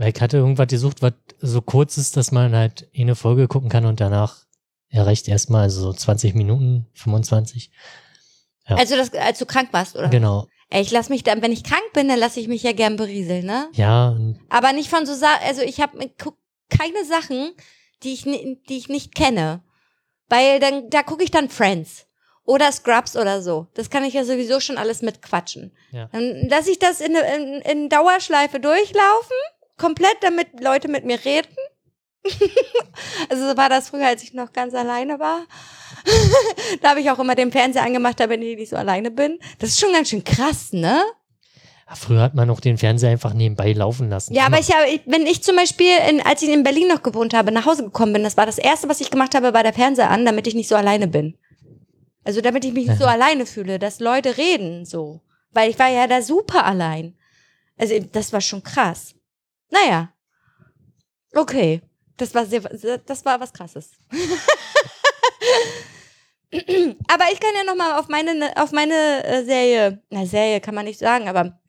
Weil 0.00 0.14
ich 0.16 0.20
hatte 0.22 0.38
irgendwas 0.38 0.68
gesucht, 0.68 1.02
was 1.02 1.12
so 1.40 1.60
kurz 1.60 1.98
ist, 1.98 2.16
dass 2.16 2.32
man 2.32 2.56
halt 2.56 2.88
eine 2.96 3.14
Folge 3.14 3.48
gucken 3.48 3.68
kann 3.68 3.84
und 3.84 4.00
danach 4.00 4.46
erreicht 4.88 5.28
erstmal 5.28 5.64
also 5.64 5.82
so 5.82 5.92
20 5.92 6.34
Minuten, 6.34 6.86
25. 6.94 7.70
Ja. 8.66 8.76
Also, 8.76 8.96
das, 8.96 9.12
als 9.12 9.38
du 9.38 9.44
krank 9.44 9.68
warst, 9.72 9.96
oder? 9.96 10.08
Genau. 10.08 10.46
Ey, 10.70 10.80
ich 10.80 10.90
lass 10.90 11.10
mich 11.10 11.22
dann, 11.22 11.42
wenn 11.42 11.52
ich 11.52 11.64
krank 11.64 11.82
bin, 11.92 12.08
dann 12.08 12.18
lasse 12.18 12.40
ich 12.40 12.48
mich 12.48 12.62
ja 12.62 12.72
gern 12.72 12.96
berieseln, 12.96 13.44
ne? 13.44 13.68
Ja, 13.74 14.16
Aber 14.48 14.72
nicht 14.72 14.88
von 14.88 15.04
so 15.04 15.12
Sa 15.12 15.34
also 15.46 15.60
ich 15.60 15.82
habe 15.82 15.98
keine 16.70 17.04
Sachen, 17.04 17.52
die 18.02 18.14
ich 18.14 18.24
die 18.24 18.78
ich 18.78 18.88
nicht 18.88 19.14
kenne, 19.14 19.62
weil 20.28 20.60
dann 20.60 20.90
da 20.90 21.02
gucke 21.02 21.24
ich 21.24 21.30
dann 21.30 21.48
Friends 21.48 22.06
oder 22.44 22.72
Scrubs 22.72 23.16
oder 23.16 23.42
so. 23.42 23.68
Das 23.74 23.90
kann 23.90 24.04
ich 24.04 24.14
ja 24.14 24.24
sowieso 24.24 24.60
schon 24.60 24.78
alles 24.78 25.02
mitquatschen. 25.02 25.72
Ja. 25.92 26.08
Dann 26.12 26.48
lasse 26.48 26.70
ich 26.70 26.78
das 26.78 27.00
in, 27.00 27.14
in, 27.14 27.60
in 27.62 27.88
Dauerschleife 27.88 28.58
durchlaufen, 28.58 29.36
komplett, 29.76 30.16
damit 30.22 30.60
Leute 30.60 30.88
mit 30.88 31.04
mir 31.04 31.24
reden. 31.24 31.54
also 33.30 33.48
so 33.48 33.56
war 33.56 33.68
das 33.68 33.90
früher, 33.90 34.06
als 34.06 34.22
ich 34.22 34.34
noch 34.34 34.52
ganz 34.52 34.74
alleine 34.74 35.18
war. 35.18 35.46
da 36.82 36.90
habe 36.90 37.00
ich 37.00 37.10
auch 37.10 37.18
immer 37.18 37.34
den 37.34 37.52
Fernseher 37.52 37.84
angemacht, 37.84 38.20
damit 38.20 38.42
ich 38.42 38.56
nicht 38.56 38.70
so 38.70 38.76
alleine 38.76 39.10
bin. 39.10 39.38
Das 39.58 39.70
ist 39.70 39.80
schon 39.80 39.92
ganz 39.92 40.08
schön 40.08 40.24
krass, 40.24 40.72
ne? 40.72 41.02
Früher 41.96 42.20
hat 42.22 42.34
man 42.34 42.48
noch 42.48 42.60
den 42.60 42.78
Fernseher 42.78 43.10
einfach 43.10 43.34
nebenbei 43.34 43.72
laufen 43.72 44.08
lassen. 44.08 44.34
Ja, 44.34 44.46
aber 44.46 44.58
ich 44.58 44.70
habe, 44.70 45.00
wenn 45.06 45.26
ich 45.26 45.42
zum 45.42 45.56
Beispiel, 45.56 45.92
in, 46.08 46.20
als 46.20 46.42
ich 46.42 46.48
in 46.48 46.62
Berlin 46.62 46.88
noch 46.88 47.02
gewohnt 47.02 47.34
habe, 47.34 47.52
nach 47.52 47.66
Hause 47.66 47.84
gekommen 47.84 48.12
bin, 48.12 48.22
das 48.22 48.36
war 48.36 48.46
das 48.46 48.58
erste, 48.58 48.88
was 48.88 49.00
ich 49.00 49.10
gemacht 49.10 49.34
habe, 49.34 49.52
war 49.54 49.62
der 49.62 49.72
Fernseher 49.72 50.10
an, 50.10 50.24
damit 50.24 50.46
ich 50.46 50.54
nicht 50.54 50.68
so 50.68 50.76
alleine 50.76 51.08
bin. 51.08 51.36
Also 52.24 52.40
damit 52.40 52.64
ich 52.64 52.72
mich 52.72 52.86
nicht 52.86 52.98
so 52.98 53.06
alleine 53.06 53.46
fühle, 53.46 53.78
dass 53.78 54.00
Leute 54.00 54.36
reden 54.36 54.84
so. 54.84 55.20
Weil 55.52 55.70
ich 55.70 55.78
war 55.78 55.88
ja 55.88 56.06
da 56.06 56.22
super 56.22 56.64
allein. 56.64 57.16
Also 57.76 57.98
das 57.98 58.32
war 58.32 58.40
schon 58.40 58.62
krass. 58.62 59.14
Naja. 59.70 60.12
Okay. 61.34 61.82
Das 62.16 62.34
war 62.34 62.44
sehr, 62.44 62.60
das 62.60 63.24
war 63.24 63.40
was 63.40 63.52
krasses. 63.52 63.92
aber 66.52 67.24
ich 67.32 67.40
kann 67.40 67.54
ja 67.56 67.64
noch 67.64 67.76
mal 67.76 67.98
auf 67.98 68.08
meine, 68.08 68.52
auf 68.56 68.72
meine 68.72 69.24
äh, 69.24 69.44
Serie, 69.44 70.02
na 70.10 70.26
Serie 70.26 70.60
kann 70.60 70.74
man 70.74 70.84
nicht 70.84 70.98
sagen, 70.98 71.28
aber 71.28 71.59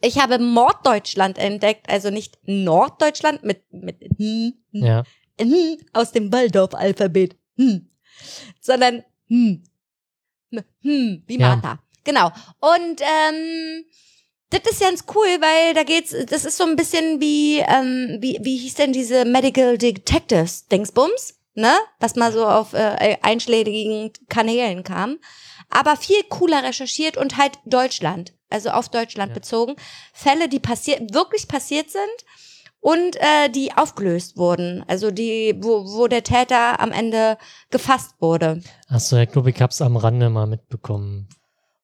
ich 0.00 0.18
habe 0.18 0.38
Morddeutschland 0.38 1.38
entdeckt, 1.38 1.88
also 1.88 2.10
nicht 2.10 2.38
Norddeutschland 2.44 3.42
mit, 3.44 3.62
mit 3.72 4.00
hm, 4.00 4.54
hm, 4.72 4.84
ja. 4.84 5.04
hm, 5.40 5.78
aus 5.92 6.12
dem 6.12 6.32
Waldorf-Alphabet, 6.32 7.36
hm, 7.56 7.90
sondern 8.60 9.04
hm, 9.28 9.62
hm, 10.82 11.22
wie 11.26 11.38
Ja. 11.38 11.56
Martha. 11.56 11.78
Genau. 12.04 12.32
Und 12.60 13.00
ähm, 13.00 13.84
das 14.50 14.62
ist 14.72 14.80
ganz 14.80 15.04
cool, 15.14 15.28
weil 15.40 15.74
da 15.74 15.84
geht's, 15.84 16.14
das 16.26 16.44
ist 16.44 16.56
so 16.56 16.64
ein 16.64 16.76
bisschen 16.76 17.20
wie, 17.20 17.58
ähm, 17.58 18.18
wie, 18.20 18.38
wie 18.42 18.56
hieß 18.56 18.74
denn 18.74 18.92
diese 18.92 19.24
Medical 19.24 19.78
Detectives 19.78 20.66
Dingsbums, 20.66 21.38
ne? 21.54 21.72
Was 22.00 22.16
mal 22.16 22.32
so 22.32 22.46
auf 22.46 22.72
äh, 22.72 23.18
einschlägigen 23.22 24.12
Kanälen 24.28 24.82
kam. 24.82 25.18
Aber 25.68 25.96
viel 25.96 26.22
cooler 26.24 26.64
recherchiert 26.64 27.16
und 27.16 27.36
halt 27.36 27.58
Deutschland, 27.64 28.32
also 28.50 28.70
auf 28.70 28.88
Deutschland 28.88 29.30
Ja. 29.30 29.34
bezogen. 29.34 29.76
Fälle, 30.12 30.48
die 30.48 30.60
passiert, 30.60 31.14
wirklich 31.14 31.48
passiert 31.48 31.90
sind 31.90 32.02
und 32.80 33.16
äh, 33.16 33.48
die 33.50 33.72
aufgelöst 33.76 34.36
wurden. 34.36 34.84
Also 34.88 35.10
die, 35.10 35.54
wo, 35.60 35.84
wo 35.84 36.06
der 36.08 36.22
Täter 36.24 36.80
am 36.80 36.92
Ende 36.92 37.38
gefasst 37.70 38.12
wurde. 38.20 38.62
Achso, 38.88 39.16
ja, 39.16 39.24
glaube 39.26 39.50
ich 39.50 39.60
hab's 39.60 39.80
am 39.80 39.96
Rande 39.96 40.30
mal 40.30 40.46
mitbekommen. 40.46 41.28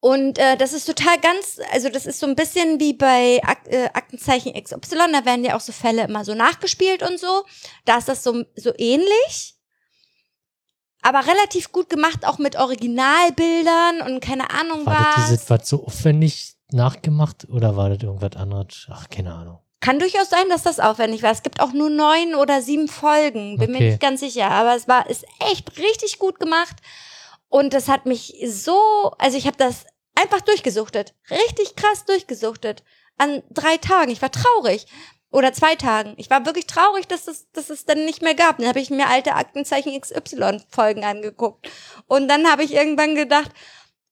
Und 0.01 0.39
äh, 0.39 0.57
das 0.57 0.73
ist 0.73 0.85
total 0.85 1.19
ganz, 1.21 1.59
also 1.73 1.89
das 1.89 2.07
ist 2.07 2.21
so 2.21 2.27
ein 2.27 2.37
bisschen 2.37 2.79
wie 2.79 2.93
bei 2.93 3.41
Ak 3.43 3.67
äh, 3.67 3.87
Aktenzeichen 3.93 4.53
XY, 4.53 5.11
da 5.13 5.25
werden 5.25 5.45
ja 5.45 5.57
auch 5.57 5.61
so 5.61 5.73
Fälle 5.73 6.05
immer 6.05 6.25
so 6.25 6.35
nachgespielt 6.35 7.03
und 7.03 7.19
so. 7.19 7.45
Da 7.87 7.99
ist 7.99 8.09
das 8.09 8.23
so, 8.23 8.45
so 8.55 8.73
ähnlich. 8.79 9.55
Aber 11.03 11.27
relativ 11.27 11.73
gut 11.73 11.89
gemacht, 11.89 12.25
auch 12.27 12.39
mit 12.39 12.57
Originalbildern 12.57 14.03
und 14.03 14.21
keine 14.21 14.51
Ahnung 14.51 14.85
War 14.87 14.95
das, 15.15 15.17
was. 15.17 15.29
diese, 15.41 15.51
was 15.51 15.69
so 15.69 15.85
aufwendig 15.87 16.56
nachgemacht 16.73 17.47
oder 17.49 17.77
war 17.77 17.91
das 17.91 18.03
irgendwas 18.03 18.37
anderes? 18.37 18.87
Ach, 18.91 19.09
keine 19.09 19.33
Ahnung. 19.35 19.59
Kann 19.81 19.99
durchaus 19.99 20.31
sein, 20.31 20.49
dass 20.49 20.63
das 20.63 20.81
aufwendig 20.81 21.23
war. 21.23 21.31
Es 21.31 21.43
gibt 21.43 21.61
auch 21.61 21.73
nur 21.73 21.91
neun 21.91 22.35
oder 22.35 22.63
sieben 22.63 22.89
Folgen, 22.89 23.59
bin 23.59 23.71
mir 23.71 23.77
Okay. 23.77 23.91
nicht 23.91 24.01
ganz 24.01 24.21
sicher. 24.21 24.51
Aber 24.51 24.75
es 24.75 24.89
war 24.89 25.09
ist 25.09 25.25
echt 25.51 25.79
richtig 25.79 26.19
gut 26.19 26.41
gemacht. 26.41 26.77
Und 27.49 27.73
das 27.75 27.89
hat 27.89 28.07
mich 28.07 28.35
so, 28.47 29.13
also 29.19 29.37
ich 29.39 29.47
habe 29.47 29.57
das 29.57 29.85
einfach 30.15 30.41
durchgesuchtet. 30.41 31.15
Richtig 31.31 31.77
krass 31.77 32.05
durchgesuchtet. 32.05 32.83
An 33.19 33.43
drei 33.51 33.77
Tagen. 33.77 34.11
Ich 34.11 34.23
war 34.23 34.33
traurig. 34.33 34.87
Oder 35.31 35.53
zwei 35.53 35.75
Tagen. 35.75 36.15
Ich 36.17 36.31
war 36.31 36.47
wirklich 36.47 36.67
traurig, 36.67 37.07
dass 37.09 37.29
es, 37.29 37.51
dass 37.53 37.69
es 37.69 37.85
dann 37.85 38.05
nicht 38.05 38.23
mehr 38.23 38.35
gab. 38.35 38.59
Dann 38.59 38.67
habe 38.69 38.81
ich 38.81 38.91
mir 38.91 39.09
alte 39.09 39.35
Aktenzeichen 39.35 39.99
XY-Folgen 40.01 41.05
angeguckt. 41.05 41.69
Und 42.07 42.29
dann 42.29 42.51
habe 42.51 42.65
ich 42.65 42.73
irgendwann 42.75 43.15
gedacht, 43.15 43.51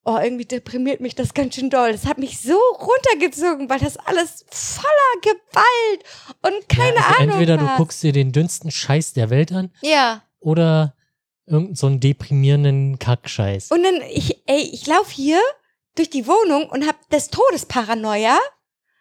oh, 0.04 0.18
irgendwie 0.22 0.44
deprimiert 0.44 1.00
mich 1.00 1.14
das 1.14 1.34
ganz 1.34 1.54
schön 1.54 1.70
doll. 1.70 1.92
Das 1.92 2.06
hat 2.06 2.18
mich 2.18 2.40
so 2.40 2.58
runtergezogen, 2.78 3.68
weil 3.70 3.80
das 3.80 3.96
alles 3.96 4.44
voller 4.50 5.20
Gewalt 5.22 6.04
und 6.42 6.68
keine 6.68 6.96
ja, 6.96 7.06
also 7.06 7.22
Ahnung 7.22 7.30
Entweder 7.30 7.56
du 7.56 7.66
guckst 7.76 8.02
dir 8.02 8.12
den 8.12 8.32
dünnsten 8.32 8.70
Scheiß 8.70 9.14
der 9.14 9.30
Welt 9.30 9.52
an 9.52 9.72
Ja. 9.82 10.22
oder 10.40 10.94
irgendeinen 11.46 11.76
so 11.76 11.86
einen 11.86 12.00
deprimierenden 12.00 12.98
Kackscheiß. 12.98 13.70
Und 13.70 13.82
dann, 13.82 14.00
ich, 14.10 14.42
ey, 14.46 14.62
ich 14.72 14.86
laufe 14.86 15.12
hier 15.12 15.40
durch 15.94 16.10
die 16.10 16.26
Wohnung 16.26 16.68
und 16.70 16.86
hab 16.86 17.08
des 17.10 17.28
Todes 17.28 17.66
Paranoia. 17.66 18.38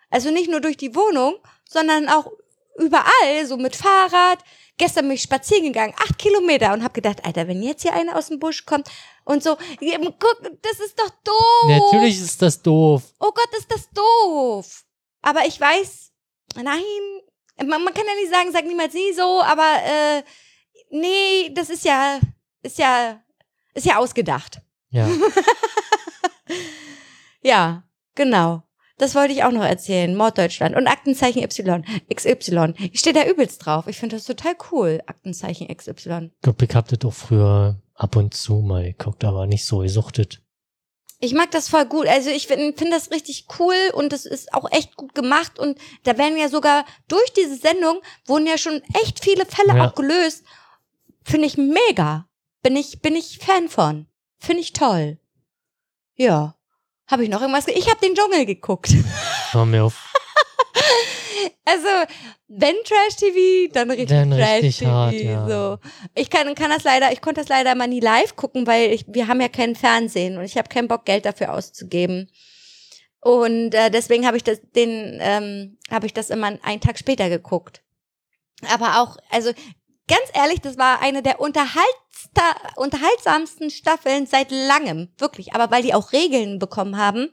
Also 0.10 0.30
nicht 0.30 0.50
nur 0.50 0.62
durch 0.62 0.78
die 0.78 0.96
Wohnung, 0.96 1.36
sondern 1.68 2.08
auch 2.10 2.32
überall, 2.78 3.46
so 3.46 3.58
mit 3.58 3.76
Fahrrad. 3.76 4.40
Gestern 4.78 5.06
bin 5.06 5.16
ich 5.16 5.22
spazieren 5.22 5.66
gegangen, 5.66 5.94
acht 5.98 6.18
Kilometer 6.18 6.74
und 6.74 6.84
hab 6.84 6.94
gedacht, 6.94 7.26
Alter, 7.26 7.48
wenn 7.48 7.62
jetzt 7.64 7.84
hier 7.84 7.94
einer 7.94 8.18
aus 8.18 8.28
dem 8.28 8.40
Busch 8.40 8.66
kommt 8.66 8.90
und 9.26 9.44
so, 9.44 9.56
guck, 9.56 10.62
das 10.62 10.80
ist 10.80 11.00
doch 11.00 11.10
doof. 11.24 11.64
Natürlich 11.68 12.20
ist 12.20 12.42
das 12.42 12.62
doof. 12.62 13.04
Oh 13.20 13.32
Gott, 13.32 13.50
ist 13.58 13.72
das 13.72 13.90
doof. 13.92 14.84
Aber 15.22 15.46
ich 15.46 15.60
weiß, 15.60 16.12
nein, 16.56 16.84
man, 17.58 17.84
man 17.84 17.94
kann 17.94 18.06
ja 18.08 18.16
nicht 18.16 18.32
sagen, 18.32 18.52
sag 18.52 18.66
niemals 18.66 18.94
nie 18.94 19.14
so, 19.14 19.42
aber 19.42 19.78
äh, 19.86 20.24
nee, 20.90 21.52
das 21.54 21.70
ist 21.70 21.86
ja, 21.86 22.20
ist 22.62 22.78
ja, 22.78 23.22
ist 23.74 23.86
ja 23.86 23.98
ausgedacht. 23.98 24.62
Ja. 24.90 25.08
Ja, 27.44 27.84
genau. 28.16 28.64
Das 28.98 29.16
wollte 29.16 29.34
ich 29.34 29.44
auch 29.44 29.52
noch 29.52 29.64
erzählen. 29.66 30.16
Morddeutschland 30.16 30.76
und 30.76 30.88
Aktenzeichen 30.88 31.42
Y, 31.44 31.84
XY. 32.14 32.74
Ich 32.92 33.00
stehe 33.00 33.14
da 33.14 33.26
übelst 33.26 33.66
drauf. 33.66 33.88
Ich 33.88 33.98
finde 33.98 34.16
das 34.18 34.26
total 34.26 34.56
cool, 34.72 35.02
Aktenzeichen 35.08 35.68
XY. 35.68 36.32
Ich 36.46 36.76
hab 36.76 36.88
das 36.88 37.00
auch 37.04 37.14
früher 37.14 37.82
ab 37.96 38.16
und 38.16 38.34
zu 38.34 38.56
mal 38.62 38.84
geguckt, 38.84 39.24
aber 39.24 39.48
nicht 39.48 39.66
so 39.66 39.80
gesuchtet. 39.80 40.42
Ich 41.20 41.34
mag 41.34 41.52
das 41.52 41.70
voll 41.70 41.86
gut. 41.86 42.08
Also 42.08 42.30
ich 42.30 42.48
finde 42.48 42.78
find 42.78 42.92
das 42.92 43.10
richtig 43.10 43.46
cool 43.58 43.76
und 43.94 44.12
das 44.12 44.26
ist 44.26 44.54
auch 44.54 44.70
echt 44.72 44.98
gut 44.98 45.16
gemacht. 45.16 45.58
Und 45.58 45.80
da 46.04 46.18
werden 46.18 46.38
ja 46.38 46.50
sogar 46.50 46.86
durch 47.08 47.32
diese 47.34 47.56
Sendung 47.56 48.02
wurden 48.26 48.46
ja 48.46 48.58
schon 48.58 48.82
echt 49.02 49.24
viele 49.24 49.46
Fälle 49.46 49.78
Ja. 49.78 49.88
auch 49.88 49.96
gelöst. 49.96 50.44
Finde 51.24 51.48
ich 51.48 51.58
mega. 51.58 52.28
Bin 52.62 52.76
ich, 52.76 53.02
bin 53.02 53.16
ich 53.16 53.40
Fan 53.40 53.70
von. 53.70 54.08
Finde 54.38 54.62
ich 54.62 54.74
toll. 54.74 55.18
Ja. 56.16 56.56
Habe 57.10 57.24
ich 57.24 57.30
noch 57.30 57.42
irgendwas? 57.42 57.66
ge- 57.66 57.76
Ich 57.78 57.90
habe 57.90 58.00
den 58.00 58.16
Dschungel 58.16 58.46
geguckt. 58.46 58.90
Hör 59.52 59.66
mir 59.66 59.84
auf. 59.86 60.14
Also, 61.66 61.88
wenn 62.48 62.76
Trash 62.86 63.16
TV, 63.18 63.72
dann 63.74 63.90
richtig 63.90 64.10
Dann 64.10 64.32
Trash 64.32 64.62
richtig 64.64 64.78
TV. 64.80 64.92
hart, 64.92 65.14
ja. 65.14 65.48
So. 65.48 65.78
Ich 66.16 66.30
kann, 66.30 66.54
kann 66.56 66.70
das 66.70 66.84
leider, 66.84 67.12
ich 67.12 67.22
konnte 67.22 67.42
das 67.42 67.50
leider 67.50 67.74
mal 67.76 67.88
nie 67.88 68.00
live 68.00 68.36
gucken, 68.36 68.68
weil 68.68 68.92
ich, 68.92 69.06
wir 69.08 69.28
haben 69.28 69.42
ja 69.42 69.50
kein 69.50 69.76
Fernsehen 69.76 70.38
und 70.38 70.44
ich 70.44 70.58
habe 70.58 70.70
keinen 70.70 70.88
Bock, 70.88 71.06
Geld 71.06 71.26
dafür 71.26 71.54
auszugeben. 71.54 72.30
Und 73.20 73.74
äh, 73.74 73.90
deswegen 73.90 74.26
habe 74.28 74.38
ich 74.38 74.44
das, 74.44 74.60
den, 74.76 75.20
ähm, 75.22 75.78
habe 75.90 76.06
ich 76.06 76.14
das 76.14 76.30
immer 76.30 76.58
einen 76.62 76.82
Tag 76.82 77.00
später 77.00 77.30
geguckt. 77.30 77.82
Aber 78.74 79.02
auch, 79.02 79.18
also 79.30 79.52
ganz 80.08 80.24
ehrlich, 80.34 80.60
das 80.62 80.78
war 80.78 81.02
eine 81.02 81.22
der 81.24 81.40
unterhaltsamsten 82.76 83.70
Staffeln 83.70 84.26
seit 84.26 84.52
langem, 84.52 85.10
wirklich. 85.18 85.54
Aber 85.54 85.72
weil 85.72 85.84
die 85.84 85.94
auch 85.94 86.12
Regeln 86.14 86.60
bekommen 86.60 86.98
haben, 86.98 87.30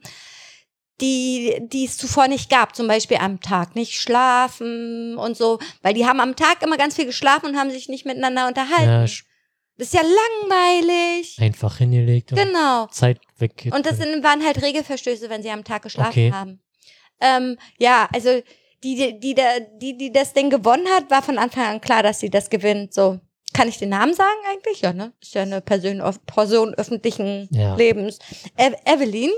die, 0.99 1.57
die 1.61 1.85
es 1.85 1.97
zuvor 1.97 2.27
nicht 2.27 2.49
gab. 2.49 2.75
Zum 2.75 2.87
Beispiel 2.87 3.17
am 3.17 3.39
Tag 3.41 3.75
nicht 3.75 3.99
schlafen 3.99 5.17
und 5.17 5.35
so. 5.35 5.59
Weil 5.81 5.93
die 5.95 6.05
haben 6.05 6.19
am 6.19 6.35
Tag 6.35 6.61
immer 6.61 6.77
ganz 6.77 6.95
viel 6.95 7.05
geschlafen 7.05 7.47
und 7.47 7.57
haben 7.57 7.71
sich 7.71 7.89
nicht 7.89 8.05
miteinander 8.05 8.41
Ja, 8.43 8.47
unterhalten. 8.47 9.05
sch- 9.11 9.23
das 9.77 9.87
ist 9.87 9.93
ja 9.95 10.01
langweilig. 10.01 11.37
einfach 11.39 11.77
hingelegt 11.77 12.31
und 12.33 12.37
Genau. 12.37 12.85
Zeit 12.87 13.19
weg. 13.39 13.69
Und 13.73 13.85
das 13.87 13.97
sind, 13.97 14.23
waren 14.23 14.45
halt 14.45 14.61
Regelverstöße, 14.61 15.27
wenn 15.29 15.41
sie 15.41 15.49
am 15.49 15.63
Tag 15.63 15.81
geschlafen 15.81 16.09
Okay. 16.11 16.31
haben. 16.31 16.61
Ähm, 17.19 17.57
ja, 17.79 18.07
also 18.13 18.43
die, 18.83 18.95
die, 18.95 19.19
die, 19.19 19.35
die, 19.79 19.97
die 19.97 20.11
das 20.11 20.33
Ding 20.33 20.49
gewonnen 20.49 20.87
hat, 20.89 21.09
war 21.11 21.21
von 21.21 21.37
Anfang 21.37 21.65
an 21.65 21.81
klar, 21.81 22.03
dass 22.03 22.19
sie 22.19 22.29
das 22.29 22.49
gewinnt. 22.49 22.93
So, 22.93 23.19
kann 23.53 23.67
ich 23.67 23.77
den 23.77 23.89
Namen 23.89 24.13
sagen 24.13 24.39
eigentlich? 24.49 24.81
Ja, 24.81 24.93
ne? 24.93 25.13
Ist 25.21 25.33
ja 25.35 25.43
eine 25.43 25.61
Person, 25.61 26.01
Person 26.25 26.73
öffentlichen 26.75 27.47
Ja. 27.51 27.75
Lebens. 27.75 28.19
Ev 28.57 28.75
Evelyn. 28.85 29.31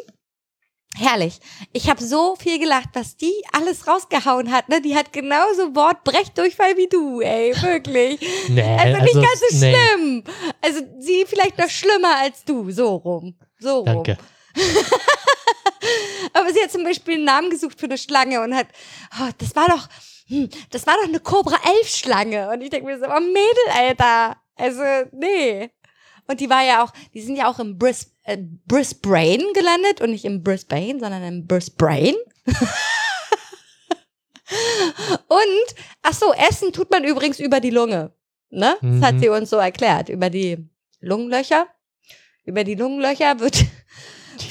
Herrlich. 0.95 1.39
Ich 1.71 1.89
habe 1.89 2.03
so 2.03 2.35
viel 2.35 2.59
gelacht, 2.59 2.89
was 2.93 3.17
die 3.17 3.33
alles 3.51 3.87
rausgehauen 3.87 4.51
hat. 4.51 4.69
Ne? 4.69 4.79
Die 4.79 4.95
hat 4.95 5.11
genauso 5.11 5.75
Wortbrechdurchfall 5.75 6.77
wie 6.77 6.87
du, 6.87 7.19
ey, 7.19 7.51
wirklich. 7.59 8.19
Nee, 8.47 8.61
Also 8.61 9.01
nicht 9.01 9.15
ganz 9.15 9.39
so 9.49 9.57
nee, 9.57 9.73
schlimm. 9.73 10.23
Also 10.61 10.81
sie 10.99 11.25
vielleicht 11.27 11.57
noch 11.57 11.69
schlimmer 11.69 12.17
als 12.17 12.45
du, 12.45 12.69
so 12.69 12.95
rum. 12.97 13.35
So 13.59 13.77
rum. 13.77 13.85
Danke. 13.85 14.17
Aber 16.33 16.51
sie 16.53 16.61
hat 16.61 16.71
zum 16.71 16.83
Beispiel 16.83 17.15
einen 17.15 17.25
Namen 17.25 17.49
gesucht 17.49 17.79
für 17.79 17.85
eine 17.85 17.97
Schlange 17.97 18.41
und 18.41 18.55
hat, 18.55 18.67
oh, 19.19 19.29
das 19.37 19.55
war 19.55 19.67
doch, 19.67 19.87
hm, 20.27 20.49
das 20.71 20.85
war 20.87 20.95
doch 20.95 21.07
eine 21.07 21.19
Cobra 21.19 21.57
11 21.79 21.87
Schlange. 21.89 22.49
Und 22.49 22.61
ich 22.61 22.69
denke 22.69 22.87
mir 22.87 22.99
so, 22.99 23.05
oh 23.05 23.19
Mädel, 23.19 23.67
Alter. 23.75 24.37
Also, 24.55 24.81
nee. 25.11 25.69
Und 26.27 26.39
die 26.39 26.49
war 26.49 26.63
ja 26.63 26.83
auch, 26.83 26.91
die 27.13 27.21
sind 27.21 27.35
ja 27.35 27.49
auch 27.51 27.59
im 27.59 27.77
Bris, 27.77 28.11
äh, 28.23 28.37
Brisbane 28.65 29.43
gelandet 29.53 29.99
und 30.01 30.11
nicht 30.11 30.25
im 30.25 30.41
Brisbane, 30.43 30.99
sondern 30.99 31.23
im 31.23 31.45
Brisbane. 31.47 32.15
und, 35.27 35.75
ach 36.01 36.13
so, 36.13 36.33
Essen 36.33 36.71
tut 36.71 36.91
man 36.91 37.03
übrigens 37.03 37.39
über 37.39 37.59
die 37.59 37.71
Lunge. 37.71 38.13
Ne? 38.49 38.77
Das 38.81 39.01
hat 39.01 39.15
Mhm. 39.15 39.19
sie 39.19 39.29
uns 39.29 39.49
so 39.49 39.57
erklärt. 39.57 40.09
Über 40.09 40.29
die 40.29 40.69
Lungenlöcher. 40.99 41.67
Über 42.45 42.63
die 42.63 42.75
Lungenlöcher 42.75 43.39
wird, 43.39 43.65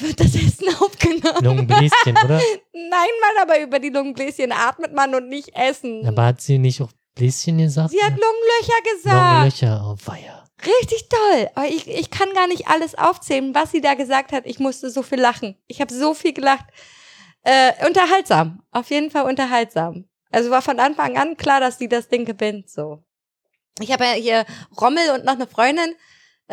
wird 0.01 0.19
das 0.19 0.35
Essen 0.35 0.67
aufgenommen. 0.79 1.43
Lungenbläschen, 1.43 2.17
oder? 2.23 2.39
Nein, 2.73 2.91
Mann, 2.91 3.41
aber 3.41 3.61
über 3.61 3.79
die 3.79 3.89
Lungenbläschen 3.89 4.51
atmet 4.51 4.93
man 4.93 5.13
und 5.15 5.29
nicht 5.29 5.55
essen. 5.55 6.05
Aber 6.07 6.25
hat 6.25 6.41
sie 6.41 6.57
nicht 6.57 6.81
auch 6.81 6.91
Bläschen 7.15 7.57
gesagt? 7.57 7.91
sie 7.91 8.01
hat 8.01 8.11
Lungenlöcher 8.11 8.95
gesagt. 8.95 9.61
Lungenlöcher, 9.61 9.85
oh 9.85 9.97
weia. 10.05 10.43
Richtig 10.65 11.09
toll. 11.09 11.49
Aber 11.55 11.67
ich, 11.67 11.87
ich 11.87 12.09
kann 12.09 12.33
gar 12.33 12.47
nicht 12.47 12.67
alles 12.67 12.95
aufzählen, 12.95 13.53
was 13.53 13.71
sie 13.71 13.81
da 13.81 13.95
gesagt 13.95 14.31
hat. 14.31 14.45
Ich 14.45 14.59
musste 14.59 14.89
so 14.89 15.03
viel 15.03 15.19
lachen. 15.19 15.57
Ich 15.67 15.81
habe 15.81 15.93
so 15.93 16.13
viel 16.13 16.33
gelacht. 16.33 16.65
Äh, 17.43 17.85
unterhaltsam. 17.85 18.63
Auf 18.71 18.89
jeden 18.89 19.11
Fall 19.11 19.23
unterhaltsam. 19.25 20.05
Also 20.31 20.49
war 20.49 20.61
von 20.61 20.79
Anfang 20.79 21.17
an 21.17 21.37
klar, 21.37 21.59
dass 21.59 21.77
sie 21.77 21.89
das 21.89 22.07
Ding 22.07 22.25
gewinnt. 22.25 22.69
So. 22.69 23.03
Ich 23.79 23.91
habe 23.91 24.05
ja 24.05 24.11
hier 24.13 24.45
Rommel 24.79 25.11
und 25.13 25.25
noch 25.25 25.33
eine 25.33 25.47
Freundin. 25.47 25.95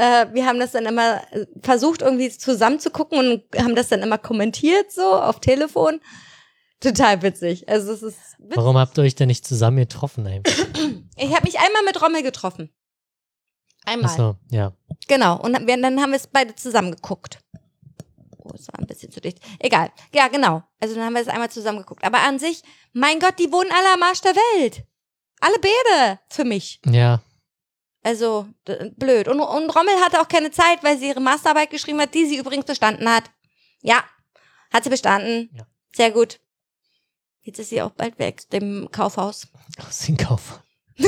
Äh, 0.00 0.32
wir 0.32 0.46
haben 0.46 0.58
das 0.58 0.72
dann 0.72 0.86
immer 0.86 1.20
äh, 1.30 1.44
versucht, 1.60 2.00
irgendwie 2.00 2.30
zusammen 2.30 2.80
zu 2.80 2.90
gucken 2.90 3.18
und 3.18 3.42
haben 3.62 3.74
das 3.74 3.88
dann 3.88 4.00
immer 4.00 4.16
kommentiert, 4.16 4.90
so 4.90 5.02
auf 5.02 5.40
Telefon. 5.40 6.00
Total 6.80 7.20
witzig. 7.20 7.68
Also 7.68 7.92
es 7.92 8.02
ist 8.02 8.18
witzig. 8.38 8.56
Warum 8.56 8.78
habt 8.78 8.96
ihr 8.96 9.02
euch 9.02 9.14
denn 9.14 9.26
nicht 9.26 9.46
zusammen 9.46 9.76
getroffen? 9.76 10.26
Einfach? 10.26 10.52
Ich 11.22 11.34
habe 11.34 11.44
mich 11.44 11.58
einmal 11.58 11.82
mit 11.84 12.00
Rommel 12.00 12.22
getroffen. 12.22 12.70
Einmal. 13.84 14.10
Achso, 14.10 14.36
ja. 14.50 14.72
Genau. 15.06 15.38
Und 15.38 15.52
dann 15.52 16.00
haben 16.00 16.12
wir 16.12 16.16
es 16.16 16.26
beide 16.26 16.54
zusammen 16.54 16.92
geguckt. 16.92 17.38
Oh, 18.38 18.52
es 18.54 18.68
war 18.68 18.80
ein 18.80 18.86
bisschen 18.86 19.12
zu 19.12 19.20
dicht. 19.20 19.38
Egal. 19.58 19.90
Ja, 20.14 20.28
genau. 20.28 20.62
Also 20.80 20.94
dann 20.94 21.04
haben 21.04 21.12
wir 21.12 21.20
es 21.20 21.28
einmal 21.28 21.50
zusammen 21.50 21.80
geguckt. 21.80 22.04
Aber 22.04 22.20
an 22.20 22.38
sich, 22.38 22.62
mein 22.94 23.20
Gott, 23.20 23.38
die 23.38 23.52
wohnen 23.52 23.70
alle 23.70 23.92
am 23.92 24.02
Arsch 24.02 24.22
der 24.22 24.34
Welt. 24.34 24.82
Alle 25.40 25.56
beide 25.60 26.20
für 26.30 26.46
mich. 26.46 26.80
Ja, 26.86 27.20
Also, 28.02 28.46
blöd. 28.96 29.28
Und, 29.28 29.40
und 29.40 29.70
Rommel 29.70 29.94
hatte 30.02 30.20
auch 30.20 30.28
keine 30.28 30.50
Zeit, 30.50 30.82
weil 30.82 30.98
sie 30.98 31.08
ihre 31.08 31.20
Masterarbeit 31.20 31.70
geschrieben 31.70 32.00
hat, 32.00 32.14
die 32.14 32.26
sie 32.26 32.38
übrigens 32.38 32.64
bestanden 32.64 33.08
hat. 33.08 33.24
Ja, 33.82 34.04
hat 34.72 34.84
sie 34.84 34.90
bestanden. 34.90 35.50
Ja. 35.54 35.66
Sehr 35.94 36.10
gut. 36.10 36.40
Jetzt 37.42 37.58
ist 37.58 37.70
sie 37.70 37.82
auch 37.82 37.90
bald 37.90 38.18
weg, 38.18 38.48
dem 38.50 38.88
Kaufhaus. 38.90 39.48
aus 39.86 40.06
dem 40.06 40.16
Kauf. 40.16 40.62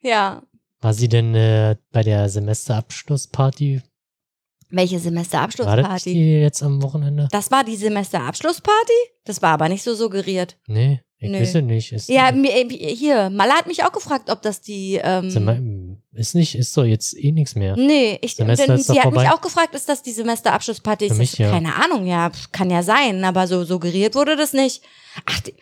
Ja. 0.00 0.42
War 0.80 0.94
sie 0.94 1.08
denn 1.08 1.34
äh, 1.34 1.76
bei 1.90 2.02
der 2.02 2.28
Semesterabschlussparty? 2.28 3.82
Welche 4.70 4.92
War 4.92 4.98
das 4.98 5.04
Semesterabschlussparty? 5.04 6.12
die 6.12 6.40
jetzt 6.40 6.62
am 6.62 6.82
Wochenende? 6.82 7.28
Das 7.32 7.50
war 7.50 7.64
die 7.64 7.76
Semesterabschlussparty? 7.76 8.92
Das 9.24 9.42
war 9.42 9.50
aber 9.50 9.68
nicht 9.68 9.82
so 9.82 9.94
suggeriert. 9.94 10.56
Nee, 10.66 11.02
ich 11.20 11.30
Nö. 11.30 11.40
wüsste 11.40 11.62
nicht. 11.62 11.92
Ist, 11.92 12.08
Ja, 12.08 12.30
mir, 12.30 12.54
äh, 12.54 12.94
hier, 12.94 13.28
Mala 13.30 13.54
hat 13.54 13.66
mich 13.66 13.82
auch 13.82 13.90
gefragt, 13.90 14.30
ob 14.30 14.40
das 14.42 14.60
die. 14.60 15.00
Ähm, 15.02 15.98
ist 16.12 16.34
nicht, 16.34 16.54
ist 16.54 16.76
doch 16.76 16.84
jetzt 16.84 17.16
eh 17.16 17.32
nichts 17.32 17.56
mehr. 17.56 17.76
nee, 17.76 18.18
ich, 18.22 18.36
Semester 18.36 18.66
denn, 18.66 18.78
sie 18.78 19.00
hat 19.00 19.06
mich 19.06 19.22
vorbei. 19.22 19.32
auch 19.32 19.40
gefragt, 19.40 19.74
ist 19.74 19.88
das 19.88 20.02
die 20.02 20.12
Semesterabschlussparty? 20.12 21.08
Für 21.08 21.14
mich, 21.14 21.36
ja. 21.38 21.50
Keine 21.50 21.74
Ahnung, 21.74 22.06
ja, 22.06 22.30
kann 22.52 22.70
ja 22.70 22.84
sein, 22.84 23.24
aber 23.24 23.48
so 23.48 23.64
suggeriert 23.64 24.14
wurde 24.14 24.36
das 24.36 24.52
nicht. 24.52 24.82
Ach, 25.26 25.40
die, 25.40 25.54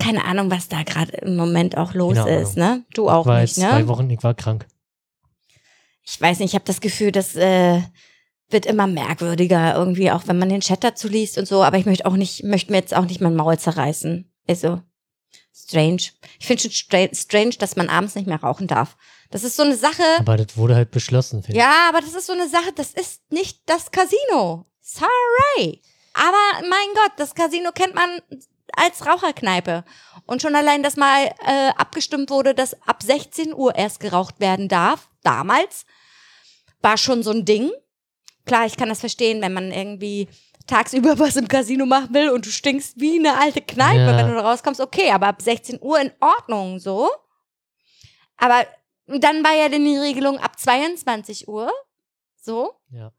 keine 0.00 0.24
Ahnung, 0.24 0.50
was 0.50 0.68
da 0.68 0.82
gerade 0.82 1.12
im 1.18 1.36
Moment 1.36 1.76
auch 1.76 1.94
los 1.94 2.16
Keine 2.16 2.40
ist, 2.40 2.56
ne? 2.56 2.84
Du 2.94 3.08
auch 3.08 3.22
ich 3.22 3.26
war 3.26 3.40
nicht, 3.40 3.56
jetzt 3.56 3.68
zwei 3.68 3.80
ne? 3.80 3.88
Wochen, 3.88 4.10
ich 4.10 4.22
war 4.22 4.34
krank. 4.34 4.66
Ich 6.04 6.20
weiß 6.20 6.40
nicht, 6.40 6.50
ich 6.50 6.54
habe 6.54 6.64
das 6.64 6.80
Gefühl, 6.80 7.12
das 7.12 7.36
äh, 7.36 7.82
wird 8.50 8.66
immer 8.66 8.86
merkwürdiger 8.86 9.74
irgendwie, 9.76 10.10
auch 10.10 10.22
wenn 10.26 10.38
man 10.38 10.48
den 10.48 10.60
Chat 10.60 10.82
dazu 10.82 11.06
liest 11.06 11.38
und 11.38 11.46
so. 11.46 11.62
Aber 11.62 11.76
ich 11.78 11.86
möchte 11.86 12.06
auch 12.06 12.16
nicht, 12.16 12.44
möchte 12.44 12.72
mir 12.72 12.78
jetzt 12.78 12.96
auch 12.96 13.04
nicht 13.04 13.20
mein 13.20 13.36
Maul 13.36 13.58
zerreißen. 13.58 14.27
Also 14.48 14.80
strange. 15.54 16.02
Ich 16.38 16.46
finde 16.46 16.62
schon 16.62 16.72
stra 16.72 17.08
strange, 17.12 17.56
dass 17.58 17.76
man 17.76 17.88
abends 17.88 18.14
nicht 18.14 18.26
mehr 18.26 18.40
rauchen 18.40 18.66
darf. 18.66 18.96
Das 19.30 19.44
ist 19.44 19.56
so 19.56 19.62
eine 19.62 19.76
Sache. 19.76 20.02
Aber 20.18 20.36
das 20.36 20.56
wurde 20.56 20.74
halt 20.74 20.90
beschlossen. 20.90 21.42
finde 21.42 21.58
ich. 21.58 21.64
Ja, 21.64 21.88
aber 21.88 22.00
das 22.00 22.14
ist 22.14 22.26
so 22.26 22.32
eine 22.32 22.48
Sache, 22.48 22.72
das 22.74 22.92
ist 22.92 23.30
nicht 23.30 23.60
das 23.66 23.90
Casino. 23.90 24.66
Sorry. 24.80 25.82
Aber 26.14 26.66
mein 26.68 26.88
Gott, 26.94 27.12
das 27.18 27.34
Casino 27.34 27.70
kennt 27.72 27.94
man 27.94 28.22
als 28.72 29.06
Raucherkneipe. 29.06 29.84
Und 30.26 30.42
schon 30.42 30.54
allein, 30.54 30.82
dass 30.82 30.96
mal 30.96 31.26
äh, 31.46 31.70
abgestimmt 31.76 32.30
wurde, 32.30 32.54
dass 32.54 32.74
ab 32.86 33.02
16 33.02 33.54
Uhr 33.54 33.74
erst 33.74 34.00
geraucht 34.00 34.40
werden 34.40 34.68
darf, 34.68 35.08
damals, 35.22 35.84
war 36.80 36.96
schon 36.96 37.22
so 37.22 37.30
ein 37.30 37.44
Ding. 37.44 37.70
Klar, 38.46 38.66
ich 38.66 38.76
kann 38.76 38.88
das 38.88 39.00
verstehen, 39.00 39.42
wenn 39.42 39.52
man 39.52 39.72
irgendwie 39.72 40.28
tagsüber 40.68 41.18
was 41.18 41.34
im 41.36 41.48
Casino 41.48 41.84
machen 41.86 42.14
will 42.14 42.30
und 42.30 42.46
du 42.46 42.50
stinkst 42.50 43.00
wie 43.00 43.18
eine 43.18 43.40
alte 43.40 43.60
Kneipe, 43.60 44.00
Ja. 44.00 44.16
wenn 44.16 44.28
du 44.28 44.34
da 44.34 44.40
rauskommst, 44.42 44.80
okay, 44.80 45.10
aber 45.10 45.26
ab 45.26 45.42
16 45.42 45.78
Uhr 45.82 46.00
in 46.00 46.12
Ordnung, 46.20 46.78
so. 46.78 47.08
Aber 48.36 48.64
dann 49.06 49.42
war 49.42 49.54
ja 49.56 49.68
dann 49.68 49.84
die 49.84 49.96
Regelung 49.96 50.38
ab 50.38 50.58
22 50.60 51.48
Uhr. 51.48 51.70
So. 52.40 52.74
Ja. 52.90 53.10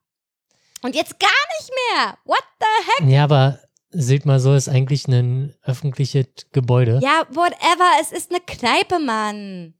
Und 0.82 0.95
jetzt 0.95 1.20
gar 1.20 1.30
nicht 1.60 1.72
mehr. 1.72 2.18
What 2.24 2.43
the 2.60 3.04
heck? 3.04 3.10
ja, 3.12 3.24
aber 3.26 3.60
seht 3.89 4.26
mal 4.26 4.39
so, 4.39 4.54
ist 4.54 4.70
eigentlich 4.70 5.08
ein 5.08 5.54
öffentliches 5.64 6.28
Gebäude. 6.54 7.00
Ja, 7.04 7.24
whatever. 7.32 7.89
Es 8.00 8.12
ist 8.12 8.30
eine 8.32 8.39
Kneipe, 8.39 9.00
Mann. 9.00 9.74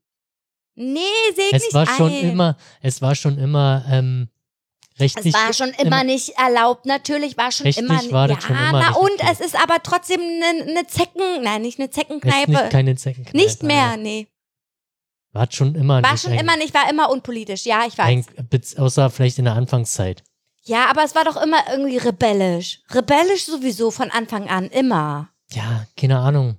Nee, 0.74 1.00
seht 1.34 1.52
es 1.54 1.62
nicht 1.64 1.74
war 1.74 1.86
schon 1.86 2.10
ein. 2.12 2.30
immer, 2.30 2.56
es 2.82 3.00
war 3.02 3.14
schon 3.14 3.38
immer 3.38 3.84
ähm, 3.88 4.28
Es 5.00 5.16
rechtlich. 5.16 5.34
war 5.34 5.52
schon 5.52 5.70
immer 5.70 6.04
nicht 6.04 6.30
erlaubt. 6.38 6.86
Natürlich 6.86 7.36
war 7.36 7.50
schon 7.52 7.66
immer. 7.66 8.00
war 8.12 8.28
ja, 8.30 8.40
schon 8.40 8.56
immer 8.56 8.72
na 8.72 8.94
und 8.96 9.12
okay. 9.12 9.28
es 9.32 9.40
ist 9.40 9.56
aber 9.60 9.82
trotzdem 9.82 10.20
eine, 10.20 10.62
eine 10.70 10.86
Zecken, 10.86 11.42
nein, 11.42 11.62
nicht 11.62 11.78
eine 11.78 11.90
Zeckenkneipe. 11.90 12.50
nicht 12.50 12.70
keine 12.70 12.94
Zeckenkneipe. 12.96 13.36
Nicht 13.36 13.62
mehr, 13.62 13.96
nee. 13.96 14.28
War 15.32 15.46
schon 15.50 15.74
immer 15.74 16.02
War 16.02 16.12
nicht. 16.12 16.22
schon 16.22 16.32
ein- 16.32 16.40
immer 16.40 16.56
nicht, 16.56 16.74
war 16.74 16.90
immer 16.90 17.10
unpolitisch. 17.10 17.64
Ja, 17.64 17.84
ich 17.86 17.96
weiß. 17.96 18.06
ein, 18.06 18.24
außer 18.78 19.10
vielleicht 19.10 19.38
in 19.38 19.44
der 19.44 19.54
Anfangszeit. 19.54 20.22
Ja, 20.64 20.86
aber 20.90 21.04
es 21.04 21.14
war 21.14 21.24
doch 21.24 21.40
immer 21.42 21.58
irgendwie 21.70 21.96
rebellisch. 21.96 22.82
Rebellisch 22.90 23.44
sowieso 23.46 23.90
von 23.90 24.10
Anfang 24.10 24.48
an, 24.48 24.66
immer. 24.66 25.30
Ja, 25.52 25.86
keine 25.96 26.18
Ahnung. 26.18 26.58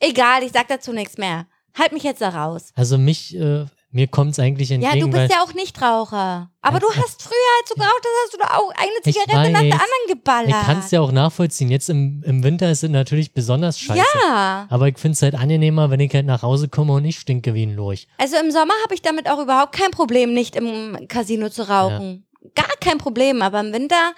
Egal, 0.00 0.42
ich 0.42 0.52
sag 0.52 0.68
dazu 0.68 0.92
nichts 0.92 1.16
mehr. 1.16 1.46
Halt 1.78 1.92
mich 1.92 2.02
jetzt 2.02 2.20
da 2.22 2.30
raus. 2.30 2.70
Also 2.74 2.98
mich, 2.98 3.36
äh, 3.36 3.66
mir 3.96 4.06
kommt 4.08 4.32
es 4.32 4.38
eigentlich 4.38 4.68
Ja, 4.68 4.74
entgegen, 4.76 5.10
du 5.10 5.18
bist 5.18 5.32
ja 5.32 5.42
auch 5.42 5.52
Nichtraucher. 5.54 6.50
Aber 6.60 6.78
du 6.80 6.86
Ja. 6.90 6.96
hast 7.02 7.22
früher, 7.22 7.32
als 7.60 7.68
du 7.70 7.74
geraucht 7.76 8.02
hast, 8.04 8.24
hast 8.24 8.34
du 8.34 8.38
da 8.38 8.58
auch 8.58 8.70
eine 8.76 8.90
Ich 9.04 9.14
Zigarette 9.14 9.50
nach 9.52 9.60
der 9.60 9.72
anderen 9.72 10.06
geballert. 10.08 10.48
ich 10.50 10.66
kann 10.66 10.78
es 10.80 10.90
ja 10.90 11.00
auch 11.00 11.12
nachvollziehen. 11.12 11.70
Jetzt 11.70 11.88
im, 11.88 12.22
im 12.26 12.42
Winter 12.42 12.70
ist 12.70 12.84
es 12.84 12.90
natürlich 12.90 13.32
besonders 13.32 13.80
scheiße. 13.80 14.00
Ja, 14.22 14.66
Aber 14.68 14.88
ich 14.88 14.98
finde 14.98 15.14
es 15.14 15.22
halt 15.22 15.34
angenehmer, 15.34 15.90
wenn 15.90 16.00
ich 16.00 16.12
halt 16.14 16.26
nach 16.26 16.42
Hause 16.42 16.68
komme 16.68 16.92
und 16.92 17.02
nicht 17.02 17.18
stinke 17.18 17.54
wie 17.54 17.64
ein 17.64 17.74
Lurch. 17.74 18.06
also 18.18 18.36
im 18.36 18.50
Sommer 18.50 18.74
habe 18.84 18.94
ich 18.94 19.02
damit 19.02 19.28
auch 19.30 19.40
überhaupt 19.40 19.72
kein 19.72 19.90
Problem, 19.90 20.34
nicht 20.34 20.56
im 20.56 21.08
Casino 21.08 21.48
zu 21.48 21.68
rauchen. 21.68 22.26
Gar 22.54 22.68
kein 22.80 22.98
Problem, 22.98 23.40
aber 23.42 23.60
im 23.60 23.72
Winter, 23.72 24.12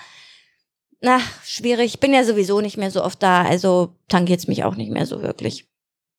na, 1.00 1.20
schwierig. 1.44 1.94
Ich 1.94 2.00
bin 2.00 2.12
ja 2.12 2.24
sowieso 2.24 2.60
nicht 2.60 2.76
mehr 2.76 2.90
so 2.90 3.04
oft 3.04 3.22
da, 3.22 3.42
also 3.42 3.94
tangiert's 4.08 4.48
mich 4.48 4.64
auch 4.64 4.74
nicht 4.74 4.90
mehr 4.90 5.06
so 5.06 5.22
wirklich. 5.22 5.68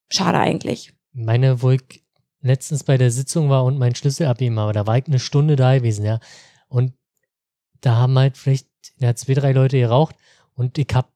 Schade 0.08 0.38
eigentlich. 0.38 0.92
Meine, 1.12 1.60
wo 1.62 1.70
ich 1.70 1.99
letztens 2.42 2.84
bei 2.84 2.96
der 2.96 3.10
Sitzung 3.10 3.50
war 3.50 3.64
und 3.64 3.78
meinen 3.78 3.94
Schlüssel 3.94 4.26
abgeben 4.26 4.58
habe, 4.58 4.72
da 4.72 4.86
war 4.86 4.98
ich 4.98 5.06
eine 5.06 5.18
Stunde 5.18 5.56
da 5.56 5.76
gewesen, 5.76 6.04
ja. 6.04 6.20
Und 6.68 6.94
da 7.80 7.96
haben 7.96 8.18
halt 8.18 8.36
vielleicht 8.36 8.68
ja, 8.98 9.14
zwei, 9.14 9.34
drei 9.34 9.52
Leute 9.52 9.78
geraucht 9.78 10.16
und 10.54 10.78
ich 10.78 10.88
hab 10.94 11.10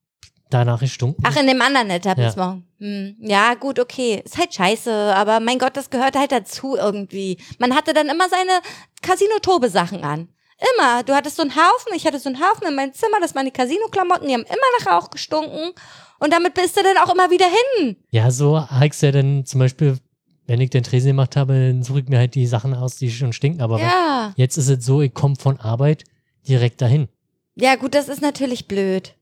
danach 0.51 0.81
gestunken. 0.81 1.23
Ach, 1.27 1.37
in 1.37 1.47
dem 1.47 1.61
anderen 1.61 1.91
Etablissement. 1.91 2.65
Ja. 2.79 2.87
Hm. 2.87 3.17
ja, 3.21 3.55
gut, 3.55 3.79
okay. 3.81 4.23
Ist 4.25 4.39
halt 4.39 4.55
scheiße, 4.55 4.93
aber 4.93 5.41
mein 5.41 5.59
Gott, 5.59 5.77
das 5.77 5.91
gehört 5.91 6.17
halt 6.17 6.33
dazu 6.33 6.77
irgendwie. 6.77 7.39
Man 7.59 7.75
hatte 7.75 7.93
dann 7.93 8.09
immer 8.09 8.29
seine 8.29 8.61
Casino-Tobe-Sachen 9.03 10.05
an. 10.05 10.29
Immer. 10.77 11.03
Du 11.03 11.15
hattest 11.15 11.37
so 11.37 11.43
einen 11.43 11.57
Haufen, 11.57 11.93
ich 11.95 12.07
hatte 12.07 12.21
so 12.21 12.29
einen 12.29 12.41
Haufen 12.41 12.69
in 12.69 12.75
meinem 12.75 12.93
Zimmer, 12.93 13.19
das 13.21 13.35
waren 13.35 13.47
die 13.47 13.51
Casino-Klamotten, 13.51 14.29
die 14.29 14.35
haben 14.35 14.45
immer 14.45 14.57
nach 14.79 14.93
Rauch 14.93 15.11
gestunken. 15.11 15.73
Und 16.21 16.33
damit 16.33 16.55
bist 16.55 16.77
du 16.77 16.83
dann 16.83 16.97
auch 16.99 17.13
immer 17.13 17.31
wieder 17.31 17.47
hin. 17.47 17.97
Ja, 18.11 18.31
so 18.31 18.61
habe 18.61 18.87
ich 18.87 19.01
ja 19.01 19.11
dann 19.11 19.45
zum 19.45 19.61
Beispiel, 19.61 19.99
wenn 20.47 20.61
ich 20.61 20.71
den 20.71 20.83
Tresen 20.83 21.09
gemacht 21.09 21.37
habe, 21.37 21.55
dann 21.55 21.83
suche 21.83 22.01
ich 22.01 22.09
mir 22.09 22.19
halt 22.19 22.35
die 22.35 22.47
Sachen 22.47 22.75
aus, 22.75 22.97
die 22.97 23.11
schon 23.11 23.33
stinken. 23.33 23.61
Aber 23.63 23.77
wenn, 23.77 23.87
Ja. 23.87 24.33
jetzt 24.37 24.57
ist 24.57 24.69
es 24.69 24.85
so, 24.85 25.01
ich 25.03 25.15
komme 25.15 25.37
von 25.37 25.59
Arbeit 25.61 26.05
direkt 26.49 26.81
dahin. 26.83 27.09
Ja, 27.55 27.77
gut, 27.77 27.95
das 27.95 28.09
ist 28.09 28.21
natürlich 28.23 28.67
blöd. 28.69 29.15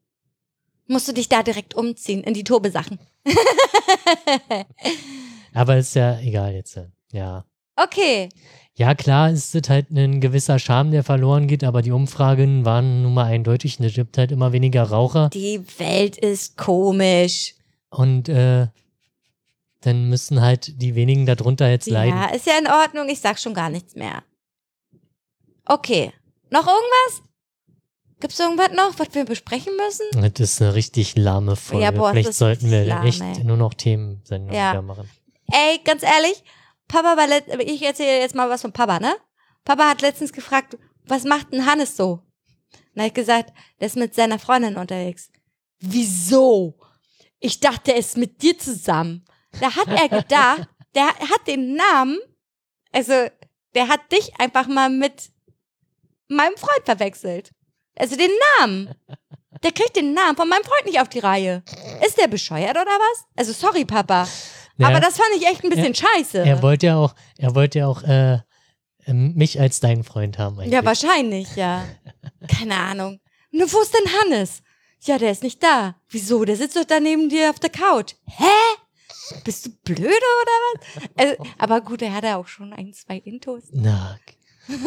Musst 0.89 1.07
du 1.09 1.13
dich 1.13 1.29
da 1.29 1.43
direkt 1.43 1.75
umziehen 1.75 2.23
in 2.25 2.35
die 2.35 2.45
Tobe-Sachen. 2.45 2.99
Aber 5.55 5.77
ist 5.77 5.95
ja 5.95 6.19
egal 6.21 6.55
jetzt. 6.55 6.77
äh, 6.77 6.87
Ja. 7.13 7.45
Okay. 7.77 8.29
Ja, 8.75 8.95
klar 8.95 9.31
ist 9.31 9.55
es 9.55 9.69
halt 9.69 9.91
ein 9.91 10.21
gewisser 10.21 10.59
Charme, 10.59 10.91
der 10.93 11.05
verloren 11.05 11.47
geht, 11.47 11.63
aber 11.63 11.83
die 11.83 11.91
Umfragen 11.91 12.65
waren 12.65 13.03
nun 13.03 13.13
mal 13.15 13.25
eindeutig. 13.27 13.79
Es 13.81 13.95
gibt 13.95 14.17
halt 14.17 14.33
immer 14.33 14.53
weniger 14.53 14.83
Raucher. 14.85 15.29
Die 15.31 15.61
Welt 15.79 16.17
ist 16.17 16.57
komisch. 16.57 17.55
Und 17.91 18.31
äh, 18.31 18.69
dann 19.83 20.09
müssen 20.09 20.41
halt 20.41 20.81
die 20.81 20.95
wenigen 20.95 21.27
darunter 21.27 21.69
jetzt 21.71 21.89
leiden. 21.89 22.17
Ja, 22.19 22.27
ist 22.27 22.47
ja 22.47 22.59
in 22.59 22.67
Ordnung. 22.67 23.09
Ich 23.09 23.21
sag 23.21 23.39
schon 23.39 23.55
gar 23.55 23.69
nichts 23.71 23.95
mehr. 23.95 24.23
Okay. 25.65 26.13
Noch 26.51 26.67
irgendwas? 26.67 27.23
Gibt's 28.21 28.39
irgendwas 28.39 28.71
noch, 28.73 28.99
was 28.99 29.15
wir 29.15 29.25
besprechen 29.25 29.73
müssen? 29.77 30.33
Das 30.33 30.39
ist 30.53 30.63
eine 30.63 30.75
richtig 30.75 31.17
lahme 31.17 31.57
Folge. 31.57 31.85
Ja, 31.85 31.91
boah, 31.91 32.13
Vielleicht 32.13 32.35
sollten 32.35 32.71
wir 32.71 32.85
lahm, 32.85 33.07
echt 33.07 33.21
ey. 33.21 33.43
nur 33.43 33.57
noch 33.57 33.75
Themensendungen 33.75 34.55
Ja. 34.55 34.73
wieder 34.73 34.83
machen. 34.83 35.11
Ey, 35.51 35.81
ganz 35.85 36.03
ehrlich, 36.05 36.45
Papa 36.87 37.17
war 37.17 37.27
let 37.27 37.49
ich 37.63 37.83
erzähle 37.83 38.21
jetzt 38.21 38.35
mal 38.37 38.49
was 38.49 38.63
von 38.63 38.73
Papa, 38.73 39.01
ne? 39.01 39.13
Papa 39.65 39.89
hat 39.91 40.03
letztens 40.03 40.33
gefragt, 40.33 40.79
was 41.07 41.25
macht 41.25 41.53
denn 41.53 41.67
Hannes 41.67 41.97
so? 41.97 42.21
Hab 42.97 43.07
ich 43.07 43.15
gesagt, 43.15 43.53
der 43.81 43.87
ist 43.89 43.97
mit 43.97 44.15
seiner 44.15 44.39
Freundin 44.39 44.77
unterwegs. 44.77 45.31
Wieso? 45.81 46.79
Ich 47.41 47.59
dachte, 47.59 47.93
er 47.93 47.99
ist 47.99 48.17
mit 48.17 48.41
dir 48.43 48.57
zusammen. 48.57 49.25
Da 49.61 49.75
hat 49.77 49.89
er 49.89 50.09
gedacht, 50.09 50.69
der 50.95 51.07
hat 51.07 51.47
den 51.47 51.75
Namen, 51.77 52.19
also 52.93 53.13
der 53.75 53.89
hat 53.89 54.01
dich 54.13 54.33
einfach 54.39 54.67
mal 54.67 54.91
mit 54.91 55.31
meinem 56.29 56.57
Freund 56.57 56.85
verwechselt. 56.85 57.53
Also 57.97 58.17
den 58.17 58.31
Namen. 58.59 58.95
Der 59.63 59.73
kriegt 59.73 59.95
den 59.97 60.15
Namen 60.15 60.37
von 60.37 60.49
meinem 60.49 60.65
Freund 60.65 60.87
nicht 60.87 61.01
auf 61.01 61.09
die 61.09 61.21
Reihe. 61.21 61.63
Ist 62.05 62.19
der 62.19 62.27
bescheuert 62.29 62.71
oder 62.77 62.87
was? 62.87 63.25
Also 63.37 63.53
sorry, 63.53 63.85
Papa. 63.85 64.27
Ja, 64.79 64.89
Aber 64.89 65.01
das 65.01 65.17
fand 65.17 65.29
ich 65.37 65.47
echt 65.47 65.63
ein 65.63 65.71
bisschen 65.71 65.95
scheiße. 65.95 66.39
er 66.39 66.63
wollte 66.63 66.87
ja 66.87 66.97
auch, 66.97 67.15
er 67.39 67.55
wollte 67.55 67.81
ja 67.81 67.87
auch 67.87 68.03
äh, 68.03 68.39
mich 69.07 69.61
als 69.61 69.81
deinen 69.81 70.03
Freund 70.05 70.39
haben. 70.39 70.59
Eigentlich. 70.59 70.73
ja, 70.73 70.85
wahrscheinlich, 70.85 71.55
ja. 71.57 71.85
Keine 72.49 72.77
Ahnung. 72.77 73.21
Nur 73.51 73.71
wo 73.73 73.81
ist 73.83 73.95
denn 73.95 74.13
Hannes? 74.21 74.63
Ja, 75.05 75.19
der 75.19 75.31
ist 75.33 75.43
nicht 75.43 75.63
da. 75.63 75.97
Wieso? 76.09 76.45
Der 76.45 76.57
sitzt 76.57 76.77
doch 76.77 76.85
da 76.85 76.99
neben 77.01 77.29
dir 77.29 77.51
auf 77.51 77.59
der 77.61 77.71
Couch. 77.71 78.15
Hä? 78.27 78.45
Bist 79.45 79.67
du 79.67 79.71
blöde 79.85 80.03
oder 80.03 80.57
was? 80.75 80.81
Also, 81.17 81.37
aber 81.59 81.81
gut, 81.81 82.03
er 82.03 82.13
hat 82.15 82.25
ja 82.25 82.37
auch 82.37 82.49
schon 82.49 82.73
ein, 82.73 82.93
zwei 82.93 83.19
Intos. 83.19 83.65
Na, 83.73 84.19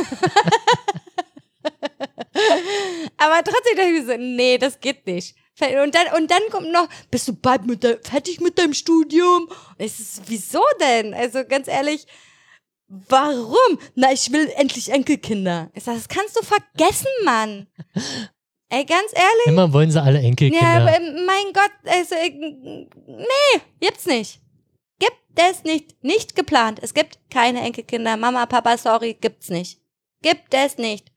Aber 3.18 3.44
trotzdem 3.44 3.76
dachte 3.78 3.90
ich 3.90 4.06
so, 4.06 4.18
nee, 4.18 4.58
das 4.58 4.80
geht 4.80 5.06
nicht. 5.08 5.36
Und 5.60 5.96
dann, 5.96 6.08
und 6.18 6.30
dann 6.30 6.42
kommt 6.52 6.72
noch, 6.72 6.90
bist 7.10 7.28
du 7.28 7.34
bald 7.34 7.66
mit 7.66 7.84
de, 7.84 7.98
fertig 8.04 8.42
mit 8.42 8.58
deinem 8.58 8.74
Studium? 8.74 9.50
Ich 9.78 9.96
so, 9.96 10.22
wieso 10.26 10.62
denn? 10.82 11.14
Also 11.14 11.46
ganz 11.46 11.68
ehrlich, 11.70 12.06
warum? 12.88 13.80
Na, 13.96 14.12
ich 14.12 14.32
will 14.34 14.52
endlich 14.58 14.92
Enkelkinder. 14.92 15.72
Ich 15.74 15.84
sag, 15.86 15.96
das 15.96 16.10
kannst 16.10 16.36
du 16.36 16.42
vergessen, 16.44 17.08
Mann. 17.24 17.68
Ey, 18.70 18.84
ganz 18.86 19.12
ehrlich? 19.14 19.46
immer 19.48 19.72
wollen 19.74 19.92
sie 19.92 20.02
alle 20.02 20.20
Enkelkinder. 20.20 20.62
Ja, 20.68 20.82
aber 20.82 21.00
mein 21.00 21.54
Gott, 21.54 21.72
also, 21.86 22.16
ich- 22.16 22.34
nee, 22.36 23.62
gibt's 23.80 24.06
nicht. 24.06 24.42
Gibt 25.00 25.16
es 25.36 25.64
nicht. 25.64 26.04
Nicht 26.04 26.36
geplant. 26.36 26.80
Es 26.82 26.94
gibt 26.94 27.20
keine 27.30 27.62
Enkelkinder. 27.62 28.18
Mama, 28.18 28.46
Papa, 28.46 28.78
sorry, 28.78 29.14
gibt's 29.20 29.50
nicht. 29.50 29.80
Gibt 30.22 30.54
es 30.54 30.78
nicht. 30.78 31.12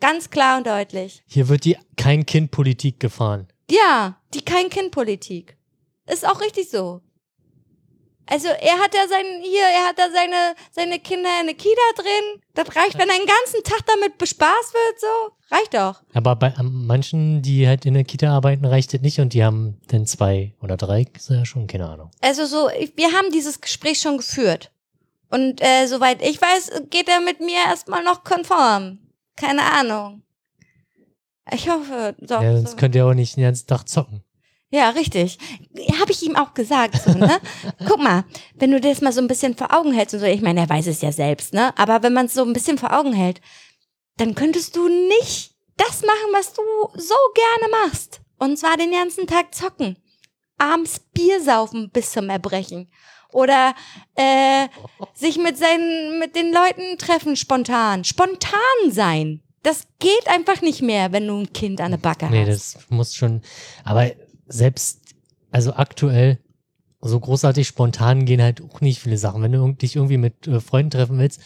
Ganz 0.00 0.30
klar 0.30 0.58
und 0.58 0.66
deutlich. 0.66 1.22
Hier 1.26 1.48
wird 1.48 1.64
die 1.64 1.76
Kein-Kind-Politik 1.96 2.98
gefahren. 3.00 3.48
Ja, 3.70 4.20
die 4.34 4.42
Kein-Kind-Politik. 4.44 5.56
Ist 6.06 6.26
auch 6.26 6.40
richtig 6.40 6.70
so. 6.70 7.00
Also 8.26 8.48
er 8.48 8.78
hat 8.78 8.94
ja 8.94 9.06
sein, 9.08 9.24
hier, 9.42 9.62
er 9.62 9.88
hat 9.88 9.98
da 9.98 10.04
seine, 10.12 10.54
seine 10.70 10.98
Kinder 10.98 11.28
in 11.40 11.46
der 11.46 11.56
Kita 11.56 11.80
drin. 11.96 12.42
Das 12.54 12.74
reicht, 12.76 12.94
wenn 12.98 13.08
er 13.08 13.16
den 13.16 13.26
ganzen 13.26 13.64
Tag 13.64 13.84
damit 13.86 14.16
bespaßt 14.18 14.74
wird, 14.74 15.00
so. 15.00 15.54
Reicht 15.54 15.74
doch. 15.74 16.02
Aber 16.14 16.36
bei 16.36 16.54
manchen, 16.62 17.42
die 17.42 17.66
halt 17.66 17.84
in 17.84 17.94
der 17.94 18.04
Kita 18.04 18.34
arbeiten, 18.34 18.64
reicht 18.64 18.94
das 18.94 19.00
nicht 19.00 19.18
und 19.20 19.34
die 19.34 19.44
haben 19.44 19.80
dann 19.88 20.06
zwei 20.06 20.54
oder 20.62 20.76
drei, 20.76 21.06
ist 21.14 21.30
ja 21.30 21.44
schon, 21.44 21.66
keine 21.66 21.88
Ahnung. 21.88 22.10
Also 22.20 22.46
so, 22.46 22.68
wir 22.96 23.12
haben 23.12 23.30
dieses 23.32 23.60
Gespräch 23.60 24.00
schon 24.00 24.18
geführt. 24.18 24.70
Und 25.28 25.60
äh, 25.60 25.86
soweit 25.86 26.22
ich 26.22 26.40
weiß, 26.40 26.82
geht 26.90 27.08
er 27.08 27.20
mit 27.20 27.40
mir 27.40 27.58
erstmal 27.66 28.04
noch 28.04 28.22
konform. 28.22 28.98
Keine 29.36 29.62
Ahnung. 29.62 30.22
Ich 31.50 31.68
hoffe, 31.68 32.14
doch. 32.20 32.42
Ja, 32.42 32.56
sonst 32.56 32.72
so. 32.72 32.76
könnt 32.76 32.94
ihr 32.94 33.06
auch 33.06 33.14
nicht 33.14 33.36
den 33.36 33.44
ganzen 33.44 33.66
Tag 33.66 33.88
zocken. 33.88 34.22
Ja, 34.74 34.88
richtig. 34.90 35.38
Habe 36.00 36.12
ich 36.12 36.22
ihm 36.22 36.34
auch 36.34 36.54
gesagt, 36.54 37.00
so, 37.02 37.10
ne? 37.12 37.38
Guck 37.86 38.00
mal, 38.00 38.24
wenn 38.54 38.70
du 38.70 38.80
dir 38.80 38.88
das 38.90 39.02
mal 39.02 39.12
so 39.12 39.20
ein 39.20 39.28
bisschen 39.28 39.54
vor 39.54 39.72
Augen 39.74 39.92
hältst 39.92 40.14
und 40.14 40.20
so, 40.20 40.26
ich 40.26 40.40
meine, 40.40 40.60
er 40.60 40.68
weiß 40.68 40.86
es 40.86 41.02
ja 41.02 41.12
selbst, 41.12 41.52
ne? 41.52 41.76
Aber 41.76 42.02
wenn 42.02 42.14
man 42.14 42.26
es 42.26 42.34
so 42.34 42.42
ein 42.42 42.54
bisschen 42.54 42.78
vor 42.78 42.92
Augen 42.98 43.12
hält, 43.12 43.42
dann 44.16 44.34
könntest 44.34 44.74
du 44.74 44.88
nicht 44.88 45.52
das 45.76 46.00
machen, 46.02 46.32
was 46.32 46.54
du 46.54 46.62
so 46.96 47.14
gerne 47.34 47.70
machst. 47.86 48.22
Und 48.38 48.58
zwar 48.58 48.76
den 48.78 48.92
ganzen 48.92 49.26
Tag 49.26 49.54
zocken. 49.54 49.96
Abends 50.56 51.00
Bier 51.12 51.42
saufen 51.42 51.90
bis 51.90 52.12
zum 52.12 52.30
Erbrechen. 52.30 52.90
Oder 53.30 53.74
äh, 54.14 54.68
sich 55.14 55.36
mit 55.38 55.58
seinen, 55.58 56.18
mit 56.18 56.34
den 56.34 56.52
Leuten 56.52 56.96
treffen 56.98 57.36
spontan. 57.36 58.04
Spontan 58.04 58.60
sein. 58.88 59.42
Das 59.62 59.86
geht 59.98 60.26
einfach 60.28 60.60
nicht 60.60 60.82
mehr, 60.82 61.12
wenn 61.12 61.26
du 61.26 61.38
ein 61.40 61.52
Kind 61.52 61.80
an 61.80 61.92
der 61.92 61.98
Backe 61.98 62.26
Nee, 62.30 62.46
hast. 62.46 62.74
das 62.76 62.90
muss 62.90 63.14
schon. 63.14 63.42
Aber 63.84 64.10
selbst, 64.52 65.00
also 65.50 65.74
aktuell, 65.74 66.38
so 67.00 67.18
großartig 67.18 67.66
spontan 67.66 68.24
gehen 68.26 68.40
halt 68.40 68.62
auch 68.62 68.80
nicht 68.80 69.00
viele 69.00 69.18
Sachen. 69.18 69.42
Wenn 69.42 69.52
du 69.52 69.72
dich 69.72 69.96
irgendwie 69.96 70.18
mit 70.18 70.46
äh, 70.46 70.60
Freunden 70.60 70.90
treffen 70.90 71.18
willst, 71.18 71.40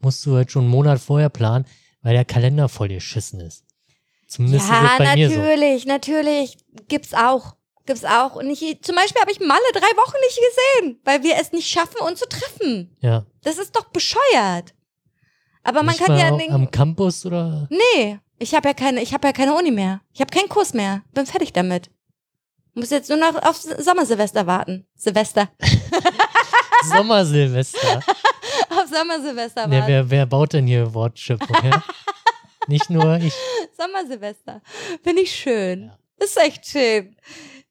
musst 0.00 0.24
du 0.26 0.36
halt 0.36 0.50
schon 0.50 0.62
einen 0.64 0.70
Monat 0.70 1.00
vorher 1.00 1.30
planen, 1.30 1.64
weil 2.02 2.12
der 2.14 2.24
Kalender 2.26 2.68
voll 2.68 2.88
geschissen 2.88 3.40
ist. 3.40 3.64
Zumindest 4.26 4.66
ist 4.66 4.70
Ja, 4.70 4.82
das 4.82 4.98
bei 4.98 5.14
mir 5.16 5.30
so. 5.30 5.36
natürlich, 5.36 5.86
natürlich. 5.86 6.58
Gibt's 6.88 7.14
auch. 7.14 7.54
Gibt's 7.86 8.04
auch. 8.04 8.36
Und 8.36 8.50
ich, 8.50 8.82
zum 8.82 8.94
Beispiel 8.96 9.20
habe 9.22 9.32
ich 9.32 9.40
Malle 9.40 9.60
drei 9.72 9.80
Wochen 9.96 10.16
nicht 10.20 10.38
gesehen, 10.38 11.00
weil 11.04 11.22
wir 11.22 11.36
es 11.40 11.52
nicht 11.52 11.68
schaffen, 11.68 11.96
uns 12.06 12.20
zu 12.20 12.28
treffen. 12.28 12.94
Ja. 13.00 13.24
Das 13.42 13.56
ist 13.56 13.74
doch 13.74 13.86
bescheuert. 13.86 14.74
Aber 15.62 15.82
man 15.82 15.94
Nicht 15.94 16.04
kann 16.04 16.18
ja 16.18 16.36
den, 16.36 16.52
am 16.52 16.70
Campus 16.70 17.24
oder 17.24 17.66
Nee, 17.70 18.18
ich 18.38 18.54
habe 18.54 18.68
ja 18.68 18.74
keine, 18.74 19.00
ich 19.02 19.14
habe 19.14 19.26
ja 19.26 19.32
keine 19.32 19.54
Uni 19.54 19.70
mehr. 19.70 20.02
Ich 20.12 20.20
habe 20.20 20.30
keinen 20.30 20.48
Kurs 20.50 20.74
mehr. 20.74 21.02
Bin 21.14 21.24
fertig 21.24 21.54
damit. 21.54 21.90
Muss 22.78 22.90
jetzt 22.90 23.08
nur 23.08 23.18
noch 23.18 23.34
auf 23.42 23.56
Sommersilvester 23.56 24.46
warten. 24.46 24.86
Silvester. 24.94 25.48
Sommersilvester. 26.88 27.96
auf 28.70 28.86
Sommersilvester 28.88 29.62
warten. 29.62 29.86
wer, 29.86 30.08
wer 30.08 30.26
baut 30.26 30.52
denn 30.52 30.68
hier 30.68 30.94
Wortschöpfung? 30.94 31.56
Ja? 31.64 31.82
Nicht 32.68 32.88
nur 32.88 33.16
ich. 33.16 33.34
Sommersilvester. 33.76 34.62
Finde 35.02 35.22
ich 35.22 35.34
schön. 35.34 35.86
Ja. 35.86 36.24
Ist 36.24 36.36
echt 36.38 36.66
schön. 36.66 37.16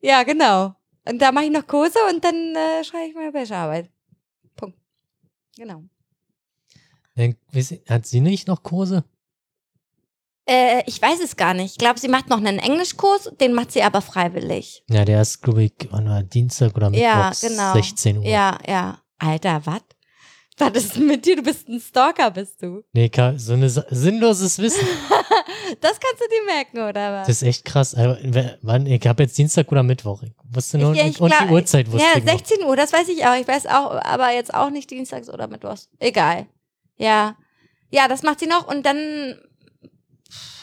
Ja, 0.02 0.24
genau. 0.24 0.76
Und 1.06 1.22
da 1.22 1.32
mache 1.32 1.46
ich 1.46 1.52
noch 1.52 1.66
Kurse 1.66 2.00
und 2.10 2.22
dann 2.22 2.56
äh, 2.56 2.84
schreibe 2.84 3.08
ich 3.08 3.16
meine 3.16 3.32
Bachelorarbeit. 3.32 3.90
Punkt. 4.58 4.78
Genau. 5.56 5.84
Hat 7.88 8.06
sie 8.06 8.20
nicht 8.20 8.48
noch 8.48 8.62
Kurse? 8.62 9.06
Äh, 10.50 10.84
ich 10.86 11.02
weiß 11.02 11.20
es 11.24 11.36
gar 11.36 11.54
nicht. 11.54 11.72
Ich 11.74 11.78
glaube, 11.78 12.00
sie 12.00 12.08
macht 12.08 12.30
noch 12.30 12.38
einen 12.38 12.60
Englischkurs, 12.60 13.32
den 13.40 13.54
macht 13.54 13.72
sie 13.74 13.84
aber 13.84 14.02
freiwillig. 14.02 14.84
Ja, 14.90 15.04
der 15.06 15.22
ist, 15.22 15.42
glaube 15.42 15.64
ich, 15.64 15.74
Dienstag 16.34 16.76
oder 16.76 16.90
Mittwoch, 16.90 17.04
Ja, 17.04 17.32
genau. 17.42 17.74
16 17.74 18.18
Uhr. 18.20 18.26
Ja, 18.26 18.58
ja. 18.68 19.00
Alter, 19.20 19.62
was? 19.66 19.82
Was 20.60 20.72
ist 20.74 20.96
denn 20.96 21.06
mit 21.08 21.26
dir? 21.26 21.36
Du 21.36 21.44
bist 21.44 21.68
ein 21.68 21.80
Stalker, 21.80 22.32
bist 22.32 22.62
du. 22.64 22.82
Nee, 22.94 23.12
so 23.38 23.54
ein 23.54 23.70
sinnloses 23.70 24.58
Wissen. 24.60 24.88
Das 25.82 26.00
kannst 26.00 26.22
du 26.22 26.26
dir 26.30 26.46
merken, 26.46 26.78
oder 26.78 27.12
was? 27.20 27.28
Das 27.28 27.42
ist 27.42 27.48
echt 27.48 27.66
krass. 27.66 27.94
Also, 27.94 28.18
wer- 28.24 28.58
wann, 28.62 28.86
ich 28.86 29.06
habe 29.06 29.24
jetzt 29.24 29.38
Dienstag 29.38 29.70
oder 29.70 29.84
Mittwoch. 29.84 30.24
Ich 30.24 30.32
wusste 30.50 30.78
nur, 30.78 30.94
Ich- 30.94 31.02
ich 31.04 31.20
und 31.22 31.28
glaub- 31.30 31.46
die 31.48 31.54
Uhrzeit 31.54 31.92
wusste 31.92 32.08
ja, 32.08 32.18
ich 32.18 32.24
noch. 32.24 32.32
16 32.32 32.64
Uhr, 32.64 32.76
das 32.78 32.94
weiß 32.94 33.10
ich 33.10 33.26
auch. 33.26 33.36
Ich 33.36 33.48
weiß 33.48 33.66
auch, 33.68 33.92
aber 34.02 34.32
jetzt 34.34 34.54
auch 34.54 34.70
nicht 34.70 34.90
dienstags 34.90 35.30
oder 35.30 35.48
mittwochs. 35.48 35.90
Egal. 36.00 36.48
Ja. 36.96 37.36
Ja, 37.90 38.08
das 38.08 38.24
macht 38.24 38.40
sie 38.40 38.48
noch 38.48 38.66
und 38.68 38.86
dann 38.86 39.36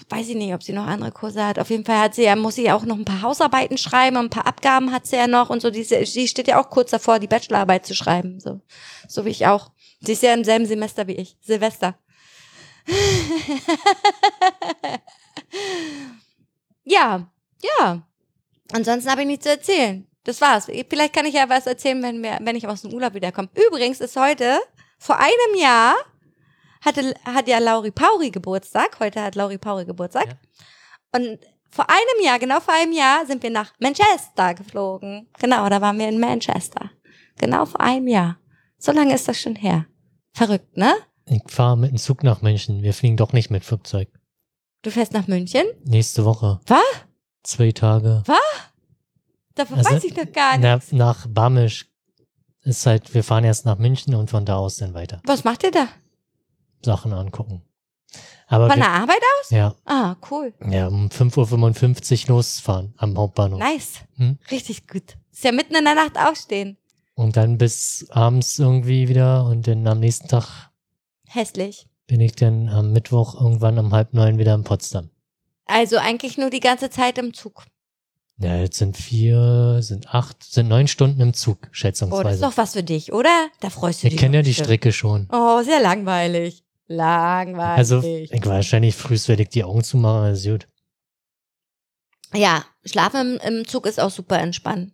weiß 0.08 0.28
ich 0.28 0.36
nicht, 0.36 0.54
ob 0.54 0.62
sie 0.62 0.72
noch 0.72 0.86
andere 0.86 1.12
Kurse 1.12 1.44
hat. 1.44 1.58
Auf 1.58 1.70
jeden 1.70 1.84
Fall 1.84 1.98
hat 1.98 2.14
sie 2.14 2.22
ja, 2.24 2.36
muss 2.36 2.54
sie 2.56 2.64
ja 2.64 2.74
auch 2.74 2.84
noch 2.84 2.96
ein 2.96 3.04
paar 3.04 3.22
Hausarbeiten 3.22 3.78
schreiben, 3.78 4.16
ein 4.16 4.30
paar 4.30 4.46
Abgaben 4.46 4.92
hat 4.92 5.06
sie 5.06 5.16
ja 5.16 5.26
noch 5.26 5.50
und 5.50 5.60
so. 5.62 5.70
Die, 5.70 5.84
die 5.84 6.28
steht 6.28 6.48
ja 6.48 6.60
auch 6.60 6.70
kurz 6.70 6.90
davor, 6.90 7.18
die 7.18 7.26
Bachelorarbeit 7.26 7.86
zu 7.86 7.94
schreiben. 7.94 8.40
So, 8.40 8.60
so 9.08 9.24
wie 9.24 9.30
ich 9.30 9.46
auch. 9.46 9.70
Sie 10.00 10.12
ist 10.12 10.22
ja 10.22 10.34
im 10.34 10.44
selben 10.44 10.66
Semester 10.66 11.06
wie 11.06 11.16
ich. 11.16 11.36
Silvester. 11.40 11.98
ja, 16.84 17.26
ja. 17.62 18.06
Ansonsten 18.72 19.10
habe 19.10 19.22
ich 19.22 19.26
nichts 19.26 19.44
zu 19.44 19.50
erzählen. 19.50 20.06
Das 20.24 20.40
war's. 20.40 20.66
Vielleicht 20.66 21.12
kann 21.14 21.26
ich 21.26 21.34
ja 21.34 21.48
was 21.48 21.66
erzählen, 21.66 22.02
wenn, 22.02 22.22
wir, 22.22 22.38
wenn 22.40 22.56
ich 22.56 22.66
aus 22.66 22.82
dem 22.82 22.92
Urlaub 22.94 23.14
wiederkomme. 23.14 23.48
Übrigens 23.68 24.00
ist 24.00 24.16
heute, 24.16 24.58
vor 24.98 25.18
einem 25.18 25.58
Jahr, 25.58 25.94
hatte, 26.84 27.14
hat 27.24 27.48
ja 27.48 27.58
Lauri 27.58 27.90
Pauri 27.90 28.30
Geburtstag. 28.30 28.98
Heute 29.00 29.22
hat 29.22 29.34
Lauri 29.34 29.58
Pauri 29.58 29.84
Geburtstag. 29.84 30.26
Ja. 30.26 31.18
Und 31.20 31.38
vor 31.70 31.86
einem 31.88 32.24
Jahr, 32.24 32.38
genau 32.38 32.60
vor 32.60 32.74
einem 32.74 32.92
Jahr, 32.92 33.26
sind 33.26 33.42
wir 33.42 33.50
nach 33.50 33.72
Manchester 33.80 34.54
geflogen. 34.54 35.28
Genau, 35.40 35.68
da 35.68 35.80
waren 35.80 35.98
wir 35.98 36.08
in 36.08 36.20
Manchester. 36.20 36.90
Genau 37.38 37.66
vor 37.66 37.80
einem 37.80 38.06
Jahr. 38.08 38.38
So 38.78 38.92
lange 38.92 39.14
ist 39.14 39.26
das 39.28 39.40
schon 39.40 39.56
her. 39.56 39.86
Verrückt, 40.32 40.76
ne? 40.76 40.94
Ich 41.26 41.42
fahre 41.48 41.76
mit 41.76 41.90
dem 41.90 41.98
Zug 41.98 42.22
nach 42.22 42.42
München. 42.42 42.82
Wir 42.82 42.92
fliegen 42.92 43.16
doch 43.16 43.32
nicht 43.32 43.50
mit 43.50 43.64
Flugzeug. 43.64 44.08
Du 44.82 44.90
fährst 44.90 45.12
nach 45.12 45.26
München? 45.26 45.64
Nächste 45.84 46.24
Woche. 46.24 46.60
Was? 46.66 46.82
Zwei 47.42 47.72
Tage. 47.72 48.22
Davon 49.54 49.78
Also, 49.78 49.90
weiß 49.90 50.04
ich 50.04 50.16
noch 50.16 50.30
gar 50.32 50.58
nicht. 50.58 50.92
Na, 50.92 50.96
nach 50.96 51.26
Bamisch 51.28 51.88
ist 52.62 52.86
halt, 52.86 53.14
wir 53.14 53.24
fahren 53.24 53.44
erst 53.44 53.64
nach 53.66 53.78
München 53.78 54.14
und 54.14 54.30
von 54.30 54.44
da 54.44 54.56
aus 54.56 54.76
dann 54.76 54.94
weiter. 54.94 55.20
Was 55.24 55.44
macht 55.44 55.62
ihr 55.62 55.70
da? 55.70 55.88
Sachen 56.84 57.12
angucken. 57.12 57.62
Aber 58.46 58.68
Von 58.68 58.76
wir, 58.78 58.84
der 58.84 58.92
Arbeit 58.92 59.20
aus? 59.40 59.50
ja, 59.50 59.74
Ah, 59.86 60.16
cool. 60.30 60.52
ja, 60.70 60.86
um 60.88 61.08
5.55 61.08 62.28
Uhr 62.28 62.36
losfahren 62.36 62.94
am 62.98 63.16
Hauptbahnhof. 63.16 63.58
Nice. 63.58 64.00
Hm? 64.16 64.38
Richtig 64.50 64.86
gut. 64.86 65.16
Ist 65.32 65.44
ja 65.44 65.50
mitten 65.52 65.74
in 65.74 65.84
der 65.84 65.94
Nacht 65.94 66.18
aufstehen. 66.18 66.76
Und 67.14 67.36
dann 67.36 67.58
bis 67.58 68.06
abends 68.10 68.58
irgendwie 68.58 69.08
wieder 69.08 69.46
und 69.46 69.66
dann 69.66 69.86
am 69.86 70.00
nächsten 70.00 70.28
Tag 70.28 70.70
Hässlich. 71.26 71.88
bin 72.06 72.20
ich 72.20 72.34
dann 72.36 72.68
am 72.68 72.92
Mittwoch 72.92 73.40
irgendwann 73.40 73.78
um 73.78 73.92
halb 73.92 74.12
neun 74.14 74.38
wieder 74.38 74.54
in 74.54 74.64
Potsdam. 74.64 75.10
Also 75.66 75.96
eigentlich 75.96 76.36
nur 76.36 76.50
die 76.50 76.60
ganze 76.60 76.90
Zeit 76.90 77.16
im 77.18 77.32
Zug. 77.32 77.64
Ja, 78.36 78.56
jetzt 78.56 78.78
sind 78.78 78.96
vier, 78.96 79.78
sind 79.80 80.12
acht, 80.12 80.42
sind 80.42 80.68
neun 80.68 80.88
Stunden 80.88 81.20
im 81.20 81.34
Zug, 81.34 81.56
Oh, 81.60 81.60
das 81.62 81.70
ist 81.72 81.78
schätzungsweise. 81.78 82.40
doch 82.40 82.56
was 82.56 82.72
für 82.72 82.82
dich, 82.82 83.12
oder? 83.12 83.48
Da 83.60 83.70
freust 83.70 84.02
du 84.02 84.08
ich 84.08 84.14
dich. 84.14 84.20
kenne 84.20 84.38
ja 84.38 84.42
die. 84.42 84.52
Strecke 84.54 84.92
schon. 84.92 85.28
Oh, 85.32 85.62
sehr 85.62 85.80
langweilig. 85.80 86.63
Langweilig. 86.86 87.78
Also, 87.78 88.02
ich 88.02 88.30
wahrscheinlich 88.44 88.94
frühst 88.94 89.28
werde 89.28 89.42
ich 89.42 89.48
die 89.48 89.64
Augen 89.64 89.82
zumachen, 89.82 90.30
das 90.30 90.40
ist 90.40 90.50
gut. 90.50 90.66
ja, 92.34 92.64
Schlafen 92.84 93.38
im, 93.40 93.58
im 93.58 93.66
Zug 93.66 93.86
ist 93.86 94.00
auch 94.00 94.10
super 94.10 94.38
entspannt. 94.38 94.92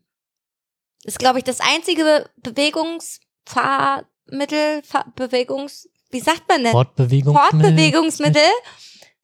Ist, 1.04 1.18
glaube 1.18 1.38
ich, 1.38 1.44
das 1.44 1.60
einzige 1.60 2.28
Bewegungsfahrmittel, 2.42 4.82
Fahr 4.84 5.10
Bewegungs, 5.16 5.88
wie 6.10 6.20
sagt 6.20 6.46
man 6.48 6.62
denn? 6.62 6.72
Fortbewegung. 6.72 7.34
Fortbewegungsmittel, 7.34 8.42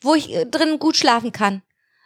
wo 0.01 0.15
ich 0.15 0.35
äh, 0.35 0.47
drin 0.47 0.79
gut 0.79 0.97
schlafen 0.97 1.33
kann. 1.33 1.63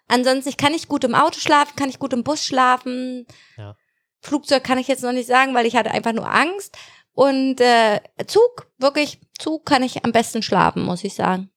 Ansonsten, 0.09 0.49
ich 0.49 0.57
kann 0.57 0.73
nicht 0.73 0.89
gut 0.89 1.05
im 1.05 1.15
Auto 1.15 1.39
schlafen, 1.39 1.77
kann 1.77 1.89
ich 1.89 2.01
gut 2.01 2.13
im 2.13 2.25
Bus 2.25 2.45
schlafen. 2.45 3.27
Ja. 3.57 3.77
Flugzeug 4.21 4.65
kann 4.65 4.79
ich 4.79 4.89
jetzt 4.89 5.05
noch 5.05 5.13
nicht 5.13 5.29
sagen, 5.29 5.55
weil 5.55 5.67
ich 5.67 5.77
hatte 5.77 5.93
einfach 5.93 6.13
nur 6.13 6.29
Angst. 6.29 6.77
Und 7.21 7.61
äh, 7.61 8.01
Zug, 8.29 8.73
wirklich, 8.79 9.21
Zug 9.39 9.67
kann 9.67 9.83
ich 9.83 10.07
am 10.07 10.11
besten 10.11 10.43
schlafen, 10.43 10.83
muss 10.83 11.05
ich 11.05 11.13
sagen. 11.13 11.51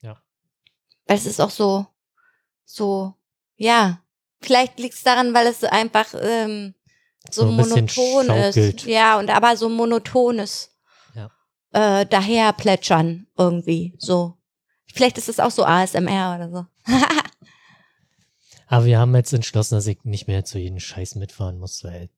Ja. 0.00 0.20
Weil 1.06 1.16
es 1.16 1.24
ist 1.24 1.40
auch 1.40 1.50
so, 1.50 1.86
so, 2.64 3.14
ja. 3.54 4.02
Vielleicht 4.40 4.80
liegt 4.80 4.94
es 4.94 5.04
daran, 5.04 5.32
weil 5.32 5.46
es 5.46 5.60
so 5.60 5.68
einfach 5.68 6.12
ähm, 6.20 6.74
so, 7.30 7.42
So 7.42 7.52
monoton 7.52 8.28
ist. 8.28 8.86
Ja, 8.86 9.16
und 9.20 9.30
aber 9.30 9.56
so 9.56 9.68
monotones 9.68 10.74
Ja. 11.14 11.30
äh, 11.70 12.04
daher 12.06 12.52
plätschern 12.52 13.28
irgendwie. 13.38 13.94
So. 13.98 14.36
Vielleicht 14.92 15.16
ist 15.16 15.28
es 15.28 15.38
auch 15.38 15.52
so 15.52 15.64
ASMR 15.64 16.34
oder 16.34 16.50
so. 16.50 16.92
Aber 18.66 18.84
wir 18.86 18.98
haben 18.98 19.14
jetzt 19.14 19.32
entschlossen, 19.32 19.76
dass 19.76 19.86
ich 19.86 20.02
nicht 20.02 20.26
mehr 20.26 20.44
zu 20.44 20.58
jedem 20.58 20.80
Scheiß 20.80 21.14
mitfahren 21.14 21.60
muss, 21.60 21.84
weil 21.84 22.10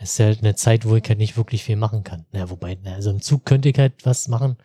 es 0.00 0.12
ist 0.12 0.18
ja 0.18 0.26
eine 0.28 0.54
Zeit, 0.54 0.88
wo 0.88 0.94
ich 0.94 1.04
halt 1.08 1.18
nicht 1.18 1.36
wirklich 1.36 1.64
viel 1.64 1.76
machen 1.76 2.04
kann. 2.04 2.24
Ja, 2.32 2.48
wobei, 2.50 2.78
na, 2.82 2.94
also 2.94 3.10
im 3.10 3.20
Zug 3.20 3.44
könnte 3.44 3.68
ich 3.68 3.78
halt 3.78 3.94
was 4.04 4.28
machen. 4.28 4.56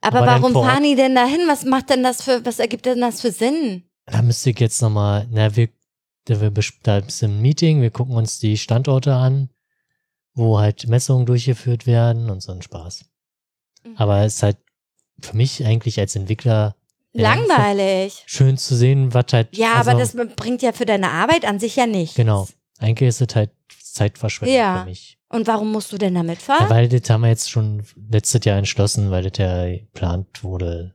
Aber, 0.00 0.18
Aber 0.18 0.26
warum 0.26 0.52
fahren 0.52 0.84
die 0.84 0.94
denn 0.94 1.14
dahin? 1.14 1.40
Was 1.48 1.64
macht 1.64 1.90
denn 1.90 2.04
das 2.04 2.22
für, 2.22 2.44
was 2.44 2.60
ergibt 2.60 2.86
denn 2.86 3.00
das 3.00 3.20
für 3.20 3.32
Sinn? 3.32 3.82
Da 4.06 4.22
müsste 4.22 4.50
ich 4.50 4.60
jetzt 4.60 4.80
nochmal, 4.80 5.26
na, 5.30 5.56
wir, 5.56 5.68
da, 6.26 6.40
wir 6.40 6.52
da 6.84 6.98
ist 6.98 7.22
ein 7.24 7.42
Meeting, 7.42 7.82
wir 7.82 7.90
gucken 7.90 8.14
uns 8.14 8.38
die 8.38 8.56
Standorte 8.56 9.14
an, 9.14 9.50
wo 10.34 10.60
halt 10.60 10.86
Messungen 10.86 11.26
durchgeführt 11.26 11.88
werden 11.88 12.30
und 12.30 12.40
so 12.40 12.52
ein 12.52 12.62
Spaß. 12.62 13.04
Aber 13.96 14.20
es 14.20 14.36
ist 14.36 14.42
halt 14.44 14.58
für 15.20 15.36
mich 15.36 15.64
eigentlich 15.64 15.98
als 15.98 16.14
Entwickler 16.14 16.76
Langweilig. 17.12 18.22
schön 18.26 18.56
zu 18.58 18.76
sehen, 18.76 19.14
was 19.14 19.26
halt. 19.32 19.56
Ja, 19.56 19.74
also, 19.74 19.90
aber 19.90 19.98
das 20.00 20.14
bringt 20.36 20.62
ja 20.62 20.72
für 20.72 20.86
deine 20.86 21.10
Arbeit 21.10 21.44
an 21.44 21.58
sich 21.58 21.74
ja 21.74 21.86
nichts. 21.86 22.14
Genau. 22.14 22.46
Eigentlich 22.78 23.08
ist 23.08 23.22
es 23.22 23.34
halt 23.34 23.50
Zeitverschwendung 23.96 24.56
Ja. 24.56 24.80
für 24.80 24.88
mich. 24.88 25.18
Und 25.28 25.46
warum 25.46 25.72
musst 25.72 25.92
du 25.92 25.98
denn 25.98 26.14
da 26.14 26.20
Ja, 26.20 26.24
mitfahren? 26.24 26.70
weil 26.70 26.88
das 26.88 27.08
haben 27.10 27.22
wir 27.22 27.28
jetzt 27.28 27.50
schon 27.50 27.82
letztes 28.10 28.44
Jahr 28.44 28.58
entschlossen, 28.58 29.10
weil 29.10 29.28
das 29.28 29.38
ja 29.38 29.66
geplant 29.68 30.44
wurde. 30.44 30.94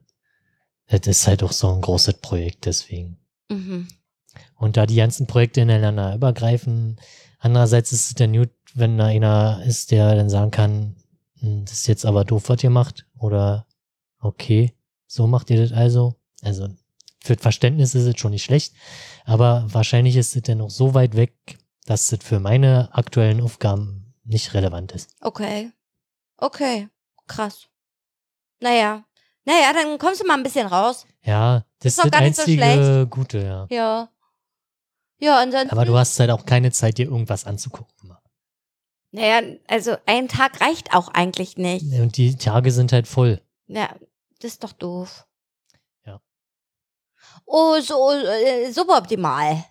Das 0.88 1.02
ist 1.08 1.28
halt 1.28 1.44
auch 1.44 1.52
so 1.52 1.72
ein 1.74 1.82
großes 1.82 2.16
Projekt, 2.16 2.66
deswegen. 2.66 3.18
mhm. 3.50 3.88
Und 4.56 4.78
da 4.78 4.86
die 4.86 4.96
ganzen 4.96 5.28
Projekte 5.28 5.60
ineinander 5.62 6.16
übergreifen, 6.16 6.98
andererseits 7.40 7.92
ist 7.92 8.08
es 8.10 8.14
dann 8.16 8.32
gut, 8.34 8.50
wenn 8.74 8.98
da 8.98 9.08
einer 9.08 9.62
ist, 9.66 9.92
der 9.92 10.16
dann 10.16 10.30
sagen 10.30 10.52
kann, 10.52 10.96
"Hm, 11.40 11.66
das 11.66 11.74
ist 11.80 11.88
jetzt 11.88 12.06
aber 12.06 12.24
doof, 12.24 12.48
was 12.48 12.64
ihr 12.64 12.70
macht, 12.70 13.06
oder 13.18 13.66
okay, 14.20 14.74
so 15.08 15.28
macht 15.28 15.50
ihr 15.50 15.60
das 15.60 15.74
also. 15.74 16.16
Also 16.42 16.70
für 17.24 17.36
das 17.36 17.42
Verständnis 17.44 17.94
ist 17.94 18.06
es 18.06 18.18
schon 18.20 18.32
nicht 18.32 18.44
schlecht, 18.46 18.74
aber 19.26 19.66
wahrscheinlich 19.68 20.16
ist 20.16 20.36
es 20.36 20.42
dann 20.44 20.60
noch 20.60 20.70
so 20.70 20.94
weit 20.94 21.16
weg, 21.18 21.34
dass 21.86 22.12
es 22.12 22.24
für 22.24 22.40
meine 22.40 22.90
aktuellen 22.94 23.42
Aufgaben 23.42 24.14
nicht 24.24 24.54
relevant 24.54 24.92
ist. 24.92 25.16
Okay. 25.22 25.72
Okay. 26.38 26.90
Krass. 27.28 27.68
Naja. 28.60 29.04
Naja, 29.46 29.74
dann 29.74 29.98
kommst 29.98 30.22
du 30.22 30.28
mal 30.28 30.38
ein 30.38 30.44
bisschen 30.44 30.68
raus. 30.68 31.06
Ja, 31.24 31.66
das 31.80 31.94
Ist 31.94 31.98
ist 31.98 32.06
das 32.06 32.12
gar 32.12 32.22
nicht 32.22 32.36
so 32.36 32.44
einzige 32.44 33.08
Gute, 33.08 33.40
ja. 33.40 33.68
Ja. 33.70 34.10
Ja, 35.20 35.40
ansonsten. 35.40 35.72
Aber 35.72 35.86
du 35.86 35.98
hast 35.98 36.20
halt 36.20 36.32
auch 36.32 36.46
keine 36.46 36.72
Zeit, 36.72 36.98
dir 36.98 37.06
irgendwas 37.06 37.46
anzugucken. 37.46 38.16
Naja, 39.12 39.42
also 39.68 39.98
ein 40.06 40.30
Tag 40.30 40.62
reicht 40.62 40.94
auch 40.94 41.10
eigentlich 41.10 41.58
nicht. 41.58 41.84
Und 42.00 42.16
die 42.16 42.36
Tage 42.38 42.72
sind 42.72 42.94
halt 42.94 43.08
voll. 43.08 43.42
Ja, 43.68 43.94
das 44.40 44.54
ist 44.54 44.64
doch 44.64 44.72
doof. 44.72 45.28
Ja. 46.06 46.22
Oh, 47.46 47.80
so, 47.82 48.12
äh, 48.12 48.72
suboptimal. 48.72 49.66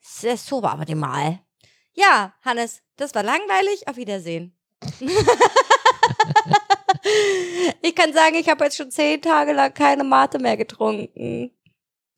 Sehr 0.00 0.36
suboptimal. 0.38 1.40
Ja, 1.96 2.34
Hannes, 2.42 2.82
das 2.96 3.14
war 3.14 3.22
langweilig. 3.22 3.88
Auf 3.88 3.96
Wiedersehen. 3.96 4.54
ich 7.82 7.94
kann 7.94 8.12
sagen, 8.12 8.36
ich 8.36 8.48
habe 8.48 8.64
jetzt 8.64 8.76
schon 8.76 8.90
zehn 8.90 9.22
Tage 9.22 9.52
lang 9.52 9.72
keine 9.72 10.04
Mate 10.04 10.38
mehr 10.38 10.56
getrunken. 10.56 11.50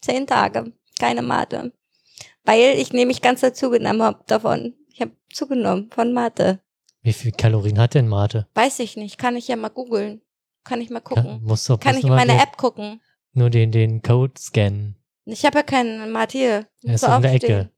Zehn 0.01 0.27
Tage, 0.27 0.73
keine 0.99 1.23
Mate. 1.23 1.73
Weil 2.45 2.79
ich 2.79 2.93
nämlich 2.93 3.23
ganz 3.23 3.41
zugenommen 3.55 4.03
habe 4.03 4.25
davon. 4.27 4.75
Ich 4.93 5.01
habe 5.01 5.13
zugenommen 5.33 5.91
von 5.91 6.13
Mate. 6.13 6.61
Wie 7.03 7.13
viel 7.13 7.33
Kalorien 7.33 7.79
hat 7.79 7.95
denn 7.95 8.09
Mate? 8.09 8.49
Weiß 8.55 8.81
ich 8.81 8.97
nicht, 8.97 9.19
kann 9.19 9.37
ich 9.37 9.47
ja 9.49 9.57
mal 9.57 9.69
googeln. 9.69 10.21
Kann 10.65 10.81
ich 10.81 10.91
mal 10.91 11.01
gucken. 11.01 11.41
musst 11.45 11.71
doch 11.71 11.79
Kann 11.79 11.97
ich 11.97 12.05
in 12.05 12.11
meine 12.11 12.43
App 12.43 12.57
gucken. 12.57 13.01
Nur 13.33 13.51
den, 13.51 13.71
den 13.71 14.03
Code 14.03 14.35
scannen. 14.39 14.97
Ich 15.25 15.45
habe 15.45 15.59
ja 15.59 15.63
keinen 15.63 16.11
Mate 16.11 16.37
hier. 16.37 16.67
Er 16.83 16.95
ist 16.95 17.05
du 17.05 17.15
in 17.15 17.23
der. 17.23 17.35
Ecke. 17.35 17.71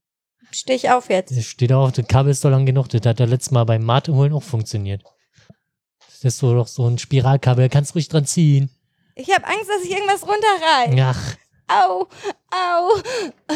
Steh 0.51 0.75
ich 0.75 0.91
auf 0.91 1.09
jetzt. 1.11 1.43
Steht 1.43 1.73
auch, 1.73 1.91
das 1.93 2.07
Kabel 2.07 2.33
ist 2.33 2.45
doch 2.45 2.51
lang 2.51 2.67
genug. 2.67 2.89
Das 2.89 3.03
hat 3.07 3.21
ja 3.21 3.27
letztes 3.27 3.51
Mal 3.53 3.65
beim 3.65 3.85
Mate 3.85 4.15
holen 4.15 4.33
auch 4.33 4.43
funktioniert. 4.43 5.03
Das 6.07 6.25
ist 6.25 6.39
so 6.39 6.55
doch 6.55 6.67
so 6.67 6.87
ein 6.87 6.99
Spiralkabel, 6.99 7.69
kannst 7.69 7.95
ruhig 7.95 8.09
dran 8.09 8.27
ziehen. 8.27 8.71
Ich 9.15 9.33
habe 9.35 9.47
Angst, 9.47 9.69
dass 9.69 9.85
ich 9.85 9.91
irgendwas 9.91 10.23
runterreiß. 10.23 10.95
Ach, 11.01 11.37
Au, 11.71 12.09
au. 12.51 13.01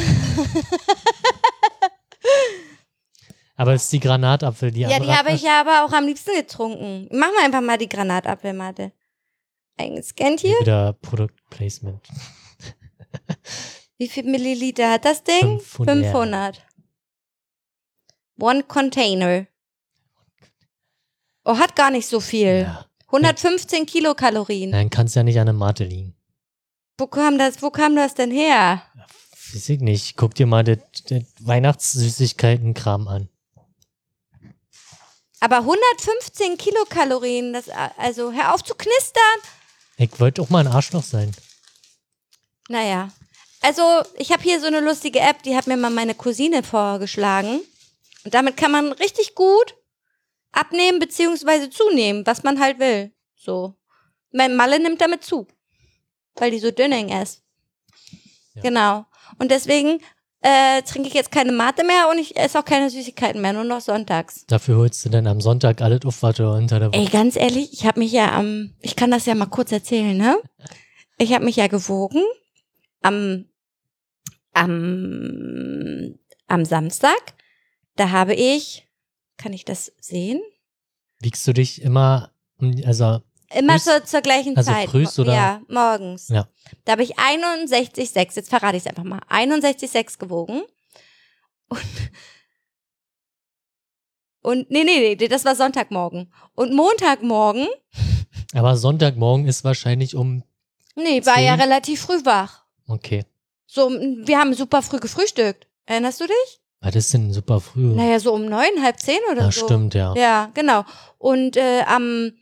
aber 3.56 3.72
es 3.74 3.84
ist 3.84 3.92
die 3.92 3.98
Granatapfel, 3.98 4.70
die 4.70 4.82
ja, 4.82 5.00
die 5.00 5.10
habe 5.10 5.32
ich 5.32 5.42
ja 5.42 5.60
aber 5.60 5.84
auch 5.84 5.92
am 5.92 6.06
liebsten 6.06 6.36
getrunken. 6.36 7.08
Machen 7.10 7.32
wir 7.36 7.44
einfach 7.44 7.60
mal 7.60 7.76
die 7.76 7.88
Granatapfelmate. 7.88 8.92
Eingescannt 9.76 10.38
hier. 10.40 10.60
Wieder 10.60 10.92
Produktplacement. 10.92 12.06
Wie 13.98 14.08
viel 14.08 14.24
Milliliter 14.24 14.92
hat 14.92 15.04
das 15.04 15.24
Ding? 15.24 15.58
500. 15.58 16.04
500. 16.04 16.66
One 18.38 18.62
Container. 18.64 19.46
Oh, 21.44 21.58
hat 21.58 21.76
gar 21.76 21.90
nicht 21.90 22.08
so 22.08 22.20
viel. 22.20 22.62
Ja. 22.62 22.86
115 23.06 23.86
Kilokalorien. 23.86 24.72
Dann 24.72 24.90
kann 24.90 25.06
es 25.06 25.14
ja 25.14 25.22
nicht 25.22 25.38
an 25.38 25.46
der 25.46 25.54
Mate 25.54 25.84
liegen. 25.84 26.16
Wo 26.98 27.06
kam 27.06 27.38
das, 27.38 27.62
wo 27.62 27.70
kam 27.70 27.94
das 27.96 28.14
denn 28.14 28.30
her? 28.30 28.82
Weiß 29.52 29.68
ich 29.68 29.80
nicht. 29.80 30.16
Guck 30.16 30.34
dir 30.34 30.46
mal 30.46 30.64
das 30.64 30.78
Weihnachtssüßigkeiten-Kram 31.40 33.08
an. 33.08 33.28
Aber 35.40 35.58
115 35.58 36.56
Kilokalorien, 36.56 37.52
das, 37.52 37.68
also 37.98 38.32
hör 38.32 38.54
auf 38.54 38.64
zu 38.64 38.74
knistern. 38.74 39.22
Ich 39.98 40.18
wollte 40.18 40.40
auch 40.42 40.50
mal 40.50 40.66
ein 40.66 40.72
Arschloch 40.72 41.02
sein. 41.02 41.32
Naja, 42.68 43.10
also 43.60 44.02
ich 44.16 44.32
habe 44.32 44.42
hier 44.42 44.58
so 44.60 44.66
eine 44.66 44.80
lustige 44.80 45.20
App, 45.20 45.42
die 45.42 45.54
hat 45.54 45.66
mir 45.66 45.76
mal 45.76 45.90
meine 45.90 46.14
Cousine 46.14 46.62
vorgeschlagen. 46.62 47.60
Und 48.24 48.34
damit 48.34 48.56
kann 48.56 48.70
man 48.70 48.92
richtig 48.92 49.34
gut 49.34 49.76
abnehmen 50.52 50.98
beziehungsweise 50.98 51.70
zunehmen, 51.70 52.26
was 52.26 52.42
man 52.42 52.60
halt 52.60 52.78
will. 52.78 53.12
So. 53.34 53.74
Mein 54.32 54.56
Malle 54.56 54.80
nimmt 54.80 55.00
damit 55.00 55.24
zu, 55.24 55.46
weil 56.36 56.50
die 56.50 56.58
so 56.58 56.70
dünning 56.70 57.10
ist. 57.10 57.42
Ja. 58.54 58.62
Genau. 58.62 59.06
Und 59.38 59.50
deswegen 59.50 60.00
äh, 60.40 60.82
trinke 60.82 61.08
ich 61.08 61.14
jetzt 61.14 61.32
keine 61.32 61.52
Mate 61.52 61.84
mehr 61.84 62.08
und 62.10 62.18
ich 62.18 62.36
esse 62.36 62.58
auch 62.58 62.64
keine 62.64 62.90
Süßigkeiten 62.90 63.40
mehr, 63.40 63.52
nur 63.52 63.64
noch 63.64 63.80
sonntags. 63.80 64.44
Dafür 64.46 64.76
holst 64.76 65.04
du 65.04 65.08
dann 65.08 65.26
am 65.26 65.40
Sonntag 65.40 65.80
alles 65.80 66.04
auf, 66.04 66.22
was 66.22 66.36
du 66.36 66.48
unter 66.48 66.78
der 66.78 66.88
Woche. 66.88 66.98
Ey, 66.98 67.06
ganz 67.06 67.36
ehrlich, 67.36 67.72
ich 67.72 67.86
habe 67.86 68.00
mich 68.00 68.12
ja 68.12 68.32
am, 68.32 68.74
ich 68.80 68.96
kann 68.96 69.10
das 69.10 69.26
ja 69.26 69.34
mal 69.34 69.46
kurz 69.46 69.72
erzählen, 69.72 70.16
ne? 70.16 70.36
Ich 71.18 71.32
habe 71.32 71.44
mich 71.44 71.56
ja 71.56 71.66
gewogen 71.66 72.22
am, 73.00 73.46
am, 74.52 76.18
am 76.46 76.64
Samstag. 76.64 77.33
Da 77.96 78.10
habe 78.10 78.34
ich, 78.34 78.86
kann 79.36 79.52
ich 79.52 79.64
das 79.64 79.92
sehen? 80.00 80.40
Wiegst 81.20 81.46
du 81.46 81.52
dich 81.52 81.80
immer, 81.82 82.32
also 82.84 83.20
Immer 83.54 83.74
Frühs- 83.74 83.84
zur, 83.84 84.04
zur 84.04 84.20
gleichen 84.20 84.56
also 84.56 84.70
Zeit. 84.72 84.88
frühs 84.90 85.18
oder- 85.18 85.34
Ja, 85.34 85.62
morgens. 85.68 86.28
Ja. 86.28 86.48
Da 86.84 86.92
habe 86.92 87.02
ich 87.04 87.18
61,6, 87.18 88.36
jetzt 88.36 88.48
verrate 88.50 88.76
ich 88.76 88.82
es 88.82 88.86
einfach 88.88 89.04
mal, 89.04 89.20
61,6 89.28 90.18
gewogen. 90.18 90.62
Und, 91.68 91.80
und 94.42 94.70
nee, 94.70 94.82
nee, 94.84 95.14
nee, 95.16 95.28
das 95.28 95.44
war 95.44 95.54
Sonntagmorgen. 95.54 96.32
Und 96.54 96.74
Montagmorgen, 96.74 97.68
aber 98.54 98.76
Sonntagmorgen 98.76 99.46
ist 99.46 99.62
wahrscheinlich 99.64 100.16
um, 100.16 100.42
nee, 100.96 101.24
war 101.24 101.40
ja 101.40 101.52
Zehn? 101.52 101.60
relativ 101.62 102.00
früh 102.02 102.24
wach. 102.24 102.64
okay. 102.88 103.24
So, 103.66 103.90
wir 103.90 104.38
haben 104.38 104.54
super 104.54 104.82
früh 104.82 104.98
gefrühstückt. 105.00 105.66
Erinnerst 105.86 106.20
du 106.20 106.26
dich? 106.26 106.60
Was 106.84 106.94
ist 106.96 107.14
denn 107.14 107.32
super 107.32 107.60
früh? 107.60 107.94
Naja, 107.94 108.20
so 108.20 108.34
um 108.34 108.44
neun, 108.44 108.82
halb 108.82 109.00
zehn 109.00 109.18
oder 109.32 109.44
ja, 109.46 109.50
so. 109.50 109.64
stimmt, 109.64 109.94
ja. 109.94 110.12
Ja, 110.14 110.50
genau. 110.52 110.84
Und 111.18 111.56
äh, 111.56 111.82
am, 111.86 112.32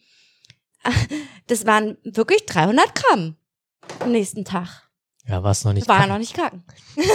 das 1.46 1.64
waren 1.64 1.96
wirklich 2.02 2.44
300 2.46 2.92
Gramm 2.94 3.36
am 4.00 4.10
nächsten 4.10 4.44
Tag. 4.44 4.88
Ja, 5.28 5.44
war 5.44 5.52
es 5.52 5.64
noch 5.64 5.72
nicht. 5.72 5.86
War 5.86 5.98
kalt. 5.98 6.08
noch 6.10 6.18
nicht 6.18 6.34
kacken. 6.34 6.64
das 6.96 7.12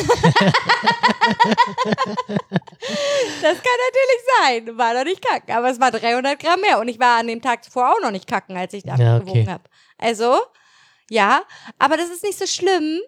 kann 3.41 3.78
natürlich 3.89 4.23
sein. 4.41 4.78
War 4.78 4.93
noch 4.93 5.03
nicht 5.03 5.21
kacken. 5.21 5.53
Aber 5.53 5.69
es 5.69 5.80
war 5.82 5.91
300 5.91 6.39
Gramm 6.39 6.61
mehr. 6.61 6.80
Und 6.80 6.88
ich 6.88 6.99
war 6.99 7.19
an 7.19 7.28
dem 7.28 7.41
Tag 7.41 7.65
zuvor 7.65 7.91
auch 7.91 8.01
noch 8.01 8.11
nicht 8.11 8.25
kacken, 8.28 8.55
als 8.55 8.71
ich 8.73 8.84
da 8.84 8.95
Ja, 8.95 9.19
gewogen 9.19 9.41
okay. 9.41 9.47
habe. 9.49 9.63
Also, 9.97 10.38
ja. 11.09 11.41
Aber 11.80 11.97
das 11.97 12.09
ist 12.09 12.23
nicht 12.23 12.39
so 12.39 12.47
schlimm. 12.47 12.99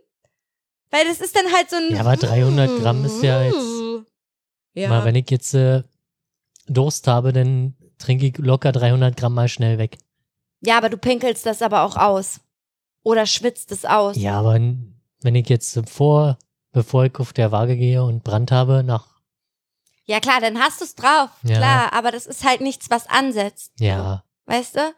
Weil 0.91 1.07
das 1.07 1.22
ist 1.22 1.36
dann 1.36 1.45
halt 1.53 1.70
so 1.70 1.76
ein. 1.78 1.91
Ja, 1.95 2.01
aber 2.01 2.17
300 2.17 2.82
Gramm 2.82 3.05
ist 3.05 3.22
ja 3.24 3.43
jetzt- 3.43 3.55
Ja. 4.74 4.89
Mal, 4.89 5.05
wenn 5.05 5.15
ich 5.15 5.30
jetzt 5.30 5.53
äh, 5.53 5.84
Durst 6.67 7.07
habe, 7.07 7.34
dann 7.34 7.76
trinke 7.97 8.28
ich 8.28 8.38
locker 8.38 8.72
300 8.72 9.17
Gramm 9.17 9.34
mal 9.34 9.47
schnell 9.49 9.78
weg. 9.78 9.97
ja, 10.61 10.78
aber 10.78 10.89
du 10.89 10.97
pinkelst 10.97 11.45
das 11.45 11.61
aber 11.61 11.84
auch 11.84 11.95
aus. 11.95 12.39
Oder 13.03 13.26
schwitzt 13.26 13.72
es 13.72 13.86
aus. 13.86 14.15
Ja, 14.17 14.39
aber 14.39 14.53
wenn 14.53 15.36
ich 15.36 15.49
jetzt 15.49 15.80
vor, 15.89 16.38
bevor 16.72 17.05
ich 17.05 17.15
auf 17.20 17.34
der 17.34 17.51
Waage 17.51 17.76
gehe 17.78 18.03
und 18.03 18.24
Brand 18.24 18.51
habe, 18.51 18.84
nach, 18.84 19.07
Ja, 20.05 20.20
klar, 20.20 20.41
dann 20.41 20.59
hast 20.59 20.82
du 20.82 20.86
es 20.86 20.95
drauf. 20.95 21.30
Ja. 21.43 21.57
Klar, 21.57 21.93
aber 21.93 22.11
das 22.11 22.26
ist 22.28 22.43
halt 22.43 22.61
nichts, 22.61 22.89
was 22.89 23.07
ansetzt. 23.07 23.72
ja, 23.80 24.24
Weißt 24.45 24.76
du? 24.76 24.93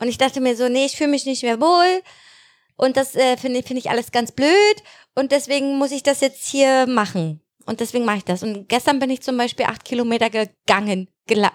Und 0.00 0.08
ich 0.08 0.18
dachte 0.18 0.40
mir 0.40 0.56
so, 0.56 0.68
nee, 0.68 0.84
ich 0.86 0.96
fühle 0.96 1.10
mich 1.10 1.24
nicht 1.26 1.42
mehr 1.42 1.60
wohl. 1.60 2.02
Und 2.76 2.96
das 2.96 3.14
äh, 3.16 3.36
finde 3.36 3.62
finde 3.62 3.80
ich 3.80 3.90
alles 3.90 4.12
ganz 4.12 4.30
blöd. 4.32 4.76
Und 5.14 5.32
deswegen 5.32 5.78
muss 5.78 5.90
ich 5.90 6.02
das 6.02 6.20
jetzt 6.20 6.46
hier 6.46 6.86
machen. 6.86 7.40
Und 7.68 7.80
deswegen 7.80 8.04
mache 8.04 8.18
ich 8.18 8.24
das. 8.24 8.42
Und 8.42 8.68
gestern 8.68 8.98
bin 8.98 9.10
ich 9.10 9.20
zum 9.22 9.36
Beispiel 9.36 9.66
acht 9.66 9.84
Kilometer 9.84 10.30
gegangen, 10.30 11.08
ge 11.26 11.46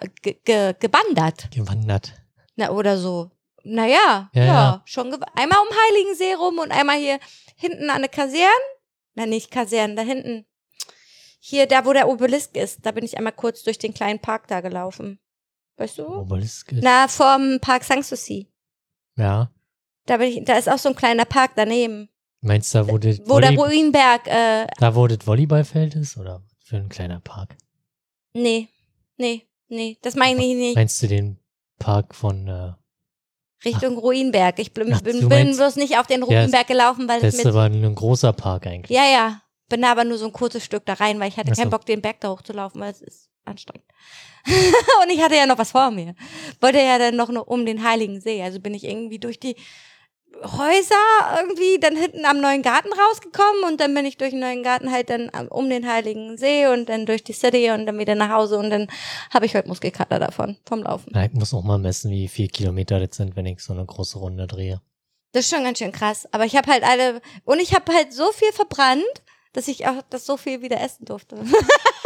ge 0.45 0.73
gewandert. 0.79 1.49
gewandert. 1.51 2.13
Na, 2.55 2.69
oder 2.69 2.97
so. 2.97 3.31
Naja, 3.63 4.29
Ja, 4.33 4.43
ja, 4.43 4.45
ja. 4.45 4.81
schon 4.85 5.07
einmal 5.35 5.59
um 5.59 5.75
Heiligensee 5.87 6.33
rum 6.33 6.59
und 6.59 6.71
einmal 6.71 6.97
hier 6.97 7.19
hinten 7.55 7.89
an 7.89 8.01
der 8.01 8.09
Kaserne. 8.09 8.47
Na, 9.15 9.25
nicht 9.25 9.49
Kaserne, 9.51 9.95
da 9.95 10.01
hinten. 10.01 10.45
Hier, 11.39 11.65
da 11.67 11.85
wo 11.85 11.93
der 11.93 12.07
Obelisk 12.07 12.55
ist, 12.55 12.85
da 12.85 12.91
bin 12.91 13.03
ich 13.03 13.17
einmal 13.17 13.33
kurz 13.33 13.63
durch 13.63 13.77
den 13.77 13.93
kleinen 13.93 14.19
Park 14.19 14.47
da 14.47 14.61
gelaufen. 14.61 15.19
Weißt 15.77 15.97
du? 15.97 16.05
Obelisk 16.07 16.71
ist, 16.73 16.83
Na, 16.83 17.07
vorm 17.07 17.59
Park 17.59 17.83
Sanssouci. 17.83 18.51
ja. 19.15 19.49
Da, 20.05 20.17
bin 20.17 20.27
ich, 20.27 20.43
da 20.43 20.57
ist 20.57 20.67
auch 20.69 20.77
so 20.77 20.89
ein 20.89 20.95
kleiner 20.95 21.23
Park 21.23 21.51
daneben, 21.55 22.09
Meinst 22.43 22.73
du, 22.75 22.79
da 22.79 22.87
wo, 22.89 22.97
das 22.97 23.19
wo 23.25 23.39
der 23.39 23.55
Ruinberg, 23.55 24.27
äh, 24.27 24.67
da 24.77 24.95
wo 24.95 25.07
das 25.07 25.25
Volleyballfeld 25.25 25.95
ist? 25.95 26.17
Oder 26.17 26.43
für 26.63 26.77
ein 26.77 26.89
kleiner 26.89 27.19
Park? 27.19 27.55
nee, 28.33 28.67
nee, 29.17 29.47
nee, 29.69 29.97
das 30.01 30.15
meine 30.15 30.43
ich 30.43 30.55
nicht. 30.55 30.75
Meinst 30.75 31.01
du 31.01 31.07
den 31.07 31.37
Park 31.79 32.13
von, 32.13 32.47
äh, 32.47 32.73
Richtung 33.65 33.97
Ruinberg. 33.97 34.59
Ich 34.59 34.73
bin, 34.73 34.93
Ach, 34.93 35.01
bin, 35.01 35.27
meinst- 35.27 35.57
bloß 35.57 35.75
nicht 35.77 35.97
auf 35.97 36.07
den 36.07 36.23
Ruinberg 36.23 36.67
gelaufen, 36.67 37.07
weil 37.07 37.21
das 37.21 37.35
ist 37.35 37.43
mir 37.45 37.51
aber 37.51 37.63
ein 37.63 37.95
großer 37.95 38.33
Park 38.33 38.67
eigentlich. 38.67 38.95
Ja, 38.95 39.05
ja. 39.05 39.41
Bin 39.69 39.81
da 39.81 39.91
aber 39.91 40.03
nur 40.03 40.17
so 40.17 40.25
ein 40.25 40.33
kurzes 40.33 40.65
Stück 40.65 40.85
da 40.85 40.93
rein, 40.93 41.19
weil 41.19 41.29
ich 41.29 41.37
hatte 41.37 41.51
Ach 41.51 41.55
so. 41.55 41.61
keinen 41.61 41.71
Bock, 41.71 41.85
den 41.85 42.01
Berg 42.01 42.19
da 42.19 42.29
hochzulaufen, 42.29 42.81
weil 42.81 42.91
es 42.91 43.01
ist 43.01 43.29
anstrengend. 43.45 43.87
und 44.45 45.09
ich 45.09 45.21
hatte 45.21 45.35
ja 45.35 45.45
noch 45.45 45.57
was 45.57 45.71
vor 45.71 45.89
mir. 45.91 46.15
Wollte 46.59 46.79
ja 46.79 46.97
dann 46.99 47.15
noch 47.15 47.29
nur 47.29 47.47
um 47.47 47.65
den 47.65 47.83
Heiligen 47.83 48.19
See. 48.19 48.43
Also 48.43 48.59
bin 48.59 48.73
ich 48.73 48.83
irgendwie 48.83 49.19
durch 49.19 49.39
die 49.39 49.55
Häuser 50.41 50.95
irgendwie 51.37 51.79
dann 51.79 51.95
hinten 51.95 52.25
am 52.25 52.41
neuen 52.41 52.61
Garten 52.61 52.89
rausgekommen 52.91 53.63
und 53.65 53.79
dann 53.79 53.93
bin 53.93 54.05
ich 54.05 54.17
durch 54.17 54.31
den 54.31 54.39
neuen 54.39 54.63
Garten 54.63 54.91
halt 54.91 55.09
dann 55.09 55.29
am- 55.33 55.47
um 55.47 55.69
den 55.69 55.87
Heiligen 55.87 56.37
See 56.37 56.67
und 56.67 56.89
dann 56.89 57.05
durch 57.05 57.23
die 57.23 57.33
City 57.33 57.71
und 57.71 57.85
dann 57.85 57.97
wieder 57.99 58.15
nach 58.15 58.29
Hause 58.29 58.57
und 58.57 58.69
dann 58.69 58.87
habe 59.33 59.45
ich 59.45 59.55
heute 59.55 59.67
Muskelkater 59.67 60.19
davon, 60.19 60.57
vom 60.65 60.83
Laufen. 60.83 61.11
Na, 61.13 61.25
ich 61.25 61.33
muss 61.33 61.53
auch 61.53 61.63
mal 61.63 61.77
messen, 61.77 62.11
wie 62.11 62.27
viel 62.27 62.47
Kilometer 62.47 62.99
das 62.99 63.15
sind, 63.17 63.35
wenn 63.35 63.45
ich 63.45 63.61
so 63.61 63.73
eine 63.73 63.85
große 63.85 64.17
Runde 64.19 64.47
drehe. 64.47 64.81
Das 65.31 65.45
ist 65.45 65.51
schon 65.55 65.63
ganz 65.63 65.79
schön 65.79 65.91
krass. 65.91 66.27
Aber 66.31 66.45
ich 66.45 66.55
habe 66.55 66.71
halt 66.71 66.83
alle, 66.83 67.21
und 67.45 67.59
ich 67.59 67.73
habe 67.73 67.91
halt 67.93 68.13
so 68.13 68.31
viel 68.31 68.51
verbrannt, 68.51 69.03
dass 69.53 69.67
ich 69.67 69.87
auch 69.87 70.01
das 70.09 70.25
so 70.25 70.37
viel 70.37 70.61
wieder 70.61 70.79
essen 70.81 71.05
durfte. 71.05 71.35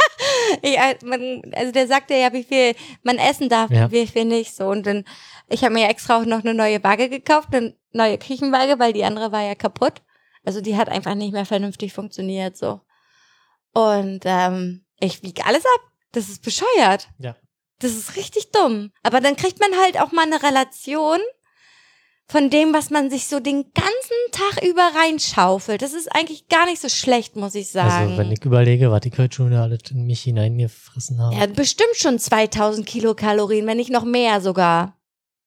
ich, 0.62 0.76
äh, 0.78 0.96
man, 1.04 1.42
also 1.54 1.72
der 1.72 1.86
sagte 1.86 2.14
ja, 2.14 2.32
wie 2.32 2.44
viel 2.44 2.74
man 3.02 3.18
essen 3.18 3.48
darf, 3.48 3.70
Ja. 3.70 3.90
wie 3.90 4.06
viel 4.06 4.24
nicht 4.24 4.54
so. 4.54 4.66
Und 4.68 4.86
dann, 4.86 5.04
ich 5.48 5.62
habe 5.64 5.74
mir 5.74 5.82
ja 5.82 5.88
extra 5.88 6.20
auch 6.20 6.24
noch 6.24 6.40
eine 6.40 6.54
neue 6.54 6.82
Waage 6.82 7.08
gekauft, 7.08 7.48
eine 7.52 7.76
neue 7.92 8.18
Küchenwaage, 8.18 8.78
weil 8.78 8.92
die 8.92 9.04
andere 9.04 9.32
war 9.32 9.42
ja 9.42 9.54
kaputt. 9.54 10.02
Also 10.44 10.60
die 10.60 10.76
hat 10.76 10.88
einfach 10.88 11.14
nicht 11.14 11.32
mehr 11.32 11.46
vernünftig 11.46 11.92
funktioniert 11.92 12.56
so. 12.56 12.80
Und 13.74 14.20
ähm, 14.24 14.84
ich 15.00 15.22
wiege 15.22 15.44
alles 15.46 15.64
ab. 15.64 15.80
Das 16.12 16.28
ist 16.28 16.42
bescheuert. 16.42 17.08
Ja. 17.18 17.36
Das 17.80 17.92
ist 17.92 18.16
richtig 18.16 18.50
dumm. 18.50 18.90
Aber 19.02 19.20
dann 19.20 19.36
kriegt 19.36 19.60
man 19.60 19.70
halt 19.80 20.00
auch 20.00 20.10
mal 20.10 20.24
eine 20.26 20.42
Relation 20.42 21.20
von 22.30 22.50
dem, 22.50 22.74
was 22.74 22.90
man 22.90 23.08
sich 23.08 23.26
so 23.26 23.40
den 23.40 23.64
ganzen 23.72 24.32
Tag 24.32 24.62
über 24.62 24.82
reinschaufelt. 24.94 25.80
Das 25.80 25.94
ist 25.94 26.14
eigentlich 26.14 26.48
gar 26.48 26.66
nicht 26.66 26.80
so 26.80 26.88
schlecht, 26.88 27.36
muss 27.36 27.54
ich 27.54 27.70
sagen. 27.70 28.10
Also, 28.10 28.18
wenn 28.18 28.30
ich 28.30 28.44
überlege, 28.44 28.90
was 28.90 29.00
ich 29.06 29.18
heute 29.18 29.34
schon 29.34 29.50
wieder 29.50 29.62
alles 29.62 29.90
in 29.90 30.04
mich 30.04 30.22
hineingefressen 30.22 31.18
habe. 31.20 31.34
ja, 31.34 31.46
bestimmt 31.46 31.96
schon 31.96 32.18
2000 32.18 32.86
Kilokalorien, 32.86 33.66
wenn 33.66 33.78
nicht 33.78 33.90
noch 33.90 34.04
mehr 34.04 34.42
sogar. 34.42 34.98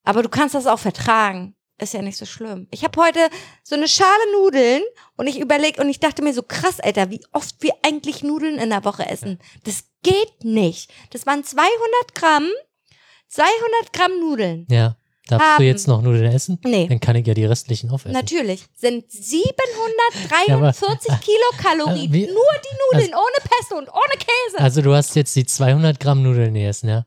Aber 0.04 0.22
du 0.22 0.28
kannst 0.28 0.56
das 0.56 0.66
auch 0.66 0.80
vertragen. 0.80 1.54
Ist 1.78 1.94
ja 1.94 2.02
nicht 2.02 2.18
so 2.18 2.26
schlimm. 2.26 2.68
Ich 2.70 2.84
habe 2.84 3.00
heute 3.00 3.18
so 3.62 3.74
eine 3.74 3.88
Schale 3.88 4.32
Nudeln 4.34 4.82
und 5.16 5.26
ich 5.26 5.40
überlege 5.40 5.80
und 5.80 5.88
ich 5.88 6.00
dachte 6.00 6.22
mir 6.22 6.32
so 6.32 6.42
krass, 6.42 6.78
Alter, 6.80 7.10
wie 7.10 7.24
oft 7.32 7.56
wir 7.60 7.72
eigentlich 7.84 8.22
Nudeln 8.22 8.58
in 8.58 8.70
der 8.70 8.84
Woche 8.84 9.08
essen. 9.08 9.38
Das 9.64 9.84
geht 10.02 10.44
nicht. 10.44 10.92
Das 11.10 11.26
waren 11.26 11.42
200 11.42 11.70
Gramm, 12.14 12.48
200 13.28 13.92
Gramm 13.92 14.20
Nudeln. 14.20 14.66
Ja. 14.70 14.96
Darfst 15.32 15.46
Haben. 15.48 15.62
du 15.62 15.66
jetzt 15.66 15.88
noch 15.88 16.02
Nudeln 16.02 16.30
essen? 16.32 16.58
Nee. 16.64 16.86
Dann 16.88 17.00
kann 17.00 17.16
ich 17.16 17.26
ja 17.26 17.32
die 17.34 17.44
restlichen 17.46 17.90
aufessen. 17.90 18.12
Natürlich 18.12 18.64
sind 18.76 19.10
743 20.10 21.14
Kilokalorien. 21.20 22.10
äh, 22.10 22.12
wie- 22.12 22.26
Nur 22.26 22.34
die 22.34 22.96
Nudeln 22.98 23.14
ohne 23.14 23.48
Pesto 23.48 23.76
und 23.78 23.88
ohne 23.88 24.14
Käse. 24.18 24.58
Also 24.58 24.82
du 24.82 24.94
hast 24.94 25.14
jetzt 25.16 25.34
die 25.36 25.46
200 25.46 25.98
Gramm 25.98 26.22
Nudeln 26.22 26.52
gegessen, 26.54 26.88
ja? 26.88 27.06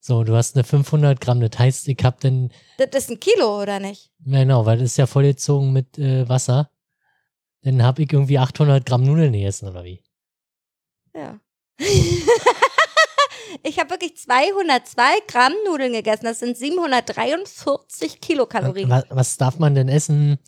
So, 0.00 0.22
du 0.22 0.36
hast 0.36 0.54
eine 0.54 0.62
500 0.62 1.20
Gramm, 1.20 1.40
das 1.40 1.58
heißt, 1.58 1.88
ich 1.88 1.98
hab 2.04 2.20
dann, 2.20 2.52
das 2.78 2.90
ist 3.04 3.10
ein 3.10 3.18
Kilo, 3.18 3.60
oder 3.60 3.80
nicht? 3.80 4.12
genau, 4.24 4.64
weil 4.64 4.78
das 4.78 4.90
ist 4.92 4.98
ja 4.98 5.06
vollgezogen 5.06 5.72
mit 5.72 5.98
äh, 5.98 6.28
Wasser, 6.28 6.70
dann 7.62 7.82
hab 7.82 7.98
ich 7.98 8.12
irgendwie 8.12 8.38
800 8.38 8.86
Gramm 8.86 9.02
Nudeln 9.02 9.32
gegessen, 9.32 9.68
oder 9.68 9.82
wie? 9.82 10.00
Ja. 11.16 11.40
ich 13.62 13.78
habe 13.78 13.90
wirklich 13.90 14.16
202 14.16 15.02
Gramm 15.28 15.52
Nudeln 15.66 15.92
gegessen. 15.92 16.24
Das 16.24 16.38
sind 16.38 16.56
743 16.56 18.20
Kilokalorien. 18.20 18.88
Was, 18.90 19.04
was 19.10 19.36
darf 19.36 19.58
man 19.58 19.74
denn 19.74 19.88
essen? 19.88 20.38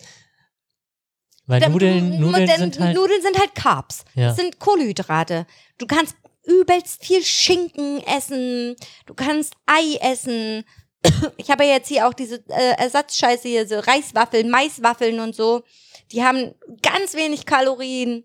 Weil 1.47 1.61
Denn- 1.61 1.73
Nudeln, 1.73 2.21
Nudeln 2.21 2.47
denn 2.47 2.59
sind 2.59 2.79
halt, 2.79 2.95
Nudeln 2.95 3.23
sind 3.23 3.39
halt 3.39 3.55
Carbs. 3.55 4.05
Ja. 4.15 4.29
Das 4.29 4.37
sind 4.37 4.59
Kohlenhydrate. 4.59 5.47
Du 5.79 5.87
kannst 5.87 6.15
übelst 6.45 7.05
viel 7.05 7.25
Schinken 7.25 8.03
essen. 8.07 8.77
Du 9.07 9.15
kannst 9.15 9.55
Ei 9.67 9.97
essen. 10.01 10.65
Ich 11.37 11.51
habe 11.51 11.65
ja 11.65 11.75
jetzt 11.75 11.89
hier 11.89 12.07
auch 12.09 12.13
diese 12.13 12.45
äh, 12.49 12.75
Ersatzscheiße 12.79 13.49
hier, 13.49 13.69
so 13.69 13.79
Reiswaffeln, 13.79 14.51
Maiswaffeln 14.51 15.21
und 15.21 15.35
so. 15.35 15.63
Die 16.11 16.25
haben 16.25 16.55
ganz 16.83 17.15
wenig 17.15 17.47
Kalorien. 17.47 18.25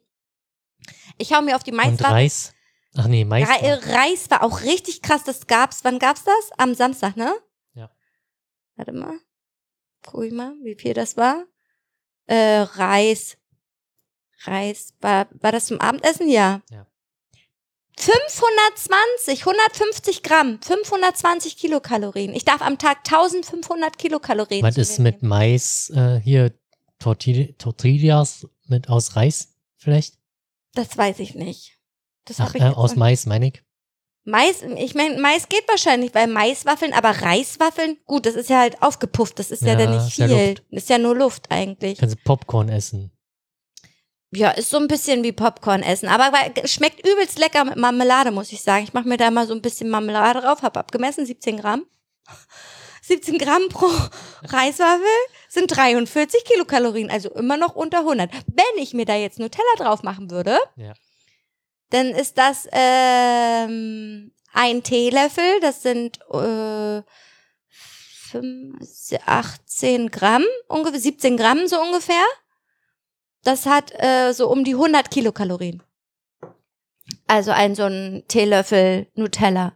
Ich 1.18 1.34
hau 1.34 1.42
mir 1.42 1.56
auf 1.56 1.64
die 1.64 1.72
und 1.72 1.78
Maiswaffeln. 1.78 2.14
Reis. 2.14 2.53
Ach 2.96 3.08
nee, 3.08 3.26
Mais. 3.26 3.48
Re 3.50 3.62
äh, 3.62 3.74
Reis 3.74 4.30
war 4.30 4.44
auch 4.44 4.62
richtig 4.62 5.02
krass. 5.02 5.24
Das 5.24 5.48
gab's. 5.48 5.84
Wann 5.84 6.00
gab's 6.00 6.24
das? 6.24 6.52
Am 6.58 6.76
Samstag, 6.76 7.16
ne? 7.18 7.34
Ja. 7.74 7.90
Warte 8.76 8.92
mal. 8.94 9.20
Guck 10.06 10.26
ich 10.26 10.34
mal, 10.34 10.54
wie 10.64 10.76
viel 10.76 10.94
das 10.94 11.18
war. 11.18 11.46
Äh, 12.28 12.60
Reis. 12.60 13.38
Reis. 14.44 14.94
War, 15.02 15.28
war 15.32 15.52
das 15.52 15.66
zum 15.68 15.80
Abendessen? 15.82 16.30
Ja. 16.30 16.62
Ja. 16.70 16.86
520, 17.98 19.46
150 19.46 20.24
Gramm, 20.24 20.60
520 20.62 21.58
Kilokalorien. 21.58 22.34
Ich 22.34 22.44
darf 22.46 22.62
am 22.62 22.78
Tag 22.78 23.00
1500 23.06 23.98
Kilokalorien. 23.98 24.64
Was 24.64 24.78
ist 24.78 25.00
mit. 25.00 25.22
Mais 25.24 25.92
äh, 25.96 26.20
hier 26.20 26.54
Torti- 27.00 27.56
Tortillas 27.58 28.48
mit 28.68 28.90
aus 28.90 29.16
Reis 29.16 29.56
vielleicht? 29.78 30.18
Das 30.74 30.98
weiß 30.98 31.20
ich 31.20 31.36
nicht. 31.36 31.78
Das 32.26 32.40
Ach, 32.40 32.50
hab 32.50 32.56
ich 32.56 32.62
äh, 32.62 32.66
aus 32.66 32.96
Mais 32.96 33.26
meine 33.26 33.48
ich. 33.48 33.64
Mais, 34.26 34.62
ich 34.62 34.96
meine, 34.96 35.20
Mais 35.20 35.50
geht 35.50 35.68
wahrscheinlich, 35.68 36.16
weil 36.16 36.28
Maiswaffeln, 36.28 36.94
aber 36.94 37.10
Reiswaffeln, 37.10 37.98
gut, 38.06 38.26
das 38.26 38.36
ist 38.36 38.50
ja 38.50 38.60
halt 38.60 38.82
aufgepufft, 38.82 39.38
das 39.38 39.52
ist 39.52 39.64
ja, 39.64 39.70
Ja, 39.70 39.76
dann 39.76 39.98
nicht 40.06 40.18
ja 40.18 40.28
viel. 40.28 40.48
Luft. 40.50 40.64
ist 40.70 40.90
ja 40.90 40.98
nur 40.98 41.16
Luft 41.16 41.52
eigentlich. 41.52 42.00
Kannst 42.00 42.16
du 42.16 42.20
Popcorn 42.24 42.70
essen. 42.70 43.12
Ja, 44.36 44.52
ist 44.52 44.70
so 44.70 44.78
ein 44.78 44.88
bisschen 44.88 45.24
wie 45.24 45.34
Popcorn 45.34 45.84
essen, 45.84 46.08
aber 46.08 46.32
schmeckt 46.66 47.06
übelst 47.06 47.38
lecker 47.38 47.66
mit 47.66 47.76
Marmelade, 47.76 48.32
muss 48.32 48.52
ich 48.54 48.62
sagen. 48.64 48.86
Ich 48.86 48.94
mache 48.94 49.08
mir 49.08 49.18
da 49.18 49.30
mal 49.30 49.46
so 49.46 49.54
ein 49.54 49.62
bisschen 49.62 49.90
Marmelade 49.90 50.40
drauf, 50.42 50.62
habe 50.64 50.80
abgemessen, 50.80 51.26
17 51.26 51.58
Gramm. 51.58 51.86
17 53.04 53.38
Gramm 53.38 53.64
pro 53.70 53.88
Reiswaffel 54.44 55.04
sind 55.50 55.68
43 55.76 56.46
Kilokalorien, 56.46 57.12
also 57.12 57.30
immer 57.32 57.58
noch 57.58 57.76
unter 57.76 58.00
100. 58.00 58.32
Wenn 58.48 58.82
ich 58.82 58.94
mir 58.94 59.06
da 59.06 59.16
jetzt 59.16 59.38
Nutella 59.40 59.76
drauf 59.78 60.02
machen 60.04 60.32
würde, 60.32 60.58
Ja. 60.78 60.94
Dann 61.94 62.08
ist 62.08 62.40
das 62.40 62.68
ähm, 62.72 64.32
ein 64.52 64.82
Teelöffel, 64.82 65.60
das 65.62 65.84
sind 65.84 66.20
äh, 66.32 67.04
5, 68.32 69.20
18 69.26 70.10
Gramm, 70.10 70.44
ungefähr 70.68 71.00
17 71.00 71.38
Gramm 71.38 71.68
so 71.68 71.80
ungefähr. 71.80 72.26
Das 73.44 73.68
hat 73.68 73.92
äh, 74.02 74.34
so 74.34 74.50
um 74.50 74.64
die 74.64 74.74
100 74.74 75.12
Kilokalorien. 75.12 75.84
Also 77.28 77.52
ein 77.52 77.76
so 77.76 77.84
ein 77.84 78.24
Teelöffel 78.28 79.08
Nutella. 79.14 79.74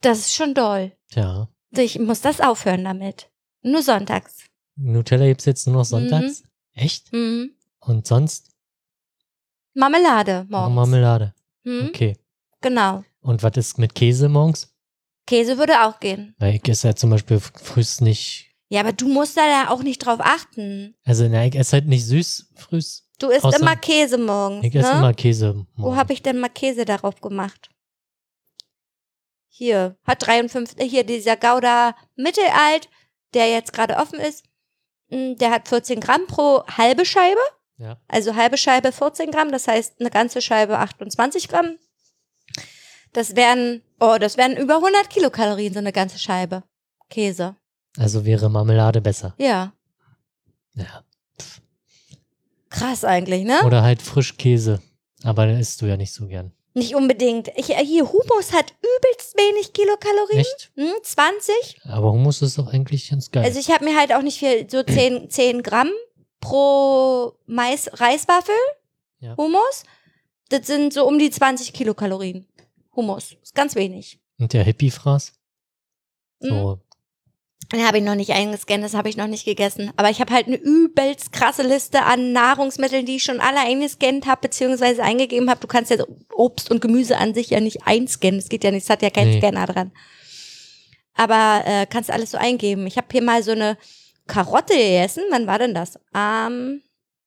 Das 0.00 0.20
ist 0.20 0.34
schon 0.34 0.54
doll. 0.54 0.92
Tja. 1.10 1.48
Ich 1.72 1.98
muss 1.98 2.22
das 2.22 2.40
aufhören 2.40 2.84
damit. 2.84 3.30
Nur 3.60 3.82
sonntags. 3.82 4.46
Nutella 4.76 5.26
gibt's 5.26 5.44
jetzt 5.44 5.66
nur 5.66 5.76
noch 5.76 5.84
sonntags? 5.84 6.42
Echt? 6.72 7.12
Mhm. 7.12 7.54
Und 7.80 8.06
sonst? 8.06 8.51
Marmelade 9.74 10.46
morgens. 10.48 10.74
Marmelade. 10.74 11.34
Mhm. 11.64 11.86
Okay. 11.88 12.16
Genau. 12.60 13.04
Und 13.20 13.42
was 13.42 13.56
ist 13.56 13.78
mit 13.78 13.94
Käse 13.94 14.28
morgens? 14.28 14.74
Käse 15.26 15.56
würde 15.58 15.82
auch 15.84 16.00
gehen. 16.00 16.34
Weil 16.38 16.56
ich 16.56 16.68
esse 16.68 16.88
ja 16.88 16.94
zum 16.94 17.10
Beispiel 17.10 17.38
frühs 17.40 18.00
nicht. 18.00 18.48
Ja, 18.68 18.80
aber 18.80 18.92
du 18.92 19.06
musst 19.08 19.36
da 19.36 19.46
ja 19.46 19.70
auch 19.70 19.82
nicht 19.82 19.98
drauf 20.04 20.18
achten. 20.20 20.94
Also 21.04 21.28
na, 21.28 21.44
ich 21.46 21.54
esse 21.54 21.72
halt 21.72 21.86
nicht 21.86 22.04
süß 22.06 22.52
frühs. 22.56 23.08
Du 23.18 23.28
isst 23.28 23.44
Außer- 23.44 23.60
immer 23.60 23.76
Käse 23.76 24.18
morgens. 24.18 24.64
Ich 24.66 24.74
esse 24.74 24.90
ne? 24.92 24.98
immer 24.98 25.14
Käse. 25.14 25.54
Wo 25.74 25.82
morgens. 25.82 25.98
habe 26.00 26.12
ich 26.12 26.22
denn 26.22 26.40
mal 26.40 26.48
Käse 26.48 26.84
darauf 26.84 27.20
gemacht? 27.20 27.70
Hier, 29.48 29.96
hat 30.04 30.26
53, 30.26 30.80
äh, 30.80 30.88
hier 30.88 31.04
dieser 31.04 31.36
Gouda 31.36 31.94
Mittelalt, 32.16 32.88
der 33.34 33.50
jetzt 33.50 33.72
gerade 33.72 33.96
offen 33.96 34.18
ist, 34.18 34.44
mm, 35.10 35.34
der 35.36 35.50
hat 35.50 35.68
14 35.68 36.00
Gramm 36.00 36.26
pro 36.26 36.64
halbe 36.66 37.04
Scheibe. 37.04 37.40
Ja. 37.82 37.98
Also 38.06 38.36
halbe 38.36 38.56
Scheibe 38.56 38.92
14 38.92 39.30
Gramm, 39.32 39.50
das 39.50 39.66
heißt 39.66 39.94
eine 40.00 40.10
ganze 40.10 40.40
Scheibe 40.40 40.78
28 40.78 41.48
Gramm. 41.48 41.78
Das 43.12 43.34
wären, 43.36 43.82
oh, 44.00 44.16
das 44.20 44.36
wären 44.36 44.56
über 44.56 44.76
100 44.76 45.10
Kilokalorien, 45.10 45.72
so 45.72 45.80
eine 45.80 45.92
ganze 45.92 46.18
Scheibe 46.18 46.62
Käse. 47.10 47.56
Also 47.98 48.24
wäre 48.24 48.48
Marmelade 48.48 49.00
besser. 49.00 49.34
Ja, 49.38 49.72
Ja. 50.74 51.04
krass 52.70 53.04
eigentlich, 53.04 53.44
ne? 53.44 53.62
Oder 53.66 53.82
halt 53.82 54.00
Frischkäse. 54.00 54.80
Aber 55.24 55.46
den 55.46 55.58
isst 55.58 55.80
du 55.82 55.86
ja 55.86 55.96
nicht 55.96 56.12
so 56.12 56.26
gern. 56.26 56.52
Nicht 56.74 56.94
unbedingt. 56.94 57.48
Ich, 57.56 57.68
äh, 57.70 57.84
hier, 57.84 58.10
Hummus 58.10 58.52
hat 58.54 58.72
übelst 58.80 59.36
wenig 59.36 59.74
Kilokalorien. 59.74 60.40
Echt? 60.40 60.72
Hm, 60.74 60.92
20. 61.02 61.80
Aber 61.84 62.12
Hummus 62.12 62.40
ist 62.40 62.56
doch 62.56 62.72
eigentlich 62.72 63.10
ganz 63.10 63.30
geil. 63.30 63.44
Also 63.44 63.58
ich 63.60 63.70
habe 63.70 63.84
mir 63.84 63.94
halt 63.98 64.12
auch 64.14 64.22
nicht 64.22 64.38
viel, 64.38 64.68
so 64.70 64.82
10, 64.82 65.28
10 65.28 65.62
Gramm 65.62 65.90
pro 66.42 67.32
Mais 67.46 67.88
Reiswaffel 67.94 68.54
Ja. 69.20 69.34
Hummus. 69.38 69.84
Das 70.50 70.66
sind 70.66 70.92
so 70.92 71.06
um 71.06 71.18
die 71.18 71.30
20 71.30 71.72
Kilokalorien. 71.72 72.46
Hummus. 72.94 73.36
Ist 73.42 73.54
ganz 73.54 73.74
wenig. 73.74 74.20
Und 74.38 74.52
der 74.52 74.64
Hippie-Fraß? 74.64 75.32
Mhm. 76.40 76.48
So. 76.48 76.78
Den 77.72 77.86
habe 77.86 77.98
ich 77.98 78.04
noch 78.04 78.16
nicht 78.16 78.32
eingescannt, 78.32 78.84
das 78.84 78.92
habe 78.92 79.08
ich 79.08 79.16
noch 79.16 79.28
nicht 79.28 79.46
gegessen. 79.46 79.92
Aber 79.96 80.10
ich 80.10 80.20
habe 80.20 80.34
halt 80.34 80.46
eine 80.46 80.56
übelst 80.56 81.32
krasse 81.32 81.62
Liste 81.62 82.02
an 82.02 82.32
Nahrungsmitteln, 82.32 83.06
die 83.06 83.16
ich 83.16 83.22
schon 83.22 83.40
alle 83.40 83.60
eingescannt 83.60 84.26
habe, 84.26 84.42
beziehungsweise 84.42 85.02
eingegeben 85.02 85.48
habe. 85.48 85.60
Du 85.60 85.68
kannst 85.68 85.90
ja 85.90 86.04
Obst 86.34 86.70
und 86.70 86.82
Gemüse 86.82 87.16
an 87.16 87.32
sich 87.32 87.48
ja 87.48 87.60
nicht 87.60 87.86
einscannen. 87.86 88.40
Das 88.40 88.50
geht 88.50 88.64
ja 88.64 88.70
nicht, 88.72 88.82
es 88.82 88.90
hat 88.90 89.00
ja 89.00 89.08
keinen 89.08 89.30
Nee. 89.30 89.38
Scanner 89.38 89.64
dran. 89.66 89.92
Aber 91.14 91.62
äh, 91.64 91.86
kannst 91.86 92.10
alles 92.10 92.32
so 92.32 92.36
eingeben. 92.38 92.86
Ich 92.86 92.98
habe 92.98 93.06
hier 93.10 93.22
mal 93.22 93.42
so 93.42 93.52
eine 93.52 93.78
Karotte 94.26 94.74
gegessen. 94.74 95.22
Wann 95.30 95.46
war 95.46 95.58
denn 95.58 95.74
das? 95.74 95.98
Am 96.12 96.80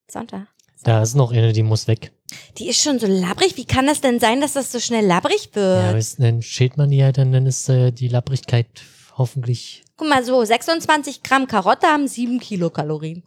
Sonntag. 0.10 0.48
Da 0.84 1.02
ist 1.02 1.16
noch 1.16 1.32
eine, 1.32 1.52
die 1.54 1.64
muss 1.64 1.88
weg. 1.88 2.12
Die 2.58 2.70
ist 2.70 2.82
schon 2.82 3.00
so 3.00 3.08
labbrig. 3.08 3.58
Wie 3.58 3.66
kann 3.66 3.88
das 3.88 4.02
denn 4.02 4.20
sein, 4.20 4.41
dass 4.41 4.54
das 4.54 4.72
so 4.72 4.80
schnell 4.80 5.06
labbrig 5.06 5.50
Ja, 5.56 5.93
wird? 5.93 6.18
du, 6.18 6.22
dann 6.22 6.41
schält 6.41 6.78
man 6.78 6.89
die 6.89 7.04
halt, 7.04 7.18
dann, 7.18 7.32
dann 7.32 7.46
ist 7.46 7.70
äh, 7.70 7.91
die 7.91 8.08
Lapprigkeit 8.08 8.68
hoffentlich. 9.18 9.84
Guck 9.98 10.10
mal 10.10 10.24
so, 10.24 10.43
26 10.43 11.24
Gramm 11.24 11.48
Karotte 11.48 11.88
haben 11.88 12.08
7 12.08 12.39
Kilokalorien. 12.39 13.24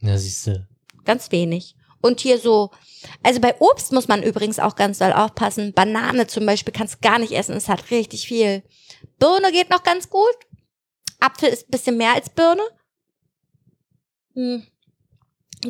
Na, 0.00 0.16
siehst 0.16 0.46
du. 0.46 0.66
Ganz 1.04 1.30
wenig. 1.30 1.76
Und 2.00 2.20
hier 2.20 2.38
so, 2.38 2.70
also 3.22 3.40
bei 3.40 3.54
Obst 3.60 3.92
muss 3.92 4.08
man 4.08 4.22
übrigens 4.22 4.58
auch 4.58 4.76
ganz 4.76 4.98
doll 4.98 5.12
aufpassen. 5.12 5.72
Banane 5.74 6.26
zum 6.26 6.46
Beispiel 6.46 6.72
kannst 6.72 6.94
du 6.96 6.98
gar 7.00 7.18
nicht 7.18 7.32
essen, 7.32 7.54
es 7.56 7.68
hat 7.68 7.90
richtig 7.90 8.26
viel. 8.26 8.62
Birne 9.18 9.52
geht 9.52 9.70
noch 9.70 9.82
ganz 9.82 10.08
gut. 10.08 10.34
Apfel 11.20 11.48
ist 11.48 11.68
ein 11.68 11.70
bisschen 11.70 11.96
mehr 11.96 12.14
als 12.14 12.30
Birne. 12.30 12.62
Hm. 14.36 14.62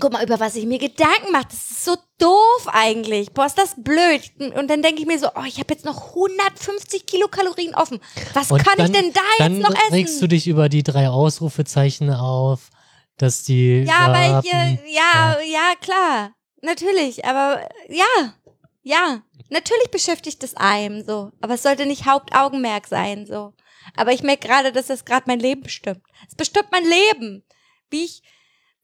Guck 0.00 0.12
mal, 0.12 0.24
über 0.24 0.40
was 0.40 0.56
ich 0.56 0.66
mir 0.66 0.78
Gedanken 0.78 1.30
mache. 1.32 1.44
Das 1.48 1.70
ist 1.70 1.84
so 1.84 1.96
doof 2.18 2.66
eigentlich. 2.66 3.32
Boah, 3.32 3.46
ist 3.46 3.56
das 3.56 3.76
blöd. 3.78 4.20
Und 4.54 4.68
dann 4.68 4.82
denke 4.82 5.00
ich 5.00 5.06
mir 5.06 5.18
so, 5.18 5.28
oh, 5.34 5.44
ich 5.46 5.58
habe 5.60 5.72
jetzt 5.72 5.84
noch 5.84 6.08
150 6.08 7.06
Kilokalorien 7.06 7.74
offen. 7.74 8.00
Was 8.34 8.50
Und 8.50 8.62
kann 8.64 8.76
dann- 8.76 8.86
ich 8.92 9.00
denn 9.00 9.12
da 9.12 9.20
Dann 9.38 9.54
jetzt 9.58 9.62
noch 9.62 9.74
essen? 9.74 9.92
regst 9.94 10.20
du 10.20 10.26
dich 10.26 10.48
über 10.48 10.68
die 10.68 10.82
drei 10.82 11.08
Ausrufezeichen 11.08 12.10
auf, 12.12 12.68
dass 13.16 13.44
die. 13.44 13.84
Ja, 13.84 14.12
weil 14.12 14.40
ich, 14.44 14.52
Rapen- 14.52 14.78
äh, 14.84 14.92
ja, 14.94 15.38
ja, 15.40 15.72
klar. 15.80 16.32
Natürlich, 16.62 17.24
aber 17.24 17.62
äh, 17.88 17.96
ja, 17.96 18.34
ja. 18.82 19.22
Natürlich 19.50 19.90
beschäftigt 19.92 20.42
es 20.42 20.56
einem 20.56 21.04
so. 21.06 21.30
Aber 21.40 21.54
es 21.54 21.62
sollte 21.62 21.86
nicht 21.86 22.06
Hauptaugenmerk 22.06 22.88
sein, 22.88 23.24
so. 23.24 23.54
Aber 23.96 24.12
ich 24.12 24.24
merke 24.24 24.48
gerade, 24.48 24.72
dass 24.72 24.88
das 24.88 25.04
gerade 25.04 25.24
mein 25.28 25.38
Leben 25.38 25.62
bestimmt. 25.62 26.02
Es 26.28 26.34
bestimmt 26.34 26.66
mein 26.72 26.82
Leben. 26.84 27.44
Wie 27.88 28.04
ich, 28.04 28.22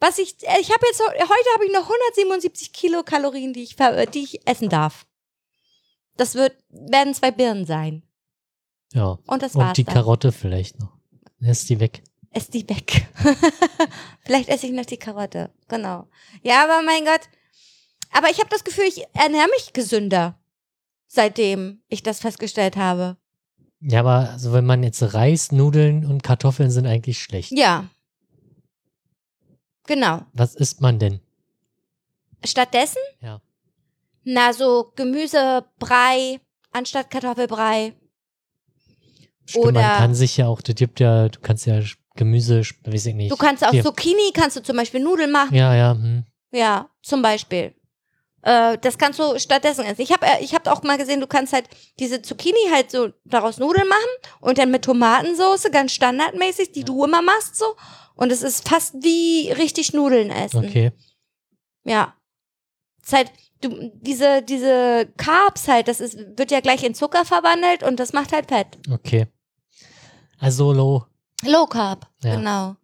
was 0.02 0.18
ich, 0.18 0.34
äh, 0.42 0.60
ich 0.60 0.70
habe 0.70 0.84
jetzt, 0.86 1.00
heute 1.00 1.48
habe 1.54 1.64
ich 1.66 1.72
noch 1.72 1.82
177 1.84 2.72
Kilokalorien, 2.72 3.52
die 3.52 3.62
ich, 3.62 3.76
ver- 3.76 4.04
die 4.06 4.24
ich 4.24 4.46
essen 4.46 4.68
darf. 4.68 5.06
Das 6.16 6.34
wird, 6.34 6.54
werden 6.68 7.14
zwei 7.14 7.30
Birnen 7.30 7.64
sein. 7.64 8.02
Ja. 8.92 9.18
Und 9.26 9.42
das 9.42 9.54
war's 9.54 9.68
Und 9.68 9.76
die 9.78 9.84
dann. 9.84 9.94
Karotte 9.94 10.32
vielleicht 10.32 10.78
noch. 10.78 10.92
Lässt 11.38 11.68
die 11.70 11.80
weg. 11.80 12.02
Ess 12.30 12.48
die 12.48 12.68
weg. 12.68 13.06
Vielleicht 14.24 14.48
esse 14.48 14.66
ich 14.66 14.72
noch 14.72 14.86
die 14.86 14.96
Karotte. 14.96 15.50
Genau. 15.68 16.08
Ja, 16.42 16.64
aber 16.64 16.82
mein 16.82 17.04
Gott. 17.04 17.20
Aber 18.10 18.30
ich 18.30 18.38
habe 18.38 18.48
das 18.50 18.64
Gefühl, 18.64 18.84
ich 18.86 19.04
ernähre 19.12 19.48
mich 19.50 19.72
gesünder, 19.74 20.38
seitdem 21.08 21.82
ich 21.88 22.02
das 22.02 22.20
festgestellt 22.20 22.76
habe. 22.76 23.16
Ja, 23.80 24.00
aber 24.00 24.30
also 24.30 24.52
wenn 24.52 24.64
man 24.64 24.82
jetzt 24.82 25.02
Reis, 25.14 25.52
Nudeln 25.52 26.06
und 26.06 26.22
Kartoffeln 26.22 26.70
sind 26.70 26.86
eigentlich 26.86 27.18
schlecht. 27.22 27.52
Ja. 27.52 27.88
Genau. 29.86 30.22
Was 30.32 30.54
isst 30.54 30.80
man 30.80 30.98
denn? 30.98 31.20
Stattdessen? 32.44 33.00
Ja. 33.20 33.40
Na, 34.24 34.52
so 34.52 34.92
Gemüsebrei 34.94 36.40
anstatt 36.72 37.10
Kartoffelbrei. 37.10 37.94
Stimmt, 39.44 39.66
Oder- 39.66 39.80
man 39.82 39.98
kann 39.98 40.14
sich 40.14 40.36
ja 40.36 40.46
auch, 40.46 40.60
das 40.60 40.76
gibt 40.76 41.00
ja, 41.00 41.28
du 41.28 41.40
kannst 41.40 41.66
ja 41.66 41.80
Gemüse, 42.14 42.62
weiß 42.84 43.06
ich 43.06 43.14
nicht. 43.14 43.32
Du 43.32 43.36
kannst 43.36 43.66
auch. 43.66 43.72
Zucchini, 43.72 44.32
kannst 44.32 44.56
du 44.56 44.62
zum 44.62 44.76
Beispiel 44.76 45.00
Nudeln 45.02 45.32
machen. 45.32 45.54
Ja, 45.54 45.74
ja, 45.74 45.92
hm. 45.92 46.24
Ja, 46.52 46.90
zum 47.02 47.22
Beispiel. 47.22 47.74
Äh, 48.42 48.76
das 48.78 48.98
kannst 48.98 49.18
du 49.18 49.38
stattdessen 49.38 49.84
essen. 49.84 50.02
Ich 50.02 50.12
habe 50.12 50.26
äh, 50.26 50.42
ich 50.42 50.54
hab 50.54 50.66
auch 50.66 50.82
mal 50.82 50.98
gesehen, 50.98 51.20
du 51.20 51.26
kannst 51.26 51.52
halt 51.52 51.68
diese 51.98 52.22
Zucchini 52.22 52.70
halt 52.72 52.90
so 52.90 53.10
daraus 53.24 53.58
Nudeln 53.58 53.88
machen 53.88 54.38
und 54.40 54.58
dann 54.58 54.70
mit 54.70 54.84
Tomatensauce, 54.84 55.70
ganz 55.70 55.92
standardmäßig, 55.92 56.72
die 56.72 56.84
du 56.84 57.04
immer 57.04 57.22
machst 57.22 57.56
so. 57.56 57.76
Und 58.22 58.30
es 58.30 58.42
ist 58.42 58.68
fast 58.68 58.94
wie 59.02 59.50
richtig 59.50 59.92
Nudeln 59.92 60.30
essen. 60.30 60.64
Okay. 60.64 60.92
Ja. 61.84 62.14
Ist 63.02 63.12
halt, 63.12 63.32
du, 63.60 63.90
diese, 63.94 64.42
diese 64.42 65.08
Carbs 65.16 65.66
halt, 65.66 65.88
das 65.88 66.00
ist, 66.00 66.16
wird 66.38 66.52
ja 66.52 66.60
gleich 66.60 66.84
in 66.84 66.94
Zucker 66.94 67.24
verwandelt 67.24 67.82
und 67.82 67.98
das 67.98 68.12
macht 68.12 68.32
halt 68.32 68.46
Fett. 68.46 68.78
Okay. 68.92 69.26
Also 70.38 70.72
low. 70.72 71.04
Low 71.44 71.66
Carb, 71.66 72.08
Ja. 72.22 72.36
genau. 72.36 72.76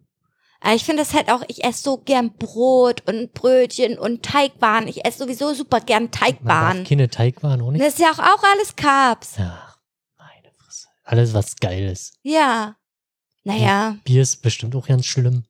Aber 0.59 0.75
ich 0.75 0.83
finde 0.83 1.03
das 1.03 1.13
halt 1.13 1.31
auch, 1.31 1.41
ich 1.47 1.63
esse 1.63 1.83
so 1.83 1.97
gern 1.99 2.33
Brot 2.33 3.07
und 3.07 3.33
Brötchen 3.33 3.97
und 3.97 4.23
Teigwaren. 4.23 4.89
Ich 4.89 5.05
esse 5.05 5.19
sowieso 5.19 5.53
super 5.53 5.79
gern 5.79 6.03
Man 6.03 6.11
Teigwaren. 6.11 6.83
keine 6.83 7.09
Teigwaren 7.09 7.61
nicht. 7.71 7.81
Das 7.85 7.93
ist 7.93 7.99
ja 7.99 8.11
auch, 8.11 8.19
auch 8.19 8.43
alles 8.43 8.75
Carbs. 8.75 9.35
Ach, 9.39 9.77
meine 10.17 10.51
Fresse. 10.53 10.87
Alles, 11.05 11.33
was 11.33 11.55
geil 11.55 11.87
ist. 11.87 12.15
Ja. 12.23 12.75
Naja, 13.43 13.97
Bier 14.03 14.21
ist 14.21 14.41
bestimmt 14.41 14.75
auch 14.75 14.87
ganz 14.87 15.05
schlimm. 15.05 15.43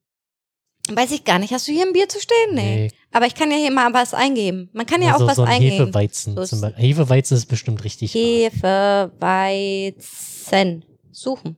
weiß 0.92 1.12
ich 1.12 1.24
gar 1.24 1.38
nicht. 1.40 1.54
Hast 1.54 1.68
du 1.68 1.72
hier 1.72 1.86
ein 1.86 1.94
Bier 1.94 2.10
zu 2.10 2.20
stehen? 2.20 2.54
Nee. 2.56 2.92
Aber 3.12 3.26
ich 3.28 3.36
kann 3.36 3.52
ja 3.52 3.58
hier 3.58 3.72
mal 3.72 3.94
was 3.94 4.14
eingeben. 4.14 4.70
Man 4.74 4.86
kann 4.86 5.02
ja 5.02 5.16
auch 5.16 5.20
so, 5.20 5.28
was 5.28 5.36
so 5.38 5.44
ein 5.44 5.48
eingeben. 5.50 5.88
Hefeweizen. 5.88 6.36
So 6.36 6.42
ist- 6.42 6.62
Beispiel. 6.62 6.84
Hefeweizen 6.84 7.38
ist 7.38 7.46
bestimmt 7.48 7.84
richtig. 7.84 8.14
Hefeweizen. 8.14 10.86
Suchen. 11.12 11.58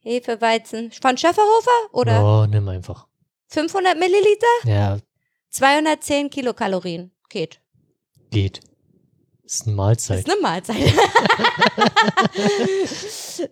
Hefeweizen. 0.00 0.92
Von 0.92 1.16
Schöfferhofer? 1.18 1.70
Oder 1.92 2.42
Oh, 2.42 2.46
nimm 2.46 2.68
einfach. 2.68 3.06
500 3.48 3.98
Milliliter? 3.98 4.46
Ja, 4.64 4.98
210 5.50 6.30
Kilokalorien. 6.30 7.10
Geht. 7.28 7.60
geht. 8.30 8.60
Ist 9.46 9.66
eine 9.66 9.76
Mahlzeit. 9.76 10.18
ist 10.18 10.30
eine 10.30 10.40
Mahlzeit. 10.40 10.76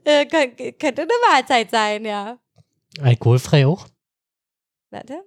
äh, 0.05 0.25
kön- 0.27 0.73
könnte 0.79 1.03
eine 1.03 1.13
Mahlzeit 1.31 1.71
sein, 1.71 2.05
ja. 2.05 2.39
Alkoholfrei 3.01 3.65
auch? 3.67 3.87
Warte. 4.91 5.23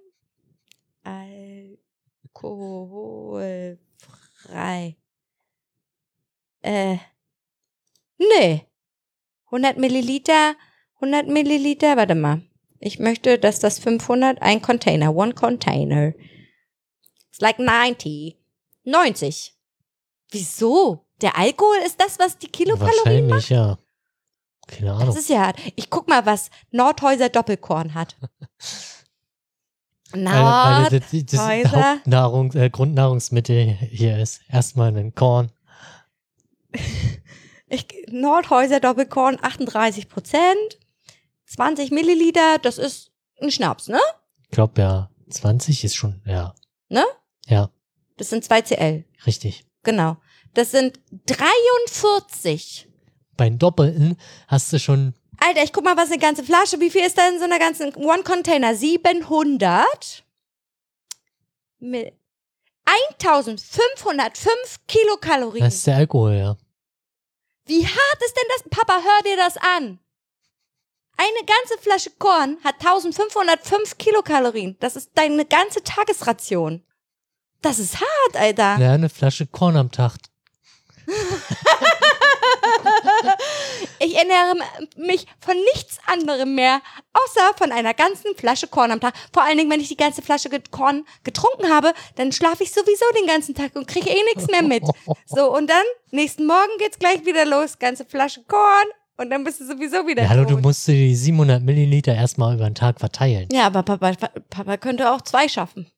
Alkoholfrei. 3.28 4.96
Äh. 6.60 6.96
Nee. 8.18 8.66
100 9.46 9.78
Milliliter. 9.78 10.54
100 10.96 11.28
Milliliter. 11.28 11.96
Warte 11.96 12.14
mal. 12.14 12.42
Ich 12.80 12.98
möchte, 12.98 13.38
dass 13.38 13.58
das 13.58 13.78
500, 13.78 14.40
ein 14.42 14.60
Container, 14.62 15.14
one 15.14 15.32
Container. 15.34 16.12
It's 17.30 17.40
like 17.40 17.58
90. 17.58 18.36
90. 18.84 19.54
Wieso? 20.30 21.04
Der 21.20 21.36
Alkohol 21.36 21.76
ist 21.84 22.00
das, 22.00 22.18
was 22.18 22.38
die 22.38 22.48
Kilokalorien 22.48 23.26
macht? 23.28 23.50
Wahrscheinlich, 23.50 23.50
ja. 23.50 23.78
Keine 24.66 24.92
Ahnung. 24.92 25.06
Das 25.06 25.16
ist 25.16 25.28
ja. 25.28 25.52
Ich 25.76 25.90
guck 25.90 26.08
mal, 26.08 26.26
was 26.26 26.50
Nordhäuser 26.70 27.28
Doppelkorn 27.30 27.94
hat. 27.94 28.16
Weil, 30.12 30.24
weil 30.24 30.80
Nord. 30.82 30.92
das, 30.92 31.26
das 31.26 31.40
Häuser. 31.40 31.92
Hauptnahrung, 31.94 32.52
äh, 32.52 32.70
Grundnahrungsmittel 32.70 33.66
hier 33.66 34.18
ist 34.18 34.40
erstmal 34.48 34.96
ein 34.96 35.14
Korn. 35.14 35.50
Ich, 37.70 37.86
Nordhäuser 38.10 38.80
Doppelkorn 38.80 39.36
38 39.42 40.08
Prozent, 40.08 40.78
20 41.48 41.90
Milliliter, 41.90 42.56
das 42.62 42.78
ist 42.78 43.10
ein 43.42 43.50
Schnaps, 43.50 43.88
ne? 43.88 44.00
Ich 44.44 44.48
glaube 44.48 44.80
ja, 44.80 45.10
20 45.28 45.84
ist 45.84 45.94
schon, 45.94 46.22
ja. 46.24 46.54
Ne? 46.88 47.04
Ja, 47.46 47.68
Das 48.16 48.30
sind 48.30 48.42
2 48.42 48.62
CL, 48.62 49.04
richtig. 49.26 49.66
Genau. 49.88 50.18
Das 50.52 50.70
sind 50.70 51.00
43. 51.26 52.88
Beim 53.36 53.58
Doppelten 53.58 54.18
hast 54.46 54.70
du 54.72 54.78
schon, 54.78 55.14
Alter, 55.38 55.62
ich 55.62 55.72
guck 55.72 55.84
mal, 55.84 55.96
was 55.96 56.10
eine 56.10 56.18
ganze 56.18 56.44
Flasche, 56.44 56.78
wie 56.80 56.90
viel 56.90 57.06
ist 57.06 57.16
da 57.16 57.26
in 57.28 57.38
so 57.38 57.44
einer 57.44 57.58
ganzen 57.58 57.94
One 57.94 58.22
Container? 58.22 58.74
700 58.74 60.24
mit 61.78 62.12
1505 62.84 64.80
Kilokalorien. 64.86 65.64
das 65.64 65.76
ist 65.76 65.86
der 65.86 65.96
Alkohol, 65.96 66.34
ja. 66.34 66.56
Wie 67.66 67.86
hart 67.86 68.22
ist 68.24 68.36
denn 68.36 68.48
das? 68.48 68.64
Papa, 68.70 69.00
hör 69.02 69.22
dir 69.24 69.36
das 69.36 69.56
an. 69.56 70.00
Eine 71.16 71.46
ganze 71.46 71.78
Flasche 71.82 72.10
Korn 72.18 72.58
hat 72.64 72.76
1505 72.76 73.96
Kilokalorien. 73.98 74.76
Das 74.80 74.96
ist 74.96 75.12
deine 75.14 75.44
ganze 75.44 75.82
Tagesration. 75.82 76.82
Das 77.62 77.78
ist 77.78 77.96
hart, 78.00 78.36
Alter. 78.36 78.78
Ja, 78.78 78.92
eine 78.92 79.08
Flasche 79.08 79.46
Korn 79.46 79.76
am 79.76 79.90
Tag. 79.90 80.16
Ich 83.98 84.16
ernähre 84.16 84.54
mich 84.96 85.26
von 85.40 85.56
nichts 85.74 85.98
anderem 86.06 86.54
mehr, 86.54 86.80
außer 87.12 87.56
von 87.56 87.72
einer 87.72 87.94
ganzen 87.94 88.34
Flasche 88.36 88.68
Korn 88.68 88.92
am 88.92 89.00
Tag. 89.00 89.14
Vor 89.32 89.42
allen 89.42 89.58
Dingen, 89.58 89.70
wenn 89.70 89.80
ich 89.80 89.88
die 89.88 89.96
ganze 89.96 90.22
Flasche 90.22 90.48
Korn 90.70 91.04
getrunken 91.24 91.68
habe, 91.72 91.92
dann 92.16 92.30
schlafe 92.32 92.62
ich 92.62 92.70
sowieso 92.72 93.04
den 93.18 93.26
ganzen 93.26 93.54
Tag 93.54 93.74
und 93.74 93.88
kriege 93.88 94.08
eh 94.08 94.22
nichts 94.34 94.46
mehr 94.50 94.62
mit. 94.62 94.82
So, 95.26 95.54
und 95.54 95.68
dann, 95.68 95.84
nächsten 96.10 96.46
Morgen 96.46 96.70
geht's 96.78 96.98
gleich 96.98 97.24
wieder 97.26 97.44
los. 97.44 97.78
Ganze 97.78 98.04
Flasche 98.04 98.42
Korn 98.44 98.86
und 99.18 99.30
dann 99.30 99.44
bist 99.44 99.60
du 99.60 99.66
sowieso 99.66 100.06
wieder 100.06 100.22
Ja, 100.22 100.28
hallo, 100.30 100.44
du 100.44 100.54
tot. 100.54 100.62
musst 100.62 100.86
dir 100.88 100.94
die 100.94 101.14
700 101.14 101.62
Milliliter 101.62 102.14
erstmal 102.14 102.54
über 102.54 102.64
den 102.64 102.74
Tag 102.74 102.98
verteilen. 102.98 103.48
Ja, 103.52 103.66
aber 103.66 103.82
Papa, 103.82 104.12
Papa 104.48 104.76
könnte 104.76 105.10
auch 105.12 105.20
zwei 105.22 105.48
schaffen. 105.48 105.90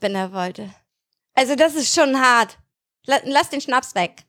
Wenn 0.00 0.14
er 0.14 0.32
wollte. 0.32 0.70
Also 1.34 1.54
das 1.56 1.74
ist 1.74 1.94
schon 1.94 2.20
hart. 2.20 2.58
La- 3.06 3.20
Lass 3.24 3.50
den 3.50 3.60
Schnaps 3.60 3.94
weg. 3.94 4.24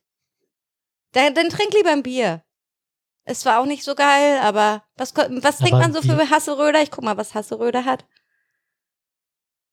Dann, 1.12 1.34
dann 1.36 1.50
trink 1.50 1.74
lieber 1.74 1.92
ein 1.92 2.04
Bier. 2.04 2.44
Es 3.26 3.46
war 3.46 3.60
auch 3.60 3.66
nicht 3.66 3.84
so 3.84 3.94
geil, 3.96 4.40
aber 4.42 4.84
was, 4.96 5.16
was 5.16 5.58
trinkt 5.58 5.74
Aber 5.74 5.82
man 5.84 5.94
so 5.94 6.02
für 6.02 6.16
Bier- 6.16 6.30
Hasseröder? 6.30 6.82
Ich 6.82 6.90
guck 6.92 7.04
mal, 7.04 7.18
was 7.18 7.34
Hasseröder 7.36 7.86
hat. 7.86 8.06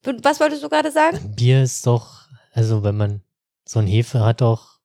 Was 0.04 0.40
wolltest 0.40 0.62
du 0.62 0.68
gerade 0.68 0.92
sagen? 0.92 1.34
Bier 1.34 1.62
ist 1.62 1.86
doch, 1.86 2.28
also 2.52 2.84
wenn 2.84 2.96
man 2.96 3.22
so 3.64 3.78
ein 3.80 3.86
Hefe 3.86 4.20
hat 4.20 4.40
doch 4.40 4.78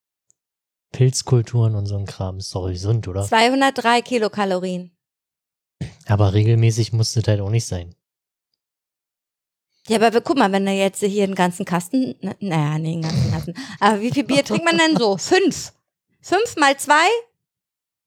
Pilzkulturen 0.91 1.75
und 1.75 1.85
so 1.85 1.97
ein 1.97 2.05
Kram, 2.05 2.37
ist 2.37 2.53
doch 2.55 2.67
gesund, 2.67 3.07
oder? 3.07 3.23
203 3.23 4.01
Kilokalorien. 4.01 4.97
Aber 6.07 6.33
regelmäßig 6.33 6.91
muss 6.93 7.13
das 7.13 7.27
halt 7.27 7.39
auch 7.41 7.49
nicht 7.49 7.65
sein. 7.65 7.95
Ja, 9.87 9.97
aber 9.99 10.21
guck 10.21 10.37
mal, 10.37 10.51
wenn 10.51 10.67
er 10.67 10.73
jetzt 10.75 10.99
hier 10.99 11.23
einen 11.23 11.35
ganzen 11.35 11.65
Kasten, 11.65 12.15
na- 12.21 12.35
naja, 12.39 12.77
nee, 12.77 12.93
einen 12.93 13.01
ganzen 13.01 13.31
Kasten. 13.31 13.53
Aber 13.79 13.99
wie 14.01 14.11
viel 14.11 14.23
Bier 14.23 14.43
trinkt 14.45 14.63
man 14.65 14.77
denn 14.77 14.95
so? 14.97 15.17
Fünf. 15.17 15.73
Fünf 16.21 16.55
mal 16.57 16.77
zwei 16.77 17.07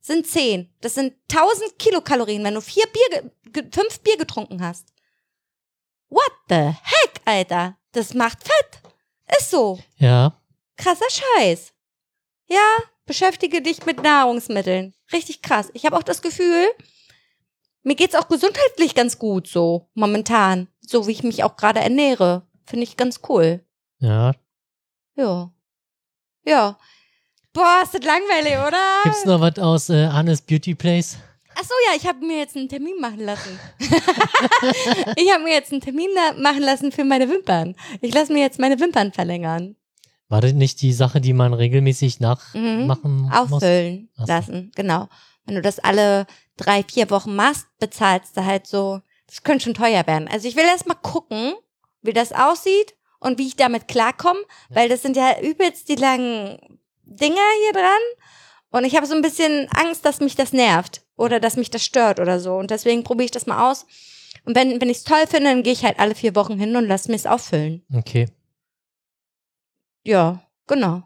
sind 0.00 0.26
zehn. 0.26 0.72
Das 0.80 0.94
sind 0.94 1.14
1000 1.32 1.78
Kilokalorien, 1.78 2.44
wenn 2.44 2.54
du 2.54 2.60
vier 2.60 2.84
Bier, 2.86 3.30
fünf 3.72 4.00
Bier 4.00 4.16
getrunken 4.16 4.62
hast. 4.62 4.92
What 6.10 6.30
the 6.48 6.54
heck, 6.82 7.20
Alter? 7.24 7.76
Das 7.92 8.14
macht 8.14 8.38
fett. 8.44 8.80
Ist 9.38 9.50
so. 9.50 9.80
Ja, 9.96 10.40
Krasser 10.76 11.06
Scheiß. 11.10 11.72
Ja, 12.46 12.76
beschäftige 13.06 13.62
dich 13.62 13.84
mit 13.86 14.02
Nahrungsmitteln. 14.02 14.94
Richtig 15.12 15.42
krass. 15.42 15.70
Ich 15.72 15.86
habe 15.86 15.96
auch 15.96 16.02
das 16.02 16.20
Gefühl, 16.22 16.66
mir 17.82 17.94
geht's 17.96 18.14
auch 18.14 18.28
gesundheitlich 18.28 18.94
ganz 18.94 19.18
gut 19.18 19.48
so 19.48 19.88
momentan, 19.94 20.68
so 20.86 21.06
wie 21.06 21.12
ich 21.12 21.22
mich 21.22 21.44
auch 21.44 21.56
gerade 21.56 21.80
ernähre. 21.80 22.46
Finde 22.66 22.84
ich 22.84 22.96
ganz 22.96 23.20
cool. 23.28 23.64
ja. 23.98 24.32
Ja. 25.16 25.52
Ja. 26.44 26.76
Boah, 27.52 27.80
ist 27.84 27.94
das 27.94 28.02
langweilig, 28.02 28.54
oder? 28.66 28.82
Gibt's 29.04 29.24
noch 29.24 29.40
was 29.40 29.58
aus 29.60 29.88
äh, 29.90 30.06
Annes 30.06 30.42
Beauty 30.42 30.74
Place? 30.74 31.16
Ach 31.54 31.62
so, 31.62 31.72
ja, 31.88 31.96
ich 31.96 32.04
habe 32.08 32.18
mir 32.26 32.38
jetzt 32.38 32.56
einen 32.56 32.68
Termin 32.68 32.98
machen 33.00 33.20
lassen. 33.20 33.60
ich 35.16 35.32
habe 35.32 35.44
mir 35.44 35.52
jetzt 35.52 35.70
einen 35.72 35.80
Termin 35.80 36.10
machen 36.40 36.62
lassen 36.62 36.90
für 36.92 37.04
meine 37.04 37.28
Wimpern. 37.28 37.76
Ich 38.00 38.12
lasse 38.12 38.32
mir 38.32 38.40
jetzt 38.40 38.58
meine 38.58 38.78
Wimpern 38.80 39.12
verlängern. 39.12 39.76
War 40.28 40.40
das 40.40 40.52
nicht 40.52 40.82
die 40.82 40.92
Sache, 40.92 41.20
die 41.20 41.32
man 41.32 41.54
regelmäßig 41.54 42.18
Mhm. 42.18 42.26
nachmachen 42.26 43.16
muss? 43.22 43.32
auffüllen 43.32 44.10
lassen, 44.16 44.72
genau. 44.74 45.08
Wenn 45.44 45.54
du 45.56 45.62
das 45.62 45.78
alle 45.78 46.26
drei, 46.56 46.82
vier 46.82 47.08
Wochen 47.10 47.36
machst, 47.36 47.66
bezahlst 47.78 48.36
du 48.36 48.44
halt 48.44 48.66
so, 48.66 49.00
das 49.34 49.42
könnte 49.42 49.64
schon 49.64 49.74
teuer 49.74 50.06
werden. 50.06 50.28
Also 50.28 50.46
ich 50.46 50.54
will 50.54 50.62
erst 50.64 50.86
mal 50.86 50.94
gucken, 50.94 51.54
wie 52.02 52.12
das 52.12 52.32
aussieht 52.32 52.94
und 53.18 53.36
wie 53.38 53.48
ich 53.48 53.56
damit 53.56 53.88
klarkomme, 53.88 54.38
weil 54.68 54.88
das 54.88 55.02
sind 55.02 55.16
ja 55.16 55.40
übelst 55.40 55.88
die 55.88 55.96
langen 55.96 56.78
Dinger 57.02 57.34
hier 57.64 57.72
dran 57.72 58.02
und 58.70 58.84
ich 58.84 58.94
habe 58.94 59.06
so 59.06 59.14
ein 59.14 59.22
bisschen 59.22 59.68
Angst, 59.70 60.04
dass 60.04 60.20
mich 60.20 60.36
das 60.36 60.52
nervt 60.52 61.02
oder 61.16 61.40
dass 61.40 61.56
mich 61.56 61.68
das 61.68 61.84
stört 61.84 62.20
oder 62.20 62.38
so 62.38 62.54
und 62.54 62.70
deswegen 62.70 63.02
probiere 63.02 63.24
ich 63.24 63.30
das 63.32 63.46
mal 63.46 63.70
aus. 63.70 63.86
Und 64.44 64.54
wenn, 64.54 64.80
wenn 64.80 64.90
ich 64.90 64.98
es 64.98 65.04
toll 65.04 65.26
finde, 65.26 65.50
dann 65.50 65.62
gehe 65.64 65.72
ich 65.72 65.84
halt 65.84 65.98
alle 65.98 66.14
vier 66.14 66.36
Wochen 66.36 66.56
hin 66.56 66.76
und 66.76 66.86
lass 66.86 67.08
mir 67.08 67.16
es 67.16 67.26
auffüllen. 67.26 67.84
Okay. 67.92 68.28
Ja, 70.04 70.44
genau. 70.68 71.02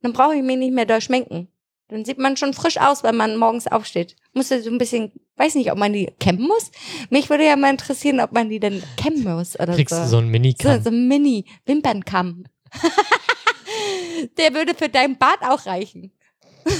Dann 0.00 0.14
brauche 0.14 0.36
ich 0.36 0.42
mich 0.42 0.56
nicht 0.56 0.72
mehr 0.72 0.86
doll 0.86 1.02
schminken. 1.02 1.48
Dann 1.88 2.04
sieht 2.04 2.18
man 2.18 2.36
schon 2.36 2.52
frisch 2.52 2.76
aus, 2.76 3.02
wenn 3.02 3.16
man 3.16 3.36
morgens 3.36 3.66
aufsteht. 3.66 4.14
Muss 4.34 4.50
ja 4.50 4.60
so 4.60 4.70
ein 4.70 4.76
bisschen, 4.76 5.10
weiß 5.36 5.54
nicht, 5.54 5.72
ob 5.72 5.78
man 5.78 5.94
die 5.94 6.12
kämmen 6.20 6.46
muss. 6.46 6.70
Mich 7.08 7.30
würde 7.30 7.46
ja 7.46 7.56
mal 7.56 7.70
interessieren, 7.70 8.20
ob 8.20 8.32
man 8.32 8.50
die 8.50 8.60
dann 8.60 8.82
kämmen 8.96 9.24
muss 9.24 9.58
oder 9.58 9.74
Kriegst 9.74 9.94
so. 9.94 10.02
du 10.02 10.08
so 10.08 10.18
einen 10.18 10.28
mini 10.28 10.54
so, 10.60 10.80
so 10.80 10.90
ein 10.90 11.08
Mini-Wimpernkamm. 11.08 12.44
Der 14.36 14.52
würde 14.52 14.74
für 14.74 14.90
deinen 14.90 15.16
Bart 15.16 15.40
auch 15.42 15.64
reichen. 15.64 16.12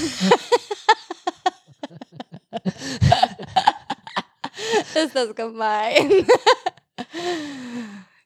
Ist 4.95 5.15
das 5.15 5.33
gemein. 5.35 6.11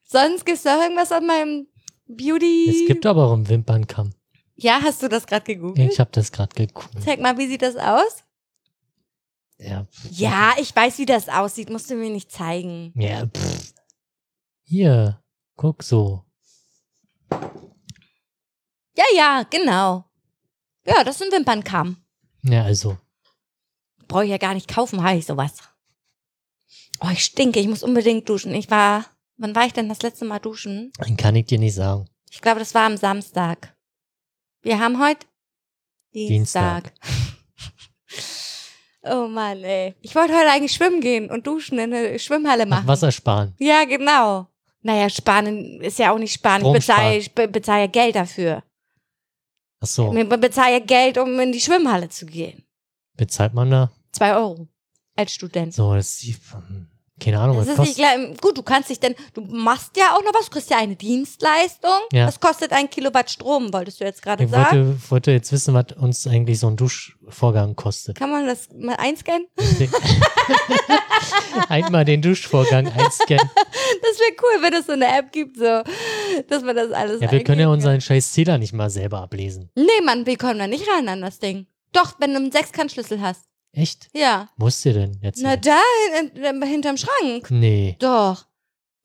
Sonst 0.03 0.45
gibt's 0.45 0.65
noch 0.65 0.81
irgendwas 0.81 1.11
an 1.11 1.25
meinem 1.25 1.67
Beauty? 2.07 2.69
Es 2.69 2.87
gibt 2.87 3.05
aber 3.05 3.27
auch 3.27 3.33
einen 3.33 3.47
Wimpernkamm. 3.47 4.13
Ja, 4.63 4.79
hast 4.81 5.03
du 5.03 5.09
das 5.09 5.27
gerade 5.27 5.43
gegoogelt? 5.43 5.91
Ich 5.91 5.99
habe 5.99 6.09
das 6.13 6.31
gerade 6.31 6.55
geguckt. 6.55 6.95
Zeig 7.03 7.19
mal, 7.19 7.37
wie 7.37 7.47
sieht 7.47 7.61
das 7.61 7.75
aus? 7.75 8.23
Ja, 9.57 9.85
Ja, 10.09 10.53
ich 10.57 10.73
weiß, 10.73 10.97
wie 10.99 11.05
das 11.05 11.27
aussieht. 11.27 11.69
Musst 11.69 11.89
du 11.89 11.95
mir 11.95 12.09
nicht 12.09 12.31
zeigen. 12.31 12.93
Ja, 12.95 13.25
pff. 13.27 13.73
Hier, 14.63 15.21
guck 15.57 15.83
so. 15.83 16.23
Ja, 18.95 19.03
ja, 19.15 19.43
genau. 19.49 20.05
Ja, 20.85 21.03
das 21.03 21.17
ist 21.19 21.23
ein 21.23 21.31
Wimpernkamm. 21.31 21.97
Ja, 22.43 22.63
also. 22.63 22.97
Brauche 24.07 24.23
ich 24.23 24.31
ja 24.31 24.37
gar 24.37 24.53
nicht 24.53 24.69
kaufen, 24.69 25.03
habe 25.03 25.17
ich 25.17 25.25
sowas. 25.25 25.55
Oh, 27.01 27.09
ich 27.11 27.25
stinke. 27.25 27.59
Ich 27.59 27.67
muss 27.67 27.83
unbedingt 27.83 28.29
duschen. 28.29 28.53
Ich 28.55 28.71
war, 28.71 29.05
wann 29.35 29.55
war 29.55 29.65
ich 29.65 29.73
denn 29.73 29.89
das 29.89 30.01
letzte 30.01 30.23
Mal 30.23 30.39
duschen? 30.39 30.93
Kann 31.17 31.35
ich 31.35 31.47
dir 31.47 31.59
nicht 31.59 31.75
sagen. 31.75 32.05
Ich 32.31 32.39
glaube, 32.39 32.59
das 32.59 32.73
war 32.73 32.85
am 32.85 32.95
Samstag. 32.95 33.72
Wir 34.63 34.79
haben 34.79 34.97
heute 34.99 35.27
Dienstag. 36.13 36.93
oh 39.03 39.27
Mann, 39.27 39.61
ey. 39.63 39.93
Ich 40.01 40.15
wollte 40.15 40.33
heute 40.33 40.49
eigentlich 40.49 40.71
schwimmen 40.71 41.01
gehen 41.01 41.29
und 41.29 41.45
duschen 41.45 41.77
in 41.79 41.93
eine 41.93 42.17
Schwimmhalle 42.17 42.63
Ach, 42.63 42.69
machen. 42.69 42.87
Wasser 42.87 43.11
sparen. 43.11 43.53
Ja, 43.59 43.83
genau. 43.83 44.47
Naja, 44.81 45.09
sparen 45.09 45.81
ist 45.81 45.99
ja 45.99 46.13
auch 46.13 46.17
nicht 46.17 46.33
sparen. 46.33 46.61
Ich 46.61 46.61
Strom 46.61 46.73
bezahle, 46.73 47.17
ich 47.17 47.33
be 47.33 47.47
bezahle 47.49 47.89
Geld 47.89 48.15
dafür. 48.15 48.63
Ach 49.81 49.87
so, 49.87 50.13
Ich 50.15 50.29
bezahle 50.29 50.79
Geld, 50.81 51.17
um 51.17 51.37
in 51.41 51.51
die 51.51 51.59
Schwimmhalle 51.59 52.07
zu 52.07 52.25
gehen. 52.25 52.63
bezahlt 53.17 53.53
man 53.53 53.69
da? 53.69 53.91
Zwei 54.13 54.33
Euro 54.35 54.69
als 55.15 55.33
Student. 55.33 55.73
So, 55.73 55.93
das 55.93 56.23
ist, 56.23 56.55
keine 57.23 57.39
Ahnung, 57.39 57.57
Das 57.57 57.67
was 57.67 57.73
ist 57.73 57.79
nicht 57.79 57.95
gleich, 57.97 58.37
gut, 58.41 58.57
du 58.57 58.63
kannst 58.63 58.89
dich 58.89 58.99
denn, 58.99 59.15
du 59.33 59.41
machst 59.41 59.95
ja 59.97 60.15
auch 60.15 60.23
noch 60.23 60.33
was, 60.33 60.45
du 60.45 60.51
kriegst 60.51 60.69
ja 60.69 60.77
eine 60.77 60.95
Dienstleistung. 60.95 61.91
Ja. 62.11 62.25
Das 62.25 62.39
kostet 62.39 62.71
ein 62.73 62.89
Kilowatt 62.89 63.29
Strom, 63.31 63.71
wolltest 63.73 63.99
du 63.99 64.05
jetzt 64.05 64.21
gerade 64.21 64.43
Ich 64.43 64.49
sagen? 64.49 64.87
wollte, 64.87 65.11
wollte 65.11 65.31
jetzt 65.31 65.51
wissen, 65.51 65.73
was 65.73 65.85
uns 65.99 66.27
eigentlich 66.27 66.59
so 66.59 66.67
ein 66.67 66.75
Duschvorgang 66.75 67.75
kostet. 67.75 68.17
Kann 68.17 68.31
man 68.31 68.45
das 68.47 68.67
mal 68.77 68.95
einscannen? 68.95 69.47
Einmal 71.69 72.05
den 72.05 72.21
Duschvorgang 72.21 72.87
einscannen. 72.87 73.49
Das 73.55 74.19
wäre 74.19 74.33
cool, 74.41 74.61
wenn 74.63 74.73
es 74.73 74.85
so 74.87 74.91
eine 74.93 75.07
App 75.17 75.31
gibt, 75.31 75.57
so, 75.57 75.81
dass 76.49 76.63
man 76.63 76.75
das 76.75 76.91
alles 76.91 77.21
Ja, 77.21 77.31
wir 77.31 77.43
können 77.43 77.61
ja 77.61 77.67
unseren 77.69 78.01
scheiß 78.01 78.31
Zähler 78.33 78.57
nicht 78.57 78.73
mal 78.73 78.89
selber 78.89 79.21
ablesen. 79.21 79.69
kann. 79.75 79.85
Nee, 79.85 80.05
Mann, 80.05 80.25
wir 80.25 80.37
kommen 80.37 80.59
da 80.59 80.67
nicht 80.67 80.87
ran 80.89 81.07
an 81.07 81.21
das 81.21 81.39
Ding. 81.39 81.67
Doch, 81.93 82.15
wenn 82.19 82.31
du 82.31 82.37
einen 82.37 82.51
Sechskantschlüssel 82.51 83.21
hast. 83.21 83.45
Echt? 83.73 84.09
Ja. 84.13 84.49
Ist 84.65 84.85
der 84.85 84.93
denn 84.93 85.19
jetzt? 85.21 85.41
Na, 85.41 85.55
da, 85.57 85.79
in, 86.19 86.29
in, 86.43 86.61
hinterm 86.63 86.95
Schrank. 86.97 87.49
nee, 87.49 87.95
Doch. 87.99 88.45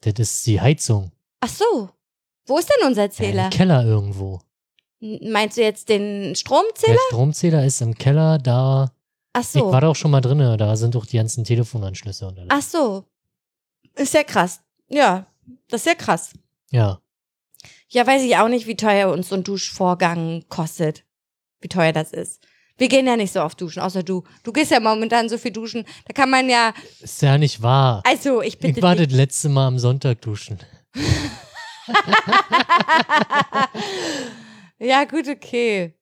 das 0.01 0.19
ist 0.19 0.47
die 0.47 0.61
Heizung. 0.61 1.11
Ach 1.41 1.49
so. 1.49 1.89
Wo 2.47 2.59
ist 2.59 2.69
denn 2.69 2.87
unser 2.87 3.05
Ja, 3.05 3.11
Zähler? 3.11 3.45
Im 3.47 3.51
Keller 3.51 3.85
irgendwo. 3.85 4.41
Meinst 5.01 5.57
du 5.57 5.63
jetzt 5.63 5.89
den 5.89 6.31
Der 6.31 6.35
Stromzähler? 6.35 6.99
Stromzähler 7.09 7.65
ist 7.65 7.81
im 7.81 7.95
Keller, 7.95 8.39
da. 8.39 8.93
Ach 9.33 9.41
Ich 9.43 9.55
war 9.55 9.73
so. 9.73 9.81
doch 9.81 9.97
schon 9.97 10.11
mal 10.11 10.21
drinne, 10.21 10.57
da 10.57 10.77
sind 10.77 10.95
doch 10.95 11.07
die 11.07 11.17
ganzen 11.17 11.45
Telefonanschlüsse 11.45 12.27
und 12.27 12.39
alles. 12.39 12.49
Ach 12.51 12.63
so. 12.63 13.05
Ist 13.95 14.15
ja 14.15 14.25
krass. 14.25 14.61
Ja, 14.89 15.27
das 15.69 15.83
ist 15.83 15.87
ja 15.87 15.95
krass. 15.95 16.33
Ja. 16.71 17.01
Ja, 17.89 18.07
weiß 18.07 18.23
ich 18.23 18.37
auch 18.37 18.49
nicht, 18.49 18.67
wie 18.67 18.77
teuer 18.77 19.11
uns 19.13 19.29
so 19.29 19.35
ein 19.35 19.45
Duschvorgang 19.45 20.45
kostet. 20.49 21.05
Wie 21.61 21.69
teuer 21.69 21.93
das 21.93 22.13
ist. 22.13 22.43
Wir 22.79 22.89
gehen 22.89 23.07
ja 23.07 23.17
nicht 23.17 23.33
so 23.33 23.43
oft 23.43 23.61
duschen, 23.61 23.83
außer 23.83 24.03
du. 24.05 24.23
Du 24.45 24.53
gehst 24.53 24.71
ja 24.71 24.79
momentan 24.81 25.29
so 25.29 25.37
viel 25.37 25.51
duschen. 25.51 25.85
Da 26.07 26.13
kann 26.15 26.31
man 26.31 26.49
ja. 26.49 26.73
Ist 27.01 27.21
ja 27.23 27.37
nicht 27.37 27.61
wahr. 27.61 28.03
Also, 28.07 28.41
ich 28.41 28.59
bitte 28.59 28.79
Ich 28.79 28.83
war 28.83 28.95
dich. 28.97 29.09
das 29.09 29.17
letzte 29.17 29.49
Mal 29.49 29.67
am 29.67 29.79
Sonntag 29.79 30.21
duschen. 30.23 30.59
ja, 34.79 35.05
gut, 35.05 35.29
okay. 35.29 35.95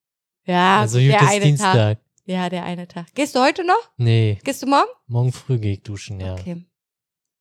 Ja, 0.45 0.81
also 0.81 0.99
gut, 0.99 1.09
der 1.09 1.21
ist 1.23 1.29
eine 1.29 1.33
Tag. 1.33 1.43
Dienstag. 1.43 1.99
Ja, 2.27 2.49
der 2.49 2.65
eine 2.65 2.89
Tag. 2.89 3.07
Gehst 3.15 3.35
du 3.35 3.41
heute 3.41 3.65
noch? 3.65 3.91
Nee, 3.97 4.39
Gehst 4.45 4.63
du 4.63 4.67
morgen? 4.67 4.89
morgen 5.07 5.33
früh 5.33 5.59
gehe 5.59 5.73
ich 5.75 5.83
duschen, 5.83 6.21
ja. 6.21 6.35
Okay. 6.35 6.65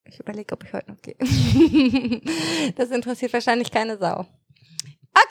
Ich 0.07 0.19
überlege, 0.19 0.53
ob 0.53 0.63
ich 0.63 0.71
heute 0.73 0.91
noch 0.91 1.01
gehe. 1.01 1.15
das 2.75 2.91
interessiert 2.91 3.33
wahrscheinlich 3.33 3.71
keine 3.71 3.97
Sau. 3.97 4.25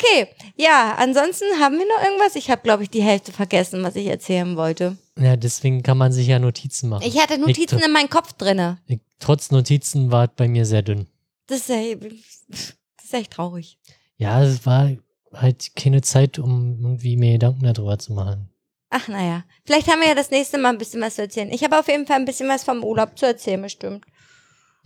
Okay, 0.05 0.29
ja, 0.57 0.95
ansonsten 0.99 1.45
haben 1.61 1.79
wir 1.79 1.87
noch 1.87 2.05
irgendwas? 2.05 2.37
Ich 2.37 2.51
habe, 2.51 2.63
glaube 2.63 2.83
ich, 2.83 2.91
die 2.91 3.03
Hälfte 3.03 3.33
vergessen, 3.33 3.83
was 3.83 3.97
ich 3.97 4.07
erzählen 4.07 4.57
wollte. 4.57 4.97
Ja, 5.19 5.37
deswegen 5.37 5.83
kann 5.83 5.99
man 5.99 6.13
sich 6.13 6.27
ja 6.27 6.39
Notizen 6.39 6.89
machen. 6.89 7.05
Ich 7.07 7.21
hatte 7.21 7.39
Notizen 7.39 7.81
in 7.81 7.93
meinem 7.93 8.11
Kopf 8.11 8.33
drinne. 8.35 8.79
Ich, 8.87 9.01
trotz 9.19 9.51
Notizen 9.51 10.11
war 10.11 10.25
es 10.25 10.31
bei 10.37 10.49
mir 10.49 10.67
sehr 10.67 10.83
dünn. 10.83 11.07
Das 11.47 11.61
ist, 11.61 11.69
ja, 11.69 11.95
das 11.97 12.75
ist 13.05 13.15
echt 13.15 13.33
traurig. 13.33 13.79
Ja, 14.17 14.43
es 14.43 14.67
war 14.67 14.91
halt 15.33 15.75
keine 15.77 16.03
Zeit, 16.03 16.39
um 16.39 16.79
irgendwie 16.81 17.17
mir 17.17 17.33
Gedanken 17.33 17.65
darüber 17.65 17.99
zu 17.99 18.13
machen. 18.13 18.51
Ach 18.91 19.09
naja, 19.09 19.45
vielleicht 19.65 19.89
haben 19.89 20.01
wir 20.01 20.09
ja 20.09 20.15
das 20.15 20.31
nächste 20.31 20.59
Mal 20.59 20.71
ein 20.71 20.79
bisschen 20.79 21.01
was 21.01 21.17
zu 21.17 21.23
erzählen. 21.23 21.51
Ich 21.51 21.65
habe 21.65 21.79
auf 21.79 21.89
jeden 21.89 22.07
Fall 22.07 22.17
ein 22.17 22.25
bisschen 22.25 22.49
was 22.49 22.63
vom 22.63 22.85
Urlaub 22.85 23.19
zu 23.19 23.27
erzählen, 23.27 23.61
bestimmt. 23.61 24.05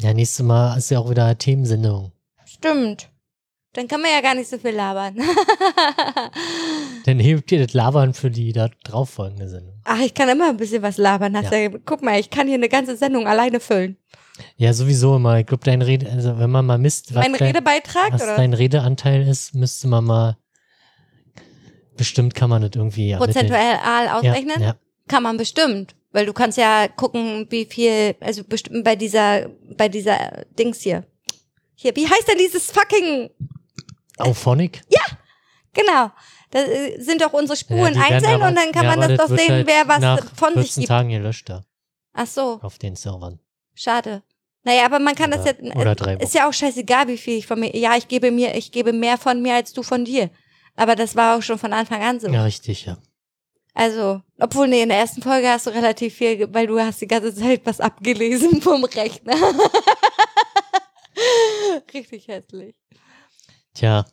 Ja, 0.00 0.14
nächstes 0.14 0.44
Mal 0.44 0.76
ist 0.78 0.90
ja 0.90 0.98
auch 1.00 1.10
wieder 1.10 1.36
Themensendung. 1.36 2.12
Stimmt. 2.46 3.10
Dann 3.74 3.86
kann 3.86 4.00
man 4.00 4.10
ja 4.10 4.20
gar 4.20 4.34
nicht 4.34 4.48
so 4.48 4.58
viel 4.58 4.70
labern. 4.70 5.16
Dann 7.04 7.18
hebt 7.18 7.52
ihr 7.52 7.64
das 7.64 7.74
Labern 7.74 8.14
für 8.14 8.30
die 8.30 8.52
da 8.52 8.70
drauf 8.82 9.10
folgende 9.10 9.48
Sendung. 9.48 9.74
Ach, 9.84 10.00
ich 10.00 10.14
kann 10.14 10.28
immer 10.28 10.48
ein 10.48 10.56
bisschen 10.56 10.82
was 10.82 10.96
labern. 10.96 11.36
Hast 11.36 11.52
ja. 11.52 11.68
guck 11.84 12.02
mal, 12.02 12.18
ich 12.18 12.30
kann 12.30 12.46
hier 12.46 12.56
eine 12.56 12.68
ganze 12.68 12.96
Sendung 12.96 13.26
alleine 13.26 13.60
füllen. 13.60 13.98
Ja, 14.56 14.72
sowieso 14.72 15.16
immer. 15.16 15.38
Ich 15.38 15.46
glaube, 15.46 15.64
dein 15.64 15.82
Rede, 15.82 16.10
also 16.10 16.38
wenn 16.38 16.50
man 16.50 16.64
mal 16.64 16.78
misst, 16.78 17.14
was, 17.14 17.22
mein 17.22 17.32
dein, 17.34 17.48
Redebeitrag, 17.48 18.12
was 18.12 18.22
oder? 18.22 18.36
dein 18.36 18.54
Redeanteil 18.54 19.26
ist, 19.26 19.54
müsste 19.54 19.88
man 19.88 20.04
mal, 20.04 20.38
bestimmt 21.96 22.34
kann 22.34 22.50
man 22.50 22.62
das 22.62 22.70
irgendwie 22.74 23.10
ermitteln. 23.10 23.48
Prozentual 23.48 24.08
ausrechnen? 24.08 24.60
Ja, 24.60 24.66
ja. 24.68 24.76
Kann 25.08 25.22
man 25.22 25.36
bestimmt. 25.36 25.94
Weil 26.12 26.26
du 26.26 26.32
kannst 26.32 26.56
ja 26.56 26.88
gucken, 26.88 27.46
wie 27.50 27.66
viel, 27.66 28.14
also 28.20 28.42
bestimmt 28.44 28.82
bei 28.84 28.96
dieser, 28.96 29.50
bei 29.76 29.88
dieser 29.88 30.44
Dings 30.58 30.80
hier. 30.80 31.04
Hier, 31.74 31.94
wie 31.94 32.08
heißt 32.08 32.26
denn 32.28 32.38
dieses 32.38 32.70
fucking, 32.70 33.30
Auphonic? 34.18 34.82
genau. 35.72 36.10
Da 36.50 36.60
äh, 36.60 37.00
sind 37.00 37.20
doch 37.20 37.32
unsere 37.34 37.56
Ja, 37.56 37.60
Spuren 37.60 37.94
werden 37.94 38.02
einzeln 38.02 38.34
aber- 38.34 38.48
und 38.48 38.54
dann 38.56 38.72
kann 38.72 38.84
ja, 38.84 38.90
man 38.90 39.02
aber 39.02 39.16
das 39.16 39.28
doch 39.28 39.36
sehen, 39.36 39.50
halt 39.50 39.66
wer 39.66 39.86
was 39.86 40.02
von 40.34 40.54
sich 40.54 40.72
14 40.72 40.80
gibt. 40.80 40.88
Tagen 40.88 41.08
gelöscht 41.10 41.48
da, 41.50 41.62
Ach 42.14 42.26
so, 42.26 42.58
auf 42.62 42.78
den 42.78 42.96
Servern. 42.96 43.38
schade. 43.74 44.22
Naja, 44.64 44.86
aber 44.86 44.98
man 44.98 45.14
kann 45.14 45.30
das 45.30 45.42
Oder- 45.42 45.62
ja, 45.64 45.76
oder 45.76 45.94
drei 45.94 46.14
ist 46.16 46.34
ja 46.34 46.48
auch 46.48 46.52
scheißegal, 46.52 47.06
wie 47.08 47.16
viel 47.18 47.38
ich 47.38 47.46
von 47.46 47.60
mir, 47.60 47.74
ja, 47.76 47.96
ich 47.96 48.08
gebe 48.08 48.30
mir, 48.30 48.54
ich 48.54 48.72
gebe 48.72 48.92
mehr 48.92 49.18
von 49.18 49.40
mir 49.40 49.54
als 49.54 49.72
du 49.72 49.82
von 49.82 50.04
dir. 50.04 50.30
Aber 50.74 50.94
das 50.96 51.16
war 51.16 51.36
auch 51.38 51.42
schon 51.42 51.58
von 51.58 51.72
Anfang 51.72 52.02
an 52.02 52.18
so. 52.20 52.28
Ja, 52.28 52.44
richtig, 52.44 52.86
ja. 52.86 52.98
Also, 53.74 54.20
obwohl, 54.40 54.68
nee, 54.68 54.82
in 54.82 54.88
der 54.88 54.98
ersten 54.98 55.22
Folge 55.22 55.48
hast 55.48 55.66
du 55.66 55.70
relativ 55.70 56.14
viel, 56.14 56.52
weil 56.52 56.66
du 56.66 56.80
hast 56.80 57.00
die 57.00 57.06
ganze 57.06 57.34
Zeit 57.34 57.60
was 57.64 57.80
abgelesen 57.80 58.60
vom 58.62 58.84
Rechner. 58.84 59.36
Richtig 61.94 62.28
hässlich. 62.28 62.74
Tja, 63.78 64.04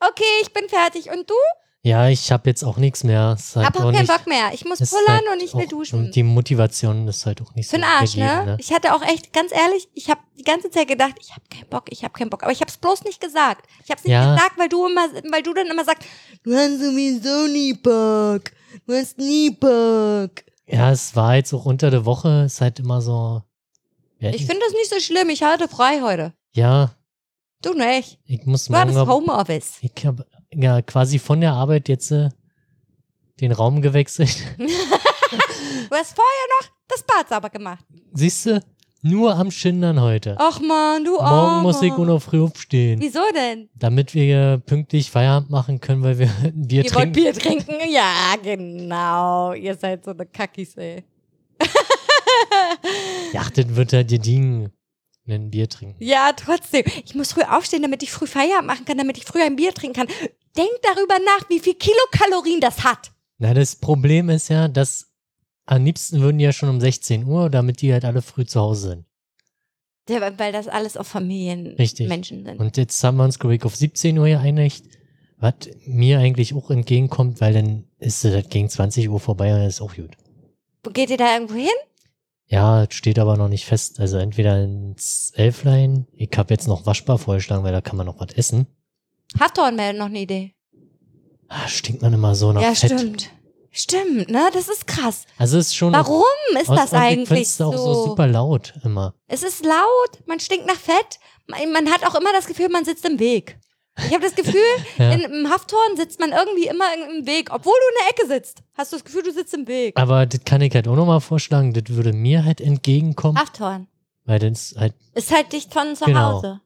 Okay, 0.00 0.24
ich 0.42 0.52
bin 0.52 0.68
fertig. 0.68 1.10
Und 1.10 1.28
du? 1.30 1.34
ja, 1.82 2.08
ich 2.08 2.32
habe 2.32 2.48
jetzt 2.50 2.64
auch 2.64 2.76
nichts 2.76 3.04
mehr. 3.04 3.36
Ist 3.38 3.54
halt 3.56 3.66
Hab 3.66 3.76
auch 3.76 3.92
keinen 3.92 4.06
Bock 4.06 4.26
mehr. 4.26 4.50
Ich 4.52 4.64
muss 4.64 4.78
pullern 4.78 5.20
halt 5.20 5.32
und 5.34 5.42
ich 5.42 5.54
will 5.54 5.66
duschen. 5.68 5.98
Und 6.06 6.14
die 6.16 6.22
Motivation 6.22 7.06
ist 7.06 7.24
halt 7.26 7.40
auch 7.42 7.54
nicht 7.54 7.68
Für 7.70 7.76
so 7.76 7.82
den 7.82 7.84
Arsch, 7.84 8.12
gegeben, 8.14 8.44
ne? 8.46 8.56
Ich 8.58 8.72
hatte 8.72 8.94
auch 8.94 9.02
echt, 9.02 9.32
ganz 9.32 9.52
ehrlich, 9.52 9.88
ich 9.94 10.08
habe 10.10 10.20
die 10.38 10.42
ganze 10.44 10.70
Zeit 10.70 10.88
gedacht, 10.88 11.14
ich 11.20 11.30
habe 11.30 11.42
keinen 11.50 11.68
Bock, 11.68 11.84
ich 11.90 12.02
habe 12.04 12.12
keinen 12.14 12.30
Bock. 12.30 12.42
Aber 12.42 12.50
ich 12.52 12.60
habe 12.60 12.70
es 12.70 12.78
bloß 12.78 13.04
nicht 13.04 13.20
gesagt. 13.20 13.66
Ich 13.84 13.90
habe 13.90 13.98
es 13.98 14.04
nicht 14.04 14.12
Ja. 14.12 14.34
gesagt, 14.34 14.58
weil 14.58 14.68
du 14.68 14.86
immer, 14.86 15.06
weil 15.30 15.42
du 15.42 15.52
dann 15.54 15.66
immer 15.68 15.84
sagst, 15.84 16.08
du 16.42 16.54
hast 16.54 16.78
sowieso 16.80 17.46
nie 17.46 17.74
Bock. 17.74 18.50
Du 18.86 18.94
hast 18.94 19.18
nie 19.18 19.50
Bock. 19.50 20.30
Ja, 20.66 20.90
es 20.90 21.14
war 21.14 21.36
jetzt 21.36 21.52
auch 21.52 21.66
unter 21.66 21.90
der 21.90 22.04
Woche, 22.06 22.44
ist 22.46 22.60
halt 22.60 22.78
immer 22.80 23.02
so. 23.02 23.42
Ja, 24.18 24.30
Ich 24.30 24.46
finde 24.46 24.62
das 24.64 24.72
nicht 24.72 24.88
so 24.90 24.98
schlimm. 25.00 25.28
Ich 25.28 25.42
hatte 25.42 25.68
frei 25.68 26.00
heute. 26.00 26.32
ja, 26.54 26.92
Du 27.62 27.74
nicht. 27.74 28.18
ich 28.26 28.44
muss 28.44 28.66
Du 28.66 28.72
morgen. 28.72 28.82
hattest 28.82 28.98
ab- 28.98 29.08
Homeoffice. 29.08 29.78
Ich 29.80 30.04
habe 30.06 30.26
ja 30.52 30.82
quasi 30.82 31.18
von 31.18 31.40
der 31.40 31.52
Arbeit 31.52 31.88
jetzt 31.88 32.10
äh, 32.10 32.28
den 33.40 33.52
Raum 33.52 33.80
gewechselt. 33.82 34.36
Du 35.88 35.98
hast 35.98 36.14
vorher 36.14 36.46
noch 36.60 36.68
das 36.88 37.02
Bad 37.02 37.28
sauber 37.28 37.50
gemacht. 37.50 37.84
Siehst 38.14 38.46
du? 38.46 38.62
Nur 39.02 39.34
am 39.34 39.50
Schindern 39.50 40.00
heute. 40.00 40.36
Ach 40.38 40.58
man, 40.60 41.04
du 41.04 41.12
Morgen 41.12 41.24
Armer. 41.24 41.62
muss 41.62 41.82
ich 41.82 41.92
auch 41.92 41.98
noch 42.06 42.20
früh 42.22 42.42
aufstehen. 42.42 42.98
Wieso 43.00 43.20
denn? 43.34 43.68
Damit 43.74 44.14
wir 44.14 44.62
pünktlich 44.64 45.10
Feierabend 45.10 45.50
machen 45.50 45.80
können, 45.80 46.02
weil 46.02 46.18
wir 46.18 46.30
ein 46.44 46.52
Bier 46.66 46.84
Ihr 46.84 46.94
wollt 46.94 46.94
trinken. 46.94 47.12
Bier 47.12 47.32
trinken? 47.34 47.74
Ja, 47.90 48.34
genau. 48.42 49.52
Ihr 49.52 49.74
seid 49.74 50.04
so 50.04 50.12
eine 50.12 50.24
Kackis, 50.26 50.76
ey. 50.76 51.04
Ja, 53.32 53.42
das 53.54 53.74
wird 53.74 53.92
halt 53.92 54.10
dir 54.10 54.18
Ding. 54.18 54.70
Ein 55.26 55.50
Bier 55.50 55.68
trinken. 55.68 55.96
Ja, 56.00 56.32
trotzdem. 56.36 56.84
Ich 57.04 57.14
muss 57.14 57.32
früh 57.32 57.42
aufstehen, 57.42 57.82
damit 57.82 58.02
ich 58.02 58.10
früh 58.10 58.26
Feierabend 58.26 58.66
machen 58.66 58.84
kann, 58.84 58.98
damit 58.98 59.18
ich 59.18 59.24
früh 59.24 59.40
ein 59.40 59.56
Bier 59.56 59.72
trinken 59.72 59.94
kann. 59.94 60.08
Denk 60.56 60.70
darüber 60.82 61.14
nach, 61.24 61.48
wie 61.48 61.60
viel 61.60 61.74
Kilokalorien 61.74 62.60
das 62.60 62.82
hat. 62.82 63.12
Na, 63.38 63.54
das 63.54 63.76
Problem 63.76 64.28
ist 64.28 64.48
ja, 64.48 64.68
dass 64.68 65.12
am 65.64 65.84
liebsten 65.84 66.20
würden 66.20 66.38
die 66.38 66.44
ja 66.44 66.52
schon 66.52 66.68
um 66.68 66.80
16 66.80 67.24
Uhr, 67.24 67.50
damit 67.50 67.80
die 67.80 67.92
halt 67.92 68.04
alle 68.04 68.20
früh 68.20 68.44
zu 68.44 68.60
Hause 68.60 68.88
sind. 68.88 69.06
Ja, 70.08 70.38
weil 70.38 70.52
das 70.52 70.66
alles 70.66 70.96
auf 70.96 71.06
Familienmenschen 71.06 72.08
Richtig. 72.08 72.08
sind. 72.08 72.58
Und 72.58 72.76
jetzt 72.76 73.02
haben 73.04 73.16
wir 73.16 73.24
uns, 73.24 73.38
glaube 73.38 73.54
ich, 73.54 73.64
auf 73.64 73.76
17 73.76 74.18
Uhr 74.18 74.26
geeinigt, 74.26 74.84
was 75.38 75.54
mir 75.86 76.18
eigentlich 76.18 76.54
auch 76.54 76.70
entgegenkommt, 76.70 77.40
weil 77.40 77.54
dann 77.54 77.84
ist 77.98 78.24
es 78.24 78.34
halt 78.34 78.50
gegen 78.50 78.68
20 78.68 79.08
Uhr 79.08 79.20
vorbei 79.20 79.54
und 79.54 79.60
das 79.60 79.74
ist 79.74 79.80
auch 79.80 79.94
gut. 79.94 80.16
Wo 80.82 80.90
geht 80.90 81.10
ihr 81.10 81.16
da 81.16 81.34
irgendwo 81.34 81.54
hin? 81.54 81.70
Ja, 82.52 82.86
steht 82.90 83.18
aber 83.18 83.38
noch 83.38 83.48
nicht 83.48 83.64
fest. 83.64 83.98
Also 83.98 84.18
entweder 84.18 84.62
ins 84.62 85.32
Elflein. 85.34 86.06
Ich 86.12 86.28
habe 86.36 86.52
jetzt 86.52 86.68
noch 86.68 86.84
waschbar 86.84 87.16
vorgeschlagen, 87.16 87.64
weil 87.64 87.72
da 87.72 87.80
kann 87.80 87.96
man 87.96 88.04
noch 88.04 88.20
was 88.20 88.34
essen. 88.34 88.66
Haftorn 89.40 89.78
wäre 89.78 89.94
noch 89.94 90.06
eine 90.06 90.20
Idee. 90.20 90.54
Ah, 91.48 91.66
stinkt 91.66 92.02
man 92.02 92.12
immer 92.12 92.34
so 92.34 92.52
nach 92.52 92.60
ja, 92.60 92.74
Fett. 92.74 92.92
stimmt. 92.92 93.30
Stimmt, 93.70 94.28
ne? 94.28 94.50
Das 94.52 94.68
ist 94.68 94.86
krass. 94.86 95.24
Also 95.38 95.56
es 95.56 95.68
ist 95.68 95.76
schon. 95.76 95.94
Warum 95.94 96.22
ist 96.60 96.68
das 96.68 96.92
eigentlich 96.92 97.28
find's 97.28 97.58
auch 97.62 97.74
so 97.74 98.08
super 98.08 98.26
laut 98.26 98.74
immer. 98.84 99.14
Es 99.28 99.42
ist 99.42 99.64
laut, 99.64 100.26
man 100.26 100.38
stinkt 100.38 100.66
nach 100.66 100.76
Fett. 100.76 101.20
Man, 101.46 101.72
man 101.72 101.90
hat 101.90 102.06
auch 102.06 102.14
immer 102.14 102.34
das 102.34 102.44
Gefühl, 102.44 102.68
man 102.68 102.84
sitzt 102.84 103.06
im 103.06 103.18
Weg. 103.18 103.58
Ich 103.98 104.12
habe 104.12 104.20
das 104.24 104.34
Gefühl, 104.34 104.60
Ja. 104.98 105.12
in, 105.12 105.20
im 105.20 105.50
Haftorn 105.50 105.96
sitzt 105.96 106.18
man 106.20 106.30
irgendwie 106.32 106.66
immer 106.66 106.86
im 106.94 107.26
Weg. 107.26 107.50
Obwohl 107.52 107.74
du 107.74 107.88
in 107.94 108.04
der 108.04 108.10
Ecke 108.10 108.26
sitzt, 108.34 108.62
hast 108.74 108.92
du 108.92 108.96
das 108.96 109.04
Gefühl, 109.04 109.22
du 109.22 109.32
sitzt 109.32 109.52
im 109.54 109.66
Weg. 109.68 109.98
Aber 109.98 110.24
das 110.26 110.40
kann 110.44 110.60
ich 110.62 110.74
halt 110.74 110.88
auch 110.88 110.96
nochmal 110.96 111.20
vorschlagen. 111.20 111.72
Das 111.74 111.84
würde 111.88 112.12
mir 112.12 112.44
halt 112.44 112.60
entgegenkommen, 112.60 113.38
Haftorn 113.38 113.88
weil 114.24 114.38
das 114.38 114.74
halt 114.78 114.94
ist 115.14 115.32
halt 115.34 115.52
dicht 115.52 115.72
von 115.72 115.96
zu 115.96 116.04
Genau. 116.04 116.34
Hause. 116.34 116.60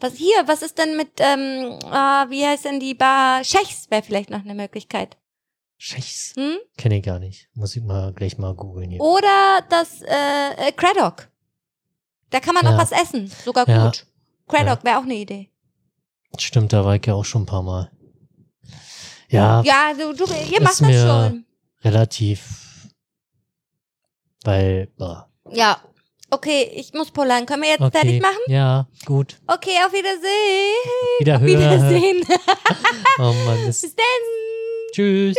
Was 0.00 0.14
hier, 0.14 0.36
was 0.46 0.60
ist 0.62 0.76
denn 0.76 0.96
mit, 0.96 1.08
ähm, 1.20 1.78
ah, 1.84 2.26
wie 2.28 2.44
heißt 2.44 2.64
denn 2.66 2.80
die 2.80 2.94
Bar? 2.94 3.42
Schechs 3.44 3.86
wäre 3.90 4.02
vielleicht 4.02 4.28
noch 4.28 4.40
eine 4.44 4.54
Möglichkeit. 4.54 5.16
Scheiß. 5.78 6.34
Hm? 6.36 6.56
Kenne 6.76 6.98
ich 6.98 7.04
gar 7.04 7.18
nicht. 7.18 7.48
Muss 7.54 7.76
ich 7.76 7.82
mal 7.82 8.12
gleich 8.12 8.36
mal 8.38 8.54
googeln 8.54 8.90
hier. 8.90 9.00
Oder 9.00 9.60
das 9.70 10.02
äh, 10.02 10.68
äh, 10.68 10.72
Craddock. 10.72 11.28
Da 12.30 12.40
kann 12.40 12.54
man 12.54 12.64
noch 12.64 12.72
Ja. 12.72 12.78
was 12.78 12.92
essen, 12.92 13.30
sogar 13.44 13.66
Ja. 13.68 13.86
gut. 13.86 14.04
Craddock 14.48 14.84
wäre 14.84 14.98
auch 14.98 15.04
eine 15.04 15.14
Idee. 15.14 15.48
Stimmt, 16.38 16.72
da 16.72 16.84
war 16.84 16.96
ich 16.96 17.06
ja 17.06 17.14
auch 17.14 17.24
schon 17.24 17.42
ein 17.42 17.46
paar 17.46 17.62
Mal. 17.62 17.90
Ja, 19.28 19.62
Ja, 19.62 19.92
du, 19.94 20.12
du 20.12 20.24
ihr 20.50 20.60
macht 20.62 20.80
das 20.80 21.00
schon. 21.02 21.44
relativ. 21.82 22.88
Weil, 24.44 24.88
boah. 24.96 25.28
Ja. 25.50 25.80
Okay, 26.30 26.70
ich 26.74 26.92
muss 26.92 27.10
pullern. 27.12 27.46
Können 27.46 27.62
wir 27.62 27.70
jetzt 27.70 27.80
okay. 27.80 27.98
fertig 28.00 28.20
machen? 28.20 28.36
Ja, 28.48 28.88
gut. 29.04 29.36
Okay, 29.46 29.70
auf 29.86 29.92
Wiedersehen. 29.92 31.20
Wiederhören. 31.20 31.46
Wiedersehen. 31.46 32.24
Oh 33.18 33.32
Mann, 33.46 33.64
das 33.66 33.80
Bis 33.80 33.94
dann. 33.96 34.04
Tschüss. 34.92 35.36